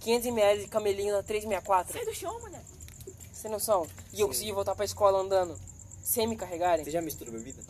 500 0.00 0.26
ml 0.26 0.62
de 0.62 0.68
camelinho 0.68 1.14
na 1.14 1.22
364. 1.22 1.92
Sai 1.92 2.04
do 2.04 2.14
chão, 2.14 2.38
mulher. 2.40 2.62
Você 3.32 3.42
tem 3.42 3.50
noção? 3.50 3.86
E 4.12 4.20
eu 4.20 4.28
consegui 4.28 4.52
voltar 4.52 4.74
pra 4.74 4.84
escola 4.84 5.18
andando. 5.18 5.58
Sem 6.02 6.26
me 6.26 6.36
carregarem. 6.36 6.84
Você 6.84 6.90
já 6.90 7.00
misturou 7.00 7.32
bebida? 7.32 7.62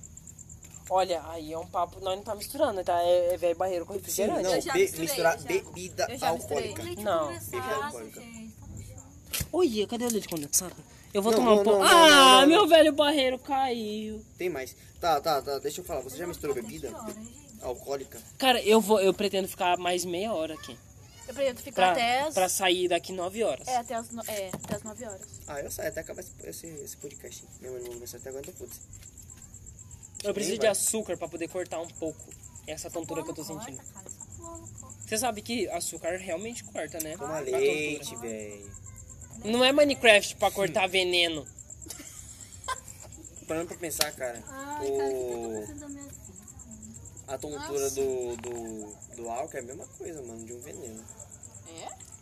Olha, 0.93 1.23
aí 1.28 1.52
é 1.52 1.59
um 1.59 1.66
papo. 1.66 1.98
Nós 2.01 2.16
não 2.16 2.23
tá 2.23 2.35
misturando, 2.35 2.85
tá? 2.85 3.01
É, 3.02 3.35
é 3.35 3.36
velho 3.39 3.56
barreiro 3.56 3.86
com 3.86 3.94
Sim, 3.94 3.98
refrigerante. 4.01 4.43
não. 4.43 4.55
Eu 4.55 4.60
já 4.60 4.73
be- 4.74 4.81
misturei, 4.81 5.06
misturar 5.06 5.39
já- 5.39 5.47
bebida 5.48 6.16
já 6.19 6.28
alcoólica. 6.28 6.82
Não. 7.01 7.28
Bebida 7.32 7.74
alcoólica. 7.77 8.23
Olha, 9.52 9.86
cadê 9.86 10.05
o 10.05 10.10
leite 10.12 10.28
condensado? 10.28 10.77
Eu 11.14 11.23
vou 11.23 11.32
Não, 11.32 11.39
tomar 11.39 11.51
não, 11.55 11.60
um 11.60 11.64
pouco. 11.64 11.78
não, 11.81 11.89
não, 11.89 11.97
Ah, 12.05 12.09
não, 12.09 12.40
não. 12.43 12.47
meu 12.48 12.66
velho 12.69 12.93
barreiro 12.93 13.39
caiu. 13.39 14.23
Tem 14.39 14.48
mais. 14.51 14.74
Tá, 15.01 15.20
tá, 15.20 15.40
tá. 15.43 15.59
Deixa 15.59 15.81
eu 15.81 15.85
falar. 15.85 16.01
Você 16.02 16.16
já 16.16 16.27
misturou 16.27 16.55
bebida 16.55 16.90
alcoólica? 17.62 18.19
Cara, 18.39 18.62
eu 18.62 18.81
vou, 18.81 19.01
eu 19.01 19.12
pretendo 19.14 19.48
ficar 19.48 19.77
mais 19.78 20.05
meia 20.05 20.32
hora 20.32 20.55
aqui. 20.55 20.77
Eu 21.28 21.35
pretendo 21.35 21.60
ficar 21.60 21.74
Pra, 21.74 21.93
até 21.93 22.20
as... 22.23 22.35
pra 22.35 22.48
sair 22.48 22.89
daqui 22.89 23.12
9 23.12 23.44
horas. 23.44 23.66
É, 23.69 23.77
até 23.77 23.94
as, 23.94 24.10
no... 24.10 24.23
é, 24.27 24.51
até 24.52 24.77
as 24.77 24.82
9 24.82 25.05
horas. 25.06 25.23
Ah, 25.47 25.60
eu 25.60 25.70
saio 25.70 25.89
até 25.89 26.01
acabar 26.01 26.20
esse, 26.20 26.32
esse, 26.44 26.66
esse 26.66 26.97
podcast. 26.97 27.44
Minha 27.60 27.73
mãe 27.73 27.81
não 27.81 27.86
vai 27.89 27.94
começar 27.97 28.16
até 28.19 28.28
agora, 28.31 28.44
então 28.44 28.55
foda-se. 28.55 28.81
Eu 30.23 30.35
preciso 30.35 30.59
de 30.59 30.66
açúcar 30.66 31.16
pra 31.16 31.28
poder 31.28 31.49
cortar 31.49 31.81
um 31.81 31.89
pouco 31.89 32.20
essa 32.66 32.90
tontura 32.90 33.23
que 33.23 33.31
eu 33.31 33.35
tô 33.35 33.44
sentindo. 33.44 33.81
Você 35.05 35.19
sabe 35.19 35.43
que 35.43 35.69
açúcar 35.69 36.16
realmente 36.16 36.65
corta, 36.65 36.99
né? 37.01 37.16
Toma 37.16 37.40
leite, 37.40 38.16
velho. 38.16 38.70
Não 39.44 39.65
é 39.65 39.73
Minecraft 39.73 40.36
pra 40.36 40.51
cortar 40.51 40.86
veneno. 40.86 41.47
Parando 43.47 43.69
pra 43.69 43.77
pensar, 43.77 44.12
cara. 44.12 44.43
O... 44.81 45.66
tá? 45.66 47.35
A 47.35 47.39
tontura 47.39 47.90
do, 47.90 48.36
do, 48.36 48.97
do 49.16 49.31
álcool 49.31 49.57
é 49.57 49.61
a 49.61 49.62
mesma 49.62 49.86
coisa, 49.86 50.23
mano, 50.23 50.44
de 50.44 50.53
um 50.53 50.61
veneno. 50.61 51.05
É? 51.69 52.12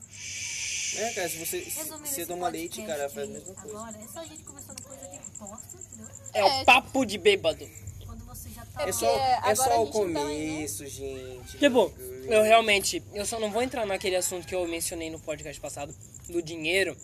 É, 0.96 1.12
cara, 1.14 1.28
se 1.28 1.38
você, 1.38 1.62
se 1.62 1.84
você 1.84 2.26
toma 2.26 2.48
leite, 2.48 2.82
cara, 2.82 3.08
faz 3.08 3.28
a 3.28 3.32
mesma 3.32 3.54
coisa. 3.54 3.78
Agora, 3.78 3.96
é 3.96 4.08
só 4.08 4.20
a 4.20 4.24
gente 4.24 4.42
conversando 4.42 4.82
coisa 4.82 5.08
de 5.08 5.18
bosta, 5.38 5.78
entendeu? 5.78 6.08
É, 6.34 6.44
o 6.44 6.64
papo 6.64 7.04
de 7.04 7.16
bêbado. 7.16 7.68
Quando 8.04 8.24
você 8.24 8.50
já 8.50 8.64
tá... 8.66 8.69
É 8.88 8.92
só, 8.92 9.06
é 9.06 9.34
agora 9.36 9.52
a 9.52 9.56
só 9.56 9.82
o 9.82 9.84
gente 9.86 9.92
tá 9.92 10.00
indo- 10.00 10.20
começo, 10.20 10.86
gente. 10.86 11.58
Tipo, 11.58 11.92
eu 12.24 12.42
realmente, 12.42 13.02
eu 13.14 13.24
só 13.26 13.38
não 13.40 13.50
vou 13.50 13.62
entrar 13.62 13.86
naquele 13.86 14.16
assunto 14.16 14.46
que 14.46 14.54
eu 14.54 14.66
mencionei 14.66 15.10
no 15.10 15.18
podcast 15.20 15.60
passado, 15.60 15.94
do 16.28 16.40
dinheiro, 16.42 16.96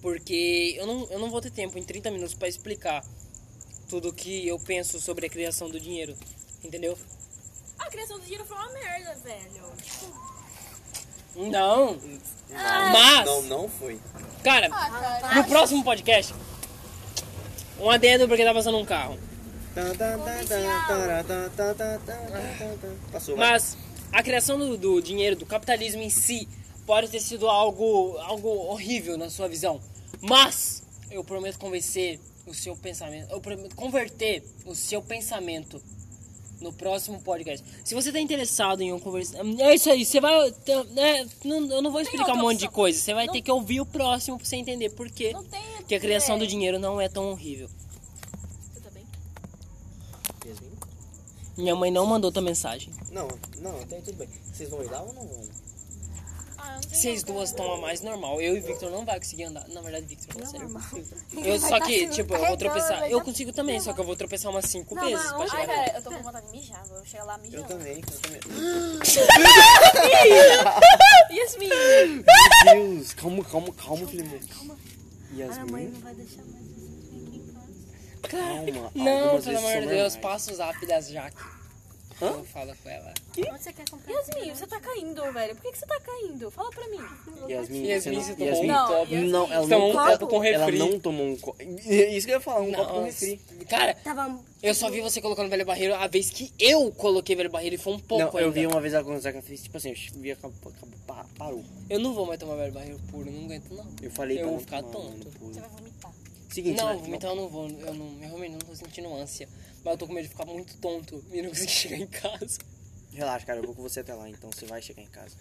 porque 0.00 0.74
eu 0.78 0.86
não, 0.86 1.06
eu 1.10 1.18
não 1.18 1.30
vou 1.30 1.40
ter 1.40 1.50
tempo 1.50 1.78
em 1.78 1.82
30 1.82 2.10
minutos 2.10 2.34
pra 2.34 2.48
explicar 2.48 3.04
tudo 3.88 4.12
que 4.12 4.46
eu 4.46 4.58
penso 4.58 5.00
sobre 5.00 5.26
a 5.26 5.30
criação 5.30 5.68
do 5.70 5.80
dinheiro, 5.80 6.14
entendeu? 6.62 6.96
A 7.78 7.86
criação 7.90 8.18
do 8.18 8.22
dinheiro 8.24 8.44
foi 8.44 8.56
uma 8.56 8.70
merda, 8.72 9.14
velho. 9.24 9.72
Tipo, 9.82 10.28
Não, 11.36 11.94
Não, 12.50 12.92
Mas- 12.92 13.26
não, 13.26 13.42
não 13.42 13.68
foi. 13.68 14.00
cara, 14.42 14.68
ah, 14.72 15.18
cara. 15.20 15.34
no 15.36 15.44
próximo 15.44 15.84
podcast, 15.84 16.34
um 17.78 17.90
adendo 17.90 18.26
porque 18.26 18.44
tá 18.44 18.52
passando 18.54 18.78
um 18.78 18.84
carro. 18.84 19.18
Passou. 23.12 23.36
Mas 23.36 23.76
a 24.12 24.22
criação 24.22 24.58
do, 24.58 24.76
do 24.76 25.00
dinheiro, 25.00 25.36
do 25.36 25.46
capitalismo 25.46 26.02
em 26.02 26.10
si, 26.10 26.48
pode 26.86 27.08
ter 27.08 27.20
sido 27.20 27.48
algo, 27.48 28.16
algo 28.18 28.48
horrível 28.48 29.18
na 29.18 29.28
sua 29.28 29.48
visão. 29.48 29.80
Mas 30.20 30.82
eu 31.10 31.22
prometo 31.22 31.58
convencer 31.58 32.18
o 32.46 32.54
seu 32.54 32.74
pensamento, 32.74 33.30
eu 33.30 33.40
prometo 33.40 33.74
converter 33.76 34.42
o 34.64 34.74
seu 34.74 35.02
pensamento 35.02 35.80
no 36.60 36.72
próximo 36.72 37.20
podcast. 37.20 37.64
Se 37.84 37.94
você 37.94 38.08
está 38.08 38.20
interessado 38.20 38.80
em 38.80 38.92
um 38.92 38.98
conversar, 38.98 39.38
é 39.60 39.74
isso 39.74 39.90
aí, 39.90 40.04
você 40.04 40.20
vai 40.20 40.48
é, 40.48 41.26
eu 41.44 41.82
não 41.82 41.90
vou 41.90 42.00
explicar 42.00 42.32
um 42.32 42.40
monte 42.40 42.60
de 42.60 42.68
coisa, 42.68 42.98
você 42.98 43.14
vai 43.14 43.26
não. 43.26 43.32
ter 43.32 43.42
que 43.42 43.50
ouvir 43.50 43.80
o 43.80 43.86
próximo 43.86 44.38
para 44.38 44.46
você 44.46 44.56
entender 44.56 44.90
por 44.90 45.10
quê 45.10 45.32
que 45.86 45.94
a 45.94 46.00
criação 46.00 46.38
do 46.38 46.46
dinheiro 46.46 46.78
não 46.78 47.00
é 47.00 47.08
tão 47.08 47.30
horrível. 47.30 47.68
Minha 51.58 51.74
mãe 51.74 51.90
não 51.90 52.06
mandou 52.06 52.30
tua 52.32 52.40
mensagem. 52.42 52.92
Não, 53.10 53.28
não, 53.58 53.80
até 53.82 54.00
tudo 54.00 54.16
bem. 54.16 54.28
Vocês 54.52 54.70
vão 54.70 54.82
ir 54.82 54.90
lá 54.90 55.02
ou 55.02 55.12
não 55.12 55.26
vão? 55.26 55.48
Ah, 56.56 56.70
eu 56.70 56.74
não 56.74 56.82
Vocês 56.82 57.22
duas 57.22 57.50
estão 57.50 57.72
a 57.72 57.76
mais 57.80 58.00
normal. 58.00 58.40
Eu 58.40 58.56
e 58.56 58.60
Victor 58.60 58.90
não 58.90 59.04
vai 59.04 59.18
conseguir 59.18 59.44
andar. 59.44 59.66
Na 59.68 59.80
verdade, 59.80 60.06
Victor 60.06 60.34
não 60.34 60.40
consegue. 60.42 60.64
Normal. 60.64 60.82
Eu, 61.44 61.60
só 61.60 61.80
que, 61.80 62.06
Tá 62.06 62.12
tipo, 62.14 62.34
eu 62.34 62.46
vou 62.46 62.56
tropeçar. 62.56 63.10
Eu 63.10 63.18
já- 63.18 63.24
consigo 63.24 63.52
também, 63.52 63.80
só 63.80 63.92
que 63.92 64.00
eu 64.00 64.04
vou 64.04 64.14
tropeçar 64.16 64.50
umas 64.52 64.64
cinco 64.66 64.94
Não, 64.94 65.04
vezes 65.04 65.24
mas 65.32 65.50
pra 65.50 65.60
chegar 65.60 65.78
Ai, 65.78 65.86
cara, 65.86 65.98
eu 65.98 66.02
tô 66.02 66.10
com 66.10 66.22
vontade 66.22 66.46
de 66.46 66.52
mijar. 66.52 66.84
Vou 66.86 67.04
chegar 67.04 67.24
lá 67.24 67.34
Eu 67.36 67.42
mijando. 67.42 67.68
também, 67.68 67.96
eu 67.96 68.02
também. 68.20 68.40
Yasmin! 71.30 71.68
Meu 71.68 72.24
Deus, 72.94 73.12
calma, 73.14 73.44
calma, 73.44 73.72
calma, 73.74 74.06
Filimão. 74.06 74.38
A 74.38 74.40
minha 75.34 75.66
mãe 75.66 75.78
Yasmin, 75.84 75.88
não 75.90 76.00
vai 76.00 76.14
deixar 76.14 76.42
mais 76.44 76.64
vocês 76.66 77.26
aqui 77.26 77.36
em 77.36 77.52
casa. 77.52 77.68
Calma. 78.18 78.90
Não, 78.94 79.40
pelo 79.42 79.58
amor 79.58 79.80
de 79.80 79.86
Deus, 79.88 80.16
passa 80.16 80.52
o 80.52 80.54
zap 80.54 80.84
das 80.86 81.08
Jaque. 81.10 81.58
Hã? 82.20 82.30
Eu 82.30 82.44
falo 82.46 82.74
com 82.82 82.88
ela. 82.90 83.14
Onde 83.38 83.62
você 83.62 83.72
quer 83.72 83.88
comprar? 83.88 84.12
Yasmin, 84.12 84.52
você 84.52 84.66
tá 84.66 84.80
caindo, 84.80 85.32
velho. 85.32 85.54
Por 85.54 85.62
que, 85.62 85.70
que 85.70 85.78
você 85.78 85.86
tá 85.86 86.00
caindo? 86.00 86.50
Fala 86.50 86.68
pra 86.70 86.88
mim. 86.88 86.98
Yasmin, 87.48 87.86
Yasmin, 87.86 88.20
você 88.20 88.34
tomou 88.34 88.48
Yasmin, 88.48 88.64
um 88.64 88.72
Não, 88.72 88.88
copo. 88.88 89.14
Não, 89.14 89.52
ela 89.52 89.68
tomou 89.68 89.68
não, 89.68 89.86
um 89.86 89.90
ela, 90.08 90.18
copo 90.18 90.26
com 90.26 90.44
ela 90.44 90.64
refri. 90.64 90.78
não 90.80 90.98
tomou 90.98 91.26
um 91.28 91.36
copo. 91.36 91.62
Isso 91.62 92.26
que 92.26 92.32
eu 92.32 92.38
ia 92.38 92.40
falar, 92.40 92.62
um 92.62 92.72
copo 92.72 92.92
com 92.92 93.04
refri. 93.04 93.40
Cara, 93.68 93.94
Tava... 93.94 94.36
eu 94.60 94.74
só 94.74 94.90
vi 94.90 95.00
você 95.00 95.20
colocando 95.20 95.48
velho 95.48 95.64
barreiro 95.64 95.94
a 95.94 96.08
vez 96.08 96.28
que 96.28 96.52
eu 96.58 96.90
coloquei 96.90 97.36
velho 97.36 97.50
barreiro 97.50 97.76
e 97.76 97.78
foi 97.78 97.92
um 97.92 98.00
pouco 98.00 98.24
Não, 98.24 98.32
eu 98.32 98.46
ainda. 98.48 98.50
vi 98.60 98.66
uma 98.66 98.80
vez 98.80 98.94
ela 98.94 99.04
com 99.04 99.12
a 99.14 99.42
Feliz, 99.42 99.62
tipo 99.62 99.76
assim, 99.76 99.90
eu 99.90 100.20
vi, 100.20 100.32
acabou, 100.32 100.72
acabou, 100.76 100.98
pa- 101.06 101.26
parou. 101.38 101.62
Eu 101.88 102.00
não 102.00 102.12
vou 102.14 102.26
mais 102.26 102.40
tomar 102.40 102.56
velho 102.56 102.72
barreiro 102.72 102.98
puro, 103.12 103.30
não 103.30 103.44
aguento 103.44 103.70
não. 103.72 103.86
Eu 104.02 104.10
falei 104.10 104.38
Eu 104.38 104.40
pra 104.40 104.46
vou 104.48 104.54
não 104.54 104.60
ficar 104.60 104.82
tomar, 104.82 105.04
tonto. 105.12 105.30
Você 105.40 105.60
vai 105.60 105.68
vomitar. 105.70 106.12
Seguinte, 106.48 106.76
não, 106.76 106.88
né? 106.88 106.96
vomitar 106.96 107.30
eu 107.30 107.36
não 107.36 107.48
vou. 107.48 107.68
Eu 107.68 107.94
não, 107.94 108.12
eu 108.14 108.20
realmente 108.20 108.52
não 108.52 108.58
tô 108.58 108.74
sentindo 108.74 109.12
ânsia. 109.14 109.48
Mas 109.84 109.92
eu 109.92 109.98
tô 109.98 110.06
com 110.06 110.12
medo 110.12 110.24
de 110.24 110.30
ficar 110.30 110.44
muito 110.46 110.76
tonto 110.78 111.24
e 111.32 111.42
não 111.42 111.50
conseguir 111.50 111.70
chegar 111.72 111.96
em 111.96 112.06
casa. 112.06 112.58
Relaxa, 113.12 113.46
cara, 113.46 113.58
eu 113.58 113.64
vou 113.64 113.74
com 113.74 113.82
você 113.82 114.00
até 114.00 114.14
lá, 114.14 114.28
então 114.28 114.50
você 114.50 114.66
vai 114.66 114.80
chegar 114.80 115.02
em 115.02 115.06
casa. 115.06 115.36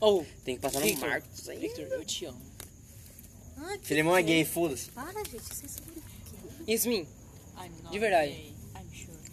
Oh, 0.00 0.24
Tem 0.44 0.56
que 0.56 0.62
passar 0.62 0.80
no 0.80 0.86
Victor, 0.86 1.08
Marcos 1.08 1.48
aí. 1.48 1.58
Victor, 1.58 1.84
eu 1.86 2.04
te 2.04 2.24
amo. 2.26 2.40
Filimão 3.82 4.16
é 4.16 4.22
gay, 4.22 4.44
foda-se. 4.44 4.90
Para, 4.90 5.24
gente. 5.24 5.40
Vocês 5.40 5.72
são 5.72 5.86
Yasmin, 6.68 7.06
de 7.90 7.98
verdade. 7.98 8.54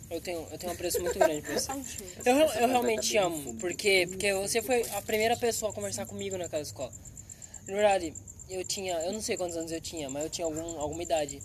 Eu 0.10 0.22
tenho, 0.22 0.48
eu 0.52 0.58
tenho 0.60 0.72
um 0.72 0.76
apreço 0.76 1.02
muito 1.02 1.18
grande 1.18 1.42
por 1.42 1.54
você. 1.54 1.72
Eu, 2.24 2.36
eu 2.36 2.68
realmente 2.68 3.10
te 3.10 3.18
amo, 3.18 3.56
porque, 3.56 4.06
porque 4.08 4.32
você 4.34 4.62
foi 4.62 4.84
a 4.92 5.02
primeira 5.02 5.36
pessoa 5.36 5.72
a 5.72 5.74
conversar 5.74 6.06
comigo 6.06 6.38
naquela 6.38 6.62
escola. 6.62 6.94
Na 7.68 7.74
verdade, 7.74 8.14
eu 8.50 8.64
tinha, 8.66 8.94
eu 9.02 9.14
não 9.14 9.22
sei 9.22 9.38
quantos 9.38 9.56
anos 9.58 9.72
eu 9.72 9.82
tinha, 9.82 10.10
mas 10.10 10.24
eu 10.24 10.30
tinha 10.30 10.46
algum, 10.46 10.80
alguma 10.80 11.02
idade. 11.04 11.42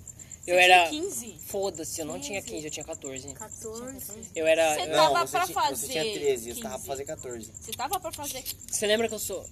Eu 0.47 0.55
Você 0.55 0.61
era. 0.63 0.89
tinha 0.89 1.03
15? 1.03 1.39
Foda-se, 1.47 2.01
eu 2.01 2.07
não 2.07 2.19
tinha 2.19 2.41
15, 2.41 2.65
eu 2.65 2.71
tinha 2.71 2.85
14. 2.85 3.33
14. 3.35 4.31
Eu 4.35 4.47
era. 4.47 4.75
Você 4.75 4.81
eu- 4.83 4.95
tava 4.97 5.15
Não, 5.15 5.27
você 5.27 5.31
pra 5.37 5.47
tinha, 5.47 5.55
fazer 5.55 5.77
você 5.87 5.93
tinha 5.93 6.05
13, 6.15 6.49
eu 6.49 6.55
15. 6.55 6.63
tava 6.63 6.79
pra 6.79 6.87
fazer 6.87 7.05
14. 7.05 7.53
Você 7.61 7.73
tava 7.73 8.01
pra 8.01 8.13
fazer. 8.13 8.45
Você 8.71 8.87
lembra 8.87 9.09
que 9.09 9.15
eu 9.15 9.19
sou. 9.19 9.45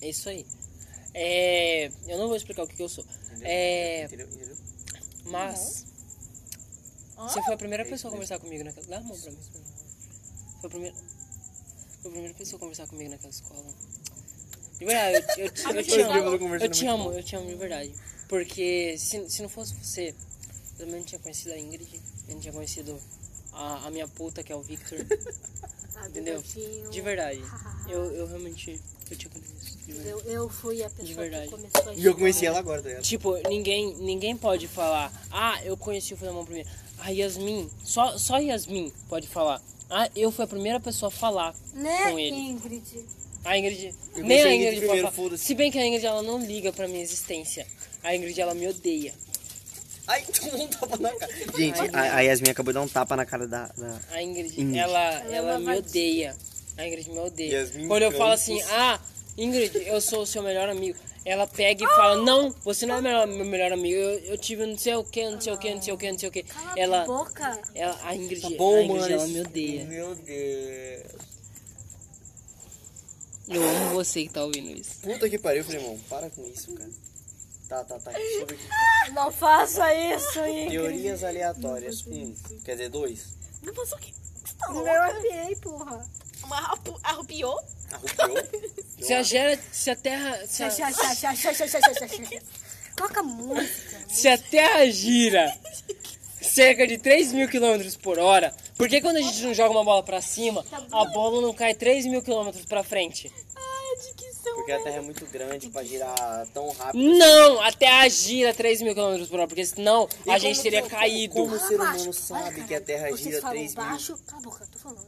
É 0.00 0.08
isso 0.08 0.28
aí. 0.28 0.46
É. 1.12 1.90
Eu 2.06 2.18
não 2.18 2.28
vou 2.28 2.36
explicar 2.36 2.62
o 2.62 2.68
que, 2.68 2.76
que 2.76 2.82
eu 2.82 2.88
sou. 2.88 3.04
É. 3.42 4.04
Entendeu? 4.04 4.28
Entendeu? 4.28 4.56
Mas. 5.24 5.86
Hã? 7.18 7.28
Você 7.28 7.42
foi 7.42 7.54
a 7.54 7.56
primeira 7.56 7.84
pessoa 7.84 8.10
a 8.10 8.12
conversar 8.12 8.38
comigo 8.38 8.62
naquela. 8.62 8.86
Dá 8.86 8.98
a 8.98 9.00
mão 9.00 9.18
pra 9.18 9.30
mim. 9.32 9.38
Foi 10.60 10.66
a 10.66 10.70
primeira. 10.70 10.96
Foi 12.00 12.10
a 12.10 12.12
primeira 12.12 12.34
pessoa 12.34 12.56
a 12.58 12.60
conversar 12.60 12.86
comigo 12.86 13.10
naquela 13.10 13.30
escola. 13.30 13.64
De 14.78 14.84
verdade, 14.84 15.24
eu, 15.38 15.44
eu, 15.46 15.50
te- 15.52 15.76
eu 15.76 15.82
te 15.84 16.00
amo. 16.00 16.54
Eu 16.60 16.68
te 16.70 16.86
amo, 16.86 17.12
eu 17.12 17.22
te 17.22 17.36
amo 17.36 17.46
de 17.48 17.54
verdade. 17.54 17.92
Porque 18.28 18.96
se, 18.98 19.28
se 19.30 19.42
não 19.42 19.48
fosse 19.48 19.74
você, 19.74 20.08
eu 20.08 20.78
também 20.78 20.96
não 20.96 21.04
tinha 21.04 21.18
conhecido 21.18 21.52
a 21.52 21.58
Ingrid. 21.58 22.00
Eu 22.28 22.34
não 22.34 22.40
tinha 22.40 22.52
conhecido 22.52 22.98
a, 23.52 23.86
a 23.86 23.90
minha 23.90 24.08
puta, 24.08 24.42
que 24.42 24.52
é 24.52 24.56
o 24.56 24.62
Victor. 24.62 24.98
Ah, 25.96 26.08
Entendeu? 26.08 26.42
De 26.90 27.00
verdade. 27.00 27.42
Eu, 27.86 28.02
eu 28.14 28.26
realmente. 28.26 28.80
Eu. 29.10 29.16
De 29.18 29.28
verdade. 29.92 30.08
Eu, 30.08 30.20
eu 30.20 30.48
fui 30.48 30.82
a 30.82 30.88
pessoa 30.88 31.16
verdade. 31.20 31.44
que 31.44 31.50
começou 31.54 31.90
a 31.90 31.94
E 31.94 32.02
eu 32.04 32.14
conheci 32.14 32.46
ela 32.46 32.58
agora, 32.58 32.80
tá 32.82 32.88
ligado? 32.88 33.02
Tipo, 33.02 33.36
ninguém, 33.46 33.94
ninguém 33.96 34.34
pode 34.34 34.66
falar, 34.66 35.12
ah, 35.30 35.62
eu 35.62 35.76
conheci 35.76 36.14
o 36.14 36.16
Filemão 36.16 36.46
primeiro. 36.46 36.66
A 36.98 37.10
Yasmin, 37.10 37.70
só, 37.84 38.16
só 38.16 38.38
Yasmin 38.38 38.90
pode 39.10 39.28
falar. 39.28 39.60
Ah, 39.90 40.08
eu 40.16 40.32
fui 40.32 40.44
a 40.44 40.48
primeira 40.48 40.80
pessoa 40.80 41.08
a 41.08 41.10
falar 41.10 41.54
Né, 41.74 42.10
com 42.10 42.18
ele. 42.18 42.34
Ingrid? 42.34 43.04
A 43.44 43.58
Ingrid. 43.58 43.94
Eu 44.16 44.24
Nem 44.24 44.42
a 44.42 44.54
Ingrid 44.54 44.86
pode 44.86 45.02
primeiro. 45.12 45.38
Se 45.38 45.54
bem 45.54 45.70
que 45.70 45.78
a 45.78 45.86
Ingrid 45.86 46.06
ela 46.06 46.22
não 46.22 46.38
liga 46.44 46.72
pra 46.72 46.88
minha 46.88 47.02
existência. 47.02 47.66
A 48.02 48.14
Ingrid 48.14 48.40
ela 48.40 48.54
me 48.54 48.66
odeia. 48.68 49.12
Ai, 50.06 50.22
tomou 50.22 50.62
um 50.64 50.68
tapa 50.68 50.96
na 50.98 51.10
cara. 51.10 51.32
Gente, 51.56 51.80
a, 51.94 52.16
a 52.16 52.20
Yasmin 52.20 52.50
acabou 52.50 52.72
de 52.72 52.78
dar 52.78 52.82
um 52.82 52.88
tapa 52.88 53.16
na 53.16 53.24
cara 53.24 53.46
da. 53.46 53.66
da... 53.76 54.00
A 54.12 54.22
Ingrid, 54.22 54.60
Ingrid. 54.60 54.78
ela, 54.78 55.22
é 55.30 55.36
ela 55.36 55.58
uma 55.58 55.72
me 55.72 55.78
odeia. 55.78 56.36
A 56.76 56.86
Ingrid 56.86 57.10
me 57.10 57.18
odeia. 57.18 57.58
Yasmin 57.60 57.88
Quando 57.88 58.02
eu 58.02 58.12
falo 58.12 58.32
assim, 58.32 58.58
Campos. 58.58 58.72
ah, 58.74 59.00
Ingrid, 59.38 59.76
eu 59.86 60.00
sou 60.00 60.22
o 60.22 60.26
seu 60.26 60.42
melhor 60.42 60.68
amigo. 60.68 60.98
Ela 61.24 61.46
pega 61.46 61.82
e 61.82 61.88
fala, 61.96 62.16
não, 62.22 62.54
você 62.62 62.84
não 62.84 62.96
é 62.96 63.00
meu, 63.00 63.26
meu 63.26 63.46
melhor 63.46 63.72
amigo. 63.72 63.96
Eu, 63.96 64.18
eu 64.20 64.36
tive 64.38 64.66
não 64.66 64.76
sei 64.76 64.94
o 64.94 65.02
que, 65.04 65.24
não 65.30 65.40
sei 65.40 65.52
o 65.54 65.58
que, 65.58 65.74
não 65.74 65.80
sei 65.80 65.94
o 65.94 65.96
que, 65.96 66.12
não 66.12 66.18
sei 66.18 66.28
o 66.28 66.32
que. 66.32 66.44
Ela, 66.76 67.02
a 67.02 67.06
boca. 67.06 67.58
ela, 67.74 67.98
a 68.04 68.14
Ingrid, 68.14 68.42
Tá 68.42 68.50
bom, 68.50 68.76
a 68.76 68.82
Ingrid 68.82 69.00
mano. 69.00 69.14
ela 69.14 69.26
me 69.26 69.40
odeia. 69.40 69.84
Meu 69.86 70.14
Deus. 70.16 71.33
Eu 73.48 73.62
amo 73.62 73.90
você 73.90 74.22
que 74.22 74.30
tá 74.30 74.44
ouvindo 74.44 74.70
isso. 74.70 75.00
Puta 75.00 75.28
que 75.28 75.38
pariu, 75.38 75.64
Fremon. 75.64 75.98
Para 76.08 76.30
com 76.30 76.44
isso, 76.46 76.72
cara. 76.74 76.90
Tá, 77.68 77.84
tá, 77.84 77.98
tá. 77.98 78.10
Deixa 78.12 78.40
eu 78.40 78.46
ver 78.46 78.54
aqui. 78.54 79.12
Não 79.12 79.30
faça 79.30 79.92
isso, 79.94 80.40
aí. 80.40 80.68
Teorias 80.70 81.24
aleatórias. 81.24 82.06
Um. 82.06 82.34
Quer 82.64 82.72
dizer, 82.72 82.88
dois. 82.88 83.36
Não 83.62 83.74
passou 83.74 83.98
o 83.98 84.00
quê? 84.00 84.12
Você 84.44 84.54
tá 84.54 84.68
louca? 84.68 84.90
Eu 84.90 85.02
arrepiei, 85.02 85.56
porra. 85.56 86.06
Uma 86.42 86.56
arrupiou? 87.02 87.60
Arrupiou? 87.92 88.38
Se 89.00 89.12
a 89.12 89.22
gera. 89.22 89.60
Se 89.72 89.90
a 89.90 89.96
terra. 89.96 90.46
Se 90.46 90.62
a... 90.62 90.70
Coloca 92.96 93.22
música. 93.22 94.04
Se 94.08 94.28
a 94.28 94.38
terra 94.38 94.86
gira 94.90 95.52
cerca 96.44 96.86
de 96.86 96.98
3 96.98 97.32
mil 97.32 97.48
quilômetros 97.48 97.96
por 97.96 98.18
hora, 98.18 98.54
por 98.76 98.88
que 98.88 99.00
quando 99.00 99.16
a 99.16 99.20
gente 99.22 99.42
não 99.42 99.54
joga 99.54 99.70
uma 99.70 99.84
bola 99.84 100.02
pra 100.02 100.20
cima, 100.20 100.64
a 100.92 101.04
bola 101.06 101.40
não 101.40 101.52
cai 101.54 101.74
3 101.74 102.06
mil 102.06 102.22
quilômetros 102.22 102.64
pra 102.66 102.82
frente? 102.84 103.30
Porque 104.56 104.72
a 104.72 104.82
Terra 104.82 104.96
é 104.96 105.00
muito 105.00 105.24
grande 105.26 105.68
pra 105.68 105.82
girar 105.82 106.46
tão 106.52 106.68
rápido. 106.70 107.02
Não, 107.16 107.60
a 107.62 107.72
Terra 107.72 108.08
gira 108.08 108.52
3 108.52 108.82
mil 108.82 108.94
quilômetros 108.94 109.28
por 109.28 109.38
hora, 109.38 109.48
porque 109.48 109.64
senão 109.64 110.08
E 110.26 110.30
a 110.30 110.38
gente 110.38 110.60
teria 110.62 110.82
que- 110.82 110.90
caído. 110.90 111.34
Como 111.34 111.54
o 111.54 111.58
ser 111.58 111.74
humano 111.76 111.92
baixo. 112.04 112.12
sabe 112.12 112.54
Olha, 112.56 112.64
que 112.64 112.74
a 112.74 112.80
Terra 112.80 113.16
gira 113.16 113.40
falam 113.40 113.56
3 113.56 113.74
mil? 113.74 113.84
baixo. 113.84 114.18
Cala 114.26 114.38
a 114.38 114.42
boca, 114.42 114.66
tô 114.70 114.78
falando. 114.78 115.06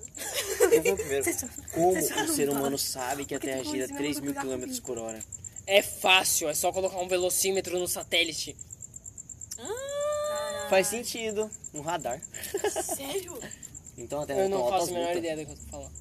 Foi 0.59 0.79
o 0.79 0.97
primeiro? 0.97 1.25
Como 1.73 1.99
o 1.99 2.29
ser 2.35 2.49
humano 2.49 2.79
sabe 2.79 3.25
que 3.25 3.35
a 3.35 3.39
Terra 3.41 3.63
gira 3.65 3.89
3 3.89 4.21
mil 4.21 4.35
km 4.35 4.81
por 4.85 4.99
hora? 4.99 5.19
É 5.67 5.83
fácil, 5.83 6.49
é 6.49 6.55
só 6.55 6.73
colocar 6.73 6.99
um 6.99 7.09
velocímetro 7.09 7.79
no 7.79 7.89
satélite. 7.89 8.57
Faz 10.69 10.87
sentido. 10.89 11.51
Um 11.75 11.81
radar. 11.81 12.21
Sério? 12.83 13.39
Então 13.99 14.21
a 14.21 14.27
Terra 14.27 14.41
Eu 14.41 14.51
não 14.51 14.69
faço 14.69 14.91
a 14.91 14.93
menor 14.93 15.17
ideia 15.17 15.37
do 15.39 15.47
que 15.47 15.53
eu 15.53 15.57
tô 15.57 15.63
falando. 15.71 15.93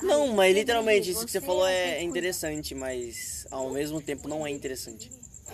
Não, 0.00 0.28
mas 0.28 0.54
literalmente 0.54 1.10
isso 1.10 1.26
que 1.26 1.30
você 1.32 1.40
falou 1.40 1.66
é, 1.66 1.96
é 1.96 2.02
interessante, 2.04 2.72
mas 2.72 3.48
ao 3.50 3.68
mesmo 3.70 4.00
tempo 4.00 4.28
não 4.28 4.46
é 4.46 4.50
interessante. 4.50 5.10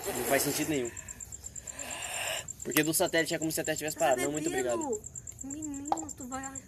Não 0.07 0.25
faz 0.25 0.43
sentido 0.43 0.69
nenhum. 0.69 0.91
Porque 2.63 2.83
do 2.83 2.93
satélite 2.93 3.35
é 3.35 3.39
como 3.39 3.51
se 3.51 3.59
a 3.59 3.65
Terra 3.65 3.79
tivesse 3.79 3.97
parado. 3.97 4.21
Não, 4.21 4.33
muito 4.33 4.49
obrigado. 4.49 5.01
Menino, 5.45 5.89
tu 6.15 6.27
vai. 6.29 6.43
vai 6.43 6.61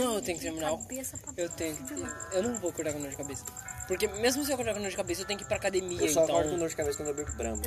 Não, 0.00 0.14
eu 0.16 0.22
tenho 0.22 0.38
que 0.38 0.44
terminar 0.44 0.72
o- 0.72 0.78
cabeça 0.78 1.16
pra 1.18 1.32
Eu 1.36 1.48
tenho 1.50 1.76
que. 1.76 1.94
Eu 2.32 2.42
não 2.42 2.54
vou 2.54 2.70
acordar 2.70 2.92
com 2.94 3.00
dor 3.00 3.10
de 3.10 3.16
cabeça. 3.16 3.44
Porque 3.86 4.08
mesmo 4.08 4.44
se 4.44 4.50
eu 4.50 4.54
acordar 4.54 4.74
com 4.74 4.80
dor 4.80 4.90
de 4.90 4.96
cabeça, 4.96 5.22
eu 5.22 5.26
tenho 5.26 5.38
que 5.38 5.44
ir 5.44 5.46
pra 5.46 5.56
academia, 5.56 6.00
Eu 6.00 6.08
só 6.08 6.24
então. 6.24 6.34
acordo 6.34 6.50
com 6.54 6.58
dor 6.58 6.68
de 6.68 6.74
cabeça 6.74 6.96
quando 6.96 7.10
eu 7.10 7.14
bebo 7.14 7.32
brama. 7.34 7.62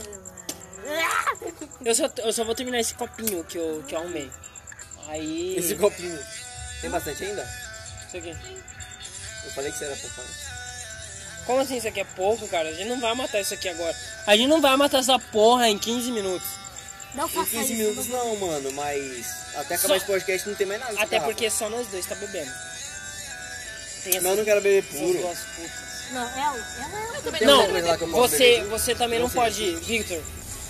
Eu 1.84 1.96
só, 1.96 2.10
eu 2.18 2.34
só 2.34 2.44
vou 2.44 2.56
terminar 2.56 2.80
esse 2.80 2.94
copinho 2.94 3.44
que 3.44 3.58
eu, 3.58 3.84
que 3.88 3.94
eu 3.96 4.00
arrumei. 4.00 4.30
Aí. 5.08 5.56
Esse 5.58 5.76
copinho. 5.76 6.18
Tem 6.82 6.90
bastante 6.90 7.24
ainda? 7.24 7.48
Isso 8.08 8.18
aqui. 8.18 8.30
Eu 9.46 9.52
falei 9.52 9.72
que 9.72 9.78
você 9.78 9.86
era 9.86 9.96
fofão. 9.96 10.26
Como 11.46 11.62
assim 11.62 11.78
isso 11.78 11.88
aqui 11.88 12.02
é 12.02 12.04
pouco, 12.04 12.48
cara? 12.50 12.68
A 12.70 12.74
gente 12.74 12.90
não 12.90 13.00
vai 13.00 13.16
matar 13.16 13.40
isso 13.40 13.54
aqui 13.54 13.70
agora. 13.70 13.96
A 14.26 14.36
gente 14.36 14.48
não 14.50 14.60
vai 14.62 14.76
matar 14.76 15.00
essa 15.00 15.18
porra 15.18 15.70
em 15.70 15.78
15 15.78 16.12
minutos. 16.12 16.48
Não 17.16 17.26
Em 17.26 17.30
faça 17.30 17.52
15 17.52 17.64
isso. 17.64 17.74
minutos 17.82 18.08
não, 18.08 18.36
mano, 18.36 18.72
mas 18.74 19.26
até 19.56 19.76
acabar 19.76 19.88
Só- 19.88 19.96
esse 19.96 20.06
podcast 20.06 20.48
não 20.50 20.56
tem 20.56 20.68
mais 20.68 20.80
nada. 20.82 20.94
Até 20.94 21.06
garrafa. 21.18 21.26
porque 21.32 21.50
só 21.50 21.70
nós 21.70 21.88
dois 21.88 22.06
tá 22.06 22.16
bebendo. 22.16 22.52
Tem 24.04 24.14
Mas 24.16 24.24
eu 24.26 24.36
não 24.36 24.44
quero 24.46 24.62
beber 24.62 24.84
puro. 24.84 25.18
duas 25.20 25.38
putas. 25.40 25.88
Não, 26.12 26.22
ela, 26.22 26.58
ela 26.80 27.32
Tem 27.38 27.48
Não, 27.48 28.12
posso 28.12 28.36
você, 28.36 28.64
você 28.66 28.96
também 28.96 29.20
não 29.20 29.30
sei. 29.30 29.42
pode, 29.42 29.76
Victor. 29.78 30.22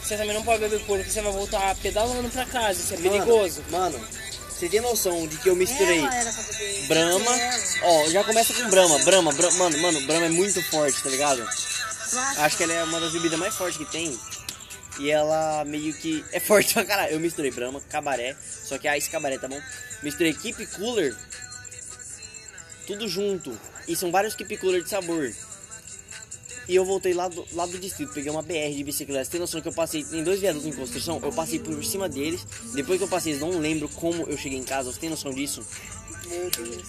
Você 0.08 0.16
também 0.16 0.34
não 0.34 0.44
pode 0.44 0.62
beber 0.62 0.80
puro, 0.86 1.00
porque 1.00 1.12
você 1.12 1.22
vai 1.22 1.32
voltar 1.34 1.76
pedalando 1.76 2.30
pra 2.30 2.46
casa. 2.46 2.80
Isso 2.80 2.94
é 2.94 2.98
Mano, 2.98 3.10
perigoso. 3.12 3.62
Mano, 3.70 4.00
você 4.50 4.70
tem 4.70 4.80
noção 4.80 5.28
de 5.28 5.36
que 5.38 5.50
eu 5.50 5.56
misturei. 5.56 6.02
Brahma. 6.88 7.32
Ó, 7.84 8.10
já 8.10 8.24
começa 8.24 8.54
com 8.54 8.70
Brahma. 8.70 9.00
Brahma, 9.00 9.34
Bra- 9.34 9.52
mano, 9.52 9.78
mano, 9.80 10.02
Brahma 10.08 10.28
é 10.28 10.30
muito 10.30 10.62
forte, 10.70 11.04
tá 11.04 11.10
ligado? 11.10 11.46
Acho 12.38 12.56
que 12.56 12.64
ela 12.64 12.72
é 12.74 12.84
uma 12.86 13.02
das 13.02 13.12
bebidas 13.12 13.38
mais 13.38 13.54
fortes 13.56 13.78
que 13.78 13.86
tem. 13.92 14.18
E 14.98 15.12
ela 15.12 15.66
meio 15.66 15.94
que 15.94 16.24
é 16.32 16.40
forte 16.42 16.74
pra 16.74 16.86
caralho. 16.86 17.12
Eu 17.14 17.20
misturei 17.20 17.52
Brahma, 17.52 17.82
cabaré. 17.90 18.34
Só 18.64 18.78
que 18.78 18.88
ah, 18.88 18.98
esse 18.98 19.10
cabaré, 19.10 19.38
tá 19.38 19.50
bom? 19.50 19.62
Misturei 20.02 20.34
Keep 20.34 20.66
Cooler. 20.68 21.14
Tudo 22.88 23.08
junto. 23.10 23.60
E 23.88 23.96
são 23.96 24.10
vários 24.10 24.36
Keep 24.36 24.56
Cooler 24.58 24.82
de 24.82 24.90
sabor. 24.90 25.34
E 26.68 26.76
eu 26.76 26.84
voltei 26.84 27.14
lá 27.14 27.28
do, 27.30 27.46
lá 27.54 27.66
do 27.66 27.78
distrito, 27.80 28.14
peguei 28.14 28.30
uma 28.30 28.42
BR 28.42 28.74
de 28.76 28.84
bicicleta. 28.84 29.24
Você 29.26 29.32
tem 29.32 29.40
noção 29.40 29.62
que 29.62 29.68
eu 29.70 29.74
passei 29.74 30.02
em 30.12 30.24
dois 30.24 30.40
viadutos 30.40 30.68
em 30.68 30.74
construção? 30.74 31.20
Eu 31.24 31.32
passei 31.32 31.60
por 31.60 31.82
cima 31.86 32.10
deles. 32.10 32.46
Depois 32.74 32.98
que 32.98 33.04
eu 33.06 33.08
passei, 33.08 33.32
eles 33.34 33.42
não 33.42 33.58
lembro 33.58 33.88
como 33.90 34.24
eu 34.28 34.38
cheguei 34.38 34.58
em 34.60 34.64
casa. 34.64 34.92
Você 34.92 35.00
tem 35.00 35.10
noção 35.10 35.32
disso? 35.34 35.66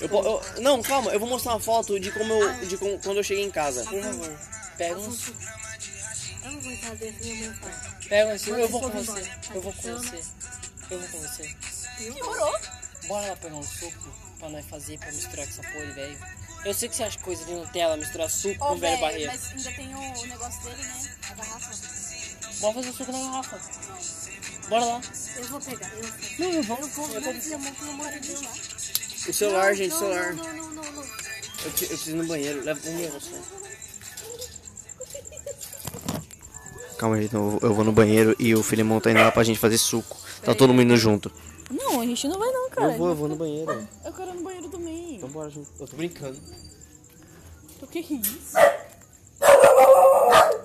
Eu, 0.01 0.09
eu- 0.11 0.43
não, 0.63 0.83
calma, 0.83 1.13
eu 1.13 1.21
vou 1.21 1.29
mostrar 1.29 1.53
uma 1.53 1.61
foto 1.61 1.99
de 2.01 2.11
como 2.11 2.33
eu. 2.33 2.67
de 2.67 2.77
como- 2.77 2.99
quando 2.99 3.19
eu 3.19 3.23
cheguei 3.23 3.45
em 3.45 3.51
casa. 3.51 3.85
Por 3.85 4.03
favor, 4.03 4.39
pega 4.77 4.99
um. 4.99 5.05
Eu 6.45 6.53
não 6.53 6.61
vou 6.61 6.73
entrar 6.73 6.95
dentro, 6.97 7.25
minha 7.25 7.47
mãe 7.47 7.55
fala. 7.61 7.97
Pega 8.09 8.31
um. 8.53 8.57
Eu 8.59 8.69
vou 8.69 8.81
com 8.81 8.89
você. 8.91 9.31
Eu 9.55 9.61
vou 9.63 9.73
com 9.73 9.83
você. 9.83 10.21
Eu 10.91 10.99
vou 10.99 11.09
com 11.09 11.19
você. 11.21 11.57
Demorou. 12.01 12.55
Bora 13.07 13.29
lá 13.29 13.37
pegar 13.37 13.55
um 13.57 13.63
suco 13.63 14.13
pra 14.41 14.49
nós 14.51 14.65
fazer, 14.67 14.99
pra 14.99 15.13
misturar 15.13 15.47
com 15.47 15.53
essa 15.53 15.63
porra, 15.63 15.93
velho. 15.95 16.19
Eu 16.69 16.75
sei 16.75 16.87
que 16.91 16.97
você 16.97 17.03
acha 17.05 17.19
coisa 17.21 17.43
de 17.47 17.53
Nutella, 17.55 17.97
misturar 17.97 18.29
suco 18.29 18.63
Ô, 18.63 18.69
com 18.69 18.77
velho 18.77 18.81
velho, 18.81 19.01
barreiro. 19.01 19.33
mas 19.33 19.51
ainda 19.53 19.73
tem 19.73 19.95
o, 19.95 20.27
negócio 20.27 20.63
dele, 20.63 20.83
né? 20.83 21.17
A 21.31 21.35
garrafa. 21.35 21.71
Bora 22.61 22.75
fazer 22.75 22.89
o 22.91 22.93
suco 22.93 23.13
na 23.13 23.19
garrafa. 23.19 23.61
Bora 24.69 24.85
lá. 24.85 25.01
Eu 25.37 25.45
vou 25.45 25.61
pegar. 25.63 25.91
Eu 25.95 26.03
vou. 26.03 26.11
Não, 26.39 26.53
eu 26.53 26.63
vou. 26.63 26.79
Eu 26.79 27.21
vou, 27.23 27.33
minha 27.35 27.59
mão, 27.59 27.73
pelo 27.73 27.91
amor 27.91 28.11
de 28.13 28.21
Deus. 28.21 28.41
O 29.29 29.33
celular, 29.33 29.69
Não, 29.71 29.75
gente, 29.77 29.91
não, 29.93 29.99
celular. 29.99 30.35
Não, 30.35 30.45
não, 30.45 30.71
não, 30.75 30.93
não. 30.93 31.03
Eu, 31.03 31.71
pre- 31.73 31.85
eu 31.85 31.89
preciso 31.89 32.11
ir 32.11 32.15
no 32.15 32.27
banheiro. 32.27 32.63
Leva 32.63 32.81
um 32.91 33.11
pra 33.11 33.19
você. 33.19 33.35
Calma, 36.99 37.23
gente, 37.23 37.33
eu, 37.35 37.59
eu 37.63 37.73
vou 37.75 37.85
no 37.85 37.93
banheiro 37.93 38.37
e 38.39 38.55
o 38.55 38.63
Filemon 38.63 39.01
tá 39.01 39.11
indo 39.11 39.21
lá 39.21 39.33
pra 39.33 39.43
gente 39.43 39.59
fazer 39.59 39.79
suco. 39.79 40.19
Tá 40.43 40.55
todo 40.55 40.75
mundo 40.75 40.83
indo 40.83 40.97
junto. 40.99 41.33
Não, 41.71 42.01
a 42.01 42.07
gente 42.07 42.27
não 42.29 42.39
vai 42.39 42.51
não, 42.51 42.71
cara. 42.71 42.93
Eu 42.93 42.99
vou, 42.99 43.09
eu 43.09 43.15
vou 43.15 43.29
no 43.29 43.37
banheiro. 43.37 43.87
Eu 44.05 44.13
quero 44.13 44.31
ir 44.31 44.35
no 44.35 44.43
banheiro 44.43 44.69
também. 44.69 45.17
Então 45.17 45.29
bora 45.29 45.51
junto. 45.51 45.69
Eu 45.79 45.87
tô 45.87 45.97
brincando. 45.97 46.39
O 47.83 47.87
que 47.87 47.99
é 47.99 48.03
isso? 48.03 48.57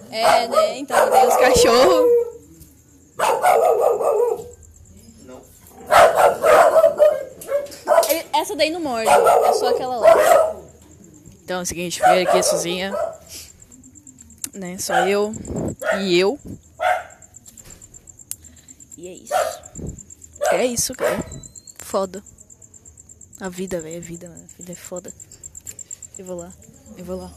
É, 0.10 0.48
né? 0.48 0.78
Então, 0.80 1.10
tem 1.12 1.28
os 1.28 1.36
cachorros. 1.36 2.06
Não. 5.26 5.42
Ele- 8.10 8.26
Essa 8.34 8.56
daí 8.56 8.70
não 8.72 8.80
morde, 8.80 9.10
é 9.10 9.54
só 9.54 9.70
aquela 9.70 9.98
lá. 9.98 10.56
Então 11.44 11.60
é 11.60 11.64
o 11.64 11.66
seguinte, 11.66 12.00
fiquei 12.00 12.24
aqui 12.26 12.42
sozinha. 12.44 12.94
Né? 14.54 14.78
Só 14.78 14.94
eu 15.08 15.34
e 16.00 16.18
eu. 16.20 16.40
E 18.98 19.08
é 19.08 19.12
isso. 19.14 19.34
É 20.52 20.66
isso, 20.66 20.94
cara. 20.94 21.24
Foda. 21.78 22.24
A 23.40 23.50
vida, 23.50 23.82
velho, 23.82 23.98
a 23.98 24.00
vida, 24.00 24.30
mano. 24.30 24.44
A 24.44 24.58
vida 24.58 24.72
é 24.72 24.76
foda. 24.76 25.14
Eu 26.18 26.26
vou 26.26 26.38
lá. 26.38 26.54
Eu 26.98 27.06
vou 27.06 27.18
lá. 27.18 27.32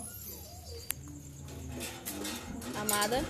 Amada. 2.81 3.25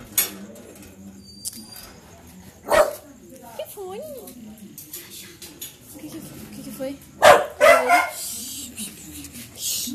O 2.66 3.56
que 3.56 3.64
foi? 3.72 3.98
O 3.98 4.26
que, 5.98 6.08
que, 6.10 6.18
o 6.18 6.20
que, 6.54 6.62
que 6.62 6.70
foi? 6.72 6.98
Por 7.18 7.28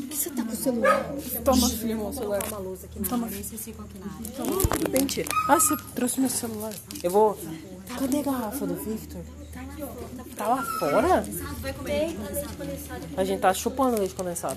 que 0.08 0.16
você 0.16 0.30
tá 0.30 0.44
com 0.44 0.52
o 0.52 0.56
celular? 0.56 1.04
Toma, 1.44 1.68
filho, 1.68 2.06
o 2.06 2.12
celular. 2.12 2.42
Toma. 2.42 3.28
Tudo 3.28 4.90
bem, 4.90 5.06
tia. 5.06 5.24
Ah, 5.48 5.58
você 5.60 5.76
trouxe 5.94 6.20
meu 6.20 6.30
celular. 6.30 6.72
Eu 7.02 7.10
vou. 7.10 7.38
Cadê 7.98 8.18
a 8.20 8.22
garrafa 8.22 8.66
do 8.66 8.74
Victor? 8.74 9.22
Tá 10.36 10.48
lá 10.48 10.62
fora? 10.78 11.24
A 13.16 13.24
gente 13.24 13.40
tá 13.40 13.54
chupando 13.54 13.98
leite 13.98 14.14
condensado. 14.14 14.56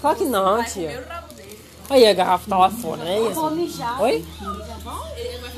Claro 0.00 0.16
que 0.16 0.24
não, 0.24 0.64
tia. 0.64 1.06
Aí 1.90 2.06
a 2.06 2.14
garrafa 2.14 2.48
tá 2.48 2.58
lá 2.58 2.70
fora, 2.70 3.04
né? 3.04 3.18
Oi? 4.00 4.24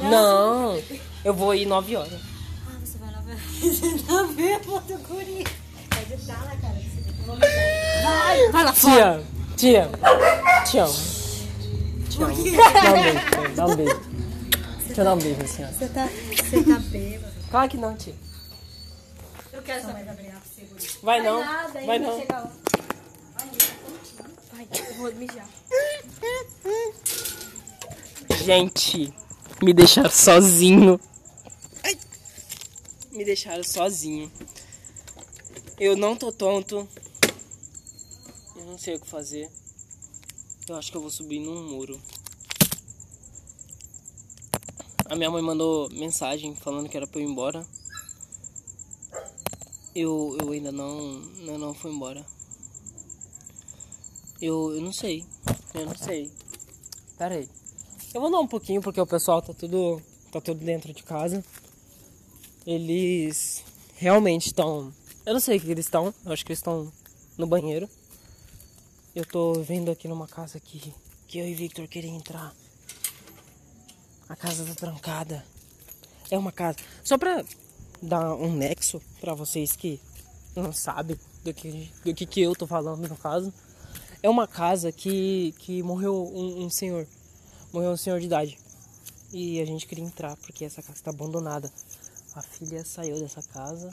Não, 0.02 0.82
eu 1.24 1.32
vou 1.34 1.54
ir 1.54 1.66
9 1.66 1.96
horas. 1.96 2.20
Vai 8.52 8.64
lá 8.64 8.72
Tia, 8.72 9.22
tia, 9.56 9.90
te 10.66 10.78
amo. 10.78 10.94
Te 12.10 12.22
amo. 12.22 12.34
Dá 12.44 12.92
um 12.92 12.96
beijo, 13.02 13.54
dá 13.54 13.66
um 13.66 13.76
beijo. 13.76 14.13
Deixa 14.94 15.00
eu 15.00 15.04
dar 15.06 15.14
um 15.14 15.18
beijo 15.18 15.40
na 15.40 15.46
senhora. 15.48 15.74
Você 15.74 15.88
tá, 15.88 16.06
você 16.06 16.62
tá 16.64 16.78
bêbado. 16.78 17.34
Claro 17.50 17.68
que 17.68 17.76
não, 17.76 17.96
tia. 17.96 18.14
Eu 19.52 19.62
quero 19.62 19.80
Só 19.80 19.88
saber. 19.88 20.04
vai 20.04 20.12
abrir 20.14 20.28
a 20.28 20.40
segura. 20.54 20.80
Vai 21.02 21.22
não, 21.22 21.40
Nada, 21.40 21.72
vai 21.72 21.86
vai 21.86 21.98
não. 21.98 22.18
chegar 22.20 22.44
o- 22.46 22.50
Vai, 24.52 24.68
eu 24.88 24.94
vou 24.94 25.12
mijar. 25.14 25.48
Gente, 28.44 29.12
me 29.62 29.72
deixaram 29.72 30.10
sozinho. 30.10 31.00
Ai. 31.82 31.98
Me 33.10 33.24
deixaram 33.24 33.64
sozinho. 33.64 34.30
Eu 35.78 35.96
não 35.96 36.14
tô 36.14 36.30
tonto. 36.30 36.88
Eu 38.56 38.64
não 38.64 38.78
sei 38.78 38.94
o 38.94 39.00
que 39.00 39.08
fazer. 39.08 39.50
Eu 40.68 40.76
acho 40.76 40.90
que 40.90 40.96
eu 40.96 41.00
vou 41.00 41.10
subir 41.10 41.40
num 41.40 41.68
muro. 41.68 42.00
A 45.06 45.14
minha 45.14 45.30
mãe 45.30 45.42
mandou 45.42 45.90
mensagem 45.90 46.54
falando 46.54 46.88
que 46.88 46.96
era 46.96 47.06
pra 47.06 47.20
eu 47.20 47.26
ir 47.26 47.30
embora. 47.30 47.66
Eu, 49.94 50.36
eu 50.40 50.50
ainda 50.50 50.72
não, 50.72 51.22
eu 51.46 51.58
não 51.58 51.74
fui 51.74 51.92
embora. 51.92 52.24
Eu, 54.40 54.74
eu 54.74 54.80
não 54.80 54.92
sei. 54.92 55.24
Eu 55.74 55.86
não 55.86 55.96
sei. 55.96 56.30
Pera 57.16 57.34
aí. 57.34 57.48
Eu 58.12 58.20
vou 58.20 58.28
andar 58.28 58.40
um 58.40 58.46
pouquinho 58.46 58.80
porque 58.80 59.00
o 59.00 59.06
pessoal 59.06 59.42
tá 59.42 59.52
tudo 59.52 60.00
tá 60.32 60.40
tudo 60.40 60.64
dentro 60.64 60.92
de 60.92 61.02
casa. 61.02 61.44
Eles 62.66 63.62
realmente 63.96 64.46
estão, 64.46 64.92
eu 65.24 65.32
não 65.34 65.40
sei 65.40 65.58
o 65.58 65.60
que 65.60 65.70
eles 65.70 65.86
estão, 65.86 66.12
eu 66.24 66.32
acho 66.32 66.44
que 66.44 66.50
eles 66.50 66.58
estão 66.58 66.90
no 67.36 67.46
banheiro. 67.46 67.88
Eu 69.14 69.24
tô 69.24 69.52
vendo 69.54 69.90
aqui 69.90 70.08
numa 70.08 70.26
casa 70.26 70.58
que 70.58 70.92
que 71.26 71.38
eu 71.38 71.48
e 71.48 71.54
Victor 71.54 71.88
queria 71.88 72.10
entrar. 72.10 72.54
A 74.34 74.36
casa 74.36 74.64
tá 74.64 74.74
trancada. 74.74 75.46
É 76.28 76.36
uma 76.36 76.50
casa. 76.50 76.76
Só 77.04 77.16
pra 77.16 77.44
dar 78.02 78.34
um 78.34 78.52
nexo 78.52 79.00
pra 79.20 79.32
vocês 79.32 79.76
que 79.76 80.00
não 80.56 80.72
sabem, 80.72 81.16
do 81.44 81.54
que, 81.54 81.88
do 82.04 82.12
que, 82.12 82.26
que 82.26 82.40
eu 82.40 82.52
tô 82.56 82.66
falando 82.66 83.08
no 83.08 83.16
caso. 83.16 83.54
É 84.20 84.28
uma 84.28 84.48
casa 84.48 84.90
que, 84.90 85.54
que 85.60 85.84
morreu 85.84 86.28
um, 86.34 86.64
um 86.64 86.68
senhor. 86.68 87.06
Morreu 87.72 87.92
um 87.92 87.96
senhor 87.96 88.18
de 88.18 88.26
idade. 88.26 88.58
E 89.32 89.60
a 89.60 89.64
gente 89.64 89.86
queria 89.86 90.04
entrar 90.04 90.36
porque 90.38 90.64
essa 90.64 90.82
casa 90.82 91.00
tá 91.00 91.12
abandonada. 91.12 91.70
A 92.34 92.42
filha 92.42 92.84
saiu 92.84 93.20
dessa 93.20 93.40
casa 93.40 93.88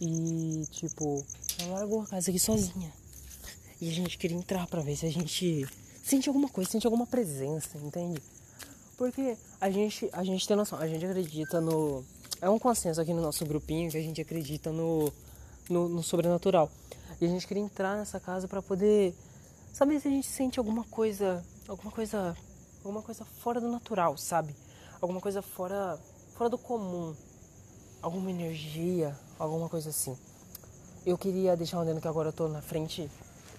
e, 0.00 0.64
tipo, 0.70 1.26
ela 1.58 1.80
largou 1.80 2.02
a 2.02 2.06
casa 2.06 2.30
aqui 2.30 2.38
sozinha. 2.38 2.92
E 3.80 3.90
a 3.90 3.92
gente 3.92 4.16
queria 4.16 4.36
entrar 4.36 4.68
pra 4.68 4.80
ver 4.80 4.94
se 4.94 5.06
a 5.06 5.10
gente 5.10 5.66
sente 6.04 6.28
alguma 6.28 6.48
coisa, 6.48 6.70
sente 6.70 6.86
alguma 6.86 7.04
presença, 7.04 7.76
entende? 7.78 8.22
Porque 8.96 9.36
a 9.60 9.70
gente, 9.70 10.08
a 10.12 10.24
gente 10.24 10.48
tem 10.48 10.56
noção, 10.56 10.78
a 10.78 10.86
gente 10.86 11.04
acredita 11.04 11.60
no. 11.60 12.02
É 12.40 12.48
um 12.48 12.58
consenso 12.58 13.00
aqui 13.00 13.12
no 13.12 13.20
nosso 13.20 13.44
grupinho 13.44 13.90
que 13.90 13.96
a 13.96 14.02
gente 14.02 14.20
acredita 14.20 14.72
no, 14.72 15.12
no, 15.68 15.88
no 15.88 16.02
sobrenatural. 16.02 16.70
E 17.20 17.24
a 17.24 17.28
gente 17.28 17.46
queria 17.46 17.62
entrar 17.62 17.96
nessa 17.96 18.18
casa 18.18 18.48
pra 18.48 18.62
poder 18.62 19.14
saber 19.72 20.00
se 20.00 20.08
a 20.08 20.10
gente 20.10 20.26
sente 20.26 20.58
alguma 20.58 20.84
coisa. 20.84 21.44
Alguma 21.68 21.92
coisa. 21.92 22.36
Alguma 22.78 23.02
coisa 23.02 23.24
fora 23.24 23.60
do 23.60 23.68
natural, 23.68 24.16
sabe? 24.16 24.54
Alguma 25.00 25.20
coisa 25.20 25.42
fora. 25.42 25.98
fora 26.34 26.48
do 26.48 26.56
comum. 26.56 27.14
Alguma 28.00 28.30
energia, 28.30 29.14
alguma 29.38 29.68
coisa 29.68 29.90
assim. 29.90 30.16
Eu 31.04 31.18
queria 31.18 31.56
deixar 31.56 31.78
um 31.78 31.80
adendo 31.82 32.00
que 32.00 32.08
agora 32.08 32.30
eu 32.30 32.32
tô 32.32 32.48
na 32.48 32.62
frente. 32.62 33.10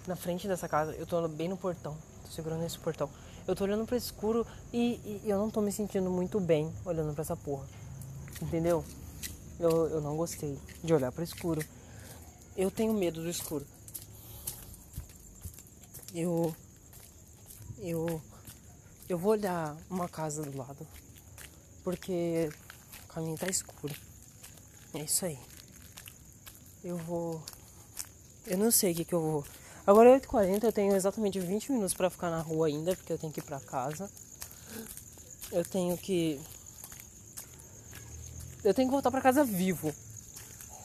Na 0.06 0.16
frente 0.16 0.48
dessa 0.48 0.68
casa, 0.68 0.92
eu 0.92 1.06
tô 1.06 1.28
bem 1.28 1.48
no 1.48 1.56
portão. 1.56 1.96
Tô 2.24 2.30
segurando 2.32 2.64
esse 2.64 2.78
portão. 2.78 3.08
Eu 3.48 3.56
tô 3.56 3.64
olhando 3.64 3.86
pro 3.86 3.96
escuro 3.96 4.46
e, 4.70 5.00
e 5.06 5.22
eu 5.24 5.38
não 5.38 5.50
tô 5.50 5.62
me 5.62 5.72
sentindo 5.72 6.10
muito 6.10 6.38
bem 6.38 6.70
olhando 6.84 7.14
pra 7.14 7.22
essa 7.22 7.34
porra. 7.34 7.66
Entendeu? 8.42 8.84
Eu, 9.58 9.88
eu 9.88 10.00
não 10.02 10.18
gostei 10.18 10.58
de 10.84 10.92
olhar 10.92 11.10
pro 11.10 11.24
escuro. 11.24 11.64
Eu 12.54 12.70
tenho 12.70 12.92
medo 12.92 13.22
do 13.22 13.30
escuro. 13.30 13.66
Eu. 16.14 16.54
Eu. 17.78 18.20
Eu 19.08 19.16
vou 19.16 19.32
olhar 19.32 19.74
uma 19.88 20.10
casa 20.10 20.42
do 20.42 20.54
lado. 20.54 20.86
Porque 21.82 22.50
o 23.04 23.12
caminho 23.14 23.38
tá 23.38 23.46
escuro. 23.48 23.94
É 24.92 24.98
isso 24.98 25.24
aí. 25.24 25.38
Eu 26.84 26.98
vou. 26.98 27.42
Eu 28.46 28.58
não 28.58 28.70
sei 28.70 28.92
o 28.92 28.94
que, 28.94 29.06
que 29.06 29.14
eu 29.14 29.22
vou. 29.22 29.44
Agora 29.88 30.10
é 30.10 30.20
8h40, 30.20 30.64
eu 30.64 30.72
tenho 30.72 30.94
exatamente 30.94 31.40
20 31.40 31.72
minutos 31.72 31.94
pra 31.94 32.10
ficar 32.10 32.28
na 32.28 32.42
rua 32.42 32.66
ainda, 32.66 32.94
porque 32.94 33.10
eu 33.10 33.16
tenho 33.16 33.32
que 33.32 33.40
ir 33.40 33.42
pra 33.42 33.58
casa. 33.58 34.10
Eu 35.50 35.64
tenho 35.64 35.96
que. 35.96 36.38
Eu 38.62 38.74
tenho 38.74 38.86
que 38.86 38.92
voltar 38.92 39.10
pra 39.10 39.22
casa 39.22 39.42
vivo. 39.44 39.90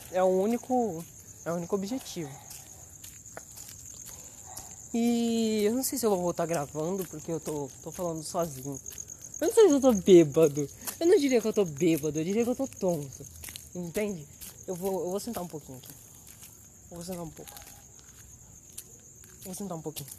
É 0.09 0.23
o 0.23 0.27
único. 0.27 1.03
É 1.43 1.51
o 1.51 1.55
único 1.55 1.75
objetivo. 1.75 2.31
E 4.93 5.63
eu 5.65 5.73
não 5.73 5.83
sei 5.83 5.97
se 5.97 6.05
eu 6.05 6.09
vou 6.09 6.21
voltar 6.21 6.45
gravando, 6.45 7.03
porque 7.03 7.29
eu 7.29 7.41
tô, 7.41 7.69
tô 7.83 7.91
falando 7.91 8.23
sozinho. 8.23 8.79
Eu 9.41 9.47
não 9.47 9.53
sei 9.53 9.67
se 9.67 9.73
eu 9.73 9.81
tô 9.81 9.91
bêbado. 9.91 10.65
Eu 10.97 11.07
não 11.07 11.17
diria 11.17 11.41
que 11.41 11.47
eu 11.49 11.51
tô 11.51 11.65
bêbado, 11.65 12.21
eu 12.21 12.23
diria 12.23 12.45
que 12.45 12.51
eu 12.51 12.55
tô 12.55 12.69
tonto. 12.69 13.25
Entende? 13.75 14.25
Eu 14.65 14.75
vou, 14.75 15.03
eu 15.03 15.09
vou 15.09 15.19
sentar 15.19 15.43
um 15.43 15.47
pouquinho 15.49 15.77
aqui. 15.77 15.91
Eu 16.89 16.95
vou 16.95 17.03
sentar 17.03 17.25
um 17.25 17.29
pouco. 17.29 17.72
Vou 19.45 19.53
sentar 19.53 19.77
um 19.77 19.81
pouquinho. 19.81 20.09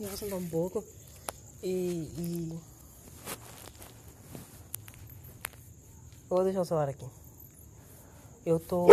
Eu 0.00 0.08
vou 0.08 0.16
sentar 0.16 0.38
um 0.38 0.48
pouco. 0.48 0.84
E. 1.62 1.70
e... 2.18 2.58
Vou 6.28 6.42
deixar 6.42 6.62
o 6.62 6.64
celular 6.64 6.88
aqui. 6.88 7.06
Eu 8.44 8.58
tô. 8.58 8.86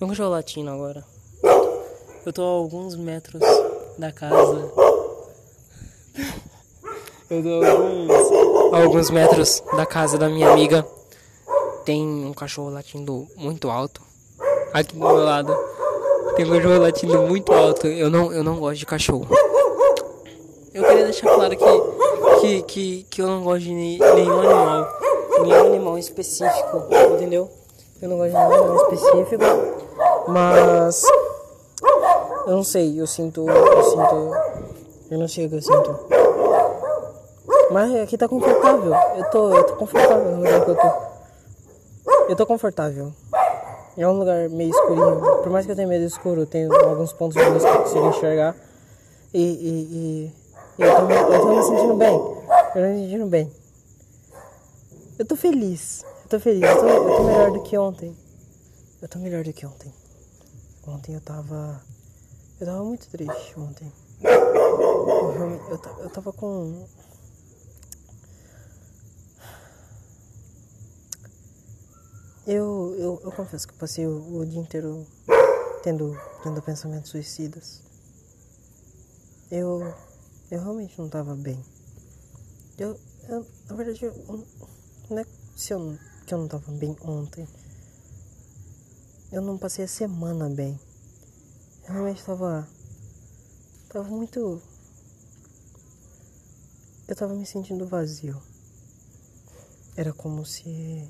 Meu 0.00 0.08
cachorro 0.08 0.30
latindo 0.30 0.70
agora. 0.70 1.04
Eu 2.26 2.32
tô 2.32 2.42
a 2.42 2.46
alguns 2.46 2.96
metros 2.96 3.40
da 3.98 4.12
casa. 4.12 4.70
Eu 7.30 7.42
tô 7.42 7.62
a 7.62 7.70
alguns, 7.70 8.72
a 8.72 8.82
alguns 8.82 9.10
metros 9.10 9.62
da 9.76 9.86
casa 9.86 10.18
da 10.18 10.28
minha 10.28 10.50
amiga. 10.50 10.86
Tem 11.84 12.02
um 12.02 12.32
cachorro 12.32 12.70
latindo 12.70 13.28
muito 13.36 13.70
alto. 13.70 14.00
Aqui 14.72 14.94
do 14.94 15.00
meu 15.00 15.16
lado. 15.16 15.54
Tem 16.34 16.46
um 16.46 16.50
cachorro 16.50 16.78
latindo 16.78 17.18
muito 17.22 17.52
alto. 17.52 17.86
Eu 17.86 18.08
não, 18.08 18.32
eu 18.32 18.42
não 18.42 18.56
gosto 18.56 18.78
de 18.78 18.86
cachorro. 18.86 19.26
Eu 20.72 20.82
queria 20.82 21.04
deixar 21.04 21.32
claro 21.32 21.54
que, 21.56 22.40
que, 22.40 22.62
que, 22.62 23.06
que 23.10 23.22
eu 23.22 23.26
não 23.26 23.44
gosto 23.44 23.60
de 23.60 23.74
nenhum 23.74 24.40
animal. 24.40 24.98
Nenhum 25.42 25.66
animal 25.66 25.98
específico, 25.98 26.88
entendeu? 27.14 27.50
Eu 28.00 28.08
não 28.08 28.16
gosto 28.16 28.32
de 28.32 28.38
nenhum 28.38 28.54
animal 28.54 28.76
específico. 28.76 29.44
Mas. 30.26 31.02
Eu 32.46 32.56
não 32.56 32.64
sei, 32.64 33.00
eu 33.00 33.06
sinto. 33.06 33.48
Eu 33.48 33.82
sinto. 33.84 34.32
Eu 35.10 35.18
não 35.18 35.28
sei 35.28 35.46
o 35.46 35.50
que 35.50 35.56
eu 35.56 35.62
sinto. 35.62 36.00
Mas 37.70 37.94
aqui 38.02 38.16
tá 38.16 38.26
confortável. 38.26 38.94
Eu 39.16 39.24
tô, 39.30 39.54
eu 39.54 39.64
tô 39.64 39.76
confortável 39.76 40.24
no 40.30 40.36
lugar 40.38 40.64
que 40.64 40.70
eu 40.70 40.76
tô. 40.76 41.03
Eu 42.28 42.36
tô 42.36 42.46
confortável. 42.46 43.12
É 43.96 44.08
um 44.08 44.18
lugar 44.18 44.48
meio 44.48 44.70
escurinho. 44.70 45.20
Por 45.42 45.50
mais 45.50 45.66
que 45.66 45.72
eu 45.72 45.76
tenha 45.76 45.86
medo 45.86 46.02
do 46.02 46.08
escuro, 46.08 46.46
tem 46.46 46.66
alguns 46.66 47.12
pontos 47.12 47.36
de 47.36 47.48
luz 47.48 47.62
que 47.62 47.68
eu 47.68 47.82
consigo 47.82 48.08
enxergar. 48.08 48.56
E, 49.32 49.42
e, 49.42 49.44
e, 49.48 50.32
e 50.78 50.82
eu, 50.82 50.96
tô, 50.96 51.10
eu 51.10 51.40
tô 51.40 51.54
me 51.54 51.62
sentindo 51.62 51.94
bem. 51.94 52.14
Eu 52.14 52.72
tô 52.72 52.80
me 52.80 53.04
sentindo 53.04 53.26
bem. 53.26 53.52
Eu 55.18 55.24
tô 55.26 55.36
feliz. 55.36 56.04
Eu 56.24 56.28
tô 56.28 56.40
feliz. 56.40 56.62
Eu 56.62 56.80
tô, 56.80 56.88
eu 56.88 57.16
tô 57.16 57.24
melhor 57.24 57.50
do 57.52 57.62
que 57.62 57.78
ontem. 57.78 58.16
Eu 59.00 59.08
tô 59.08 59.18
melhor 59.18 59.44
do 59.44 59.52
que 59.52 59.66
ontem. 59.66 59.92
Ontem 60.86 61.14
eu 61.14 61.20
tava. 61.20 61.80
Eu 62.60 62.66
tava 62.66 62.84
muito 62.84 63.06
triste 63.08 63.54
ontem. 63.58 63.92
Eu, 64.22 64.32
eu, 65.70 65.80
eu 66.00 66.10
tava 66.10 66.32
com. 66.32 66.84
Eu, 72.46 72.94
eu, 72.98 73.20
eu 73.24 73.32
confesso 73.32 73.66
que 73.66 73.72
passei 73.72 74.06
o, 74.06 74.40
o 74.40 74.44
dia 74.44 74.60
inteiro 74.60 75.06
tendo, 75.82 76.14
tendo 76.42 76.60
pensamentos 76.60 77.10
suicidas. 77.10 77.80
Eu, 79.50 79.80
eu 80.50 80.60
realmente 80.60 80.98
não 80.98 81.08
tava 81.08 81.34
bem. 81.34 81.64
Eu, 82.76 83.00
eu 83.30 83.46
na 83.66 83.76
verdade, 83.76 84.04
eu, 84.04 84.46
não 85.08 85.18
é 85.18 85.26
se 85.56 85.72
eu, 85.72 85.98
que 86.26 86.34
eu 86.34 86.38
não 86.38 86.46
tava 86.46 86.70
bem 86.72 86.94
ontem. 87.00 87.48
Eu 89.32 89.40
não 89.40 89.56
passei 89.56 89.86
a 89.86 89.88
semana 89.88 90.50
bem. 90.50 90.78
Eu 91.86 91.94
realmente 91.94 92.22
tava. 92.22 92.68
Tava 93.88 94.08
muito. 94.10 94.60
Eu 97.08 97.16
tava 97.16 97.32
me 97.32 97.46
sentindo 97.46 97.86
vazio. 97.86 98.40
Era 99.96 100.12
como 100.12 100.44
se 100.44 101.08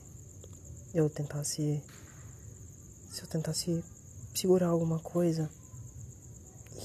eu 0.95 1.11
tentasse. 1.11 1.83
Se 3.11 3.23
eu 3.23 3.27
tentasse 3.27 3.85
segurar 4.35 4.69
alguma 4.69 4.99
coisa 5.01 5.51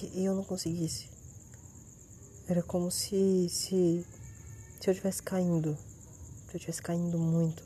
e, 0.01 0.25
eu 0.25 0.35
não 0.35 0.43
conseguisse. 0.43 1.07
Era 2.47 2.63
como 2.63 2.89
se. 2.89 3.47
se. 3.49 4.05
se 4.81 4.89
eu 4.89 4.91
estivesse 4.91 5.21
caindo. 5.21 5.77
Se 6.47 6.55
eu 6.55 6.57
estivesse 6.57 6.81
caindo 6.81 7.19
muito. 7.19 7.63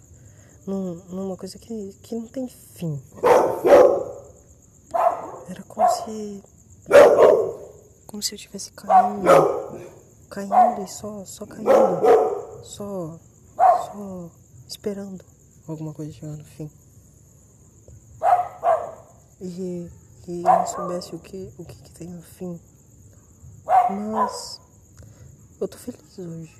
Num, 0.67 0.95
numa 1.09 1.37
coisa 1.37 1.57
que, 1.57 1.93
que 2.01 2.15
não 2.15 2.27
tem 2.27 2.47
fim. 2.47 3.01
Era 5.49 5.63
como 5.63 5.89
se. 5.89 6.43
Como 8.05 8.21
se 8.21 8.33
eu 8.33 8.35
estivesse 8.35 8.71
caindo. 8.73 9.23
Caindo 10.29 10.83
e 10.83 10.87
só, 10.87 11.23
só 11.25 11.45
caindo. 11.45 11.71
Só. 12.63 13.19
Só 13.55 14.31
esperando 14.67 15.32
alguma 15.67 15.93
coisa 15.93 16.11
chegar 16.11 16.37
no 16.37 16.43
fim. 16.43 16.69
E, 19.41 19.89
e 20.27 20.37
eu 20.37 20.43
não 20.43 20.67
soubesse 20.67 21.15
o 21.15 21.19
que, 21.19 21.53
o 21.57 21.65
que, 21.65 21.75
que 21.75 21.91
tem 21.91 22.07
no 22.07 22.21
fim. 22.21 22.59
Mas 23.65 24.59
eu 25.59 25.67
tô 25.67 25.77
feliz 25.77 26.17
hoje. 26.17 26.55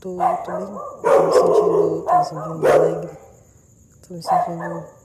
Tô, 0.00 0.16
tô 0.16 0.52
bem. 0.52 0.66
Tô 1.02 1.24
me 1.26 1.32
sentindo. 1.32 2.04
Tô 2.06 2.14
me 2.14 2.24
sentindo 2.24 2.72
alegre. 2.72 3.18
Tô 4.02 4.14
me 4.14 4.22
sentindo. 4.22 5.00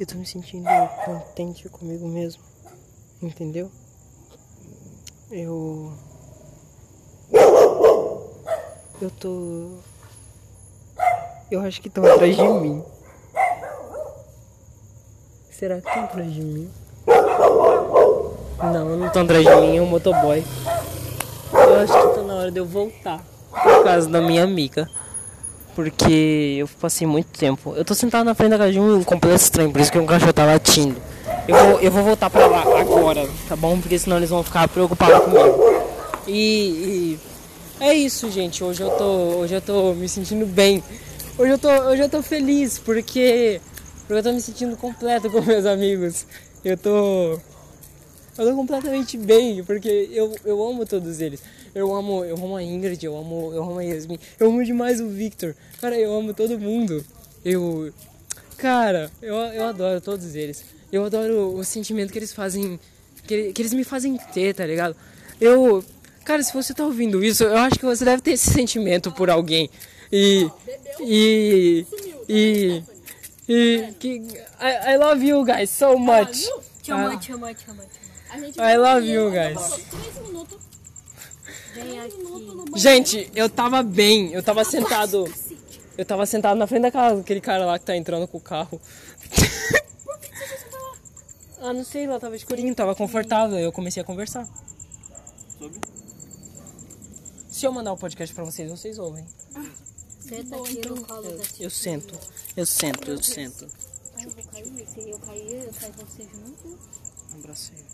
Eu 0.00 0.06
tô 0.06 0.14
me 0.16 0.26
sentindo 0.26 0.68
contente 1.04 1.68
comigo 1.68 2.08
mesmo. 2.08 2.42
Entendeu? 3.22 3.70
Eu. 5.30 5.92
Eu 9.00 9.10
tô. 9.10 9.78
Eu 11.54 11.60
acho 11.60 11.80
que 11.80 11.86
estão 11.86 12.04
atrás 12.04 12.34
de 12.36 12.42
mim. 12.42 12.82
Será 15.52 15.80
que 15.80 15.86
estão 15.86 16.02
atrás 16.02 16.34
de 16.34 16.40
mim? 16.40 16.68
Não, 18.60 18.96
não 18.96 19.06
estão 19.06 19.22
atrás 19.22 19.44
de 19.46 19.54
mim, 19.54 19.76
é 19.76 19.80
um 19.80 19.86
motoboy. 19.86 20.44
Eu 21.52 21.74
acho 21.76 21.92
que 21.92 22.14
tá 22.16 22.22
na 22.22 22.34
hora 22.34 22.50
de 22.50 22.58
eu 22.58 22.66
voltar. 22.66 23.22
Por 23.52 23.84
causa 23.84 24.08
da 24.08 24.20
minha 24.20 24.42
amiga. 24.42 24.90
porque 25.76 26.56
eu 26.58 26.68
passei 26.80 27.06
muito 27.06 27.38
tempo. 27.38 27.72
Eu 27.76 27.84
tô 27.84 27.94
sentado 27.94 28.24
na 28.24 28.34
frente 28.34 28.50
da 28.50 28.58
casa 28.58 28.72
de 28.72 28.80
um 28.80 29.04
completo 29.04 29.36
estranho, 29.36 29.70
por 29.70 29.80
isso 29.80 29.92
que 29.92 29.98
um 29.98 30.06
cachorro 30.06 30.32
tá 30.32 30.44
latindo. 30.44 30.96
Eu 31.46 31.56
vou, 31.56 31.80
eu 31.80 31.90
vou 31.90 32.02
voltar 32.02 32.30
pra 32.30 32.46
lá 32.48 32.62
agora, 32.80 33.28
tá 33.48 33.54
bom? 33.54 33.80
Porque 33.80 33.96
senão 33.96 34.16
eles 34.16 34.30
vão 34.30 34.42
ficar 34.42 34.66
preocupados 34.68 35.20
comigo. 35.20 35.82
E, 36.26 36.32
e 36.32 37.18
é 37.80 37.94
isso, 37.94 38.28
gente. 38.30 38.62
Hoje 38.64 38.82
eu 38.82 38.90
tô, 38.90 39.04
hoje 39.38 39.54
eu 39.54 39.60
tô 39.60 39.92
me 39.94 40.08
sentindo 40.08 40.46
bem. 40.46 40.82
Hoje 41.36 41.50
eu 41.50 41.58
tô, 41.58 41.68
hoje 41.68 42.00
eu 42.00 42.08
tô 42.08 42.22
feliz 42.22 42.78
porque, 42.78 43.60
porque 44.06 44.12
eu 44.12 44.22
tô 44.22 44.32
me 44.32 44.40
sentindo 44.40 44.76
completo 44.76 45.28
com 45.28 45.40
meus 45.42 45.66
amigos. 45.66 46.26
Eu 46.64 46.76
tô 46.76 47.40
eu 48.38 48.48
tô 48.48 48.54
completamente 48.54 49.18
bem, 49.18 49.64
porque 49.64 50.08
eu, 50.12 50.32
eu 50.44 50.64
amo 50.64 50.86
todos 50.86 51.20
eles. 51.20 51.42
Eu 51.74 51.92
amo, 51.92 52.24
eu 52.24 52.36
amo 52.36 52.56
a 52.56 52.62
Ingrid, 52.62 53.04
eu 53.04 53.16
amo, 53.16 53.52
eu 53.52 53.64
amo 53.64 53.78
a 53.80 53.82
Yasmin, 53.82 54.18
eu 54.38 54.48
amo 54.48 54.64
demais 54.64 55.00
o 55.00 55.08
Victor. 55.08 55.56
Cara, 55.80 55.98
eu 55.98 56.14
amo 56.14 56.32
todo 56.32 56.56
mundo. 56.56 57.04
Eu. 57.44 57.92
Cara, 58.56 59.10
eu, 59.20 59.34
eu 59.34 59.64
adoro 59.66 60.00
todos 60.00 60.36
eles. 60.36 60.64
Eu 60.92 61.04
adoro 61.04 61.56
o 61.56 61.64
sentimento 61.64 62.12
que 62.12 62.18
eles 62.18 62.32
fazem. 62.32 62.78
Que, 63.26 63.52
que 63.52 63.60
eles 63.60 63.74
me 63.74 63.82
fazem 63.82 64.16
ter, 64.32 64.54
tá 64.54 64.64
ligado? 64.64 64.94
Eu. 65.40 65.84
Cara, 66.24 66.44
se 66.44 66.54
você 66.54 66.72
tá 66.72 66.84
ouvindo 66.84 67.24
isso, 67.24 67.42
eu 67.42 67.56
acho 67.56 67.78
que 67.78 67.84
você 67.84 68.04
deve 68.04 68.22
ter 68.22 68.32
esse 68.32 68.50
sentimento 68.50 69.10
por 69.10 69.28
alguém. 69.28 69.68
E. 70.16 70.48
E. 71.00 71.86
E. 72.28 72.84
E. 73.48 73.92
Que, 73.98 74.22
I, 74.60 74.92
I 74.92 74.96
love 74.96 75.26
you 75.26 75.44
guys 75.44 75.70
so 75.70 75.98
much. 75.98 76.48
Amo. 76.88 77.18
I 78.60 78.76
love 78.76 79.04
you 79.04 79.30
guys. 79.32 79.58
Gente, 82.76 83.28
eu 83.34 83.50
tava 83.50 83.82
bem, 83.82 84.32
eu 84.32 84.40
tava 84.40 84.64
sentado. 84.64 85.24
Eu 85.98 86.04
tava 86.04 86.26
sentado 86.26 86.56
na 86.56 86.66
frente 86.68 86.82
da 86.82 86.92
casa 86.92 87.16
daquele 87.16 87.40
cara 87.40 87.64
lá 87.64 87.76
que 87.76 87.84
tá 87.84 87.96
entrando 87.96 88.28
com 88.28 88.38
o 88.38 88.40
carro. 88.40 88.80
ah, 91.60 91.72
não 91.72 91.84
sei, 91.84 92.06
lá 92.06 92.20
tava 92.20 92.36
escurinho, 92.36 92.72
tava 92.72 92.94
confortável, 92.94 93.58
eu 93.58 93.72
comecei 93.72 94.00
a 94.00 94.06
conversar. 94.06 94.48
Se 97.48 97.66
eu 97.66 97.72
mandar 97.72 97.92
o 97.92 97.96
podcast 97.96 98.32
pra 98.32 98.44
vocês, 98.44 98.70
vocês 98.70 98.96
ouvem. 98.96 99.26
Senta 100.24 100.56
aqui 100.56 100.88
no 100.88 101.04
colo 101.04 101.36
da 101.36 101.44
Eu 101.60 101.68
sento, 101.68 102.18
eu 102.56 102.64
sento, 102.64 103.10
eu 103.10 103.22
sento. 103.22 103.70
Eu 104.18 104.30
vou 104.30 104.42
cair. 104.44 104.88
Se 104.88 105.10
eu 105.10 105.18
cair, 105.18 105.64
eu 105.64 105.72
caio 105.74 105.92
você 105.92 106.22
junto. 106.22 106.78
Abracei. 107.34 107.84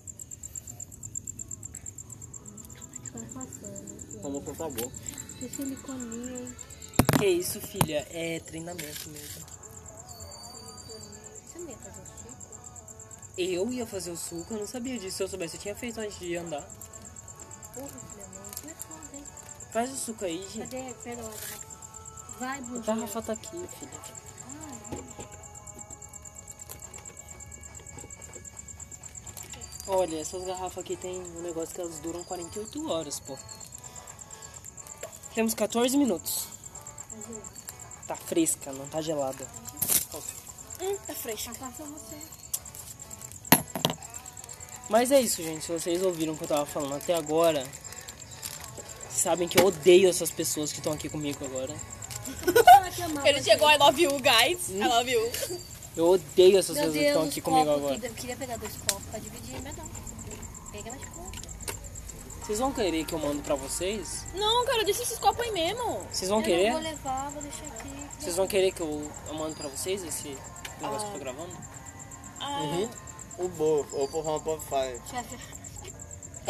Tá 3.13 3.19
passando. 3.35 4.23
Como 4.23 4.41
por 4.43 4.55
favor. 4.55 4.93
Que 5.41 5.49
siliconinha, 5.49 6.39
hein? 6.39 6.57
Que 7.19 7.27
isso, 7.27 7.61
filha? 7.61 8.07
É 8.11 8.39
treinamento 8.39 9.11
mesmo. 9.11 9.47
Você 11.49 11.59
não 11.59 11.69
ia 11.69 11.77
fazer 11.79 12.07
suco? 12.07 12.37
Eu 13.37 13.73
ia 13.73 13.87
fazer 13.87 14.11
o 14.13 14.17
suco, 14.17 14.55
eu 14.55 14.61
não 14.61 14.67
sabia 14.69 14.97
disso. 15.01 15.17
Se 15.17 15.23
eu 15.25 15.29
soubesse, 15.29 15.57
eu 15.57 15.63
tinha 15.63 15.75
feito 15.75 15.99
antes 15.99 16.21
de 16.21 16.37
andar. 16.37 16.63
Porra, 17.75 17.89
filha, 17.89 18.27
mãe. 18.29 18.71
É 18.71 18.75
foda, 18.75 19.17
hein? 19.17 19.25
Faz 19.73 19.91
o 19.91 19.97
suco 19.97 20.25
aí, 20.25 20.47
gente. 20.49 20.71
Cadê? 20.71 20.95
Pera 21.03 21.23
lá. 21.23 21.70
Vai, 22.41 22.59
A 22.59 22.79
garrafa 22.81 23.21
tá 23.21 23.35
aqui, 23.35 23.69
filha. 23.79 24.01
Olha, 29.87 30.19
essas 30.19 30.43
garrafas 30.45 30.79
aqui 30.79 30.97
tem 30.97 31.21
um 31.21 31.43
negócio 31.43 31.75
que 31.75 31.83
elas 31.83 31.99
duram 31.99 32.25
48 32.25 32.91
horas, 32.91 33.21
pô. 33.21 33.37
Temos 35.35 35.53
14 35.53 35.99
minutos. 35.99 36.49
Tá 38.07 38.17
fresca, 38.17 38.73
não 38.73 38.89
tá 38.89 39.03
gelada. 39.03 39.45
Tá 41.07 41.15
fresca. 41.15 41.53
Você. 41.53 42.17
Mas 44.89 45.13
é 45.13 45.21
isso, 45.21 45.43
gente. 45.43 45.67
Se 45.67 45.73
vocês 45.73 46.03
ouviram 46.03 46.33
o 46.33 46.39
que 46.39 46.45
eu 46.45 46.49
tava 46.49 46.65
falando 46.65 46.95
até 46.95 47.15
agora, 47.15 47.67
sabem 49.11 49.47
que 49.47 49.61
eu 49.61 49.67
odeio 49.67 50.09
essas 50.09 50.31
pessoas 50.31 50.73
que 50.73 50.79
estão 50.79 50.95
aqui 50.95 51.11
comigo 51.11 51.45
agora. 51.45 52.00
Ele 53.25 53.43
chegou, 53.43 53.71
I 53.71 53.77
love 53.77 54.03
you, 54.03 54.11
guys. 54.21 54.69
I 54.71 54.85
love 54.87 55.11
you. 55.11 55.33
Eu 55.97 56.09
odeio 56.11 56.59
essas 56.59 56.77
pessoas 56.77 56.95
que 56.95 57.05
estão 57.05 57.23
aqui 57.25 57.41
comigo 57.41 57.71
agora. 57.71 57.99
que 57.99 58.07
eu 58.07 58.13
queria 58.15 58.37
pegar 58.37 58.57
dois 58.57 58.73
copos 58.89 59.05
pra 59.11 59.19
dividir, 59.19 59.61
mas 59.63 59.77
não. 59.77 59.89
Pega 60.73 60.91
mais 60.91 61.05
copo. 61.07 61.31
Vocês 62.43 62.59
vão 62.59 62.73
querer 62.73 63.05
que 63.05 63.13
eu 63.13 63.19
mando 63.19 63.43
pra 63.43 63.55
vocês? 63.55 64.25
Não, 64.35 64.67
cara, 64.67 64.85
deixa 64.85 65.03
esses 65.03 65.19
copos 65.19 65.41
aí 65.45 65.53
mesmo. 65.53 66.01
Vocês 66.11 66.29
vão 66.29 66.39
eu 66.39 66.45
querer? 66.45 66.67
não 66.71 66.81
vou 66.81 66.83
levar, 66.91 67.31
vou 67.31 67.43
deixar 67.43 67.67
aqui. 67.67 67.89
Vocês 68.19 68.37
vão 68.37 68.47
querer 68.47 68.73
que 68.73 68.81
eu, 68.81 69.11
eu 69.29 69.35
mando 69.35 69.55
pra 69.55 69.69
vocês 69.69 70.03
esse 70.03 70.37
negócio 70.81 71.01
que 71.09 71.15
eu 71.15 71.19
tô 71.19 71.19
gravando? 71.19 71.53
Ah, 72.41 72.89
O 73.39 73.49
Bo, 73.49 73.87
ou 73.93 74.09
por 74.09 74.25
favor, 74.25 74.41
pode 74.43 74.65
fazer. 74.65 75.01
Chefe, 75.11 75.37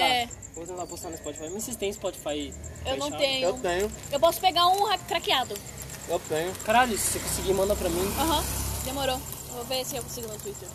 Tá. 0.00 0.06
É, 0.06 0.28
Vou 0.54 0.66
tentar 0.66 0.86
postar 0.86 1.10
no 1.10 1.16
Spotify. 1.16 1.44
Mas 1.52 1.64
vocês 1.64 1.76
têm 1.76 1.92
Spotify 1.92 2.52
eu 2.84 2.96
não 2.96 3.06
fechado? 3.06 3.18
tenho. 3.20 3.44
Eu 3.48 3.52
tenho, 3.54 3.92
Eu 4.12 4.20
posso 4.20 4.40
pegar 4.40 4.66
um 4.66 4.86
craqueado. 5.06 5.54
eu 6.08 6.18
tenho. 6.28 6.52
Caralho, 6.64 6.96
se 6.98 7.12
você 7.12 7.18
conseguir, 7.20 7.52
manda 7.54 7.74
pra 7.76 7.88
mim. 7.88 8.06
Aham, 8.18 8.44
demorou. 8.84 9.18
Vou 9.52 9.64
ver 9.64 9.84
se 9.84 9.96
eu 9.96 10.02
consigo 10.02 10.28
no 10.28 10.38
Twitter. 10.38 10.68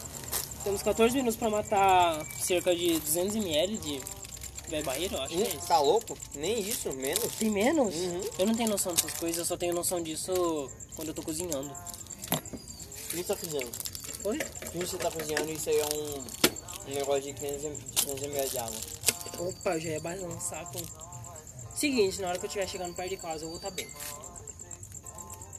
Temos 0.64 0.82
14 0.82 1.16
minutos 1.16 1.38
pra 1.38 1.50
matar 1.50 2.26
cerca 2.40 2.76
de 2.76 3.00
200ml 3.02 3.78
de 3.80 4.02
velho 4.68 4.84
barreiro, 4.84 5.16
eu 5.16 5.22
acho 5.22 5.36
que 5.36 5.44
é 5.44 5.48
isso. 5.50 5.68
Tá 5.68 5.80
louco? 5.80 6.18
Nem 6.34 6.60
isso, 6.60 6.92
menos. 6.94 7.36
Tem 7.36 7.52
menos? 7.52 7.94
Uhum. 7.94 8.22
Eu 8.40 8.46
não 8.48 8.56
tenho 8.56 8.70
noção 8.70 8.94
dessas 8.96 9.14
coisas, 9.14 9.38
eu 9.38 9.46
só 9.46 9.56
tenho 9.58 9.74
noção 9.76 10.02
disso 10.02 10.72
quando 10.96 11.10
eu 11.10 11.14
tô 11.14 11.22
cozinhando. 11.22 11.70
O 11.72 13.08
que 13.10 13.18
você 13.18 13.24
tá 13.24 13.36
cozinhando? 13.36 13.72
Oi? 14.24 14.38
O 14.66 14.72
que 14.72 14.78
você 14.80 14.98
tá 14.98 15.12
cozinhando? 15.12 15.52
Isso 15.52 15.70
aí 15.70 15.78
é 15.80 15.86
um, 15.86 16.92
um 16.92 16.94
negócio 16.96 17.22
de 17.22 17.34
500, 17.34 17.64
m- 17.64 17.76
de 17.76 18.02
500 18.06 18.24
ml 18.24 18.50
de 18.50 18.58
água. 18.58 18.76
Opa, 19.40 19.76
eu 19.76 19.80
já 19.80 19.90
ia 19.90 20.00
balançar 20.00 20.66
com. 20.72 20.80
Seguinte, 21.76 22.22
na 22.22 22.30
hora 22.30 22.40
que 22.40 22.46
eu 22.46 22.48
estiver 22.48 22.68
chegando 22.68 22.96
perto 22.96 23.10
de 23.10 23.18
casa, 23.18 23.44
eu 23.44 23.50
vou 23.50 23.58
estar 23.58 23.72
bem. 23.72 23.88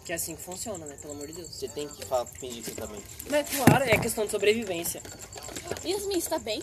Que 0.04 0.12
é 0.12 0.14
assim 0.14 0.36
que 0.36 0.42
funciona, 0.42 0.86
né? 0.86 0.96
Pelo 1.02 1.14
amor 1.14 1.26
de 1.26 1.34
Deus. 1.34 1.50
Você 1.50 1.68
tem 1.68 1.88
que 1.88 2.04
falar, 2.06 2.26
fingir 2.26 2.62
que 2.62 2.70
você 2.70 2.76
tá 2.76 2.86
bem. 2.86 3.02
Mas 3.28 3.48
claro, 3.50 3.84
é 3.84 3.98
questão 3.98 4.24
de 4.24 4.30
sobrevivência. 4.30 5.02
Yasmin, 5.84 6.20
você 6.20 6.30
tá 6.30 6.38
bem? 6.38 6.62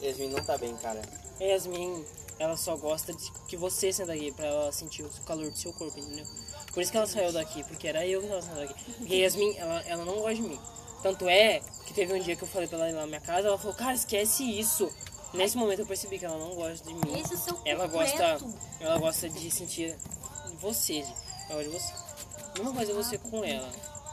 Yasmin 0.00 0.28
não 0.28 0.42
tá 0.42 0.56
bem, 0.56 0.74
cara. 0.76 1.02
A 1.40 1.44
Yasmin, 1.44 2.04
ela 2.38 2.56
só 2.56 2.76
gosta 2.76 3.12
de 3.12 3.32
que 3.48 3.56
você 3.56 3.92
senta 3.92 4.12
aqui 4.12 4.32
pra 4.32 4.46
ela 4.46 4.72
sentir 4.72 5.02
o 5.02 5.10
calor 5.26 5.50
do 5.50 5.58
seu 5.58 5.72
corpo, 5.72 5.98
entendeu? 5.98 6.24
Por 6.72 6.82
isso 6.82 6.90
que 6.90 6.96
ela 6.96 7.06
saiu 7.06 7.32
daqui, 7.32 7.62
porque 7.64 7.88
era 7.88 8.06
eu 8.06 8.22
que 8.22 8.28
tava 8.28 8.42
saindo 8.42 8.68
daqui. 8.68 8.92
Porque 8.94 9.14
a 9.14 9.16
Yasmin, 9.18 9.56
ela, 9.56 9.82
ela 9.82 10.04
não 10.04 10.14
gosta 10.16 10.34
de 10.34 10.42
mim. 10.42 10.60
Tanto 11.02 11.28
é 11.28 11.60
que 11.84 11.92
teve 11.92 12.14
um 12.14 12.18
dia 12.18 12.34
que 12.34 12.42
eu 12.42 12.48
falei 12.48 12.66
pra 12.66 12.78
ela 12.78 12.90
ir 12.90 12.92
lá 12.94 13.00
na 13.02 13.06
minha 13.06 13.20
casa, 13.20 13.48
ela 13.48 13.58
falou, 13.58 13.74
cara, 13.74 13.94
esquece 13.94 14.42
isso. 14.42 14.90
Nesse 15.34 15.56
momento 15.56 15.80
eu 15.80 15.86
percebi 15.86 16.18
que 16.18 16.24
ela 16.24 16.38
não 16.38 16.54
gosta 16.54 16.86
de 16.86 16.94
mim. 16.94 17.20
Esse 17.20 17.34
é 17.34 17.36
o 17.36 17.40
seu 17.40 17.58
Ela 17.64 17.86
gosta, 17.86 18.38
ela 18.80 18.98
gosta 18.98 19.28
de 19.28 19.50
sentir 19.50 19.96
você, 20.60 21.04
ela 21.48 21.62
gosta 21.62 21.64
de 21.64 21.68
você. 21.68 21.92
Mesma 22.56 22.74
coisa 22.74 22.92
é 22.92 22.94
você 22.94 23.18
com 23.18 23.44
ela. 23.44 23.68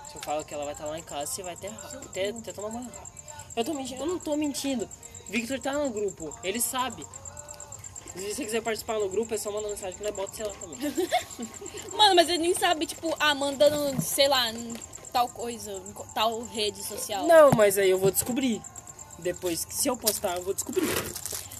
Se 0.09 0.15
eu 0.15 0.21
falo 0.21 0.43
que 0.43 0.53
ela 0.53 0.65
vai 0.65 0.73
estar 0.73 0.85
lá 0.85 0.97
em 0.97 1.03
casa, 1.03 1.31
você 1.31 1.43
vai 1.43 1.53
até, 1.53 1.67
até, 1.67 2.29
até 2.29 2.51
tomar 2.51 2.69
banho 2.69 2.85
rápido. 2.85 3.11
Eu, 3.55 3.63
tô 3.63 3.73
mentindo, 3.73 4.01
eu 4.01 4.07
não 4.07 4.19
tô 4.19 4.35
mentindo. 4.35 4.89
Victor 5.29 5.59
tá 5.59 5.73
no 5.73 5.89
grupo, 5.89 6.33
ele 6.43 6.59
sabe. 6.59 7.05
Se 8.15 8.33
você 8.33 8.43
quiser 8.43 8.61
participar 8.61 8.99
no 8.99 9.07
grupo, 9.07 9.33
é 9.33 9.37
só 9.37 9.51
mandar 9.51 9.69
mensagem 9.69 9.97
que 9.97 10.03
nós 10.03 10.13
bota 10.13 10.35
sei 10.35 10.45
lá 10.45 10.51
também. 10.53 10.77
Mano, 11.95 12.15
mas 12.15 12.27
ele 12.27 12.39
nem 12.39 12.53
sabe, 12.53 12.85
tipo, 12.85 13.15
ah, 13.19 13.33
mandando, 13.33 14.01
sei 14.01 14.27
lá, 14.27 14.47
tal 15.13 15.29
coisa, 15.29 15.81
tal 16.13 16.41
rede 16.43 16.83
social. 16.83 17.25
Não, 17.25 17.51
mas 17.51 17.77
aí 17.77 17.89
eu 17.89 17.97
vou 17.97 18.11
descobrir. 18.11 18.61
Depois, 19.21 19.63
que 19.65 19.73
se 19.75 19.87
eu 19.87 19.95
postar, 19.95 20.37
eu 20.37 20.43
vou 20.43 20.53
descobrir. 20.53 20.87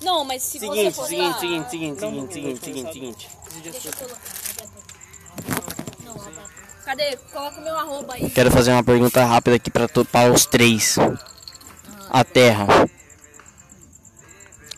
Não, 0.01 0.23
mas 0.25 0.41
se 0.41 0.57
você 0.59 0.65
Seguinte, 0.67 0.95
postar... 0.95 1.07
seguinte, 1.09 1.39
seguinte, 1.39 1.69
seguinte, 1.69 2.01
Não, 2.01 2.09
seguinte, 2.11 2.21
não, 2.21 2.31
seguinte, 2.31 2.47
não, 2.47 2.63
seguinte, 2.63 2.83
não, 2.83 2.93
seguinte. 2.93 3.29
Deixa 3.71 3.87
eu 3.89 3.93
colocar. 3.93 4.17
Não, 6.05 6.13
tá. 6.15 6.49
Cadê? 6.85 7.17
Coloca 7.31 7.59
o 7.59 7.63
meu 7.63 7.77
arroba 7.77 8.13
aí. 8.15 8.29
Quero 8.31 8.49
fazer 8.49 8.71
uma 8.71 8.83
pergunta 8.83 9.23
rápida 9.23 9.55
aqui 9.57 9.69
para, 9.69 9.87
to- 9.87 10.05
para 10.05 10.31
os 10.31 10.45
três. 10.47 10.97
A 12.09 12.23
Terra 12.23 12.65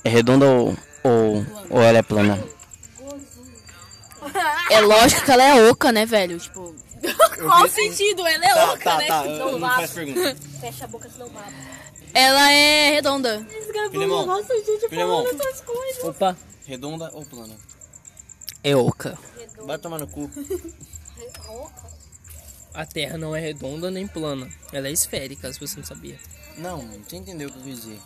é 0.04 0.10
redonda 0.10 0.46
ou, 0.46 0.76
ou, 1.04 1.46
ou 1.70 1.82
ela 1.82 2.00
é 2.00 2.04
plana? 2.04 2.44
É 4.70 4.82
lógico 4.82 5.24
que 5.24 5.32
ela 5.32 5.44
é 5.44 5.70
oca, 5.70 5.92
né, 5.92 6.06
velho? 6.06 6.38
Tipo... 6.40 6.76
Qual 7.40 7.64
o 7.64 7.70
sentido? 7.70 8.26
Ela 8.26 8.46
é 8.46 8.54
Tá, 8.54 8.72
oca, 8.74 8.84
tá, 8.84 8.98
né? 8.98 9.08
tá. 9.08 9.26
eu- 9.26 9.32
eu 9.50 9.60
Não 9.60 9.70
faz 9.70 9.92
pergunta. 9.92 10.38
Fecha 10.62 10.86
a 10.86 10.88
boca, 10.88 11.10
senão 11.10 11.30
mata. 11.30 11.52
Ela 12.14 12.52
é 12.52 12.92
redonda. 12.92 13.46
Filemon, 13.90 14.44
Filemon, 14.90 15.26
Opa, 16.04 16.38
redonda 16.66 17.10
ou 17.14 17.26
plana? 17.26 17.56
É 18.64 18.76
oca. 18.76 19.18
Vai 19.66 19.78
tomar 19.78 20.00
no 20.00 20.08
cu. 20.08 20.30
a 22.74 22.86
Terra 22.86 23.18
não 23.18 23.36
é 23.36 23.40
redonda 23.40 23.90
nem 23.90 24.08
plana. 24.08 24.50
Ela 24.72 24.88
é 24.88 24.92
esférica, 24.92 25.52
se 25.52 25.60
você 25.60 25.78
não 25.78 25.86
sabia. 25.86 26.20
Não, 26.58 26.88
você 27.04 27.16
entendeu 27.16 27.50
o 27.50 27.52
que 27.52 27.58
eu 27.58 27.64
quis 27.64 27.82
dizer. 27.82 28.00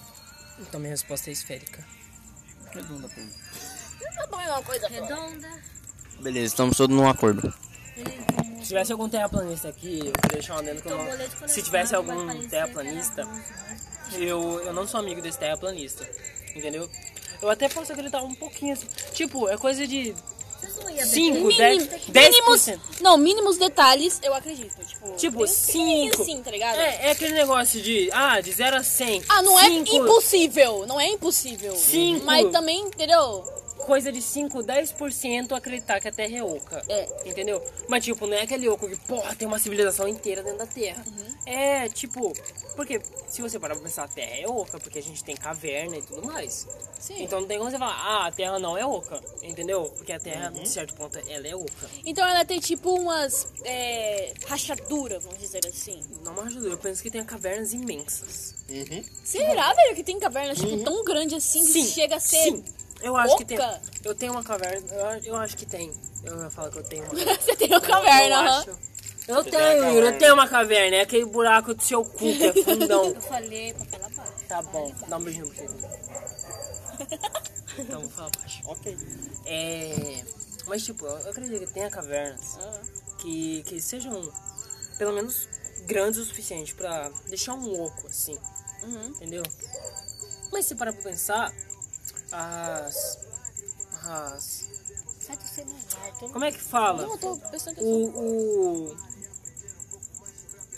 Então 0.60 0.80
minha 0.80 0.92
resposta 0.92 1.30
é 1.30 1.34
esférica. 1.34 1.86
Redonda, 2.72 3.10
plana. 3.10 3.32
Tá 4.16 4.28
bom, 4.28 4.40
é 4.40 4.52
uma 4.52 4.64
coisa 4.64 4.88
Redonda. 4.88 5.50
Beleza, 6.22 6.48
estamos 6.48 6.78
todos 6.78 6.96
num 6.96 7.08
acordo. 7.08 7.54
Se 8.62 8.70
tivesse 8.70 8.92
algum 8.92 9.08
terraplanista 9.08 9.70
aqui, 9.70 10.00
eu 10.00 10.12
queria 10.12 10.34
deixar 10.34 10.56
um 10.56 10.58
adendo 10.58 10.82
que 10.82 10.90
eu 10.90 10.98
não... 10.98 11.48
Se 11.48 11.62
tivesse 11.62 11.96
algum 11.96 12.48
terraplanista, 12.48 13.26
eu, 14.16 14.62
eu 14.66 14.74
não 14.74 14.88
sou 14.88 15.00
amigo 15.00 15.22
desse 15.22 15.38
terraplanista, 15.38 16.08
entendeu? 16.56 16.90
Eu 17.42 17.50
até 17.50 17.70
posso 17.70 17.92
acreditar 17.92 18.22
um 18.24 18.34
pouquinho 18.34 18.74
assim. 18.74 18.88
Tipo, 19.14 19.48
é 19.48 19.58
coisa 19.58 19.86
de 19.86 20.14
5, 21.06 21.56
10, 21.56 21.88
10%. 21.88 22.12
Mínimos, 22.14 23.02
não, 23.02 23.18
mínimos 23.18 23.58
detalhes, 23.58 24.20
eu 24.24 24.34
acredito. 24.34 24.76
Tipo, 24.86 25.12
Tipo, 25.16 25.38
tem 25.38 25.46
uns 25.46 25.66
pequenininhos 25.66 26.16
5. 26.18 26.22
assim, 26.24 26.44
tá 26.44 26.52
ligado? 26.52 26.80
É, 26.80 27.08
é 27.08 27.12
aquele 27.12 27.34
negócio 27.34 27.82
de, 27.82 28.10
ah, 28.12 28.42
de 28.42 28.52
0 28.52 28.78
a 28.78 28.84
100. 28.84 29.24
Ah, 29.30 29.42
não 29.44 29.58
Cinco- 29.60 29.92
é 29.92 29.96
impossível, 29.98 30.86
não 30.88 31.00
é 31.00 31.08
impossível. 31.10 31.76
Cinco. 31.76 32.26
Mas 32.26 32.52
também, 32.52 32.82
entendeu? 32.82 33.56
coisa 33.78 34.12
de 34.12 34.22
5, 34.22 34.62
10% 34.64 35.56
acreditar 35.56 36.02
que 36.02 36.10
a 36.10 36.12
Terra 36.12 36.36
é 36.40 36.44
oca. 36.44 36.84
É. 36.90 37.08
Entendeu? 37.26 37.64
Mas, 37.88 38.04
tipo, 38.04 38.28
não 38.28 38.36
é 38.36 38.42
aquele 38.42 38.68
oco 38.68 38.86
que, 38.90 38.98
porra, 38.98 39.34
tem 39.34 39.48
uma 39.48 39.60
civilização 39.60 40.06
inteira 40.10 40.44
dentro 40.44 40.58
da 40.60 40.66
Terra. 40.68 41.02
Uhum. 41.08 41.36
É, 41.46 41.88
tipo, 41.88 42.34
porque 42.78 43.02
se 43.28 43.42
você 43.42 43.60
parar 43.60 43.74
pra 43.76 43.84
pensar, 43.84 44.04
a 44.04 44.08
Terra 44.08 44.36
é 44.38 44.48
oca, 44.48 44.80
porque 44.80 45.00
a 45.00 45.04
gente 45.04 45.22
tem 45.24 45.36
caverna 45.36 45.98
e 45.98 46.02
tudo 46.04 46.26
mais. 46.26 46.68
Sim. 47.00 47.24
Então 47.24 47.42
não 47.42 47.48
tem 47.48 47.58
como 47.58 47.70
você 47.72 47.78
falar, 47.78 47.96
ah, 47.96 48.28
a 48.28 48.32
Terra 48.32 48.60
não 48.60 48.78
é 48.78 48.86
oca. 48.86 49.20
Entendeu? 49.42 49.92
Porque 49.98 50.14
a 50.14 50.20
Terra, 50.20 50.52
Uhum. 50.56 50.62
de 50.62 50.70
certo 50.70 50.94
ponto, 50.94 51.18
ela 51.28 51.48
é 51.48 51.56
oca. 51.56 51.90
Então 52.06 52.26
ela 52.26 52.46
tem 52.46 52.60
tipo 52.60 52.94
umas 52.94 53.48
é, 53.66 54.34
rachaduras, 54.46 55.24
vamos 55.24 55.40
dizer 55.40 55.66
assim. 55.68 56.02
Não 56.24 56.34
me 56.34 56.42
ajuda, 56.42 56.68
eu 56.68 56.78
penso 56.78 57.02
que 57.02 57.10
tem 57.10 57.26
cavernas 57.26 57.74
imensas. 57.74 58.56
Será, 59.24 59.74
velho, 59.74 59.96
que 59.96 60.04
tem 60.04 60.20
cavernas 60.20 60.60
tipo, 60.60 60.84
tão 60.84 61.04
grande 61.04 61.36
assim 61.36 61.66
que 61.66 61.72
Sim, 61.74 61.86
chega 61.88 62.18
a 62.18 62.20
ser. 62.20 62.44
Sim, 62.44 62.64
eu 63.02 63.16
acho 63.18 63.38
que 63.38 63.46
tem. 63.46 63.58
oca? 63.58 63.82
Eu 64.04 64.14
tenho 64.16 64.32
uma 64.34 64.44
caverna, 64.44 64.88
eu, 64.94 65.24
eu 65.24 65.36
acho 65.36 65.58
que 65.58 65.66
tem. 65.66 65.92
Eu 66.24 66.40
ia 66.44 66.50
falar 66.50 66.70
que 66.70 66.78
eu 66.78 66.84
tenho 66.84 67.04
uma 67.06 67.10
caverna. 67.16 67.40
Você 67.42 67.56
tem 67.56 67.68
uma 67.70 67.82
caverna, 67.82 68.36
eu, 68.36 68.40
aham. 68.42 68.60
acho. 68.60 68.87
Eu 69.28 69.44
tenho, 69.44 69.92
Yuri, 69.94 70.06
eu 70.08 70.18
tenho 70.18 70.34
uma 70.34 70.48
caverna. 70.48 70.98
É 70.98 71.02
aquele 71.02 71.26
buraco 71.26 71.74
do 71.74 71.84
seu 71.84 72.04
cu 72.06 72.18
que 72.18 72.44
é 72.46 72.54
fundão. 72.64 73.06
Eu 73.08 73.22
falei 73.22 73.74
pra 73.74 73.86
falar 73.86 74.10
baixo. 74.10 74.32
Tá 74.48 74.62
bom, 74.62 74.94
dá 75.08 75.18
um 75.18 75.22
beijinho 75.24 75.46
no 75.48 75.52
querido. 75.52 75.78
Então, 77.80 78.02
vou 78.02 78.10
falar 78.10 78.32
baixo. 78.40 78.64
Ok. 78.66 78.98
É. 79.46 80.24
Mas, 80.66 80.84
tipo, 80.84 81.06
eu 81.06 81.30
acredito 81.30 81.68
que 81.68 81.74
tenha 81.74 81.90
cavernas 81.92 82.58
que, 83.20 83.62
que 83.68 83.80
sejam, 83.80 84.28
pelo 84.98 85.14
menos, 85.14 85.48
grandes 85.86 86.20
o 86.20 86.26
suficiente 86.26 86.74
pra 86.74 87.12
deixar 87.28 87.54
um 87.54 87.80
oco, 87.80 88.08
assim. 88.08 88.36
Uhum. 88.82 89.08
Entendeu? 89.10 89.44
Mas 90.52 90.66
se 90.66 90.74
parar 90.74 90.92
pra 90.92 91.04
pensar, 91.04 91.54
as. 92.32 93.20
As. 94.04 94.68
Tô- 96.20 96.30
Como 96.30 96.46
é 96.46 96.52
que 96.52 96.60
fala? 96.60 97.04
Não, 97.04 97.12
eu 97.12 97.18
tô 97.20 97.34
atenção. 97.34 97.74
o, 97.78 98.08
o- 98.08 98.98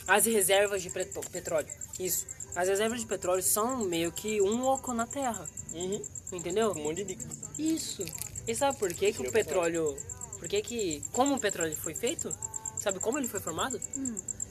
as 0.09 0.25
reservas 0.25 0.81
de 0.81 0.89
petróleo. 0.89 1.67
Isso. 1.99 2.25
As 2.55 2.67
reservas 2.67 2.99
de 2.99 3.05
petróleo 3.05 3.43
são 3.43 3.77
meio 3.77 4.11
que 4.11 4.41
um 4.41 4.65
oco 4.65 4.93
na 4.93 5.05
Terra. 5.05 5.47
Uhum. 5.73 6.01
Entendeu? 6.31 6.71
Um 6.71 6.83
monte 6.83 7.03
de 7.03 7.15
dica. 7.15 7.29
Isso. 7.57 8.03
E 8.47 8.55
sabe 8.55 8.77
por 8.77 8.91
que, 8.93 9.13
que 9.13 9.21
o 9.21 9.31
petróleo. 9.31 9.95
Por 10.39 10.47
que 10.47 10.61
que. 10.61 11.03
Como 11.11 11.35
o 11.35 11.39
petróleo 11.39 11.75
foi 11.75 11.93
feito? 11.93 12.35
Sabe 12.77 12.99
como 12.99 13.17
ele 13.17 13.27
foi 13.27 13.39
formado? 13.39 13.79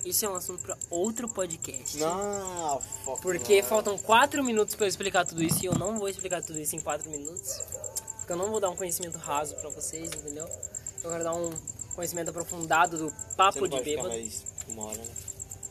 Isso 0.04 0.24
é 0.24 0.28
um 0.28 0.34
assunto 0.34 0.62
pra 0.62 0.76
outro 0.90 1.28
podcast. 1.28 1.96
Não. 1.98 2.80
Porque 3.20 3.62
faltam 3.62 3.98
4 3.98 4.44
minutos 4.44 4.74
pra 4.74 4.84
eu 4.84 4.88
explicar 4.88 5.26
tudo 5.26 5.42
isso 5.42 5.62
e 5.62 5.66
eu 5.66 5.74
não 5.74 5.98
vou 5.98 6.08
explicar 6.08 6.42
tudo 6.42 6.60
isso 6.60 6.76
em 6.76 6.80
4 6.80 7.10
minutos. 7.10 7.60
Porque 8.18 8.32
eu 8.32 8.36
não 8.36 8.50
vou 8.50 8.60
dar 8.60 8.70
um 8.70 8.76
conhecimento 8.76 9.18
raso 9.18 9.56
pra 9.56 9.70
vocês, 9.70 10.06
entendeu? 10.12 10.48
Eu 11.02 11.10
quero 11.10 11.24
dar 11.24 11.34
um 11.34 11.50
conhecimento 11.94 12.28
aprofundado 12.28 12.96
do 12.98 13.08
Você 13.08 13.34
papo 13.36 13.60
não 13.60 13.68
de 13.68 13.74
vai 13.74 13.84
ficar 13.84 14.02
bêbado. 14.02 14.08
mais 14.08 14.44
uma 14.68 14.84
hora, 14.84 14.98
né? 14.98 15.27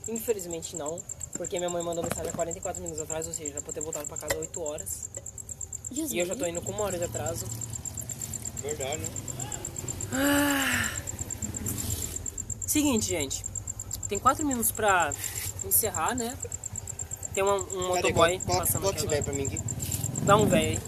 Infelizmente 0.08 0.76
não, 0.76 1.00
porque 1.34 1.58
minha 1.58 1.70
mãe 1.70 1.84
mandou 1.84 2.04
mensagem 2.04 2.30
há 2.30 2.34
44 2.34 2.82
minutos 2.82 3.02
atrás, 3.02 3.28
ou 3.28 3.34
seja, 3.34 3.54
já 3.56 3.62
pra 3.62 3.74
ter 3.74 3.82
voltado 3.82 4.06
pra 4.08 4.18
casa 4.18 4.38
8 4.38 4.62
horas. 4.62 5.10
Jesus. 5.92 6.12
E 6.14 6.20
eu 6.20 6.26
já 6.26 6.36
tô 6.36 6.46
indo 6.46 6.62
com 6.62 6.72
uma 6.72 6.84
hora 6.84 6.98
de 6.98 7.04
atraso. 7.06 7.46
Verdade, 8.62 9.02
né? 9.02 9.08
Seguinte, 12.66 13.08
gente. 13.08 13.44
Tem 14.08 14.18
4 14.20 14.46
minutos 14.46 14.72
pra 14.72 15.14
encerrar, 15.66 16.16
né? 16.16 16.38
Tem 17.34 17.44
uma- 17.44 17.56
um 17.56 17.66
Cadê? 17.66 17.78
motoboy 18.10 18.40
Coloca- 18.40 18.66
passando 18.66 18.82
Coloca 18.82 18.90
aqui 18.90 19.00
esse 19.00 19.08
velho 19.08 19.22
agora. 19.22 19.24
pra 19.24 19.34
mim 19.34 19.46
aqui. 19.46 20.26
Dá 20.26 20.38
um 20.38 20.46
velho 20.48 20.70
aí. 20.70 20.80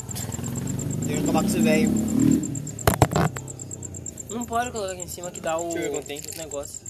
Tem 1.06 1.16
que 1.18 1.24
acabar 1.24 1.42
com 1.42 1.48
esse 1.48 1.60
velho. 1.60 1.90
Não 4.30 4.46
pode 4.46 4.72
colocar 4.72 4.94
aqui 4.94 5.02
em 5.02 5.08
cima 5.08 5.32
que 5.32 5.42
dá 5.42 5.58
o, 5.58 5.76
eu 5.78 5.94
o 5.94 6.38
negócio. 6.38 6.89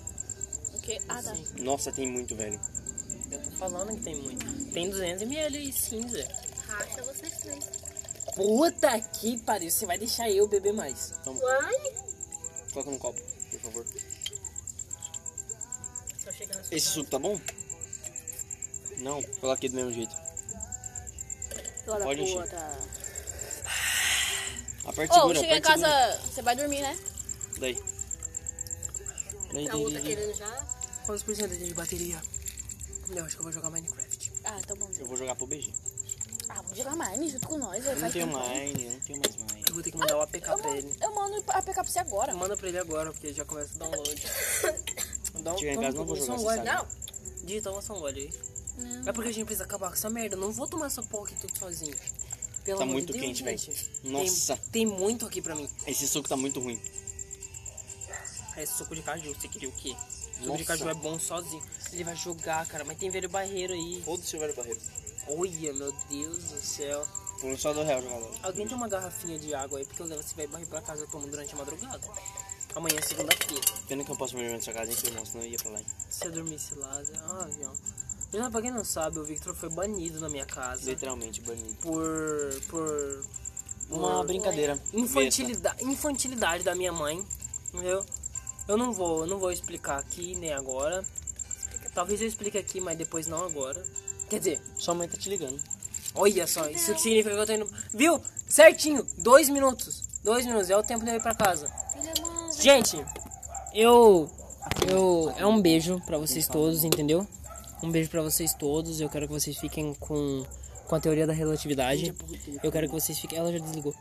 Ah, 1.08 1.22
tá. 1.22 1.34
Nossa, 1.60 1.92
tem 1.92 2.08
muito, 2.08 2.36
velho. 2.36 2.60
Eu 3.32 3.40
tô 3.42 3.52
falando 3.52 3.96
que 3.96 4.04
tem 4.04 4.16
muito. 4.16 4.72
Tem 4.72 4.90
200ml 4.92 5.56
aí 5.56 5.72
sim, 5.74 6.08
Zé. 6.10 6.28
Racha 6.68 7.04
vocês 7.04 7.34
três. 7.40 7.66
Puta 8.36 9.00
que 9.00 9.38
pariu, 9.40 9.70
você 9.70 9.86
vai 9.86 9.98
deixar 9.98 10.30
eu 10.30 10.48
beber 10.48 10.74
mais. 10.74 11.14
Uai. 11.26 11.94
Coloca 12.74 12.92
no 12.92 13.00
copo, 13.00 13.22
por 13.52 13.60
favor. 13.60 13.86
Tô 16.24 16.32
chegando 16.32 16.62
Esse 16.72 16.88
suco 16.88 17.10
tá 17.10 17.20
bom? 17.20 17.40
Não, 18.98 19.22
coloquei 19.40 19.70
do 19.70 19.76
mesmo 19.76 19.92
jeito. 19.92 20.16
Filha 21.84 21.98
da 22.00 22.06
Pode 22.06 22.22
encher. 22.22 22.42
puta. 22.44 22.80
Aperte 24.86 25.12
Ô, 25.12 25.16
segura, 25.16 25.40
cheguei 25.40 25.58
em 25.58 25.62
casa. 25.62 26.20
Você 26.26 26.42
vai 26.42 26.56
dormir, 26.56 26.82
né? 26.82 26.98
Daí. 27.60 27.78
Daí, 29.54 29.68
A 29.68 29.72
daí, 29.72 29.82
outra 29.82 30.00
daí, 30.00 30.04
daí. 30.04 30.16
querendo 30.16 30.38
já. 30.38 30.79
Quantos 31.10 31.24
por 31.24 31.36
cento 31.36 31.58
de 31.58 31.74
bateria? 31.74 32.22
Eu 33.10 33.26
acho 33.26 33.34
que 33.36 33.40
eu 33.40 33.44
vou 33.46 33.52
jogar 33.52 33.72
Minecraft. 33.72 34.32
Ah, 34.44 34.60
tá 34.62 34.76
bom. 34.76 34.88
Eu 35.00 35.08
vou 35.08 35.18
jogar 35.18 35.34
pro 35.34 35.48
BG. 35.48 35.74
Ah, 36.48 36.62
vamos 36.62 36.78
jogar 36.78 36.96
Mine 36.96 37.32
junto 37.32 37.48
com 37.48 37.58
nós. 37.58 37.84
Eu 37.84 37.96
não 37.96 38.12
tenho 38.12 38.28
mine, 38.28 38.86
eu 38.86 38.92
não 38.92 39.00
tenho 39.00 39.20
mais 39.20 39.36
mine. 39.36 39.64
Eu 39.68 39.74
vou 39.74 39.82
ter 39.82 39.90
que 39.90 39.98
mandar 39.98 40.18
o 40.18 40.22
APK 40.22 40.48
Eu 40.48 40.58
pra 40.60 40.78
ele. 40.78 40.94
eu 41.02 41.16
mando 41.16 41.44
a 41.48 41.62
PK 41.64 41.74
pra 41.74 41.84
você 41.84 41.98
agora. 41.98 42.36
Manda 42.36 42.56
pra 42.56 42.68
ele 42.68 42.78
agora, 42.78 43.12
porque 43.12 43.34
já 43.34 43.44
começa 43.44 43.74
o 43.74 43.80
download. 43.80 44.24
Dá 45.42 45.54
um, 45.56 45.58
Chegar 45.58 45.72
em 45.72 45.76
toma- 45.78 45.88
casa, 45.88 45.98
não 45.98 46.06
vou 46.06 46.16
toma 46.16 46.38
jogar, 46.38 46.40
um 46.40 46.46
sabe. 46.46 46.70
Não. 46.70 46.88
Digita 47.44 47.72
uma 47.72 47.82
só 47.82 47.94
um 47.96 48.00
gole 48.02 48.22
aí. 48.22 49.00
É 49.08 49.12
porque 49.12 49.30
a 49.30 49.34
gente 49.34 49.46
precisa 49.46 49.64
acabar 49.64 49.88
com 49.88 49.96
essa 49.96 50.12
merda. 50.12 50.36
Eu 50.36 50.40
não 50.40 50.52
vou 50.52 50.68
tomar 50.68 50.86
essa 50.86 51.02
porra 51.02 51.26
aqui 51.32 51.36
tudo 51.42 51.58
sozinho. 51.58 51.96
Pelo 52.64 52.78
Tá 52.78 52.84
amor 52.84 52.94
muito 52.94 53.08
de 53.08 53.14
Deus, 53.14 53.26
quente, 53.26 53.44
velho. 53.44 53.58
gente. 53.58 53.90
Nossa. 54.04 54.58
Tem, 54.58 54.70
tem 54.72 54.86
muito 54.86 55.26
aqui 55.26 55.42
pra 55.42 55.56
mim. 55.56 55.68
Esse 55.88 56.08
suco 56.08 56.30
tá 56.30 56.38
muito 56.38 56.60
ruim. 56.60 56.80
É 58.56 58.64
suco 58.68 58.94
de 58.94 59.02
caju, 59.02 59.34
você 59.34 59.48
queria 59.48 59.70
o 59.70 59.72
quê? 59.72 59.96
Nossa. 60.48 60.58
de 60.58 60.66
caju 60.66 60.90
é 60.90 60.94
bom 60.94 61.20
sozinho. 61.20 61.64
Ele 61.92 62.04
vai 62.04 62.16
jogar, 62.16 62.66
cara, 62.68 62.84
mas 62.86 62.98
tem 62.98 63.10
velho 63.10 63.30
barreiro 63.30 63.74
aí. 63.74 64.02
Foda-se 64.04 64.36
o 64.36 64.40
velho 64.40 64.56
barreiro. 64.56 64.80
Olha, 65.28 65.74
meu 65.74 65.92
Deus 66.10 66.38
do 66.46 66.60
céu. 66.62 67.06
Por 67.40 67.58
só 67.58 67.74
do 67.74 67.84
real 67.84 68.02
jogador. 68.02 68.32
Alguém 68.44 68.68
tem 68.68 68.76
uma 68.76 68.88
garrafinha 68.88 69.38
de 69.40 69.54
água 69.54 69.80
aí, 69.80 69.86
porque 69.86 70.02
eu 70.02 70.06
levo 70.08 70.22
esse 70.22 70.36
velho 70.36 70.50
barril 70.50 70.68
pra 70.68 70.82
casa 70.82 71.04
eu 71.04 71.08
tomo 71.08 71.28
durante 71.28 71.54
a 71.54 71.58
madrugada. 71.58 72.02
Amanhã 72.76 72.98
é 73.00 73.02
segunda-feira. 73.02 73.64
Pena 73.88 74.04
que 74.04 74.12
eu 74.12 74.16
posso 74.16 74.36
me 74.36 74.42
dormir 74.42 74.58
na 74.58 74.62
sua 74.64 74.74
casa, 74.74 74.92
hein, 74.92 74.98
irmão, 75.06 75.26
senão 75.26 75.44
eu 75.44 75.52
ia 75.52 75.58
pra 75.58 75.72
lá. 75.72 75.80
hein. 75.80 75.86
Se 76.10 76.26
eu 76.26 76.32
dormisse 76.32 76.76
lá, 76.76 77.02
ah, 77.24 77.48
não. 77.60 77.74
Já, 78.32 78.52
pra 78.52 78.62
quem 78.62 78.70
não 78.72 78.86
sabe, 78.86 79.18
o 79.20 79.24
Victor 79.24 79.56
foi 79.56 79.70
banido 79.70 80.20
na 80.20 80.30
minha 80.30 80.46
casa 80.46 80.92
Literalmente 80.92 81.42
banido. 81.42 81.76
por. 81.82 82.62
por. 82.68 83.26
Uma 83.90 84.18
por 84.18 84.28
brincadeira. 84.28 84.80
infantilidade, 84.94 85.84
infantilidade 85.84 86.64
da 86.64 86.76
minha 86.76 86.92
mãe, 86.94 87.26
entendeu? 87.74 88.06
Eu 88.70 88.78
não 88.78 88.94
vou, 88.94 89.22
eu 89.22 89.28
não 89.28 89.40
vou 89.40 89.52
explicar 89.52 89.98
aqui 89.98 90.36
nem 90.36 90.54
agora. 90.54 91.04
Talvez 91.92 92.22
eu 92.22 92.28
explique 92.28 92.56
aqui, 92.56 92.80
mas 92.80 92.96
depois 92.96 93.26
não 93.26 93.44
agora. 93.44 93.84
Quer 94.30 94.38
dizer, 94.38 94.62
Sua 94.78 94.94
mãe 94.94 95.10
tá 95.10 95.18
te 95.18 95.28
ligando. 95.28 95.60
olha 96.14 96.46
só, 96.46 96.70
isso 96.70 96.94
que 96.94 97.02
significa 97.02 97.34
que 97.34 97.42
eu 97.42 97.46
tô 97.48 97.54
indo. 97.54 97.70
Viu? 97.92 98.22
Certinho, 98.48 99.04
dois 99.18 99.50
minutos. 99.50 100.04
Dois 100.24 100.46
minutos, 100.46 100.70
é 100.70 100.78
o 100.78 100.84
tempo 100.84 101.04
de 101.04 101.10
eu 101.10 101.16
ir 101.16 101.22
pra 101.22 101.34
casa. 101.34 101.68
Gente, 102.60 103.04
eu. 103.74 104.30
Eu. 104.88 105.34
É 105.36 105.48
um 105.48 105.60
beijo 105.60 106.00
pra 106.06 106.20
vocês 106.20 106.48
todos, 106.48 106.84
entendeu? 106.84 107.28
Um 107.82 107.90
beijo 107.90 108.12
pra 108.12 108.22
vocês 108.22 108.54
todos. 108.54 109.02
Eu 109.02 109.10
quero 109.10 109.26
que 109.26 109.34
vocês 109.34 109.58
fiquem 109.58 109.96
com, 109.96 110.46
com 110.90 110.96
a 110.96 111.00
teoria 111.00 111.28
da 111.28 111.32
relatividade. 111.34 112.14
Eu 112.64 112.72
quero 112.72 112.88
que 112.88 112.94
vocês 112.94 113.18
fiquem. 113.20 113.38
Ela 113.38 113.52
já 113.54 113.60
desligou. 113.60 113.94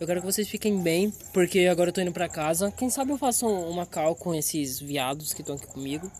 Eu 0.00 0.06
quero 0.06 0.20
que 0.20 0.26
vocês 0.26 0.48
fiquem 0.48 0.80
bem, 0.80 1.12
porque 1.32 1.66
agora 1.66 1.90
eu 1.90 1.92
tô 1.92 2.00
indo 2.00 2.12
pra 2.12 2.28
casa. 2.28 2.70
Quem 2.70 2.88
sabe 2.88 3.10
eu 3.10 3.18
faço 3.18 3.46
um- 3.46 3.68
uma 3.68 3.84
cal 3.84 4.14
com 4.14 4.32
esses 4.34 4.78
viados 4.78 5.34
que 5.34 5.40
estão 5.42 5.56
aqui 5.56 5.66
comigo. 5.66 6.10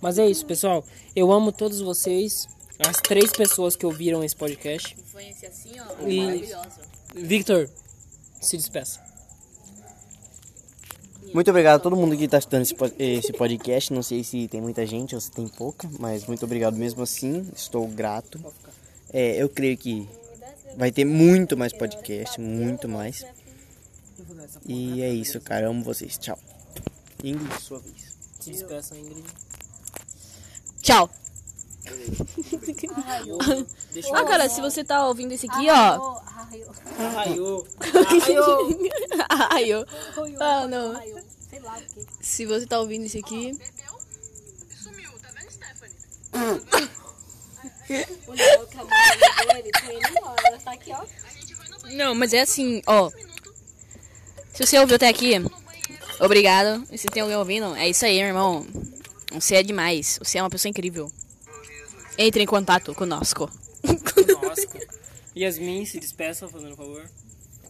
Mas 0.00 0.18
é 0.18 0.26
isso, 0.26 0.44
pessoal. 0.46 0.82
Eu 1.14 1.30
amo 1.30 1.52
todos 1.52 1.80
vocês. 1.80 2.48
As 2.78 2.96
três 2.96 3.30
pessoas 3.32 3.76
que 3.76 3.86
ouviram 3.86 4.22
esse 4.24 4.34
podcast. 4.36 4.96
Influência 4.98 5.48
assim, 5.48 5.72
ó. 5.80 6.06
E- 6.08 6.20
Maravilhosa. 6.20 6.80
Victor, 7.14 7.70
se 8.40 8.56
despeça. 8.56 9.00
Muito 11.34 11.50
obrigado 11.50 11.76
a 11.76 11.78
todo 11.82 11.96
mundo 11.96 12.16
que 12.16 12.28
tá 12.28 12.38
estudando 12.38 12.62
esse, 12.62 12.74
pod- 12.74 12.94
esse 12.98 13.32
podcast. 13.32 13.92
Não 13.92 14.02
sei 14.02 14.22
se 14.24 14.46
tem 14.48 14.60
muita 14.60 14.86
gente 14.86 15.14
ou 15.14 15.20
se 15.20 15.30
tem 15.30 15.46
pouca, 15.48 15.88
mas 15.98 16.26
muito 16.26 16.44
obrigado 16.44 16.76
mesmo 16.76 17.02
assim. 17.02 17.46
Estou 17.54 17.86
grato. 17.88 18.38
É, 19.18 19.42
eu 19.42 19.48
creio 19.48 19.78
que 19.78 20.06
vai 20.76 20.92
ter 20.92 21.06
muito 21.06 21.56
mais 21.56 21.72
podcast, 21.72 22.38
muito 22.38 22.86
mais. 22.86 23.24
E 24.66 25.00
é 25.00 25.08
isso, 25.08 25.40
cara. 25.40 25.68
Amo 25.68 25.82
vocês. 25.82 26.18
Tchau. 26.18 26.38
Ingrid, 27.24 27.62
sua 27.62 27.78
vez. 27.78 28.14
Se 28.38 28.50
despeça, 28.50 28.94
Ingrid. 28.94 29.24
Tchau. 30.82 31.08
Ah, 34.12 34.24
cara, 34.24 34.50
se 34.50 34.60
você 34.60 34.84
tá 34.84 35.06
ouvindo 35.08 35.32
esse 35.32 35.48
aqui, 35.48 35.66
ó. 35.70 36.20
Arraiou. 36.98 37.66
Ai, 39.30 39.64
eu. 39.72 39.86
Ah, 40.38 40.68
não. 40.68 40.92
Se 42.20 42.44
você 42.44 42.66
tá 42.66 42.78
ouvindo 42.78 43.06
isso 43.06 43.16
aqui. 43.16 43.58
O 48.26 48.32
Léo, 48.32 48.66
que 48.66 48.76
é 48.76 48.80
a 48.80 48.84
mãe 48.84 49.62
dele, 49.62 49.70
foi 49.84 49.94
ele 49.94 50.08
embora. 50.08 50.42
Ela 50.46 50.58
tá 50.58 50.72
aqui, 50.72 50.92
ó. 50.92 51.04
Não, 51.92 52.14
mas 52.14 52.32
é 52.32 52.40
assim, 52.40 52.82
ó. 52.86 53.10
Se 54.52 54.66
você 54.66 54.78
ouviu 54.78 54.96
até 54.96 55.08
aqui, 55.08 55.34
obrigado. 56.20 56.84
E 56.90 56.98
se 56.98 57.06
tem 57.06 57.22
alguém 57.22 57.36
ouvindo, 57.36 57.74
é 57.76 57.88
isso 57.88 58.04
aí, 58.04 58.18
meu 58.18 58.28
irmão. 58.28 58.66
Você 59.32 59.56
é 59.56 59.62
demais. 59.62 60.18
Você 60.22 60.38
é 60.38 60.42
uma 60.42 60.50
pessoa 60.50 60.70
incrível. 60.70 61.10
Entre 62.18 62.42
em 62.42 62.46
contato 62.46 62.94
conosco. 62.94 63.50
Nossa. 63.84 64.66
Yasmin, 65.36 65.84
se 65.84 66.00
despeça, 66.00 66.48
fazendo 66.48 66.72
um 66.72 66.76
favor. 66.76 67.04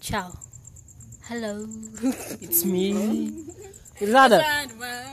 Tchau. 0.00 0.32
Hello. 1.28 1.68
It's 2.40 2.62
me. 2.62 3.44
Gurizada, 3.98 4.44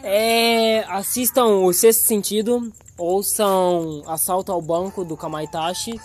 é, 0.03 0.83
assistam 0.89 1.63
o 1.63 1.71
Sexto 1.71 2.05
Sentido, 2.05 2.71
ouçam 2.97 4.03
Assalto 4.05 4.51
ao 4.51 4.61
Banco 4.61 5.05
do 5.05 5.15
Kamaitachi 5.15 5.99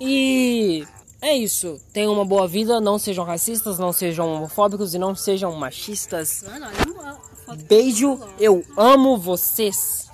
e 0.00 0.86
é 1.20 1.34
isso. 1.36 1.80
Tenham 1.92 2.12
uma 2.12 2.24
boa 2.24 2.46
vida, 2.46 2.80
não 2.80 2.98
sejam 2.98 3.24
racistas, 3.24 3.78
não 3.78 3.92
sejam 3.92 4.32
homofóbicos 4.32 4.94
e 4.94 4.98
não 4.98 5.14
sejam 5.14 5.52
machistas. 5.54 6.44
Beijo, 7.68 8.18
eu 8.38 8.64
amo 8.76 9.16
vocês. 9.16 10.05